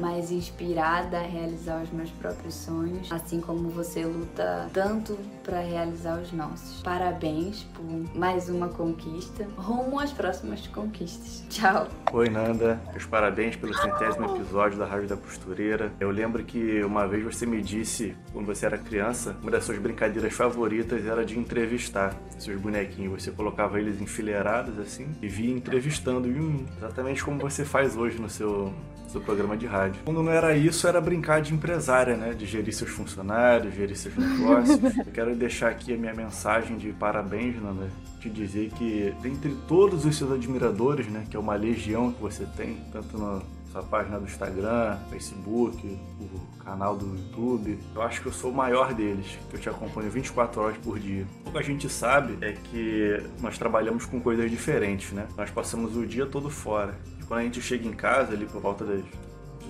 mais 0.00 0.30
inspirada 0.30 1.18
a 1.18 1.22
realizar 1.22 1.82
os 1.82 1.90
meus 1.90 2.10
próprios 2.10 2.54
sonhos, 2.54 3.10
assim 3.12 3.40
como 3.40 3.68
você 3.68 4.04
luta 4.04 4.68
tanto 4.72 5.18
para 5.44 5.60
realizar 5.60 6.20
os 6.20 6.32
nossos. 6.32 6.82
Parabéns 6.82 7.64
por 7.74 7.84
mais 8.16 8.48
uma 8.48 8.68
conquista, 8.68 9.46
rumo 9.56 10.00
às 10.00 10.12
próximas 10.12 10.66
conquistas. 10.68 11.44
Tchau. 11.50 11.88
Oi, 12.12 12.28
Nanda. 12.28 12.80
Meus 12.90 13.06
parabéns 13.06 13.56
pelo 13.56 13.74
centésimo 13.74 14.36
episódio 14.36 14.78
da 14.78 14.86
Rádio 14.86 15.08
da 15.08 15.16
Costureira. 15.16 15.92
Eu 16.00 16.10
lembro 16.10 16.42
que 16.44 16.82
uma 16.82 17.06
vez 17.06 17.22
você 17.22 17.44
me 17.44 17.60
disse, 17.60 18.16
quando 18.32 18.46
você 18.46 18.66
era 18.66 18.78
criança, 18.78 19.36
uma 19.42 19.50
das 19.50 19.64
suas 19.64 19.78
brincadeiras 19.78 20.32
favoritas 20.32 21.04
era 21.06 21.24
de 21.24 21.38
entrevistar 21.38 22.14
seus 22.38 22.60
bonequinhos. 22.60 23.22
Você 23.22 23.30
colocava 23.30 23.78
eles 23.78 24.00
enfileirados 24.00 24.78
assim 24.78 25.08
e 25.20 25.28
via 25.28 25.52
entrevistando, 25.52 26.28
exatamente 26.76 27.22
como 27.22 27.38
você 27.38 27.64
faz 27.64 27.96
hoje 27.96 28.20
no 28.20 28.28
seu, 28.28 28.72
seu 29.08 29.20
programa 29.20 29.56
de 29.56 29.66
rádio 29.66 29.89
Quando 30.04 30.22
não 30.22 30.32
era 30.32 30.56
isso, 30.56 30.86
era 30.86 31.00
brincar 31.00 31.40
de 31.42 31.54
empresária, 31.54 32.16
né? 32.16 32.32
De 32.32 32.46
gerir 32.46 32.74
seus 32.74 32.90
funcionários, 32.90 33.74
gerir 33.74 33.96
seus 33.96 34.16
negócios. 34.16 34.78
Eu 34.98 35.12
quero 35.12 35.34
deixar 35.34 35.70
aqui 35.70 35.94
a 35.94 35.96
minha 35.96 36.14
mensagem 36.14 36.76
de 36.76 36.92
parabéns, 36.92 37.60
Nanda. 37.60 37.88
Te 38.20 38.28
dizer 38.28 38.70
que, 38.70 39.14
dentre 39.22 39.56
todos 39.66 40.04
os 40.04 40.16
seus 40.16 40.32
admiradores, 40.32 41.06
né? 41.06 41.24
Que 41.30 41.36
é 41.36 41.40
uma 41.40 41.54
legião 41.54 42.12
que 42.12 42.20
você 42.20 42.44
tem, 42.56 42.76
tanto 42.92 43.16
na 43.18 43.40
sua 43.70 43.82
página 43.82 44.18
do 44.18 44.24
Instagram, 44.24 44.98
Facebook, 45.10 45.98
o 46.20 46.64
canal 46.64 46.96
do 46.96 47.06
YouTube. 47.06 47.78
Eu 47.94 48.02
acho 48.02 48.20
que 48.20 48.26
eu 48.26 48.32
sou 48.32 48.50
o 48.50 48.54
maior 48.54 48.92
deles, 48.92 49.38
que 49.48 49.56
eu 49.56 49.60
te 49.60 49.68
acompanho 49.68 50.10
24 50.10 50.60
horas 50.60 50.78
por 50.78 50.98
dia. 50.98 51.26
O 51.46 51.52
que 51.52 51.58
a 51.58 51.62
gente 51.62 51.88
sabe 51.88 52.36
é 52.40 52.52
que 52.52 53.22
nós 53.40 53.56
trabalhamos 53.58 54.06
com 54.06 54.20
coisas 54.20 54.50
diferentes, 54.50 55.12
né? 55.12 55.26
Nós 55.36 55.50
passamos 55.50 55.96
o 55.96 56.04
dia 56.06 56.26
todo 56.26 56.50
fora. 56.50 56.98
E 57.20 57.24
quando 57.24 57.40
a 57.40 57.42
gente 57.44 57.62
chega 57.62 57.86
em 57.86 57.92
casa, 57.92 58.32
ali 58.32 58.44
por 58.44 58.60
volta 58.60 58.84
das 58.84 59.04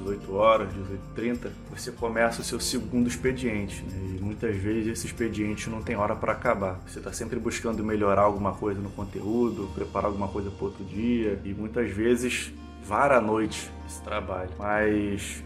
18 0.01 0.35
horas, 0.35 0.69
18h30, 1.17 1.51
você 1.71 1.93
começa 1.93 2.41
o 2.41 2.45
seu 2.45 2.59
segundo 2.59 3.09
expediente. 3.09 3.83
Né? 3.83 4.17
E 4.19 4.23
muitas 4.23 4.57
vezes 4.57 4.89
esse 4.89 5.07
expediente 5.07 5.69
não 5.69 5.83
tem 5.83 5.97
hora 5.97 6.17
para 6.17 6.33
acabar. 6.33 6.81
Você 6.87 6.99
está 6.99 7.13
sempre 7.13 7.39
buscando 7.39 7.85
melhorar 7.85 8.23
alguma 8.23 8.53
coisa 8.53 8.81
no 8.81 8.91
conteúdo, 8.91 9.71
preparar 9.75 10.07
alguma 10.07 10.29
coisa 10.29 10.51
para 10.51 10.65
outro 10.65 10.85
dia. 10.85 11.39
E 11.45 11.53
muitas 11.53 11.91
vezes 11.91 12.53
vara 12.85 13.19
a 13.19 13.21
noite 13.21 13.71
esse 13.87 14.03
trabalho. 14.03 14.51
Mas 14.59 15.45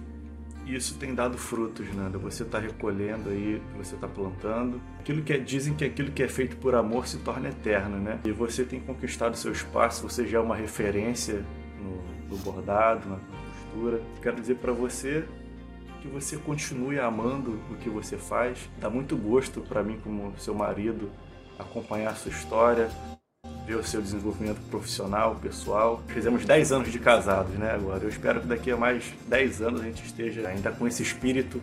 isso 0.66 0.96
tem 0.96 1.14
dado 1.14 1.36
frutos, 1.36 1.86
Nanda. 1.94 2.16
Você 2.18 2.42
está 2.42 2.58
recolhendo 2.58 3.28
aí, 3.28 3.60
você 3.76 3.94
está 3.94 4.08
plantando. 4.08 4.80
Aquilo 4.98 5.22
que 5.22 5.32
é, 5.32 5.38
dizem 5.38 5.74
que 5.74 5.84
aquilo 5.84 6.10
que 6.10 6.22
é 6.22 6.28
feito 6.28 6.56
por 6.56 6.74
amor 6.74 7.06
se 7.06 7.18
torna 7.18 7.48
eterno, 7.48 7.98
né? 7.98 8.18
E 8.24 8.32
você 8.32 8.64
tem 8.64 8.80
conquistado 8.80 9.36
seu 9.36 9.52
espaço. 9.52 10.08
Você 10.08 10.26
já 10.26 10.38
é 10.38 10.40
uma 10.40 10.56
referência 10.56 11.44
no, 11.82 12.34
no 12.34 12.42
bordado, 12.42 13.08
na 13.08 13.18
costura. 13.74 14.00
Quero 14.22 14.40
dizer 14.40 14.56
para 14.56 14.72
você 14.72 15.24
que 16.00 16.08
você 16.08 16.36
continue 16.36 16.98
amando 16.98 17.58
o 17.70 17.76
que 17.76 17.88
você 17.88 18.16
faz. 18.16 18.58
Dá 18.78 18.88
muito 18.88 19.16
gosto 19.16 19.60
para 19.60 19.82
mim 19.82 19.98
como 20.02 20.32
seu 20.38 20.54
marido 20.54 21.10
acompanhar 21.58 22.12
a 22.12 22.14
sua 22.14 22.30
história, 22.30 22.90
ver 23.66 23.76
o 23.76 23.84
seu 23.84 24.00
desenvolvimento 24.00 24.60
profissional, 24.70 25.36
pessoal. 25.36 26.02
Fizemos 26.08 26.44
10 26.44 26.72
anos 26.72 26.92
de 26.92 26.98
casados, 26.98 27.52
né, 27.54 27.70
agora. 27.70 28.04
Eu 28.04 28.08
espero 28.08 28.40
que 28.40 28.46
daqui 28.46 28.70
a 28.70 28.76
mais 28.76 29.12
10 29.26 29.62
anos 29.62 29.80
a 29.80 29.84
gente 29.84 30.04
esteja 30.04 30.46
ainda 30.46 30.70
com 30.70 30.86
esse 30.86 31.02
espírito, 31.02 31.60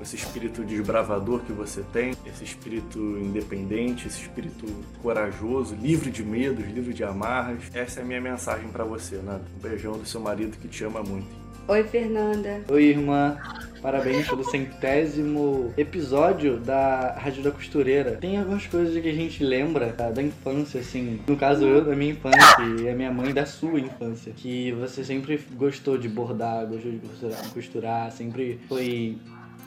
esse 0.00 0.16
espírito 0.16 0.64
desbravador 0.64 1.40
que 1.40 1.52
você 1.52 1.82
tem, 1.92 2.12
esse 2.26 2.44
espírito 2.44 2.98
independente, 2.98 4.06
esse 4.06 4.22
espírito 4.22 4.66
corajoso, 5.02 5.74
livre 5.74 6.10
de 6.10 6.22
medos, 6.22 6.64
livre 6.66 6.94
de 6.94 7.04
amarras. 7.04 7.58
Essa 7.74 8.00
é 8.00 8.02
a 8.02 8.06
minha 8.06 8.20
mensagem 8.20 8.68
para 8.68 8.84
você, 8.84 9.16
né? 9.16 9.40
Um 9.56 9.60
beijão 9.60 9.98
do 9.98 10.06
seu 10.06 10.20
marido 10.20 10.56
que 10.56 10.68
te 10.68 10.84
ama 10.84 11.02
muito. 11.02 11.48
Oi, 11.68 11.84
Fernanda. 11.84 12.62
Oi, 12.66 12.84
irmã. 12.84 13.36
Parabéns 13.82 14.26
pelo 14.26 14.42
centésimo 14.42 15.72
episódio 15.76 16.56
da 16.56 17.12
Rádio 17.12 17.42
da 17.42 17.50
Costureira. 17.50 18.12
Tem 18.12 18.38
algumas 18.38 18.66
coisas 18.66 19.00
que 19.00 19.06
a 19.06 19.12
gente 19.12 19.44
lembra 19.44 19.92
da, 19.92 20.10
da 20.10 20.22
infância, 20.22 20.80
assim. 20.80 21.20
No 21.26 21.36
caso, 21.36 21.66
eu 21.66 21.84
da 21.84 21.94
minha 21.94 22.12
infância 22.12 22.64
e 22.80 22.88
a 22.88 22.94
minha 22.94 23.12
mãe 23.12 23.34
da 23.34 23.44
sua 23.44 23.78
infância. 23.78 24.32
Que 24.34 24.72
você 24.72 25.04
sempre 25.04 25.38
gostou 25.52 25.98
de 25.98 26.08
bordar, 26.08 26.66
gostou 26.66 26.90
de 26.90 26.98
costurar, 27.00 27.50
costurar 27.52 28.12
sempre 28.12 28.58
foi 28.66 29.18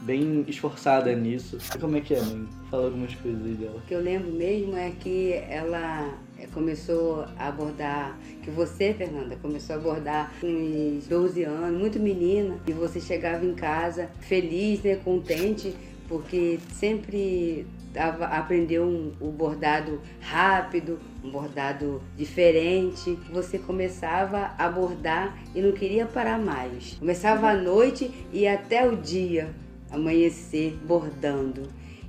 bem 0.01 0.43
esforçada 0.47 1.13
nisso. 1.15 1.57
Como 1.79 1.97
é 1.97 2.01
que 2.01 2.13
é, 2.13 2.21
mãe? 2.21 2.47
Fala 2.69 2.85
algumas 2.85 3.13
coisas 3.15 3.45
aí 3.45 3.53
dela. 3.53 3.77
O 3.77 3.81
que 3.81 3.93
eu 3.93 4.01
lembro 4.01 4.31
mesmo 4.31 4.75
é 4.75 4.91
que 4.91 5.33
ela 5.33 6.13
começou 6.53 7.25
a 7.37 7.47
abordar, 7.47 8.17
que 8.43 8.49
você, 8.49 8.93
Fernanda, 8.93 9.35
começou 9.41 9.75
a 9.75 9.79
abordar 9.79 10.33
com 10.41 10.47
uns 10.47 11.07
12 11.07 11.43
anos, 11.43 11.79
muito 11.79 11.99
menina, 11.99 12.57
e 12.67 12.71
você 12.71 12.99
chegava 12.99 13.45
em 13.45 13.53
casa 13.53 14.09
feliz, 14.21 14.81
né, 14.81 14.95
contente, 14.95 15.73
porque 16.07 16.59
sempre 16.71 17.67
aprendeu 18.31 18.83
um, 18.83 19.11
o 19.19 19.31
bordado 19.31 20.01
rápido, 20.19 20.99
um 21.23 21.29
bordado 21.29 22.01
diferente. 22.17 23.17
Você 23.31 23.59
começava 23.59 24.51
a 24.57 24.69
bordar 24.69 25.37
e 25.53 25.61
não 25.61 25.71
queria 25.71 26.05
parar 26.05 26.39
mais. 26.39 26.95
Começava 26.99 27.49
à 27.49 27.53
noite 27.53 28.11
e 28.31 28.47
até 28.47 28.87
o 28.87 28.95
dia 28.95 29.53
amanhecer 29.91 30.77
bordando 30.85 31.63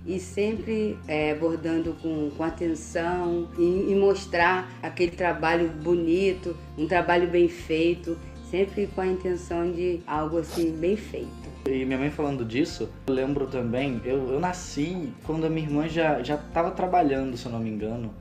e 0.07 0.19
sempre 0.19 0.99
é, 1.07 1.35
bordando 1.35 1.95
com, 2.03 2.31
com 2.31 2.43
atenção 2.43 3.49
e, 3.59 3.93
e, 3.93 3.95
mostrar 3.95 4.69
aquele 4.83 5.13
trabalho 5.13 5.69
bonito, 5.69 6.57
um 6.77 6.87
trabalho 6.87 7.29
bem 7.29 7.49
feito, 7.49 8.19
sempre 8.51 8.89
com 8.89 9.01
a 9.01 9.07
intenção 9.07 9.71
de 9.71 10.01
algo 10.07 10.39
assim 10.39 10.73
bem 10.73 10.97
feito. 10.97 11.31
E 11.67 11.85
minha 11.85 11.99
mãe 11.99 12.11
falando 12.11 12.45
disso, 12.45 12.91
eu 13.07 13.15
lembro 13.15 13.47
também, 13.47 14.01
eu, 14.05 14.33
eu 14.33 14.41
nasci 14.41 15.13
quando 15.25 15.47
a 15.47 15.51
minha 15.51 15.67
irmã 15.67 15.89
já 15.89 16.21
estava 16.21 16.73
trabalhando, 16.73 17.37
se 17.37 17.47
eu 17.47 17.53
não 17.53 17.61
me 17.61 17.71
engano, 17.71 18.13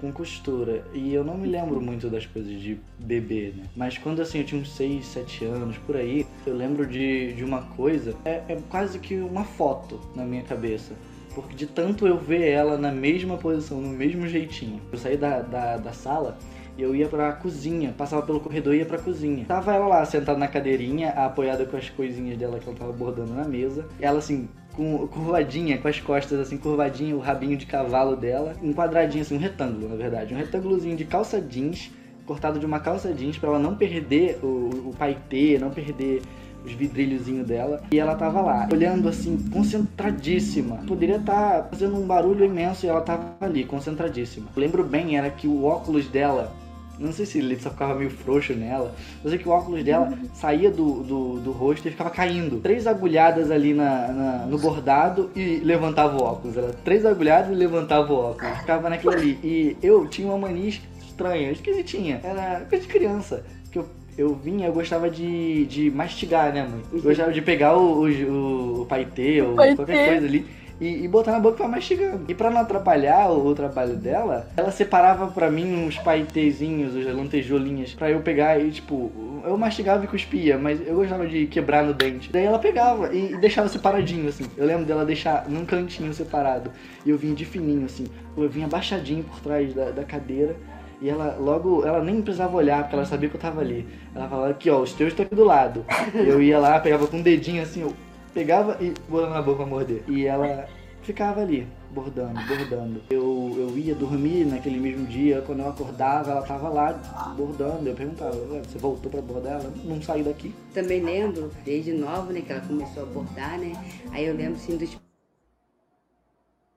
com 0.00 0.12
costura. 0.12 0.84
E 0.92 1.12
eu 1.12 1.24
não 1.24 1.36
me 1.36 1.48
lembro 1.48 1.80
muito 1.80 2.08
das 2.08 2.26
coisas 2.26 2.60
de 2.60 2.78
bebê, 2.98 3.52
né? 3.56 3.64
Mas 3.76 3.98
quando 3.98 4.20
assim 4.20 4.38
eu 4.38 4.44
tinha 4.44 4.60
uns 4.60 4.70
6, 4.74 5.06
7 5.06 5.44
anos, 5.44 5.78
por 5.78 5.96
aí, 5.96 6.26
eu 6.46 6.54
lembro 6.54 6.86
de, 6.86 7.32
de 7.32 7.44
uma 7.44 7.62
coisa, 7.62 8.14
é, 8.24 8.42
é 8.48 8.58
quase 8.68 8.98
que 8.98 9.16
uma 9.16 9.44
foto 9.44 10.00
na 10.14 10.24
minha 10.24 10.42
cabeça 10.42 10.94
porque 11.34 11.54
de 11.54 11.66
tanto 11.66 12.04
eu 12.04 12.18
ver 12.18 12.48
ela 12.48 12.76
na 12.76 12.90
mesma 12.90 13.36
posição, 13.36 13.80
no 13.80 13.90
mesmo 13.90 14.26
jeitinho. 14.26 14.80
Eu 14.90 14.98
saí 14.98 15.16
da, 15.16 15.40
da, 15.40 15.76
da 15.76 15.92
sala 15.92 16.36
e 16.76 16.82
eu 16.82 16.94
ia 16.94 17.08
pra 17.08 17.32
cozinha, 17.32 17.94
passava 17.96 18.22
pelo 18.22 18.40
corredor 18.40 18.74
e 18.74 18.78
ia 18.78 18.86
pra 18.86 18.98
cozinha. 18.98 19.44
Tava 19.46 19.72
ela 19.72 19.86
lá, 19.86 20.04
sentada 20.04 20.38
na 20.38 20.48
cadeirinha, 20.48 21.10
apoiada 21.10 21.64
com 21.64 21.76
as 21.76 21.90
coisinhas 21.90 22.38
dela 22.38 22.58
que 22.58 22.68
ela 22.68 22.78
tava 22.78 22.92
bordando 22.92 23.34
na 23.34 23.44
mesa. 23.44 23.86
Ela 24.00 24.18
assim, 24.18 24.48
com, 24.78 25.08
curvadinha, 25.08 25.76
com 25.76 25.88
as 25.88 25.98
costas 25.98 26.38
assim, 26.38 26.56
curvadinha, 26.56 27.16
o 27.16 27.18
rabinho 27.18 27.56
de 27.56 27.66
cavalo 27.66 28.14
dela, 28.14 28.54
um 28.62 28.72
quadradinho 28.72 29.22
assim, 29.22 29.34
um 29.34 29.40
retângulo, 29.40 29.88
na 29.88 29.96
verdade. 29.96 30.32
Um 30.32 30.36
retângulozinho 30.36 30.96
de 30.96 31.04
calça 31.04 31.40
jeans, 31.40 31.90
cortado 32.24 32.60
de 32.60 32.64
uma 32.64 32.78
calça 32.78 33.12
jeans, 33.12 33.36
para 33.36 33.48
ela 33.48 33.58
não 33.58 33.74
perder 33.74 34.38
o, 34.40 34.90
o 34.90 34.94
paetê, 34.96 35.58
não 35.58 35.70
perder 35.70 36.22
os 36.64 36.72
vidrilhozinhos 36.72 37.44
dela. 37.44 37.82
E 37.90 37.98
ela 37.98 38.14
tava 38.14 38.40
lá, 38.40 38.68
olhando 38.72 39.08
assim, 39.08 39.36
concentradíssima. 39.50 40.76
Poderia 40.86 41.16
estar 41.16 41.62
tá 41.62 41.68
fazendo 41.70 41.96
um 41.96 42.06
barulho 42.06 42.44
imenso 42.44 42.86
e 42.86 42.88
ela 42.88 43.00
tava 43.00 43.34
ali, 43.40 43.64
concentradíssima. 43.64 44.46
Eu 44.54 44.60
lembro 44.60 44.84
bem, 44.84 45.18
era 45.18 45.28
que 45.28 45.48
o 45.48 45.64
óculos 45.64 46.06
dela 46.06 46.52
não 46.98 47.12
sei 47.12 47.26
se 47.26 47.38
ele 47.38 47.58
só 47.58 47.70
ficava 47.70 47.94
meio 47.94 48.10
frouxo 48.10 48.52
nela. 48.54 48.94
Eu 49.22 49.30
sei 49.30 49.38
que 49.38 49.48
o 49.48 49.52
óculos 49.52 49.84
dela 49.84 50.12
saía 50.34 50.70
do, 50.70 51.02
do, 51.02 51.40
do 51.40 51.52
rosto 51.52 51.86
e 51.86 51.90
ficava 51.90 52.10
caindo. 52.10 52.60
Três 52.60 52.86
agulhadas 52.86 53.50
ali 53.50 53.74
na, 53.74 54.08
na, 54.08 54.46
no 54.46 54.58
bordado 54.58 55.30
e 55.34 55.58
levantava 55.58 56.16
o 56.16 56.22
óculos. 56.22 56.56
Ela 56.56 56.74
três 56.84 57.04
agulhadas 57.06 57.50
e 57.50 57.54
levantava 57.54 58.12
o 58.12 58.16
óculos. 58.16 58.58
Ficava 58.58 58.90
naquilo 58.90 59.12
ali. 59.12 59.38
E 59.42 59.76
eu 59.82 60.06
tinha 60.06 60.28
uma 60.28 60.38
mania 60.38 60.68
estranha, 60.68 61.50
esquisitinha. 61.50 62.20
Era 62.22 62.60
coisa 62.68 62.84
de 62.84 62.92
criança. 62.92 63.44
Que 63.70 63.78
eu 63.78 63.88
eu 64.18 64.34
vinha, 64.34 64.66
eu 64.66 64.72
gostava 64.72 65.08
de, 65.08 65.64
de 65.66 65.92
mastigar, 65.92 66.52
né, 66.52 66.66
mãe? 66.68 66.82
Eu 66.92 67.00
gostava 67.00 67.32
de 67.32 67.40
pegar 67.40 67.76
o, 67.76 68.04
o, 68.04 68.82
o 68.82 68.86
paetê 68.86 69.40
ou 69.40 69.54
paetê. 69.54 69.76
qualquer 69.76 70.08
coisa 70.08 70.26
ali 70.26 70.44
e, 70.80 71.04
e, 71.04 71.08
botar 71.08 71.32
na 71.32 71.40
boca 71.40 71.56
pra 71.56 71.68
mastigar. 71.68 72.18
E 72.28 72.34
pra 72.34 72.50
não 72.50 72.60
atrapalhar 72.60 73.30
o, 73.30 73.46
o 73.46 73.54
trabalho 73.54 73.96
dela, 73.96 74.48
ela 74.56 74.70
separava 74.70 75.26
pra 75.28 75.50
mim 75.50 75.86
uns 75.86 75.98
paetezinhos, 75.98 76.96
as 76.96 77.14
lantejoulinhas, 77.14 77.94
pra 77.94 78.10
eu 78.10 78.20
pegar 78.20 78.58
e, 78.58 78.70
tipo, 78.70 79.10
eu 79.44 79.56
mastigava 79.56 80.04
e 80.04 80.08
cuspia, 80.08 80.58
mas 80.58 80.86
eu 80.86 80.94
gostava 80.94 81.26
de 81.26 81.46
quebrar 81.46 81.84
no 81.84 81.94
dente. 81.94 82.30
Daí 82.30 82.44
ela 82.44 82.58
pegava 82.58 83.12
e, 83.12 83.32
e 83.32 83.36
deixava 83.38 83.68
separadinho, 83.68 84.28
assim. 84.28 84.44
Eu 84.56 84.66
lembro 84.66 84.84
dela 84.84 85.04
deixar 85.04 85.48
num 85.48 85.64
cantinho 85.64 86.12
separado. 86.12 86.70
E 87.04 87.10
eu 87.10 87.18
vinha 87.18 87.34
de 87.34 87.44
fininho, 87.44 87.86
assim. 87.86 88.06
Eu 88.36 88.48
vinha 88.48 88.68
baixadinho 88.68 89.24
por 89.24 89.40
trás 89.40 89.74
da, 89.74 89.90
da 89.90 90.04
cadeira 90.04 90.56
e 91.00 91.08
ela 91.08 91.36
logo, 91.38 91.84
ela 91.84 92.02
nem 92.02 92.20
precisava 92.20 92.56
olhar, 92.56 92.82
porque 92.82 92.96
ela 92.96 93.04
sabia 93.04 93.28
que 93.28 93.36
eu 93.36 93.40
tava 93.40 93.60
ali. 93.60 93.86
Ela 94.14 94.28
falava 94.28 94.50
aqui, 94.50 94.68
ó, 94.68 94.80
os 94.80 94.92
teus 94.92 95.10
estão 95.10 95.24
aqui 95.24 95.34
do 95.34 95.44
lado. 95.44 95.84
eu 96.14 96.42
ia 96.42 96.58
lá, 96.58 96.78
pegava 96.80 97.06
com 97.06 97.16
o 97.16 97.20
um 97.20 97.22
dedinho 97.22 97.62
assim, 97.62 97.82
eu 97.82 97.94
pegava 98.38 98.78
e 98.80 98.94
botava 99.08 99.34
na 99.34 99.42
boca 99.42 99.56
pra 99.58 99.66
morder. 99.66 100.04
E 100.06 100.24
ela 100.24 100.68
ficava 101.02 101.40
ali, 101.40 101.66
bordando, 101.90 102.40
bordando. 102.46 103.02
Eu, 103.10 103.54
eu 103.56 103.76
ia 103.76 103.94
dormir 103.94 104.44
naquele 104.44 104.78
mesmo 104.78 105.06
dia, 105.06 105.42
quando 105.44 105.60
eu 105.60 105.68
acordava, 105.68 106.30
ela 106.30 106.42
tava 106.42 106.68
lá 106.68 106.92
bordando. 107.36 107.88
Eu 107.88 107.96
perguntava, 107.96 108.32
você 108.32 108.78
voltou 108.78 109.10
pra 109.10 109.20
bordar? 109.20 109.60
Ela 109.60 109.72
não 109.84 110.00
saiu 110.00 110.24
daqui. 110.24 110.54
Também 110.72 111.02
lembro, 111.02 111.50
desde 111.64 111.92
nova, 111.92 112.32
né, 112.32 112.40
que 112.42 112.52
ela 112.52 112.60
começou 112.60 113.02
a 113.02 113.06
bordar, 113.06 113.58
né? 113.58 113.72
Aí 114.12 114.24
eu 114.24 114.36
lembro, 114.36 114.54
assim, 114.54 114.76
dos 114.76 114.96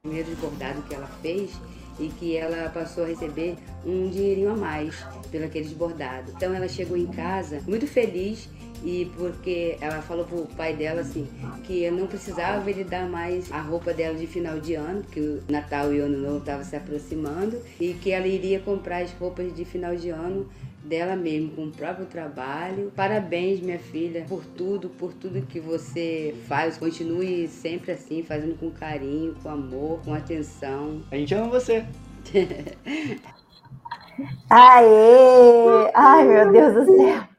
primeiros 0.01 0.33
bordados 0.39 0.83
que 0.85 0.95
ela 0.95 1.07
fez 1.21 1.51
e 1.99 2.07
que 2.07 2.35
ela 2.35 2.69
passou 2.69 3.03
a 3.03 3.07
receber 3.07 3.55
um 3.85 4.09
dinheirinho 4.09 4.51
a 4.51 4.57
mais 4.57 4.95
pelo 5.29 5.45
aqueles 5.45 5.73
bordados. 5.73 6.33
Então 6.33 6.55
ela 6.55 6.67
chegou 6.67 6.97
em 6.97 7.05
casa 7.05 7.61
muito 7.67 7.85
feliz 7.85 8.49
e 8.83 9.11
porque 9.17 9.77
ela 9.79 10.01
falou 10.01 10.25
pro 10.25 10.47
pai 10.55 10.75
dela 10.75 11.01
assim 11.01 11.27
que 11.63 11.83
eu 11.83 11.91
não 11.91 12.07
precisava 12.07 12.69
ele 12.69 12.83
dar 12.83 13.07
mais 13.07 13.51
a 13.51 13.61
roupa 13.61 13.93
dela 13.93 14.15
de 14.15 14.27
final 14.27 14.59
de 14.59 14.73
ano, 14.75 15.03
que 15.03 15.19
o 15.19 15.43
Natal 15.49 15.93
e 15.93 15.99
o 15.99 16.05
Ano 16.05 16.17
Novo 16.17 16.37
estavam 16.39 16.63
se 16.63 16.75
aproximando 16.75 17.61
e 17.79 17.93
que 17.93 18.11
ela 18.11 18.27
iria 18.27 18.59
comprar 18.59 19.03
as 19.03 19.11
roupas 19.13 19.53
de 19.55 19.63
final 19.65 19.95
de 19.95 20.09
ano 20.09 20.49
dela 20.83 21.15
mesmo 21.15 21.51
com 21.51 21.65
o 21.65 21.71
próprio 21.71 22.05
trabalho. 22.05 22.91
Parabéns, 22.95 23.59
minha 23.59 23.79
filha, 23.79 24.25
por 24.27 24.43
tudo, 24.45 24.89
por 24.89 25.13
tudo 25.13 25.45
que 25.45 25.59
você 25.59 26.35
faz. 26.47 26.77
Continue 26.77 27.47
sempre 27.47 27.91
assim, 27.91 28.23
fazendo 28.23 28.57
com 28.57 28.71
carinho, 28.71 29.35
com 29.41 29.49
amor, 29.49 30.01
com 30.03 30.13
atenção. 30.13 31.01
A 31.11 31.15
gente 31.15 31.33
ama 31.35 31.47
você. 31.47 31.85
Aê! 34.49 35.91
Ai, 35.93 36.27
meu 36.27 36.51
Deus 36.51 36.73
do 36.73 36.85
céu. 36.97 37.30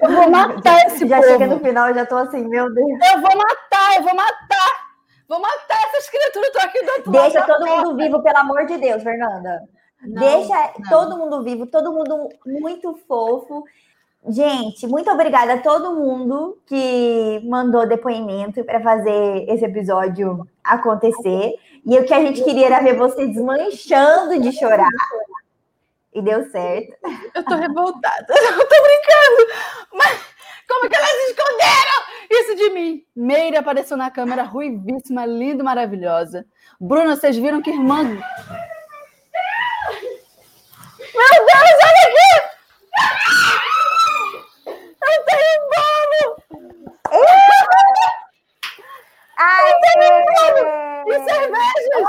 Eu 0.00 0.10
vou 0.10 0.30
matar 0.30 0.86
esse 0.86 1.06
Já 1.06 1.16
povo. 1.16 1.28
chega 1.28 1.46
no 1.46 1.60
final, 1.60 1.88
eu 1.88 1.94
já 1.94 2.06
tô 2.06 2.16
assim, 2.16 2.46
meu 2.48 2.72
Deus. 2.72 2.88
Eu 3.12 3.20
vou 3.20 3.36
matar, 3.36 3.96
eu 3.96 4.02
vou 4.02 4.14
matar. 4.14 4.84
Vou 5.28 5.40
matar 5.40 5.78
essas 5.88 6.08
criaturas, 6.10 6.50
tô 6.50 6.58
aqui 6.58 6.84
do 6.84 6.90
outro 6.92 7.12
lado 7.12 7.32
Deixa 7.32 7.46
todo 7.46 7.66
porta. 7.66 7.76
mundo 7.82 7.96
vivo, 7.96 8.22
pelo 8.22 8.38
amor 8.38 8.66
de 8.66 8.76
Deus, 8.76 9.02
Fernanda. 9.02 9.62
Não, 10.02 10.20
Deixa 10.20 10.72
não. 10.78 10.88
todo 10.90 11.16
mundo 11.16 11.42
vivo, 11.42 11.66
todo 11.66 11.92
mundo 11.92 12.28
muito 12.44 12.94
fofo. 13.08 13.64
Gente, 14.26 14.86
muito 14.86 15.10
obrigada 15.10 15.54
a 15.54 15.60
todo 15.60 15.94
mundo 15.94 16.58
que 16.66 17.42
mandou 17.44 17.86
depoimento 17.86 18.64
para 18.64 18.80
fazer 18.80 19.44
esse 19.48 19.64
episódio 19.64 20.46
acontecer. 20.62 21.54
E 21.84 21.98
o 21.98 22.04
que 22.04 22.14
a 22.14 22.20
gente 22.20 22.42
queria 22.42 22.66
era 22.66 22.80
ver 22.82 22.96
você 22.96 23.26
desmanchando 23.26 24.40
de 24.40 24.52
chorar. 24.52 24.88
E 26.12 26.22
deu 26.22 26.48
certo. 26.50 26.96
Eu 27.34 27.44
tô 27.44 27.54
revoltada. 27.56 28.26
Eu 28.30 28.68
tô 28.68 28.82
brincando. 28.82 29.46
Mas 29.92 30.20
como 30.68 30.88
que 30.88 30.96
elas 30.96 31.10
esconderam 31.28 32.04
isso 32.30 32.54
de 32.56 32.70
mim? 32.70 33.04
Meire 33.14 33.56
apareceu 33.56 33.96
na 33.96 34.10
câmera, 34.10 34.42
ruivíssima, 34.44 35.26
linda 35.26 35.62
e 35.62 35.64
maravilhosa. 35.64 36.46
Bruna, 36.80 37.16
vocês 37.16 37.36
viram 37.36 37.60
que 37.60 37.70
irmã. 37.70 38.02
Meu 38.04 38.22
Deus, 41.30 41.78
olha 41.84 42.02
aqui! 42.06 42.30
Eu 45.06 45.24
tenho 45.24 45.68
bolo! 45.70 46.22
Ai, 49.38 49.62
eu 49.70 49.76
tenho 49.80 50.24
bolo! 50.24 50.62
E 51.06 51.14
cervejas! 51.14 52.08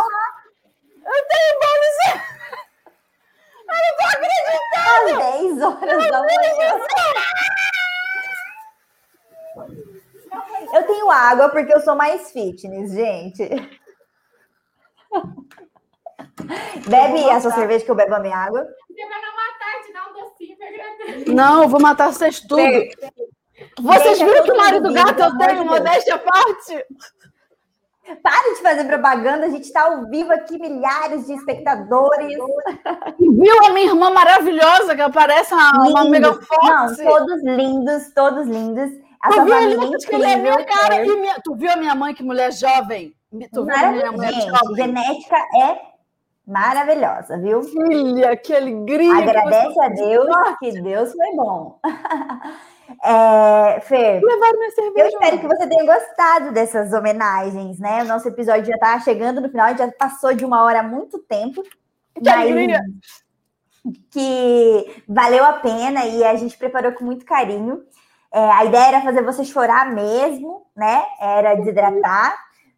Eu 1.05 1.19
tenho 1.29 1.53
bolo 1.61 1.83
e 1.83 1.91
cervejas! 2.01 2.44
Eu 3.67 3.75
não 3.75 3.91
tô 3.97 4.03
acreditando! 4.13 5.21
Às 5.21 5.31
10 5.39 5.61
horas 5.61 6.11
da 6.11 6.19
manhã. 6.21 6.69
Eu 10.73 10.83
tenho 10.83 11.09
água 11.09 11.49
porque 11.49 11.73
eu 11.73 11.79
sou 11.79 11.95
mais 11.95 12.31
fitness, 12.31 12.91
gente. 12.91 13.49
Bebe 16.87 17.29
a 17.29 17.39
sua 17.39 17.51
cerveja 17.51 17.85
que 17.85 17.91
eu 17.91 17.95
bebo 17.95 18.15
a 18.15 18.19
minha 18.19 18.37
água. 18.37 18.67
Você 18.87 19.07
vai 19.07 19.21
não 19.21 19.35
matar, 19.35 19.83
te 19.85 19.93
dar 19.93 20.09
um 20.09 20.13
docinho 20.13 20.57
pra 20.57 20.67
agradecer. 20.67 21.31
Não, 21.33 21.63
eu 21.63 21.69
vou 21.69 21.79
matar 21.79 22.11
vocês 22.11 22.41
tudo. 22.41 22.61
Vocês 23.81 24.19
viram 24.19 24.43
que 24.43 24.47
todo 24.49 24.57
marido 24.57 24.93
gato 24.93 25.19
eu 25.19 25.37
tenho, 25.37 25.65
modéstia 25.65 26.15
à 26.15 26.19
parte? 26.19 26.85
Para 28.21 28.53
de 28.53 28.61
fazer 28.61 28.83
propaganda, 28.85 29.47
a 29.47 29.49
gente 29.49 29.63
está 29.63 29.83
ao 29.83 30.05
vivo 30.07 30.31
aqui, 30.31 30.59
milhares 30.59 31.25
de 31.25 31.33
espectadores. 31.33 32.37
Viu 33.19 33.65
a 33.65 33.69
minha 33.69 33.87
irmã 33.87 34.11
maravilhosa 34.11 34.95
que 34.95 35.01
aparece 35.01 35.53
uma, 35.53 35.71
uma 35.89 36.05
mega 36.09 36.31
Não, 36.31 36.39
forte? 36.41 37.03
todos 37.03 37.43
lindos, 37.43 38.13
todos 38.13 38.47
lindos. 38.47 38.91
A 39.21 39.29
Tu 39.29 39.33
viu 39.43 39.53
a 39.53 39.57
família 39.57 39.95
é 39.95 39.97
que 40.07 40.15
ele 40.15 40.25
é 40.25 40.35
minha 40.37 40.65
cara? 40.65 41.03
E 41.03 41.17
minha- 41.17 41.35
tu 41.43 41.55
viu 41.55 41.71
a 41.71 41.75
minha 41.77 41.95
mãe, 41.95 42.13
que 42.13 42.21
mulher 42.23 42.53
jovem? 42.53 43.13
Tu 43.51 43.65
viu 43.65 43.75
a 43.75 43.91
minha 43.91 44.11
mulher 44.11 44.33
jovem? 44.33 44.75
genética 44.75 45.35
é 45.63 45.81
maravilhosa, 46.45 47.39
viu? 47.39 47.63
Filha, 47.63 48.37
que 48.37 48.53
alegria. 48.55 49.17
Agradece 49.17 49.73
que 49.73 49.81
a 49.81 49.89
Deus, 49.89 50.35
que 50.59 50.81
Deus 50.81 51.11
foi 51.11 51.35
bom. 51.35 51.79
É, 53.03 53.79
cerveja. 54.71 55.05
eu 55.05 55.07
espero 55.07 55.39
que 55.39 55.47
você 55.47 55.67
tenha 55.67 55.85
gostado 55.85 56.51
dessas 56.51 56.93
homenagens, 56.93 57.79
né? 57.79 58.03
O 58.03 58.07
nosso 58.07 58.27
episódio 58.27 58.65
já 58.65 58.75
está 58.75 58.99
chegando 58.99 59.41
no 59.41 59.49
final, 59.49 59.75
já 59.77 59.91
passou 59.91 60.33
de 60.33 60.45
uma 60.45 60.63
hora 60.63 60.79
há 60.79 60.83
muito 60.83 61.19
tempo. 61.19 61.63
Que 62.21 62.29
alegria! 62.29 62.81
que 64.09 65.03
valeu 65.07 65.45
a 65.45 65.53
pena 65.53 66.05
e 66.05 66.23
a 66.23 66.35
gente 66.35 66.57
preparou 66.57 66.91
com 66.93 67.03
muito 67.03 67.25
carinho. 67.25 67.83
É, 68.31 68.51
a 68.51 68.65
ideia 68.65 68.87
era 68.87 69.01
fazer 69.01 69.21
você 69.23 69.43
chorar 69.43 69.91
mesmo, 69.91 70.65
né? 70.75 71.03
Era 71.19 71.55
desidratar. 71.55 72.35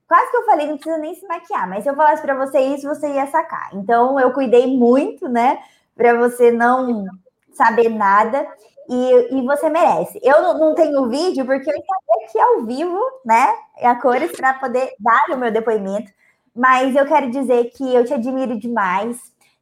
Quase 0.07 0.31
que 0.31 0.38
eu 0.38 0.45
falei, 0.45 0.67
não 0.67 0.77
precisa 0.77 0.97
nem 0.97 1.15
se 1.15 1.27
maquiar, 1.27 1.67
mas 1.67 1.84
se 1.84 1.89
eu 1.89 1.95
falasse 1.95 2.21
para 2.21 2.35
você 2.35 2.59
isso, 2.59 2.88
você 2.88 3.07
ia 3.09 3.27
sacar. 3.27 3.69
Então 3.73 4.19
eu 4.19 4.31
cuidei 4.31 4.67
muito, 4.67 5.27
né? 5.27 5.59
Para 5.95 6.13
você 6.17 6.51
não 6.51 7.05
saber 7.53 7.89
nada 7.89 8.47
e, 8.88 9.38
e 9.38 9.41
você 9.45 9.69
merece. 9.69 10.19
Eu 10.23 10.41
não, 10.41 10.57
não 10.57 10.76
tenho 10.76 11.09
vídeo 11.09 11.45
porque 11.45 11.69
eu 11.69 11.76
estou 11.76 12.23
aqui 12.23 12.39
ao 12.39 12.65
vivo, 12.65 12.99
né? 13.26 13.53
A 13.81 13.95
cores 13.95 14.31
para 14.31 14.53
poder 14.53 14.93
dar 14.99 15.26
o 15.31 15.38
meu 15.38 15.51
depoimento. 15.51 16.11
Mas 16.55 16.95
eu 16.95 17.05
quero 17.05 17.30
dizer 17.30 17.65
que 17.76 17.93
eu 17.93 18.05
te 18.05 18.14
admiro 18.14 18.57
demais, 18.57 19.19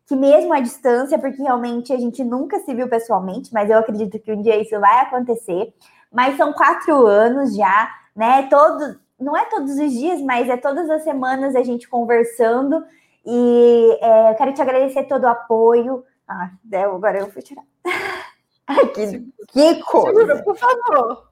que 0.07 0.15
mesmo 0.15 0.53
à 0.53 0.59
distância, 0.59 1.19
porque 1.19 1.41
realmente 1.41 1.91
a 1.91 1.97
gente 1.97 2.23
nunca 2.23 2.59
se 2.59 2.73
viu 2.73 2.87
pessoalmente, 2.87 3.53
mas 3.53 3.69
eu 3.69 3.79
acredito 3.79 4.19
que 4.19 4.31
um 4.31 4.41
dia 4.41 4.61
isso 4.61 4.79
vai 4.79 5.01
acontecer. 5.01 5.73
Mas 6.11 6.37
são 6.37 6.53
quatro 6.53 7.05
anos 7.05 7.55
já, 7.55 7.89
né? 8.15 8.47
Todos, 8.49 8.97
não 9.19 9.35
é 9.35 9.45
todos 9.45 9.71
os 9.71 9.91
dias, 9.91 10.21
mas 10.21 10.47
é 10.47 10.55
todas 10.55 10.89
as 10.89 11.03
semanas 11.03 11.55
a 11.55 11.63
gente 11.63 11.89
conversando. 11.89 12.83
E 13.25 13.97
é, 14.01 14.31
eu 14.31 14.35
quero 14.35 14.53
te 14.53 14.61
agradecer 14.61 15.03
todo 15.05 15.23
o 15.23 15.29
apoio. 15.29 16.03
Ah, 16.27 16.51
agora 16.93 17.19
eu 17.19 17.31
fui 17.31 17.41
tirar. 17.41 17.63
Ai, 18.67 18.87
que, 18.87 19.19
que 19.47 19.83
coisa. 19.83 20.07
Segura, 20.07 20.43
por 20.43 20.57
favor. 20.57 21.27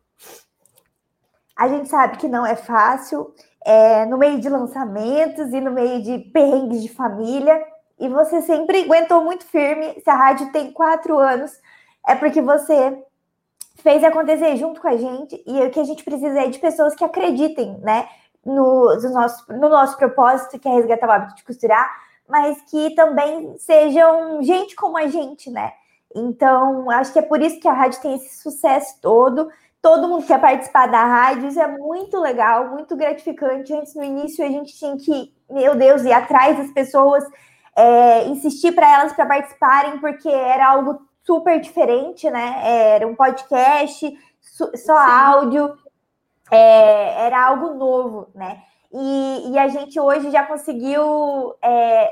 A 1.56 1.68
gente 1.68 1.88
sabe 1.88 2.18
que 2.18 2.28
não 2.28 2.46
é 2.46 2.56
fácil, 2.56 3.34
é, 3.66 4.06
no 4.06 4.18
meio 4.18 4.40
de 4.40 4.50
lançamentos 4.50 5.54
e 5.54 5.62
no 5.62 5.72
meio 5.72 6.02
de 6.02 6.20
perrengues 6.32 6.82
de 6.82 6.90
família, 6.90 7.64
e 8.00 8.10
você 8.10 8.42
sempre 8.42 8.84
aguentou 8.84 9.24
muito 9.24 9.46
firme. 9.46 10.02
Se 10.04 10.10
a 10.10 10.16
rádio 10.16 10.52
tem 10.52 10.72
quatro 10.72 11.18
anos, 11.20 11.52
é 12.08 12.16
porque 12.16 12.42
você 12.42 13.02
fez 13.78 14.04
acontecer 14.04 14.56
junto 14.58 14.82
com 14.82 14.88
a 14.88 14.98
gente, 14.98 15.42
e 15.46 15.62
o 15.62 15.70
que 15.70 15.80
a 15.80 15.84
gente 15.84 16.04
precisa 16.04 16.42
é 16.42 16.48
de 16.48 16.60
pessoas 16.60 16.96
que 16.96 17.04
acreditem, 17.04 17.78
né, 17.80 18.08
no, 18.46 18.96
no 18.96 19.10
nosso, 19.12 19.54
no 19.54 19.70
nosso 19.70 19.98
propósito, 19.98 20.60
que 20.60 20.68
é 20.68 20.74
resgatar 20.74 21.08
o 21.08 21.12
hábito 21.12 21.36
de 21.36 21.44
costurar, 21.44 21.90
mas 22.28 22.62
que 22.70 22.96
também 22.96 23.58
sejam 23.58 24.42
gente 24.42 24.76
como 24.76 24.98
a 24.98 25.08
gente, 25.08 25.50
né? 25.50 25.74
Então, 26.16 26.90
acho 26.92 27.12
que 27.12 27.20
é 27.20 27.24
por 27.24 27.42
isso 27.42 27.60
que 27.60 27.68
a 27.68 27.74
rádio 27.74 28.02
tem 28.02 28.16
esse 28.16 28.42
sucesso 28.42 29.00
todo. 29.02 29.50
Todo 29.82 30.08
mundo 30.08 30.26
quer 30.26 30.40
participar 30.40 30.88
da 30.88 31.04
rádio, 31.04 31.50
isso 31.50 31.60
é 31.60 31.68
muito 31.68 32.20
legal, 32.20 32.70
muito 32.70 32.96
gratificante. 32.96 33.74
Antes, 33.74 33.96
no 33.96 34.04
início, 34.04 34.46
a 34.46 34.48
gente 34.48 34.78
tinha 34.78 34.96
que, 34.98 35.34
meu 35.50 35.76
Deus, 35.76 36.04
ir 36.04 36.14
atrás 36.14 36.58
das 36.58 36.72
pessoas, 36.72 37.24
é, 37.76 38.26
insistir 38.28 38.72
para 38.74 38.90
elas 38.90 39.14
para 39.14 39.26
participarem, 39.26 40.00
porque 40.00 40.30
era 40.30 40.70
algo 40.70 41.02
super 41.24 41.60
diferente, 41.60 42.30
né? 42.30 42.62
Era 42.64 43.08
um 43.08 43.16
podcast, 43.16 44.18
só 44.76 44.98
áudio, 44.98 45.76
é, 46.50 47.26
era 47.26 47.46
algo 47.46 47.74
novo, 47.74 48.28
né? 48.36 48.62
E, 48.94 49.52
e 49.52 49.58
a 49.58 49.68
gente 49.68 50.00
hoje 50.00 50.30
já 50.30 50.44
conseguiu 50.44 51.56
é, 51.62 52.10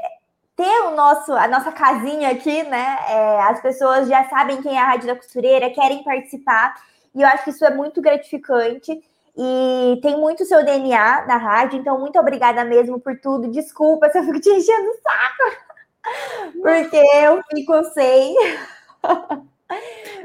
ter 0.62 0.82
o 0.84 0.96
nosso, 0.96 1.34
a 1.34 1.48
nossa 1.48 1.72
casinha 1.72 2.30
aqui, 2.30 2.62
né? 2.64 2.98
É, 3.10 3.42
as 3.44 3.60
pessoas 3.62 4.08
já 4.08 4.30
sabem 4.30 4.62
quem 4.62 4.78
é 4.78 4.80
a 4.80 4.86
Rádio 4.86 5.08
da 5.08 5.16
Costureira, 5.16 5.72
querem 5.72 6.04
participar, 6.04 6.76
e 7.16 7.22
eu 7.24 7.28
acho 7.28 7.46
que 7.46 7.50
isso 7.50 7.66
é 7.66 7.74
muito 7.74 8.00
gratificante. 8.00 9.02
E 9.36 10.00
tem 10.02 10.20
muito 10.20 10.46
seu 10.46 10.64
DNA 10.64 11.26
na 11.26 11.38
rádio, 11.38 11.80
então 11.80 11.98
muito 11.98 12.20
obrigada 12.20 12.66
mesmo 12.66 13.00
por 13.00 13.18
tudo. 13.18 13.50
Desculpa 13.50 14.10
se 14.10 14.20
eu 14.20 14.24
fico 14.24 14.42
te 14.42 14.50
enchendo 14.50 14.90
o 14.90 15.00
saco, 15.02 16.52
porque 16.62 16.98
eu 16.98 17.42
fico 17.50 17.84
sem. 17.94 18.36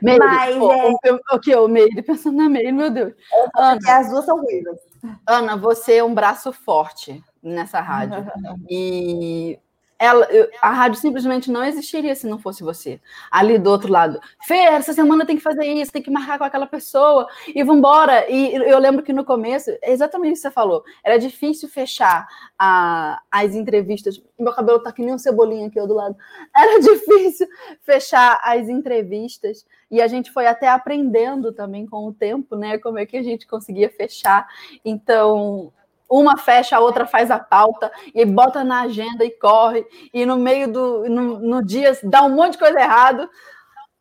Meire, 0.03 0.19
Mas 0.19 0.57
o, 0.57 0.73
é. 0.73 1.13
o, 1.13 1.37
o 1.37 1.41
que? 1.41 1.55
O 1.55 1.69
Meire, 1.69 2.03
pensando 2.03 2.37
na 2.37 2.49
Meire, 2.49 2.73
meu 2.73 2.91
Deus. 2.91 3.15
Ana, 3.57 3.79
as 3.87 4.11
duas 4.11 4.25
são 4.25 4.41
ruivas. 4.41 4.81
Ana, 5.27 5.57
você 5.57 5.99
é 5.99 6.05
um 6.05 6.13
braço 6.13 6.53
forte 6.53 7.23
nessa 7.43 7.81
rádio. 7.81 8.27
E 8.69 9.59
ela, 9.99 10.29
a 10.61 10.71
rádio 10.71 11.01
simplesmente 11.01 11.51
não 11.51 11.65
existiria 11.65 12.15
se 12.15 12.27
não 12.27 12.39
fosse 12.39 12.63
você. 12.63 13.01
Ali 13.31 13.59
do 13.59 13.71
outro 13.71 13.91
lado. 13.91 14.21
Fer, 14.47 14.73
essa 14.73 14.93
semana 14.93 15.25
tem 15.25 15.37
que 15.37 15.43
fazer 15.43 15.65
isso, 15.65 15.93
tem 15.93 16.03
que 16.03 16.11
marcar 16.11 16.39
com 16.39 16.45
aquela 16.45 16.67
pessoa 16.67 17.27
e 17.55 17.63
vambora. 17.65 18.31
E 18.31 18.55
eu 18.55 18.79
lembro 18.79 19.03
que 19.03 19.13
no 19.13 19.25
começo, 19.25 19.71
é 19.83 19.93
exatamente 19.93 20.35
isso 20.35 20.43
que 20.43 20.49
você 20.49 20.55
falou, 20.55 20.85
era 21.03 21.19
difícil 21.19 21.69
fechar 21.69 22.27
a- 22.59 23.21
as 23.31 23.55
entrevistas. 23.55 24.23
Meu 24.39 24.53
cabelo 24.53 24.81
tá 24.81 24.93
que 24.93 25.03
nem 25.03 25.15
um 25.15 25.19
cebolinha 25.19 25.67
aqui 25.69 25.81
do 25.81 25.95
lado. 25.95 26.17
Era 26.55 26.79
difícil 26.81 27.47
fechar 27.83 28.39
as 28.43 28.69
entrevistas. 28.69 29.65
E 29.91 30.03
a 30.03 30.09
gente 30.09 30.31
foi 30.33 30.47
até 30.47 30.69
aprendendo 30.69 31.53
também 31.53 31.87
com 31.87 32.07
o 32.07 32.13
tempo, 32.13 32.57
né? 32.57 32.77
Como 32.79 32.99
é 32.99 33.07
que 33.07 33.17
a 33.17 33.23
gente 33.23 33.47
conseguia 33.47 33.89
fechar. 33.89 34.47
Então, 34.85 35.73
uma 36.09 36.37
fecha, 36.37 36.77
a 36.77 36.81
outra 36.81 37.07
faz 37.07 37.31
a 37.31 37.39
pauta 37.39 37.91
e 38.15 38.25
bota 38.25 38.63
na 38.63 38.83
agenda 38.83 39.25
e 39.25 39.31
corre. 39.31 39.85
E 40.13 40.25
no 40.25 40.37
meio 40.37 40.73
do. 40.73 41.09
No, 41.09 41.39
no 41.39 41.65
dia 41.65 41.99
dá 42.03 42.23
um 42.23 42.35
monte 42.35 42.53
de 42.53 42.59
coisa 42.59 42.81
errado. 42.81 43.29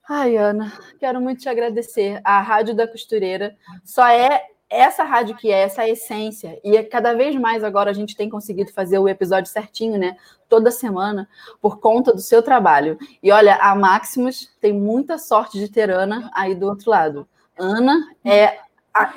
Ai, 0.07 0.38
Ana, 0.38 0.72
quero 0.99 1.19
muito 1.19 1.41
te 1.41 1.49
agradecer. 1.49 2.22
A 2.23 2.40
Rádio 2.40 2.76
da 2.76 2.88
Costureira 2.88 3.56
só 3.84 4.07
é 4.07 4.44
essa 4.69 5.03
rádio 5.03 5.36
que 5.36 5.52
é, 5.52 5.61
essa 5.61 5.88
essência. 5.88 6.60
E 6.64 6.82
cada 6.84 7.14
vez 7.14 7.36
mais 7.36 7.64
agora 7.64 7.90
a 7.90 7.94
gente 7.94 8.15
tem 8.15 8.30
conseguido 8.30 8.72
fazer 8.72 8.99
o 8.99 9.07
episódio 9.07 9.52
certinho, 9.52 9.98
né? 9.98 10.18
Toda 10.49 10.72
semana, 10.72 11.27
por 11.61 11.80
conta 11.80 12.14
do 12.14 12.22
seu 12.22 12.41
trabalho. 12.41 12.98
E 13.22 13.32
olha, 13.32 13.56
a 13.56 13.76
Maximus 13.76 14.49
tem 14.60 14.73
muita 14.73 15.18
sorte 15.18 15.60
de 15.60 15.69
ter 15.69 15.90
Ana 15.90 16.30
aí 16.34 16.53
do 16.56 16.68
outro 16.68 16.91
lado. 16.91 17.27
Ana 17.57 17.95
é, 18.23 18.60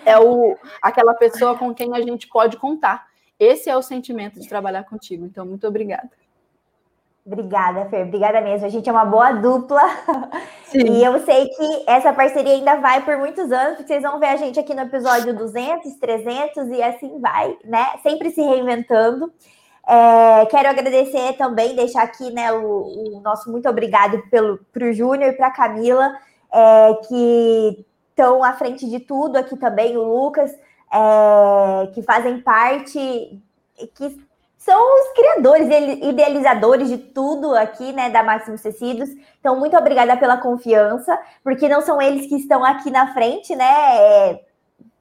é 0.04 0.18
o, 0.18 0.56
aquela 0.82 1.14
pessoa 1.14 1.56
com 1.56 1.74
quem 1.74 1.94
a 1.94 2.00
gente 2.00 2.26
pode 2.28 2.56
contar. 2.56 3.06
Esse 3.38 3.70
é 3.70 3.76
o 3.76 3.82
sentimento 3.82 4.40
de 4.40 4.48
trabalhar 4.48 4.84
contigo. 4.84 5.24
Então, 5.24 5.46
muito 5.46 5.66
obrigada. 5.66 6.10
Obrigada, 7.24 7.84
Fer. 7.90 8.06
Obrigada 8.06 8.40
mesmo. 8.40 8.66
A 8.66 8.70
gente 8.70 8.88
é 8.88 8.92
uma 8.92 9.04
boa 9.04 9.32
dupla. 9.32 9.82
Sim. 10.64 10.92
E 10.92 11.04
eu 11.04 11.20
sei 11.24 11.46
que 11.48 11.84
essa 11.86 12.10
parceria 12.10 12.54
ainda 12.54 12.76
vai 12.76 13.04
por 13.04 13.18
muitos 13.18 13.52
anos, 13.52 13.76
porque 13.76 13.92
vocês 13.92 14.02
vão 14.02 14.18
ver 14.18 14.28
a 14.28 14.36
gente 14.36 14.58
aqui 14.58 14.74
no 14.74 14.80
episódio 14.80 15.36
200, 15.36 15.94
300 15.96 16.68
e 16.68 16.82
assim 16.82 17.20
vai, 17.20 17.54
né? 17.64 17.86
Sempre 18.02 18.30
se 18.30 18.40
reinventando. 18.40 19.30
É, 19.86 20.46
quero 20.46 20.68
agradecer 20.68 21.34
também, 21.34 21.76
deixar 21.76 22.02
aqui 22.02 22.30
né, 22.30 22.52
o, 22.52 23.16
o 23.16 23.20
nosso 23.20 23.50
muito 23.50 23.68
obrigado 23.68 24.22
para 24.30 24.84
o 24.84 24.92
Júnior 24.92 25.30
e 25.30 25.36
para 25.36 25.46
a 25.46 25.52
Camila, 25.52 26.12
é, 26.52 26.94
que 27.08 27.86
estão 28.18 28.42
à 28.42 28.52
frente 28.52 28.88
de 28.88 28.98
tudo 28.98 29.36
aqui 29.36 29.56
também, 29.56 29.96
o 29.96 30.02
Lucas, 30.02 30.52
é, 30.92 31.86
que 31.94 32.02
fazem 32.02 32.40
parte, 32.40 33.40
que 33.94 34.28
são 34.56 34.76
os 34.76 35.12
criadores 35.14 35.68
idealizadores 36.02 36.88
de 36.88 36.98
tudo 36.98 37.54
aqui, 37.54 37.92
né, 37.92 38.10
da 38.10 38.24
Máximos 38.24 38.60
Tecidos. 38.60 39.08
Então, 39.38 39.56
muito 39.56 39.76
obrigada 39.76 40.16
pela 40.16 40.36
confiança, 40.36 41.16
porque 41.44 41.68
não 41.68 41.80
são 41.80 42.02
eles 42.02 42.26
que 42.26 42.34
estão 42.34 42.64
aqui 42.64 42.90
na 42.90 43.14
frente, 43.14 43.54
né, 43.54 43.64
é, 43.64 44.40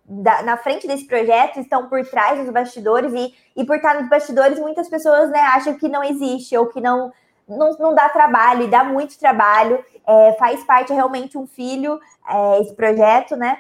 da, 0.06 0.44
na 0.44 0.58
frente 0.58 0.88
desse 0.88 1.08
projeto, 1.08 1.60
estão 1.60 1.90
por 1.90 2.06
trás 2.06 2.40
dos 2.40 2.54
bastidores 2.54 3.12
e, 3.14 3.34
e 3.56 3.66
por 3.66 3.78
estar 3.78 4.00
nos 4.00 4.08
bastidores, 4.08 4.60
muitas 4.60 4.88
pessoas, 4.88 5.32
né, 5.32 5.40
acham 5.40 5.74
que 5.74 5.90
não 5.90 6.04
existe 6.04 6.56
ou 6.56 6.68
que 6.68 6.80
não, 6.80 7.12
não, 7.48 7.72
não 7.78 7.96
dá 7.96 8.10
trabalho 8.10 8.64
e 8.64 8.68
dá 8.68 8.84
muito 8.84 9.18
trabalho. 9.18 9.84
É, 10.06 10.34
faz 10.34 10.64
parte 10.64 10.94
realmente 10.94 11.38
um 11.38 11.46
filho, 11.46 12.00
é, 12.28 12.62
esse 12.62 12.74
projeto, 12.74 13.36
né, 13.36 13.58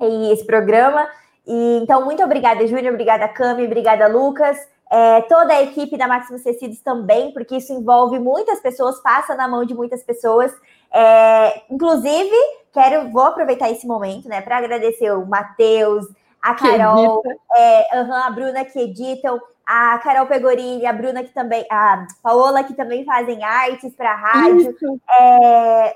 e 0.00 0.32
esse 0.32 0.44
programa. 0.44 1.08
E, 1.46 1.80
então, 1.82 2.04
muito 2.04 2.22
obrigada, 2.22 2.66
Júnior, 2.66 2.94
obrigada, 2.94 3.28
Cami, 3.28 3.66
obrigada, 3.66 4.06
Lucas 4.06 4.58
é, 4.90 5.22
toda 5.22 5.52
a 5.52 5.62
equipe 5.62 5.96
da 5.96 6.06
Maximus 6.06 6.42
Tecidos 6.42 6.78
também, 6.80 7.32
porque 7.32 7.56
isso 7.56 7.72
envolve 7.72 8.18
muitas 8.20 8.60
pessoas, 8.60 9.00
passa 9.00 9.34
na 9.34 9.48
mão 9.48 9.64
de 9.64 9.74
muitas 9.74 10.04
pessoas. 10.04 10.52
É, 10.92 11.62
inclusive, 11.68 12.34
quero, 12.72 13.10
vou 13.10 13.24
aproveitar 13.24 13.70
esse 13.70 13.86
momento, 13.88 14.28
né, 14.28 14.40
para 14.40 14.58
agradecer 14.58 15.10
o 15.12 15.26
Matheus, 15.26 16.06
a 16.40 16.54
Carol, 16.54 17.22
é, 17.56 17.98
a 17.98 18.30
Bruna 18.30 18.64
que 18.64 18.78
editam, 18.78 19.40
a 19.66 19.98
Carol 19.98 20.26
Pegorini, 20.26 20.86
a 20.86 20.92
Bruna 20.92 21.22
que 21.24 21.32
também, 21.32 21.66
a 21.70 22.06
Paola 22.22 22.64
que 22.64 22.74
também 22.74 23.04
fazem 23.04 23.42
artes 23.42 23.94
para 23.94 24.12
a 24.12 24.16
rádio. 24.16 24.76
É, 25.18 25.94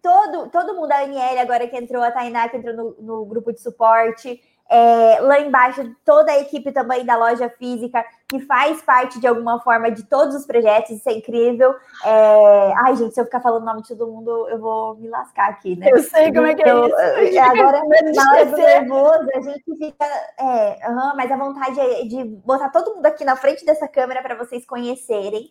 todo, 0.00 0.50
todo 0.50 0.74
mundo, 0.74 0.92
a 0.92 1.00
Aniele 1.00 1.38
agora 1.38 1.66
que 1.68 1.76
entrou, 1.76 2.02
a 2.02 2.10
Tainá 2.10 2.48
que 2.48 2.56
entrou 2.56 2.74
no, 2.74 2.96
no 3.00 3.24
grupo 3.24 3.52
de 3.52 3.60
suporte. 3.60 4.40
É, 4.74 5.20
lá 5.20 5.38
embaixo, 5.38 5.94
toda 6.02 6.32
a 6.32 6.40
equipe 6.40 6.72
também 6.72 7.04
da 7.04 7.14
loja 7.14 7.50
física, 7.58 8.02
que 8.26 8.40
faz 8.40 8.80
parte 8.80 9.20
de 9.20 9.26
alguma 9.26 9.60
forma 9.60 9.90
de 9.90 10.02
todos 10.04 10.34
os 10.34 10.46
projetos, 10.46 10.92
isso 10.92 11.06
é 11.10 11.12
incrível. 11.12 11.74
É... 12.02 12.72
Ai, 12.78 12.96
gente, 12.96 13.12
se 13.12 13.20
eu 13.20 13.26
ficar 13.26 13.40
falando 13.40 13.64
o 13.64 13.66
nome 13.66 13.82
de 13.82 13.88
todo 13.88 14.10
mundo, 14.10 14.48
eu 14.48 14.58
vou 14.58 14.94
me 14.94 15.08
lascar 15.08 15.50
aqui, 15.50 15.76
né? 15.76 15.90
Eu 15.90 16.02
sei 16.02 16.32
como 16.32 16.46
é 16.46 16.54
que 16.54 16.62
é 16.62 16.68
então, 16.68 16.86
isso. 16.86 17.38
Agora, 17.38 17.82
na 18.16 18.32
hora 18.32 18.46
do 18.46 18.56
nervoso, 18.56 19.28
a 19.34 19.40
gente 19.42 19.76
fica. 19.76 20.06
É, 20.40 20.88
uhum, 20.88 21.16
mas 21.16 21.30
a 21.30 21.36
vontade 21.36 21.78
é 21.78 22.04
de 22.04 22.24
botar 22.24 22.70
todo 22.70 22.94
mundo 22.94 23.04
aqui 23.04 23.26
na 23.26 23.36
frente 23.36 23.66
dessa 23.66 23.86
câmera 23.86 24.22
para 24.22 24.36
vocês 24.36 24.64
conhecerem. 24.64 25.50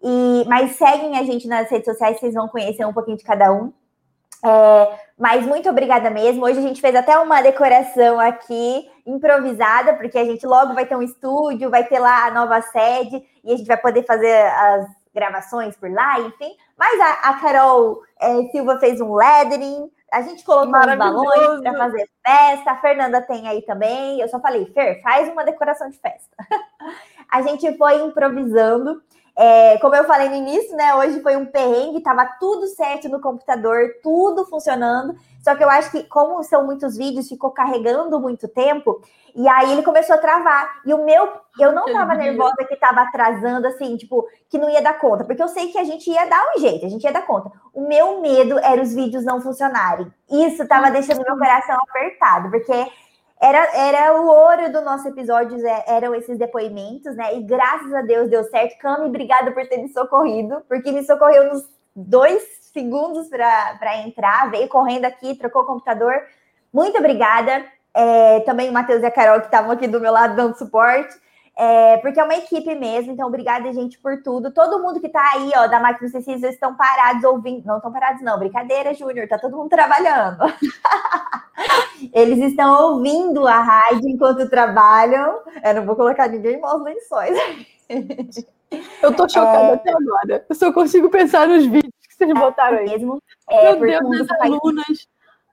E, 0.00 0.44
mas 0.46 0.76
seguem 0.76 1.18
a 1.18 1.24
gente 1.24 1.48
nas 1.48 1.68
redes 1.68 1.86
sociais, 1.86 2.20
vocês 2.20 2.34
vão 2.34 2.46
conhecer 2.46 2.86
um 2.86 2.92
pouquinho 2.92 3.16
de 3.16 3.24
cada 3.24 3.52
um. 3.52 3.72
É, 4.44 4.98
mas 5.18 5.46
muito 5.46 5.68
obrigada 5.68 6.10
mesmo. 6.10 6.44
Hoje 6.44 6.58
a 6.58 6.62
gente 6.62 6.80
fez 6.80 6.94
até 6.94 7.18
uma 7.18 7.42
decoração 7.42 8.18
aqui 8.18 8.90
improvisada, 9.06 9.94
porque 9.94 10.18
a 10.18 10.24
gente 10.24 10.46
logo 10.46 10.74
vai 10.74 10.86
ter 10.86 10.96
um 10.96 11.02
estúdio, 11.02 11.70
vai 11.70 11.84
ter 11.84 11.98
lá 11.98 12.26
a 12.26 12.30
nova 12.30 12.60
sede 12.62 13.22
e 13.44 13.52
a 13.52 13.56
gente 13.56 13.66
vai 13.66 13.76
poder 13.76 14.04
fazer 14.04 14.32
as 14.32 14.86
gravações 15.14 15.76
por 15.76 15.90
lá, 15.90 16.20
enfim. 16.20 16.56
Mas 16.78 17.00
a, 17.00 17.30
a 17.30 17.34
Carol 17.40 18.00
é, 18.20 18.42
Silva 18.50 18.78
fez 18.78 19.00
um 19.00 19.14
lettering, 19.14 19.90
a 20.10 20.22
gente 20.22 20.44
colocou 20.44 20.74
uns 20.74 20.96
balões 20.96 21.60
para 21.60 21.76
fazer 21.76 22.08
festa. 22.26 22.70
A 22.72 22.80
Fernanda 22.80 23.22
tem 23.22 23.46
aí 23.46 23.62
também. 23.62 24.20
Eu 24.20 24.28
só 24.28 24.40
falei, 24.40 24.66
Fer, 24.66 25.00
faz 25.02 25.28
uma 25.28 25.44
decoração 25.44 25.88
de 25.88 25.98
festa. 25.98 26.36
a 27.30 27.42
gente 27.42 27.76
foi 27.76 28.02
improvisando. 28.02 29.00
É, 29.36 29.78
como 29.78 29.94
eu 29.94 30.04
falei 30.04 30.28
no 30.28 30.34
início, 30.34 30.76
né? 30.76 30.94
Hoje 30.94 31.20
foi 31.20 31.36
um 31.36 31.46
perrengue, 31.46 32.02
tava 32.02 32.26
tudo 32.38 32.66
certo 32.66 33.08
no 33.08 33.20
computador, 33.20 33.94
tudo 34.02 34.44
funcionando. 34.46 35.14
Só 35.42 35.54
que 35.54 35.64
eu 35.64 35.70
acho 35.70 35.90
que, 35.90 36.04
como 36.04 36.42
são 36.42 36.66
muitos 36.66 36.96
vídeos, 36.96 37.28
ficou 37.28 37.50
carregando 37.50 38.20
muito 38.20 38.46
tempo, 38.46 39.00
e 39.34 39.48
aí 39.48 39.72
ele 39.72 39.82
começou 39.82 40.14
a 40.14 40.18
travar. 40.18 40.80
E 40.84 40.92
o 40.92 41.04
meu, 41.04 41.28
eu 41.58 41.72
não 41.72 41.86
tava 41.86 42.14
nervosa 42.14 42.56
que 42.68 42.76
tava 42.76 43.02
atrasando, 43.02 43.66
assim, 43.66 43.96
tipo, 43.96 44.26
que 44.50 44.58
não 44.58 44.68
ia 44.68 44.82
dar 44.82 44.98
conta, 44.98 45.24
porque 45.24 45.42
eu 45.42 45.48
sei 45.48 45.68
que 45.68 45.78
a 45.78 45.84
gente 45.84 46.10
ia 46.10 46.26
dar 46.26 46.42
um 46.54 46.60
jeito, 46.60 46.84
a 46.84 46.88
gente 46.88 47.04
ia 47.04 47.12
dar 47.12 47.26
conta. 47.26 47.50
O 47.72 47.86
meu 47.86 48.20
medo 48.20 48.58
era 48.58 48.82
os 48.82 48.92
vídeos 48.92 49.24
não 49.24 49.40
funcionarem. 49.40 50.12
Isso 50.30 50.66
tava 50.68 50.90
deixando 50.90 51.24
meu 51.24 51.38
coração 51.38 51.78
apertado, 51.88 52.50
porque 52.50 52.92
era, 53.40 53.74
era 53.74 54.20
o 54.20 54.26
ouro 54.26 54.70
do 54.70 54.82
nosso 54.82 55.08
episódio, 55.08 55.56
eram 55.86 56.14
esses 56.14 56.36
depoimentos, 56.38 57.16
né? 57.16 57.34
E 57.36 57.42
graças 57.42 57.92
a 57.94 58.02
Deus 58.02 58.28
deu 58.28 58.44
certo. 58.44 58.78
Cami, 58.78 59.06
obrigada 59.06 59.50
por 59.52 59.66
ter 59.66 59.78
me 59.78 59.88
socorrido, 59.88 60.62
porque 60.68 60.92
me 60.92 61.02
socorreu 61.02 61.52
nos 61.52 61.66
dois 61.96 62.42
segundos 62.72 63.28
para 63.28 63.98
entrar, 64.06 64.50
veio 64.50 64.68
correndo 64.68 65.06
aqui, 65.06 65.34
trocou 65.34 65.62
o 65.62 65.66
computador. 65.66 66.14
Muito 66.70 66.98
obrigada. 66.98 67.64
É, 67.94 68.40
também 68.40 68.68
o 68.68 68.72
Matheus 68.72 69.02
e 69.02 69.06
a 69.06 69.10
Carol, 69.10 69.40
que 69.40 69.46
estavam 69.46 69.70
aqui 69.70 69.88
do 69.88 70.00
meu 70.00 70.12
lado 70.12 70.36
dando 70.36 70.58
suporte. 70.58 71.16
É, 71.62 71.98
porque 71.98 72.18
é 72.18 72.24
uma 72.24 72.36
equipe 72.36 72.74
mesmo, 72.74 73.12
então 73.12 73.28
obrigada, 73.28 73.70
gente, 73.70 73.98
por 73.98 74.22
tudo. 74.22 74.50
Todo 74.50 74.82
mundo 74.82 74.98
que 74.98 75.10
tá 75.10 75.32
aí, 75.34 75.52
ó, 75.54 75.66
da 75.66 75.78
Máquina 75.78 76.08
Cecília, 76.08 76.48
estão 76.48 76.74
parados 76.74 77.22
ouvindo. 77.22 77.66
Não 77.66 77.76
estão 77.76 77.92
parados, 77.92 78.22
não. 78.22 78.38
Brincadeira, 78.38 78.94
Júnior, 78.94 79.28
tá 79.28 79.38
todo 79.38 79.54
mundo 79.54 79.68
trabalhando. 79.68 80.38
Eles 82.14 82.38
estão 82.38 82.94
ouvindo 82.94 83.46
a 83.46 83.60
rádio 83.60 84.08
enquanto 84.08 84.48
trabalham. 84.48 85.40
Eu 85.62 85.74
não 85.74 85.84
vou 85.84 85.96
colocar 85.96 86.28
ninguém 86.28 86.54
em 86.54 86.60
maus 86.62 86.82
lençóis. 86.82 87.38
Eu 89.02 89.14
tô 89.14 89.28
chocada 89.28 89.58
é... 89.58 89.74
até 89.74 89.90
agora. 89.90 90.46
Eu 90.48 90.54
só 90.54 90.72
consigo 90.72 91.10
pensar 91.10 91.46
nos 91.46 91.66
vídeos 91.66 91.92
que 92.08 92.14
vocês 92.14 92.32
botaram 92.32 92.78
aí. 92.78 92.88
Mesmo. 92.88 93.22
É, 93.50 93.76
meu 93.76 94.08
Deus, 94.08 94.30
as 94.30 94.40
alunas, 94.40 95.08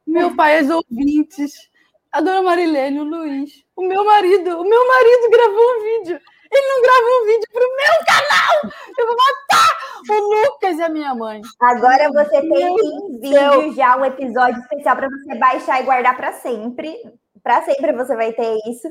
meu 0.06 0.34
pai, 0.36 0.60
as 0.60 0.70
ouvintes 0.70 1.68
a 2.12 2.22
dona 2.22 2.42
Marilene, 2.42 3.00
o 3.00 3.04
Luiz, 3.04 3.64
o 3.78 3.84
meu 3.84 4.04
marido, 4.04 4.60
o 4.60 4.64
meu 4.64 4.88
marido 4.88 5.30
gravou 5.30 5.78
um 5.78 5.84
vídeo. 5.84 6.20
Ele 6.52 6.68
não 6.68 6.82
gravou 6.82 7.22
um 7.22 7.26
vídeo 7.26 7.48
pro 7.54 7.76
meu 7.76 8.06
canal! 8.06 8.74
Eu 8.98 9.06
vou 9.06 9.16
matar 9.16 9.78
o 10.10 10.52
Lucas 10.52 10.78
e 10.80 10.82
a 10.82 10.90
minha 10.90 11.14
mãe. 11.14 11.42
Agora 11.62 12.10
você 12.12 12.42
tem 12.42 12.76
em 12.76 13.20
vídeo 13.20 13.74
já 13.76 13.96
um 13.98 14.06
episódio 14.06 14.60
especial 14.62 14.96
para 14.96 15.10
você 15.10 15.36
baixar 15.36 15.82
e 15.82 15.86
guardar 15.86 16.16
para 16.16 16.34
sempre. 16.34 16.98
Para 17.44 17.62
sempre 17.64 17.94
você 17.94 18.16
vai 18.16 18.34
ter 18.34 18.58
isso. 18.66 18.88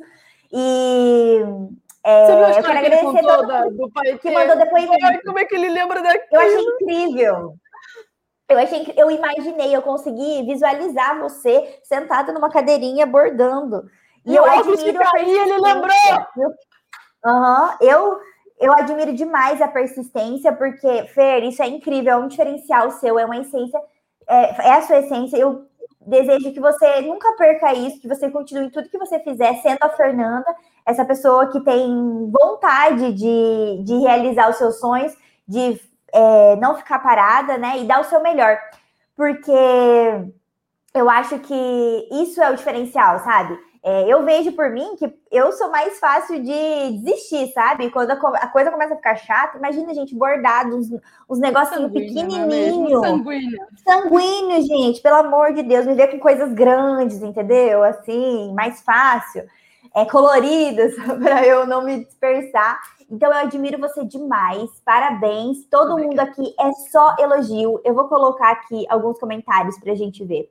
E 0.53 1.41
é, 2.05 2.51
eu 2.59 2.63
quero 2.63 2.79
agradecer 2.79 3.23
todo 3.23 3.47
da, 3.49 3.65
do 3.65 3.91
pai 3.91 4.17
que 4.19 4.31
mandou 4.31 4.57
depoimento. 4.57 5.05
Ai, 5.05 5.21
como 5.23 5.39
é 5.39 5.45
que 5.45 5.57
ele 5.57 5.71
lembra 5.71 6.01
daquilo? 6.01 6.27
Eu 6.31 6.41
achei 6.41 6.61
incrível. 6.61 7.55
Eu 8.49 8.59
achei 8.59 8.95
eu 8.97 9.11
imaginei, 9.11 9.75
eu 9.75 9.83
consegui 9.83 10.45
visualizar 10.45 11.19
você 11.19 11.81
sentado 11.83 12.33
numa 12.33 12.51
cadeirinha 12.51 13.05
bordando. 13.05 13.83
E, 14.27 14.32
e 14.32 14.36
eu 14.36 14.44
admiro 14.44 15.01
aí, 15.15 15.39
ele 15.39 15.59
lembrou. 15.61 16.53
Uhum, 17.24 17.69
eu 17.81 18.20
eu 18.59 18.73
admiro 18.73 19.12
demais 19.12 19.61
a 19.61 19.69
persistência, 19.69 20.53
porque, 20.53 21.05
Fer, 21.09 21.44
isso 21.44 21.62
é 21.62 21.69
incrível, 21.69 22.12
é 22.12 22.16
um 22.16 22.28
diferencial 22.28 22.90
seu, 22.90 23.19
é 23.19 23.24
uma 23.24 23.36
essência, 23.36 23.78
é, 24.27 24.69
é 24.69 24.73
a 24.73 24.82
sua 24.82 24.98
essência. 25.01 25.36
Eu 25.36 25.66
desejo 26.01 26.53
que 26.53 26.61
você 26.61 27.03
nunca 27.03 27.32
perca 27.36 27.74
isso, 27.74 28.01
que 28.01 28.09
você 28.09 28.31
continue 28.31 28.70
tudo 28.70 28.89
que 28.89 28.98
você 28.98 29.19
fizer, 29.20 29.55
sendo 29.57 29.82
a 29.82 29.90
Fernanda, 29.90 30.47
essa 30.86 31.05
pessoa 31.05 31.51
que 31.51 31.61
tem 31.61 32.31
vontade 32.31 33.12
de, 33.12 33.82
de 33.85 33.98
realizar 33.98 34.48
os 34.48 34.57
seus 34.57 34.81
sonhos, 34.81 35.15
de 35.47 35.78
é, 36.12 36.57
não 36.57 36.77
ficar 36.77 37.01
parada, 37.01 37.59
né? 37.59 37.78
E 37.78 37.85
dar 37.85 38.01
o 38.01 38.05
seu 38.05 38.23
melhor. 38.23 38.59
Porque 39.15 39.53
eu 40.97 41.10
acho 41.10 41.39
que 41.40 42.09
isso 42.10 42.43
é 42.43 42.51
o 42.51 42.56
diferencial, 42.56 43.18
sabe? 43.20 43.59
É, 43.89 44.12
eu 44.12 44.24
vejo 44.24 44.51
por 44.51 44.68
mim 44.70 44.97
que 44.97 45.09
eu 45.31 45.52
sou 45.52 45.70
mais 45.70 46.01
fácil 46.01 46.43
de 46.43 46.98
desistir, 46.98 47.52
sabe? 47.52 47.89
Quando 47.89 48.10
a, 48.10 48.14
a 48.14 48.48
coisa 48.48 48.68
começa 48.68 48.94
a 48.94 48.97
ficar 48.97 49.14
chata, 49.14 49.59
imagina, 49.59 49.94
gente, 49.94 50.12
bordado, 50.12 50.77
uns, 50.77 50.89
uns 51.31 51.39
negocinhos 51.39 51.85
é 51.85 51.89
pequenininhos. 51.90 53.06
Sanguíneo. 53.06 53.66
Sanguíneo, 53.85 54.62
gente, 54.62 55.01
pelo 55.01 55.18
amor 55.18 55.55
de 55.55 55.62
Deus, 55.62 55.86
me 55.86 55.94
ver 55.94 56.09
com 56.09 56.18
coisas 56.18 56.52
grandes, 56.52 57.23
entendeu? 57.23 57.85
Assim, 57.85 58.52
mais 58.55 58.81
fácil, 58.81 59.44
é, 59.94 60.05
coloridas, 60.05 60.93
para 61.23 61.47
eu 61.47 61.64
não 61.64 61.85
me 61.85 62.05
dispersar. 62.05 62.81
Então, 63.09 63.31
eu 63.31 63.39
admiro 63.39 63.78
você 63.78 64.05
demais, 64.05 64.68
parabéns. 64.85 65.64
Todo 65.70 65.97
mundo 65.97 66.18
aqui 66.18 66.52
é 66.59 66.73
só 66.90 67.14
elogio. 67.20 67.81
Eu 67.85 67.94
vou 67.94 68.09
colocar 68.09 68.51
aqui 68.51 68.85
alguns 68.89 69.16
comentários 69.20 69.78
para 69.78 69.93
a 69.93 69.94
gente 69.94 70.24
ver. 70.24 70.51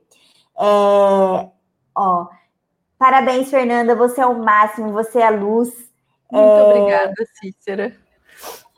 É, 0.58 1.50
ó. 1.94 2.26
Parabéns, 2.98 3.50
Fernanda. 3.50 3.94
Você 3.94 4.20
é 4.20 4.26
o 4.26 4.38
máximo, 4.38 4.92
você 4.92 5.18
é 5.18 5.26
a 5.26 5.30
luz. 5.30 5.68
Muito 6.30 6.48
é... 6.48 6.62
obrigada, 6.62 7.14
Cícera. 7.40 7.92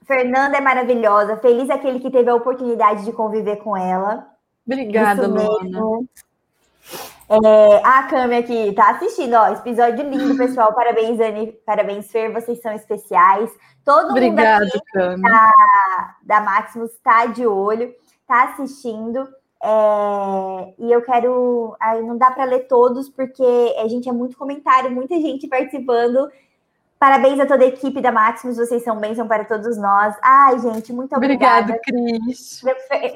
Fernanda 0.06 0.56
é 0.56 0.60
maravilhosa. 0.60 1.36
Feliz 1.36 1.68
aquele 1.68 2.00
que 2.00 2.10
teve 2.10 2.30
a 2.30 2.34
oportunidade 2.34 3.04
de 3.04 3.12
conviver 3.12 3.56
com 3.56 3.76
ela. 3.76 4.26
Obrigada, 4.66 5.26
Luana. 5.26 6.06
É, 7.30 7.76
a 7.84 8.04
Cami 8.04 8.36
aqui 8.36 8.72
tá 8.72 8.92
assistindo, 8.92 9.34
ó. 9.34 9.48
Episódio 9.48 10.08
lindo, 10.08 10.34
pessoal. 10.36 10.72
Parabéns, 10.72 11.20
Anne. 11.20 11.52
Parabéns, 11.66 12.10
Fer. 12.10 12.32
Vocês 12.32 12.60
são 12.62 12.72
especiais. 12.72 13.50
Todo 13.84 14.10
Obrigada, 14.10 14.64
mundo 14.64 14.72
aqui 14.74 15.22
da, 15.22 16.14
da 16.22 16.40
Maximus 16.40 16.92
tá 17.02 17.26
de 17.26 17.46
olho, 17.46 17.94
tá 18.26 18.44
assistindo. 18.44 19.28
É, 19.62 20.74
e 20.78 20.92
eu 20.92 21.02
quero. 21.02 21.76
Aí 21.80 22.02
não 22.02 22.16
dá 22.16 22.30
para 22.30 22.44
ler 22.44 22.68
todos, 22.68 23.08
porque 23.08 23.74
a 23.78 23.88
gente 23.88 24.08
é 24.08 24.12
muito 24.12 24.36
comentário, 24.36 24.90
muita 24.90 25.14
gente 25.20 25.48
participando. 25.48 26.30
Parabéns 26.98 27.38
a 27.38 27.46
toda 27.46 27.62
a 27.62 27.68
equipe 27.68 28.00
da 28.00 28.10
Maximus, 28.10 28.56
vocês 28.56 28.82
são 28.82 28.98
bênção 28.98 29.28
para 29.28 29.44
todos 29.44 29.78
nós. 29.78 30.16
Ai, 30.20 30.58
gente, 30.58 30.92
muito 30.92 31.14
obrigada. 31.14 31.74
Obrigada, 31.74 31.80
Cris. 31.84 32.60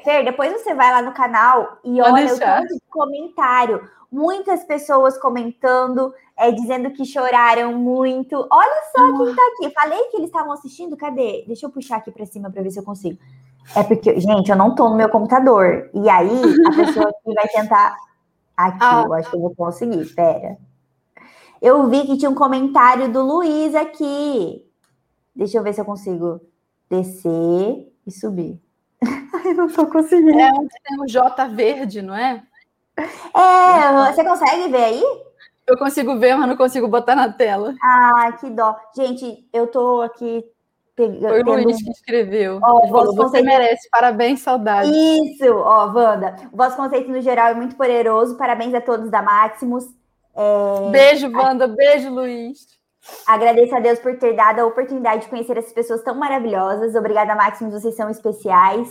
Fer, 0.05 0.25
depois 0.25 0.53
você 0.53 0.73
vai 0.73 0.93
lá 0.93 1.03
no 1.03 1.13
canal 1.13 1.79
e 1.83 1.99
Pode 1.99 2.13
olha 2.13 2.25
o 2.27 2.29
deixar. 2.29 2.61
tanto 2.61 2.75
de 2.75 2.81
comentário. 2.89 3.91
Muitas 4.11 4.63
pessoas 4.63 5.19
comentando, 5.19 6.15
é, 6.37 6.53
dizendo 6.53 6.93
que 6.93 7.05
choraram 7.05 7.73
muito. 7.73 8.47
Olha 8.53 8.83
só 8.95 9.25
quem 9.25 9.35
tá 9.35 9.43
aqui. 9.55 9.75
Falei 9.75 10.05
que 10.11 10.17
eles 10.17 10.29
estavam 10.29 10.53
assistindo. 10.53 10.97
Cadê? 10.97 11.43
Deixa 11.49 11.67
eu 11.67 11.71
puxar 11.71 11.97
aqui 11.97 12.13
para 12.13 12.27
cima 12.27 12.51
para 12.53 12.63
ver 12.63 12.71
se 12.71 12.79
eu 12.79 12.85
consigo. 12.85 13.19
É 13.75 13.83
porque, 13.83 14.21
gente, 14.21 14.51
eu 14.51 14.57
não 14.57 14.75
tô 14.75 14.89
no 14.89 14.97
meu 14.97 15.09
computador. 15.09 15.91
E 15.95 16.09
aí, 16.09 16.31
a 16.67 16.71
pessoa 16.75 17.13
que 17.25 17.35
vai 17.35 17.49
tentar. 17.49 17.97
Aqui, 18.57 19.07
eu 19.07 19.15
acho 19.15 19.31
que 19.31 19.37
eu 19.37 19.41
vou 19.41 19.55
conseguir. 19.55 20.05
Pera. 20.15 20.59
Eu 21.61 21.89
vi 21.89 22.07
que 22.07 22.17
tinha 22.17 22.31
um 22.31 22.35
comentário 22.35 23.11
do 23.11 23.23
Luiz 23.23 23.75
aqui. 23.75 24.65
Deixa 25.35 25.59
eu 25.59 25.63
ver 25.63 25.73
se 25.73 25.81
eu 25.81 25.85
consigo 25.85 26.41
descer 26.91 27.91
e 28.07 28.11
subir. 28.11 28.61
Ai, 29.01 29.55
não 29.55 29.69
tô 29.69 29.87
conseguindo. 29.87 30.39
É 30.39 30.51
onde 30.53 30.75
tem 30.85 31.01
o 31.01 31.07
J 31.07 31.49
verde, 31.49 32.03
não 32.03 32.15
é? 32.15 32.43
É, 32.97 34.13
você 34.13 34.23
consegue 34.23 34.69
ver 34.69 34.85
aí? 34.85 35.03
Eu 35.67 35.79
consigo 35.79 36.19
ver, 36.19 36.37
mas 36.37 36.49
não 36.49 36.57
consigo 36.57 36.89
botar 36.89 37.15
na 37.15 37.33
tela. 37.33 37.75
Ah, 37.81 38.33
que 38.39 38.51
dó. 38.51 38.77
Gente, 38.95 39.49
eu 39.53 39.67
tô 39.67 40.03
aqui 40.03 40.45
pegando. 40.97 41.29
Foi 41.29 41.41
o 41.43 41.63
Luiz 41.65 41.83
que 41.83 41.91
escreveu. 41.91 42.61
Ó, 42.63 42.89
falou, 42.89 43.07
você 43.15 43.23
conceito- 43.23 43.47
merece, 43.47 43.89
parabéns, 43.91 44.41
saudade. 44.41 44.91
Isso, 44.91 45.55
ó, 45.57 45.87
Wanda. 45.87 46.37
O 46.53 46.57
vosso 46.57 46.77
conceito 46.77 47.11
no 47.11 47.21
geral 47.21 47.49
é 47.49 47.55
muito 47.55 47.77
poderoso. 47.77 48.37
Parabéns 48.37 48.75
a 48.75 48.81
todos 48.81 49.11
da 49.11 49.23
Maximus. 49.23 49.85
É, 50.35 50.91
Beijo, 50.91 51.31
Wanda. 51.31 51.67
Beijo, 51.67 52.11
Luiz. 52.11 52.67
Agradeço 53.27 53.75
a 53.75 53.81
Deus 53.81 53.99
por 53.99 54.17
ter 54.19 54.35
dado 54.35 54.61
a 54.61 54.67
oportunidade 54.67 55.23
de 55.23 55.29
conhecer 55.29 55.57
essas 55.59 55.73
pessoas 55.73 56.03
tão 56.03 56.15
maravilhosas. 56.15 56.95
Obrigada, 56.95 57.35
Maximus, 57.35 57.75
vocês 57.75 57.97
são 57.97 58.09
especiais. 58.09 58.89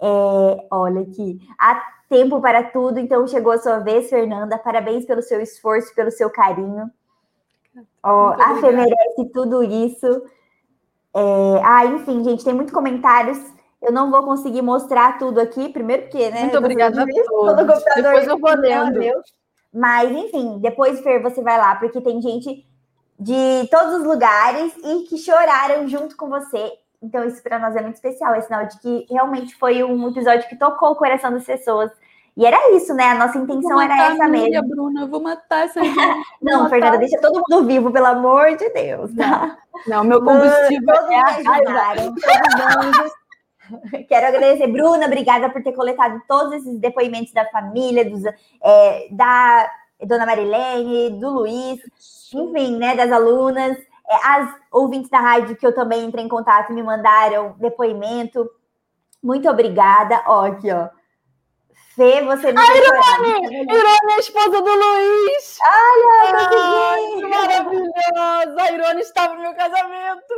É, 0.00 0.66
olha 0.70 1.02
aqui, 1.02 1.38
há 1.58 1.82
tempo 2.08 2.40
para 2.40 2.62
tudo, 2.62 2.98
então 2.98 3.26
chegou 3.26 3.52
a 3.52 3.58
sua 3.58 3.78
vez, 3.80 4.08
Fernanda. 4.08 4.56
Parabéns 4.56 5.04
pelo 5.04 5.20
seu 5.20 5.40
esforço, 5.40 5.94
pelo 5.94 6.10
seu 6.10 6.30
carinho. 6.30 6.90
Ó, 8.02 8.28
a 8.30 8.60
Fê 8.60 8.70
merece 8.72 9.24
tudo 9.32 9.62
isso. 9.62 10.22
É, 11.14 11.60
ah, 11.64 11.86
enfim, 11.86 12.22
gente, 12.22 12.44
tem 12.44 12.54
muitos 12.54 12.72
comentários. 12.72 13.38
Eu 13.82 13.92
não 13.92 14.10
vou 14.10 14.22
conseguir 14.22 14.62
mostrar 14.62 15.18
tudo 15.18 15.40
aqui, 15.40 15.68
primeiro 15.70 16.02
porque, 16.02 16.30
né? 16.30 16.42
Muito 16.42 16.58
obrigada 16.58 17.02
a 17.02 17.06
todos. 17.06 17.84
Depois 17.96 18.26
eu 18.26 18.38
vou 18.38 18.54
lendo. 18.54 19.00
Mas, 19.72 20.10
enfim, 20.10 20.58
depois, 20.58 21.00
Fer, 21.00 21.22
você 21.22 21.42
vai 21.42 21.56
lá, 21.56 21.76
porque 21.76 22.00
tem 22.00 22.20
gente 22.20 22.66
de 23.18 23.68
todos 23.70 24.00
os 24.00 24.04
lugares 24.04 24.74
e 24.84 25.04
que 25.04 25.16
choraram 25.16 25.86
junto 25.86 26.16
com 26.16 26.28
você. 26.28 26.72
Então, 27.02 27.24
isso 27.24 27.42
para 27.42 27.58
nós 27.58 27.74
é 27.76 27.80
muito 27.80 27.94
especial. 27.94 28.34
É 28.34 28.40
sinal 28.42 28.66
de 28.66 28.78
que 28.80 29.06
realmente 29.08 29.54
foi 29.56 29.82
um 29.82 30.08
episódio 30.08 30.48
que 30.48 30.56
tocou 30.56 30.90
o 30.90 30.96
coração 30.96 31.32
das 31.32 31.44
pessoas. 31.44 31.90
E 32.40 32.46
era 32.46 32.74
isso, 32.74 32.94
né? 32.94 33.10
A 33.10 33.14
nossa 33.14 33.36
intenção 33.36 33.72
Vou 33.72 33.82
era 33.82 34.12
essa 34.12 34.24
a 34.24 34.26
Núria, 34.26 34.62
mesmo. 34.62 34.68
Bruna, 34.70 35.02
eu 35.02 35.08
vou 35.08 35.20
matar 35.20 35.66
essa 35.66 35.78
Não, 36.40 36.62
matar. 36.62 36.70
Fernanda, 36.70 36.96
deixa 36.96 37.20
todo 37.20 37.42
mundo 37.46 37.66
vivo, 37.66 37.92
pelo 37.92 38.06
amor 38.06 38.56
de 38.56 38.66
Deus, 38.70 39.14
tá? 39.14 39.58
Não, 39.86 40.02
meu 40.02 40.24
combustível 40.24 40.94
Todos 40.94 41.10
é 41.10 41.20
ajudaram. 41.20 42.14
Quero 44.08 44.26
agradecer, 44.26 44.68
Bruna, 44.68 45.04
obrigada 45.04 45.50
por 45.50 45.62
ter 45.62 45.72
coletado 45.72 46.18
todos 46.26 46.54
esses 46.54 46.78
depoimentos 46.80 47.30
da 47.34 47.44
família, 47.50 48.08
dos, 48.08 48.22
é, 48.24 49.08
da 49.10 49.70
Dona 50.06 50.24
Marilene, 50.24 51.20
do 51.20 51.28
Luiz, 51.28 51.78
enfim, 52.34 52.78
né, 52.78 52.96
das 52.96 53.12
alunas, 53.12 53.76
é, 53.76 54.14
as 54.24 54.48
ouvintes 54.72 55.10
da 55.10 55.20
rádio 55.20 55.56
que 55.56 55.66
eu 55.66 55.74
também 55.74 56.06
entrei 56.06 56.24
em 56.24 56.28
contato 56.28 56.70
e 56.70 56.74
me 56.74 56.82
mandaram 56.82 57.54
depoimento. 57.58 58.48
Muito 59.22 59.46
obrigada. 59.46 60.22
Ó, 60.26 60.46
aqui, 60.46 60.72
ó. 60.72 60.88
Fê, 61.96 62.22
você 62.22 62.52
não 62.52 62.62
A 62.62 62.66
tem 62.66 62.76
Irone! 62.82 63.62
Irone 63.62 64.10
é 64.10 64.14
a 64.14 64.18
esposa 64.18 64.62
do 64.62 64.70
Luiz! 64.70 65.58
Olha, 65.62 66.38
Ai, 66.62 67.00
consegui! 67.02 67.26
maravilhosa! 67.28 68.62
A 68.62 68.72
Irone 68.72 69.00
estava 69.00 69.34
no 69.34 69.40
meu 69.40 69.54
casamento! 69.54 70.34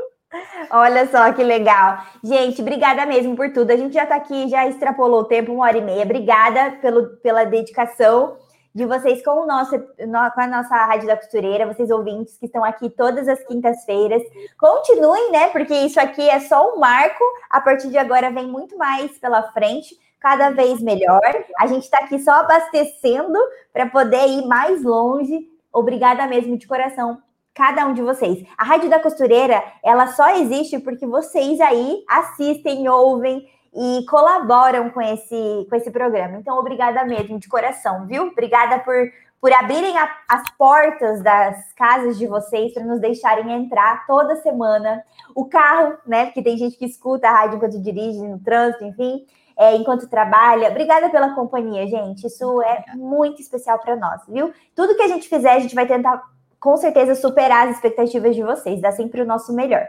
Olha 0.70 1.06
só 1.08 1.30
que 1.34 1.42
legal. 1.44 1.98
Gente, 2.24 2.62
obrigada 2.62 3.04
mesmo 3.04 3.36
por 3.36 3.52
tudo. 3.52 3.70
A 3.70 3.76
gente 3.76 3.92
já 3.92 4.06
tá 4.06 4.16
aqui, 4.16 4.48
já 4.48 4.66
extrapolou 4.66 5.20
o 5.20 5.24
tempo, 5.24 5.52
uma 5.52 5.64
hora 5.66 5.76
e 5.76 5.82
meia. 5.82 6.04
Obrigada 6.04 6.78
pelo, 6.80 7.16
pela 7.18 7.44
dedicação 7.44 8.38
de 8.74 8.86
vocês 8.86 9.22
com, 9.22 9.42
o 9.42 9.46
nosso, 9.46 9.76
no- 9.76 10.30
com 10.30 10.40
a 10.40 10.46
nossa 10.46 10.74
Rádio 10.74 11.06
da 11.06 11.18
Costureira, 11.18 11.66
vocês 11.66 11.90
ouvintes 11.90 12.38
que 12.38 12.46
estão 12.46 12.64
aqui 12.64 12.88
todas 12.88 13.28
as 13.28 13.44
quintas-feiras. 13.44 14.22
Continuem, 14.58 15.30
né? 15.30 15.48
Porque 15.50 15.74
isso 15.74 16.00
aqui 16.00 16.26
é 16.26 16.40
só 16.40 16.72
um 16.74 16.78
marco. 16.78 17.22
A 17.50 17.60
partir 17.60 17.88
de 17.88 17.98
agora 17.98 18.30
vem 18.30 18.46
muito 18.46 18.78
mais 18.78 19.10
pela 19.18 19.42
frente, 19.52 19.94
cada 20.22 20.50
vez 20.50 20.80
melhor. 20.80 21.20
A 21.58 21.66
gente 21.66 21.82
está 21.82 21.98
aqui 21.98 22.18
só 22.20 22.30
abastecendo 22.32 23.38
para 23.72 23.86
poder 23.86 24.26
ir 24.28 24.46
mais 24.46 24.82
longe. 24.82 25.48
Obrigada 25.72 26.26
mesmo 26.26 26.56
de 26.56 26.66
coração 26.66 27.20
cada 27.54 27.86
um 27.86 27.92
de 27.92 28.02
vocês. 28.02 28.42
A 28.56 28.64
Rádio 28.64 28.88
da 28.88 28.98
Costureira, 28.98 29.62
ela 29.84 30.06
só 30.08 30.36
existe 30.36 30.78
porque 30.78 31.06
vocês 31.06 31.60
aí 31.60 32.02
assistem, 32.08 32.88
ouvem 32.88 33.46
e 33.74 34.04
colaboram 34.08 34.90
com 34.90 35.00
esse, 35.00 35.66
com 35.68 35.76
esse 35.76 35.90
programa. 35.90 36.38
Então, 36.38 36.58
obrigada 36.58 37.04
mesmo, 37.04 37.38
de 37.38 37.48
coração, 37.48 38.06
viu? 38.06 38.24
Obrigada 38.28 38.78
por, 38.80 38.94
por 39.40 39.52
abrirem 39.52 39.96
a- 39.98 40.10
as 40.28 40.50
portas 40.56 41.22
das 41.22 41.72
casas 41.74 42.18
de 42.18 42.26
vocês 42.26 42.72
para 42.74 42.84
nos 42.84 43.00
deixarem 43.00 43.50
entrar 43.52 44.06
toda 44.06 44.36
semana. 44.36 45.02
O 45.34 45.46
carro, 45.46 45.96
né? 46.06 46.26
Porque 46.26 46.42
tem 46.42 46.56
gente 46.56 46.76
que 46.76 46.84
escuta 46.84 47.28
a 47.28 47.32
rádio 47.32 47.56
enquanto 47.56 47.82
dirige, 47.82 48.20
no 48.20 48.38
trânsito, 48.38 48.84
enfim, 48.84 49.26
é, 49.56 49.76
enquanto 49.76 50.08
trabalha. 50.08 50.68
Obrigada 50.68 51.10
pela 51.10 51.34
companhia, 51.34 51.86
gente. 51.86 52.26
Isso 52.26 52.62
é 52.62 52.84
muito 52.94 53.40
especial 53.40 53.78
para 53.78 53.96
nós, 53.96 54.22
viu? 54.28 54.52
Tudo 54.74 54.94
que 54.96 55.02
a 55.02 55.08
gente 55.08 55.28
fizer, 55.28 55.52
a 55.52 55.60
gente 55.60 55.74
vai 55.74 55.86
tentar 55.86 56.22
com 56.58 56.76
certeza 56.76 57.14
superar 57.14 57.68
as 57.68 57.76
expectativas 57.76 58.36
de 58.36 58.42
vocês, 58.42 58.80
dar 58.80 58.92
sempre 58.92 59.20
o 59.20 59.26
nosso 59.26 59.52
melhor. 59.52 59.86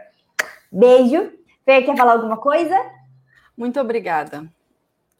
Beijo. 0.70 1.32
Fer, 1.64 1.84
quer 1.84 1.96
falar 1.96 2.14
alguma 2.14 2.36
coisa? 2.36 2.76
Muito 3.56 3.80
obrigada. 3.80 4.44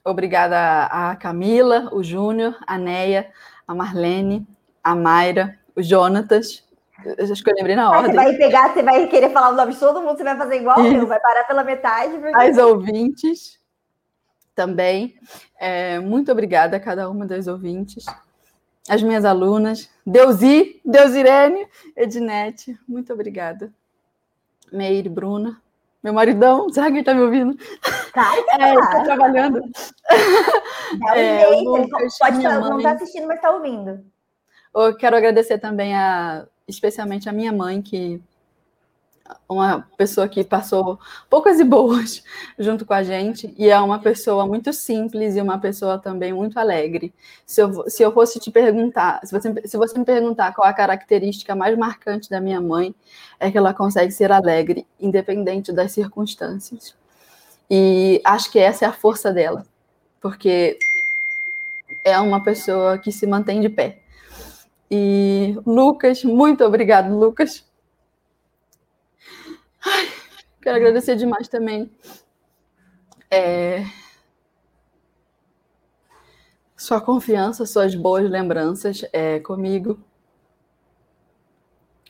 Obrigada 0.05 0.85
a 0.87 1.17
Camila, 1.17 1.89
o 1.93 2.03
Júnior, 2.03 2.57
a 2.67 2.77
Neia, 2.77 3.31
a 3.67 3.75
Marlene, 3.75 4.47
a 4.83 4.95
Mayra, 4.95 5.59
o 5.75 5.83
Jonatas. 5.83 6.63
Acho 7.19 7.43
que 7.43 7.51
eu 7.51 7.55
lembrei 7.57 7.77
na 7.77 7.91
ordem. 7.91 8.11
você 8.11 8.17
vai 8.17 8.33
pegar, 8.35 8.73
você 8.73 8.83
vai 8.83 9.07
querer 9.07 9.31
falar 9.31 9.51
o 9.51 9.57
nome 9.57 9.73
de 9.73 9.81
todo 9.81 10.03
mundo, 10.03 10.17
você 10.17 10.25
vai 10.25 10.37
fazer 10.37 10.57
igual 10.57 10.85
eu, 10.85 11.07
vai 11.07 11.21
parar 11.21 11.45
pela 11.45 11.65
metade. 11.65 12.19
Porque... 12.19 12.37
As 12.37 12.59
ouvintes 12.59 13.59
também. 14.55 15.15
É, 15.59 15.99
muito 15.99 16.31
obrigada 16.33 16.77
a 16.77 16.81
cada 16.81 17.09
uma 17.11 17.27
das 17.27 17.47
ouvintes. 17.47 18.05
As 18.89 19.03
minhas 19.03 19.25
alunas. 19.25 19.89
Deusi, 20.07 20.81
Deusirene, 20.85 21.67
Ednete, 21.97 22.79
muito 22.87 23.13
obrigada. 23.13 23.73
Meire, 24.73 25.09
Bruna, 25.09 25.61
meu 26.03 26.13
maridão, 26.13 26.69
será 26.73 26.89
que 26.91 26.99
ele 26.99 27.05
tá 27.05 27.15
me 27.15 27.23
ouvindo? 27.23 27.57
Tá, 28.13 28.33
É, 28.61 28.75
estou 28.75 29.03
trabalhando. 29.05 29.61
Dá 30.99 31.07
um 31.07 31.15
É, 31.15 31.49
jeito, 31.49 31.71
Lucas, 31.71 32.19
pode 32.19 32.37
minha 32.37 32.51
tá- 32.51 32.61
não 32.61 32.75
mãe. 32.75 32.83
tá 32.83 32.93
assistindo, 32.93 33.27
mas 33.27 33.41
tá 33.41 33.51
ouvindo. 33.51 34.05
Eu 34.75 34.97
quero 34.97 35.17
agradecer 35.17 35.59
também 35.59 35.95
a, 35.95 36.47
especialmente 36.69 37.29
a 37.29 37.33
minha 37.33 37.53
mãe, 37.53 37.81
que 37.81 38.21
uma 39.49 39.87
pessoa 39.97 40.29
que 40.29 40.45
passou 40.45 40.99
poucas 41.31 41.59
e 41.59 41.65
boas 41.65 42.23
junto 42.59 42.85
com 42.85 42.93
a 42.93 43.03
gente, 43.03 43.55
e 43.59 43.69
é 43.71 43.79
uma 43.79 43.99
pessoa 43.99 44.47
muito 44.47 44.73
simples 44.73 45.37
e 45.37 45.41
uma 45.41 45.59
pessoa 45.59 45.99
também 45.99 46.33
muito 46.33 46.59
alegre. 46.59 47.13
Se 47.47 47.63
eu, 47.63 47.89
se 47.89 48.03
eu 48.03 48.13
fosse 48.13 48.39
te 48.39 48.51
perguntar, 48.51 49.21
se 49.25 49.33
você, 49.33 49.67
se 49.67 49.77
você 49.77 49.99
me 49.99 50.05
perguntar 50.05 50.55
qual 50.55 50.69
a 50.69 50.73
característica 50.73 51.55
mais 51.55 51.77
marcante 51.77 52.29
da 52.29 52.41
minha 52.41 52.61
mãe, 52.61 52.95
é 53.41 53.51
que 53.51 53.59
ela 53.59 53.73
consegue 53.73 54.13
ser 54.13 54.31
alegre, 54.31 54.87
independente 55.01 55.73
das 55.73 55.93
circunstâncias. 55.93 56.95
E 57.71 58.21
acho 58.25 58.51
que 58.53 58.59
essa 58.59 58.85
é 58.85 58.89
a 58.89 58.93
força 58.93 59.33
dela, 59.33 59.65
porque 60.21 60.79
é 62.05 62.19
uma 62.19 62.43
pessoa 62.43 62.99
que 62.99 63.11
se 63.11 63.27
mantém 63.27 63.61
de 63.61 63.69
pé. 63.69 63.99
E 64.91 65.57
Lucas, 65.67 66.23
muito 66.25 66.63
obrigado, 66.63 67.19
Lucas, 67.19 67.65
Ai, 69.85 70.09
quero 70.63 70.77
agradecer 70.77 71.17
demais 71.17 71.49
também. 71.49 71.91
É... 73.31 73.85
Sua 76.77 77.01
confiança, 77.01 77.67
suas 77.67 77.95
boas 77.95 78.29
lembranças 78.29 79.05
é, 79.13 79.41
comigo. 79.41 79.99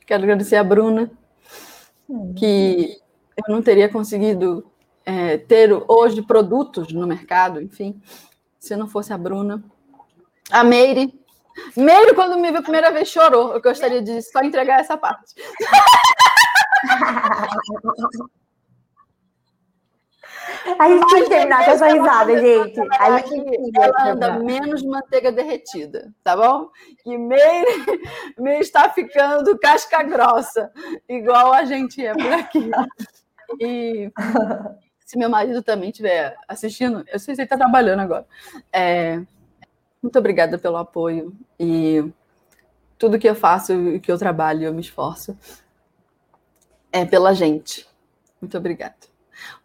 Quero 0.06 0.22
agradecer 0.22 0.56
a 0.56 0.64
Bruna, 0.64 1.10
que 2.36 3.00
eu 3.36 3.54
não 3.54 3.62
teria 3.62 3.88
conseguido 3.88 4.70
é, 5.04 5.38
ter 5.38 5.70
hoje 5.88 6.22
produtos 6.22 6.92
no 6.92 7.06
mercado, 7.06 7.60
enfim, 7.60 8.00
se 8.58 8.76
não 8.76 8.86
fosse 8.86 9.12
a 9.12 9.18
Bruna. 9.18 9.62
A 10.50 10.62
Meire. 10.62 11.18
Meire, 11.76 12.14
quando 12.14 12.38
me 12.38 12.50
viu 12.50 12.60
a 12.60 12.62
primeira 12.62 12.90
vez, 12.90 13.08
chorou. 13.08 13.52
Eu 13.54 13.62
gostaria 13.62 14.02
de 14.02 14.20
só 14.22 14.40
entregar 14.40 14.80
essa 14.80 14.96
parte. 14.96 15.34
A 20.78 20.88
gente 20.88 21.06
tem 21.08 21.22
que 21.24 21.28
terminar 21.28 21.64
com 21.64 21.70
essa 21.70 21.86
risada, 21.86 22.40
gente. 22.40 22.80
A 22.98 23.18
gente 23.18 23.70
ela 23.76 24.10
anda 24.10 24.38
menos 24.38 24.82
manteiga 24.82 25.30
derretida, 25.30 26.12
tá 26.22 26.36
bom? 26.36 26.70
E 27.04 27.16
meio, 27.18 27.66
meio 28.38 28.60
está 28.60 28.88
ficando 28.88 29.58
casca 29.58 30.02
grossa, 30.02 30.72
igual 31.08 31.52
a 31.52 31.64
gente 31.64 32.04
é 32.04 32.12
por 32.12 32.32
aqui. 32.32 32.70
E 33.60 34.10
se 35.04 35.18
meu 35.18 35.28
marido 35.28 35.62
também 35.62 35.90
estiver 35.90 36.36
assistindo, 36.48 37.04
eu 37.12 37.18
sei 37.18 37.34
se 37.34 37.42
ele 37.42 37.46
está 37.46 37.56
trabalhando 37.56 38.00
agora. 38.00 38.26
É, 38.72 39.20
muito 40.02 40.18
obrigada 40.18 40.58
pelo 40.58 40.76
apoio 40.76 41.36
e 41.58 42.10
tudo 42.98 43.18
que 43.18 43.28
eu 43.28 43.34
faço 43.34 43.72
e 43.72 44.00
que 44.00 44.10
eu 44.10 44.18
trabalho, 44.18 44.64
eu 44.64 44.74
me 44.74 44.80
esforço 44.80 45.36
é 46.94 47.04
pela 47.04 47.34
gente. 47.34 47.86
Muito 48.40 48.56
obrigada. 48.56 48.94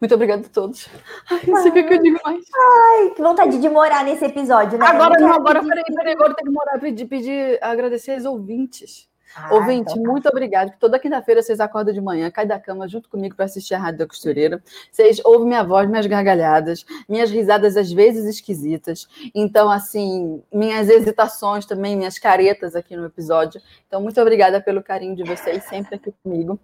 Muito 0.02 0.16
obrigada 0.16 0.48
a 0.48 0.50
todos. 0.50 0.90
Ai, 1.30 1.42
não 1.48 1.62
sei 1.62 1.70
o 1.70 1.74
que 1.74 1.94
eu 1.94 2.02
digo 2.02 2.20
mais. 2.26 2.44
Ai, 2.54 3.10
que 3.12 3.22
vontade 3.22 3.60
de 3.60 3.70
morar 3.70 4.04
nesse 4.04 4.26
episódio, 4.26 4.80
né? 4.80 4.88
Agora 4.88 5.20
não, 5.20 5.32
agora 5.32 5.64
peraí, 5.64 5.84
peraí, 5.84 6.14
agora 6.14 6.34
tem 6.34 6.46
que 6.46 6.52
morar, 6.52 6.80
pedir, 6.80 7.06
pedir, 7.06 7.60
agradecer 7.62 8.14
aos 8.14 8.26
ouvintes. 8.26 9.08
Ah, 9.36 9.54
Ouvinte, 9.54 9.92
então 9.92 10.02
tá. 10.02 10.12
muito 10.12 10.28
obrigado. 10.28 10.74
Toda 10.80 10.98
quinta-feira 10.98 11.44
vocês 11.44 11.60
acordam 11.60 11.94
de 11.94 12.02
manhã, 12.02 12.32
caem 12.32 12.48
da 12.48 12.60
cama 12.60 12.88
junto 12.88 13.08
comigo 13.08 13.36
para 13.36 13.46
assistir 13.46 13.76
a 13.76 13.78
Rádio 13.78 14.00
da 14.00 14.08
Costureira. 14.08 14.62
Vocês 14.92 15.22
ouvem 15.24 15.50
minha 15.50 15.64
voz, 15.64 15.88
minhas 15.88 16.08
gargalhadas, 16.08 16.84
minhas 17.08 17.30
risadas 17.30 17.78
às 17.78 17.92
vezes 17.92 18.26
esquisitas. 18.26 19.08
Então, 19.36 19.70
assim, 19.70 20.42
minhas 20.52 20.90
hesitações 20.90 21.68
também, 21.68 21.96
minhas 21.96 22.18
caretas 22.18 22.76
aqui 22.76 22.96
no 22.96 23.06
episódio. 23.06 23.62
Então, 23.88 24.02
muito 24.02 24.20
obrigada 24.20 24.60
pelo 24.60 24.82
carinho 24.82 25.16
de 25.16 25.24
vocês 25.24 25.64
sempre 25.66 25.96
aqui 25.96 26.12
comigo 26.24 26.60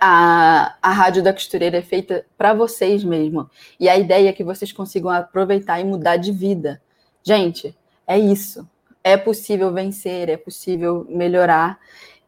a, 0.00 0.76
a 0.80 0.92
rádio 0.92 1.22
da 1.22 1.32
costureira 1.32 1.78
é 1.78 1.82
feita 1.82 2.24
para 2.36 2.54
vocês 2.54 3.02
mesmo. 3.02 3.50
E 3.78 3.88
a 3.88 3.98
ideia 3.98 4.28
é 4.28 4.32
que 4.32 4.44
vocês 4.44 4.72
consigam 4.72 5.10
aproveitar 5.10 5.80
e 5.80 5.84
mudar 5.84 6.16
de 6.16 6.32
vida. 6.32 6.80
Gente, 7.22 7.76
é 8.06 8.18
isso. 8.18 8.68
É 9.02 9.16
possível 9.16 9.72
vencer, 9.72 10.28
é 10.28 10.36
possível 10.36 11.06
melhorar. 11.08 11.78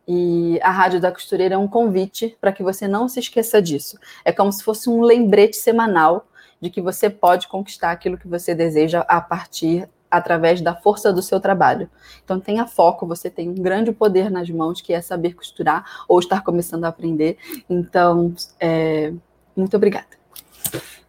E 0.06 0.58
a 0.62 0.70
Rádio 0.70 1.00
da 1.00 1.12
Costureira 1.12 1.54
é 1.54 1.58
um 1.58 1.68
convite 1.68 2.36
para 2.40 2.52
que 2.52 2.62
você 2.62 2.88
não 2.88 3.08
se 3.08 3.20
esqueça 3.20 3.62
disso. 3.62 3.98
É 4.24 4.32
como 4.32 4.52
se 4.52 4.64
fosse 4.64 4.90
um 4.90 5.02
lembrete 5.02 5.56
semanal 5.56 6.26
de 6.60 6.70
que 6.70 6.80
você 6.80 7.10
pode 7.10 7.48
conquistar 7.48 7.90
aquilo 7.90 8.18
que 8.18 8.28
você 8.28 8.54
deseja 8.54 9.00
a 9.00 9.20
partir 9.20 9.88
através 10.12 10.60
da 10.60 10.74
força 10.74 11.10
do 11.10 11.22
seu 11.22 11.40
trabalho. 11.40 11.88
Então 12.22 12.38
tenha 12.38 12.66
foco, 12.66 13.06
você 13.06 13.30
tem 13.30 13.48
um 13.48 13.54
grande 13.54 13.90
poder 13.92 14.30
nas 14.30 14.50
mãos 14.50 14.82
que 14.82 14.92
é 14.92 15.00
saber 15.00 15.34
costurar 15.34 16.04
ou 16.06 16.18
estar 16.20 16.44
começando 16.44 16.84
a 16.84 16.88
aprender. 16.88 17.38
Então, 17.68 18.34
é, 18.60 19.10
muito 19.56 19.74
obrigada. 19.74 20.20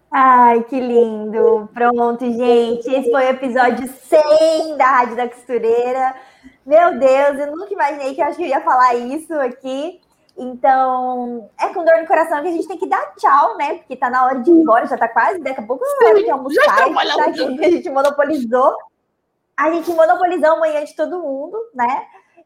Ai, 0.09 0.63
que 0.63 0.79
lindo! 0.79 1.69
Pronto, 1.73 2.23
gente. 2.23 2.87
Esse 2.89 3.11
foi 3.11 3.25
o 3.25 3.29
episódio 3.29 3.87
100 3.87 4.77
da 4.77 4.85
Rádio 4.85 5.17
da 5.17 5.27
Costureira. 5.27 6.15
Meu 6.65 6.97
Deus, 6.97 7.39
eu 7.39 7.57
nunca 7.57 7.73
imaginei 7.73 8.15
que 8.15 8.21
eu 8.21 8.25
acho 8.25 8.37
que 8.37 8.43
eu 8.43 8.47
ia 8.47 8.61
falar 8.61 8.95
isso 8.95 9.33
aqui. 9.33 9.99
Então, 10.37 11.49
é 11.59 11.67
com 11.69 11.83
dor 11.83 11.99
no 11.99 12.07
coração 12.07 12.41
que 12.41 12.47
a 12.47 12.51
gente 12.51 12.67
tem 12.67 12.77
que 12.77 12.87
dar 12.87 13.13
tchau, 13.15 13.57
né? 13.57 13.75
Porque 13.75 13.95
tá 13.95 14.09
na 14.09 14.23
hora 14.25 14.39
de 14.39 14.49
ir 14.49 14.53
embora, 14.53 14.87
já 14.87 14.97
tá 14.97 15.07
quase, 15.07 15.39
daqui 15.39 15.59
a 15.59 15.63
pouco 15.63 15.83
é 15.83 16.05
hora 16.05 16.23
de 16.23 16.29
almoçar. 16.29 16.63
Tá 16.63 17.25
aqui, 17.25 17.57
que 17.57 17.65
a 17.65 17.71
gente 17.71 17.89
monopolizou 17.89 18.73
a 19.55 19.71
gente 19.71 19.91
monopolizou 19.91 20.51
amanhã 20.51 20.83
de 20.83 20.95
todo 20.95 21.21
mundo, 21.21 21.57
né? 21.73 22.05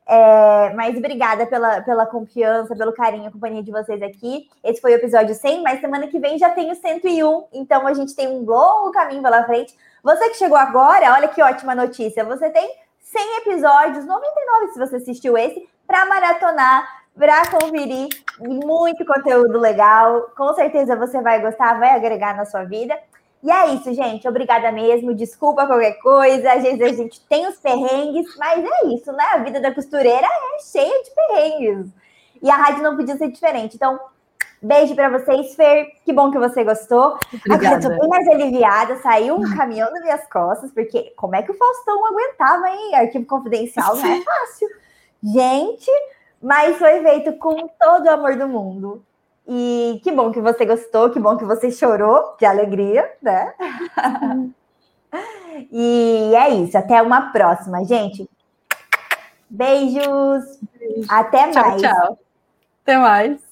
É, 0.10 0.74
mas 0.74 0.98
obrigada 0.98 1.46
pela, 1.46 1.82
pela 1.82 2.06
confiança, 2.06 2.74
pelo 2.74 2.94
carinho, 2.94 3.28
a 3.28 3.32
companhia 3.32 3.62
de 3.62 3.72
vocês 3.72 4.02
aqui. 4.02 4.50
Esse 4.64 4.80
foi 4.80 4.94
o 4.94 4.96
episódio 4.96 5.36
100, 5.36 5.62
mas 5.62 5.82
semana 5.82 6.08
que 6.08 6.18
vem 6.18 6.38
já 6.38 6.50
tem 6.50 6.72
o 6.72 6.76
101, 6.76 7.48
então 7.52 7.86
a 7.86 7.94
gente 7.94 8.16
tem 8.16 8.28
um 8.30 8.46
longo 8.46 8.92
caminho 8.92 9.22
pela 9.22 9.44
frente. 9.44 9.76
Você 10.02 10.30
que 10.30 10.38
chegou 10.38 10.58
agora, 10.58 11.14
olha 11.14 11.28
que 11.28 11.42
ótima 11.42 11.76
notícia, 11.76 12.24
você 12.24 12.50
tem 12.50 12.74
100 13.02 13.38
episódios, 13.40 14.06
99 14.06 14.68
se 14.72 14.80
você 14.80 14.96
assistiu 14.96 15.38
esse, 15.38 15.68
para 15.86 16.06
maratonar, 16.06 16.88
para 17.14 17.50
conferir 17.50 18.08
muito 18.40 19.06
conteúdo 19.06 19.58
legal. 19.60 20.30
Com 20.38 20.54
certeza 20.54 20.96
você 20.96 21.22
vai 21.22 21.42
gostar, 21.42 21.80
vai 21.80 21.90
agregar 21.90 22.36
na 22.36 22.46
sua 22.46 22.64
vida. 22.64 22.98
E 23.44 23.52
é 23.52 23.74
isso, 23.74 23.94
gente. 23.94 24.28
Obrigada 24.28 24.72
mesmo. 24.72 25.14
Desculpa 25.14 25.68
qualquer 25.68 26.00
coisa. 26.00 26.54
Às 26.54 26.64
vezes 26.64 26.82
a 26.82 26.94
gente 26.94 27.22
tem 27.28 27.48
os 27.48 27.56
perrengues, 27.58 28.36
mas 28.38 28.64
é 28.64 28.88
isso, 28.88 29.12
né? 29.12 29.24
A 29.34 29.38
vida 29.38 29.62
da 29.62 29.74
costureira 29.74 30.26
é 30.26 30.60
cheia 30.64 31.04
de 31.04 31.12
perrengues. 31.12 31.92
E 32.42 32.50
a 32.50 32.56
rádio 32.56 32.84
não 32.84 32.96
podia 32.96 33.16
ser 33.18 33.30
diferente. 33.30 33.76
Então, 33.76 34.00
beijo 34.62 34.96
para 34.96 35.10
vocês, 35.10 35.56
Fer. 35.56 35.88
Que 36.04 36.14
bom 36.14 36.32
que 36.32 36.40
você 36.40 36.64
gostou. 36.64 37.18
Obrigada. 37.34 37.68
Agora 37.68 37.76
eu 37.76 37.82
tô 37.82 38.02
bem 38.02 38.10
mais 38.10 38.28
aliviada. 38.28 38.98
Saiu 38.98 39.36
um 39.36 39.56
caminhão 39.56 39.92
nas 39.92 40.02
minhas 40.02 40.28
costas, 40.30 40.72
porque 40.72 41.14
como 41.16 41.36
é 41.36 41.44
que 41.44 41.52
o 41.52 41.58
Faustão 41.58 42.06
aguentava, 42.06 42.70
hein? 42.70 42.96
Arquivo 42.96 43.26
confidencial 43.26 43.96
não 43.96 44.06
é 44.06 44.22
fácil. 44.22 44.68
Gente, 45.24 45.92
mas 46.42 46.78
foi 46.78 47.02
feito 47.02 47.34
com 47.38 47.68
todo 47.68 48.06
o 48.06 48.12
amor 48.12 48.36
do 48.36 48.48
mundo. 48.48 49.04
E 49.48 50.02
que 50.04 50.12
bom 50.12 50.32
que 50.32 50.42
você 50.42 50.66
gostou, 50.66 51.10
que 51.10 51.20
bom 51.20 51.38
que 51.38 51.46
você 51.46 51.72
chorou 51.72 52.36
de 52.38 52.46
alegria, 52.46 53.10
né? 53.22 53.54
e 55.72 56.34
é 56.36 56.50
isso, 56.50 56.78
até 56.78 57.02
uma 57.02 57.32
próxima, 57.32 57.84
gente. 57.86 58.30
Beijos. 59.50 60.60
Até 61.08 61.54
mais. 61.54 61.82
Tchau, 61.82 61.94
tchau. 61.94 62.20
Até 62.84 62.98
mais. 62.98 63.47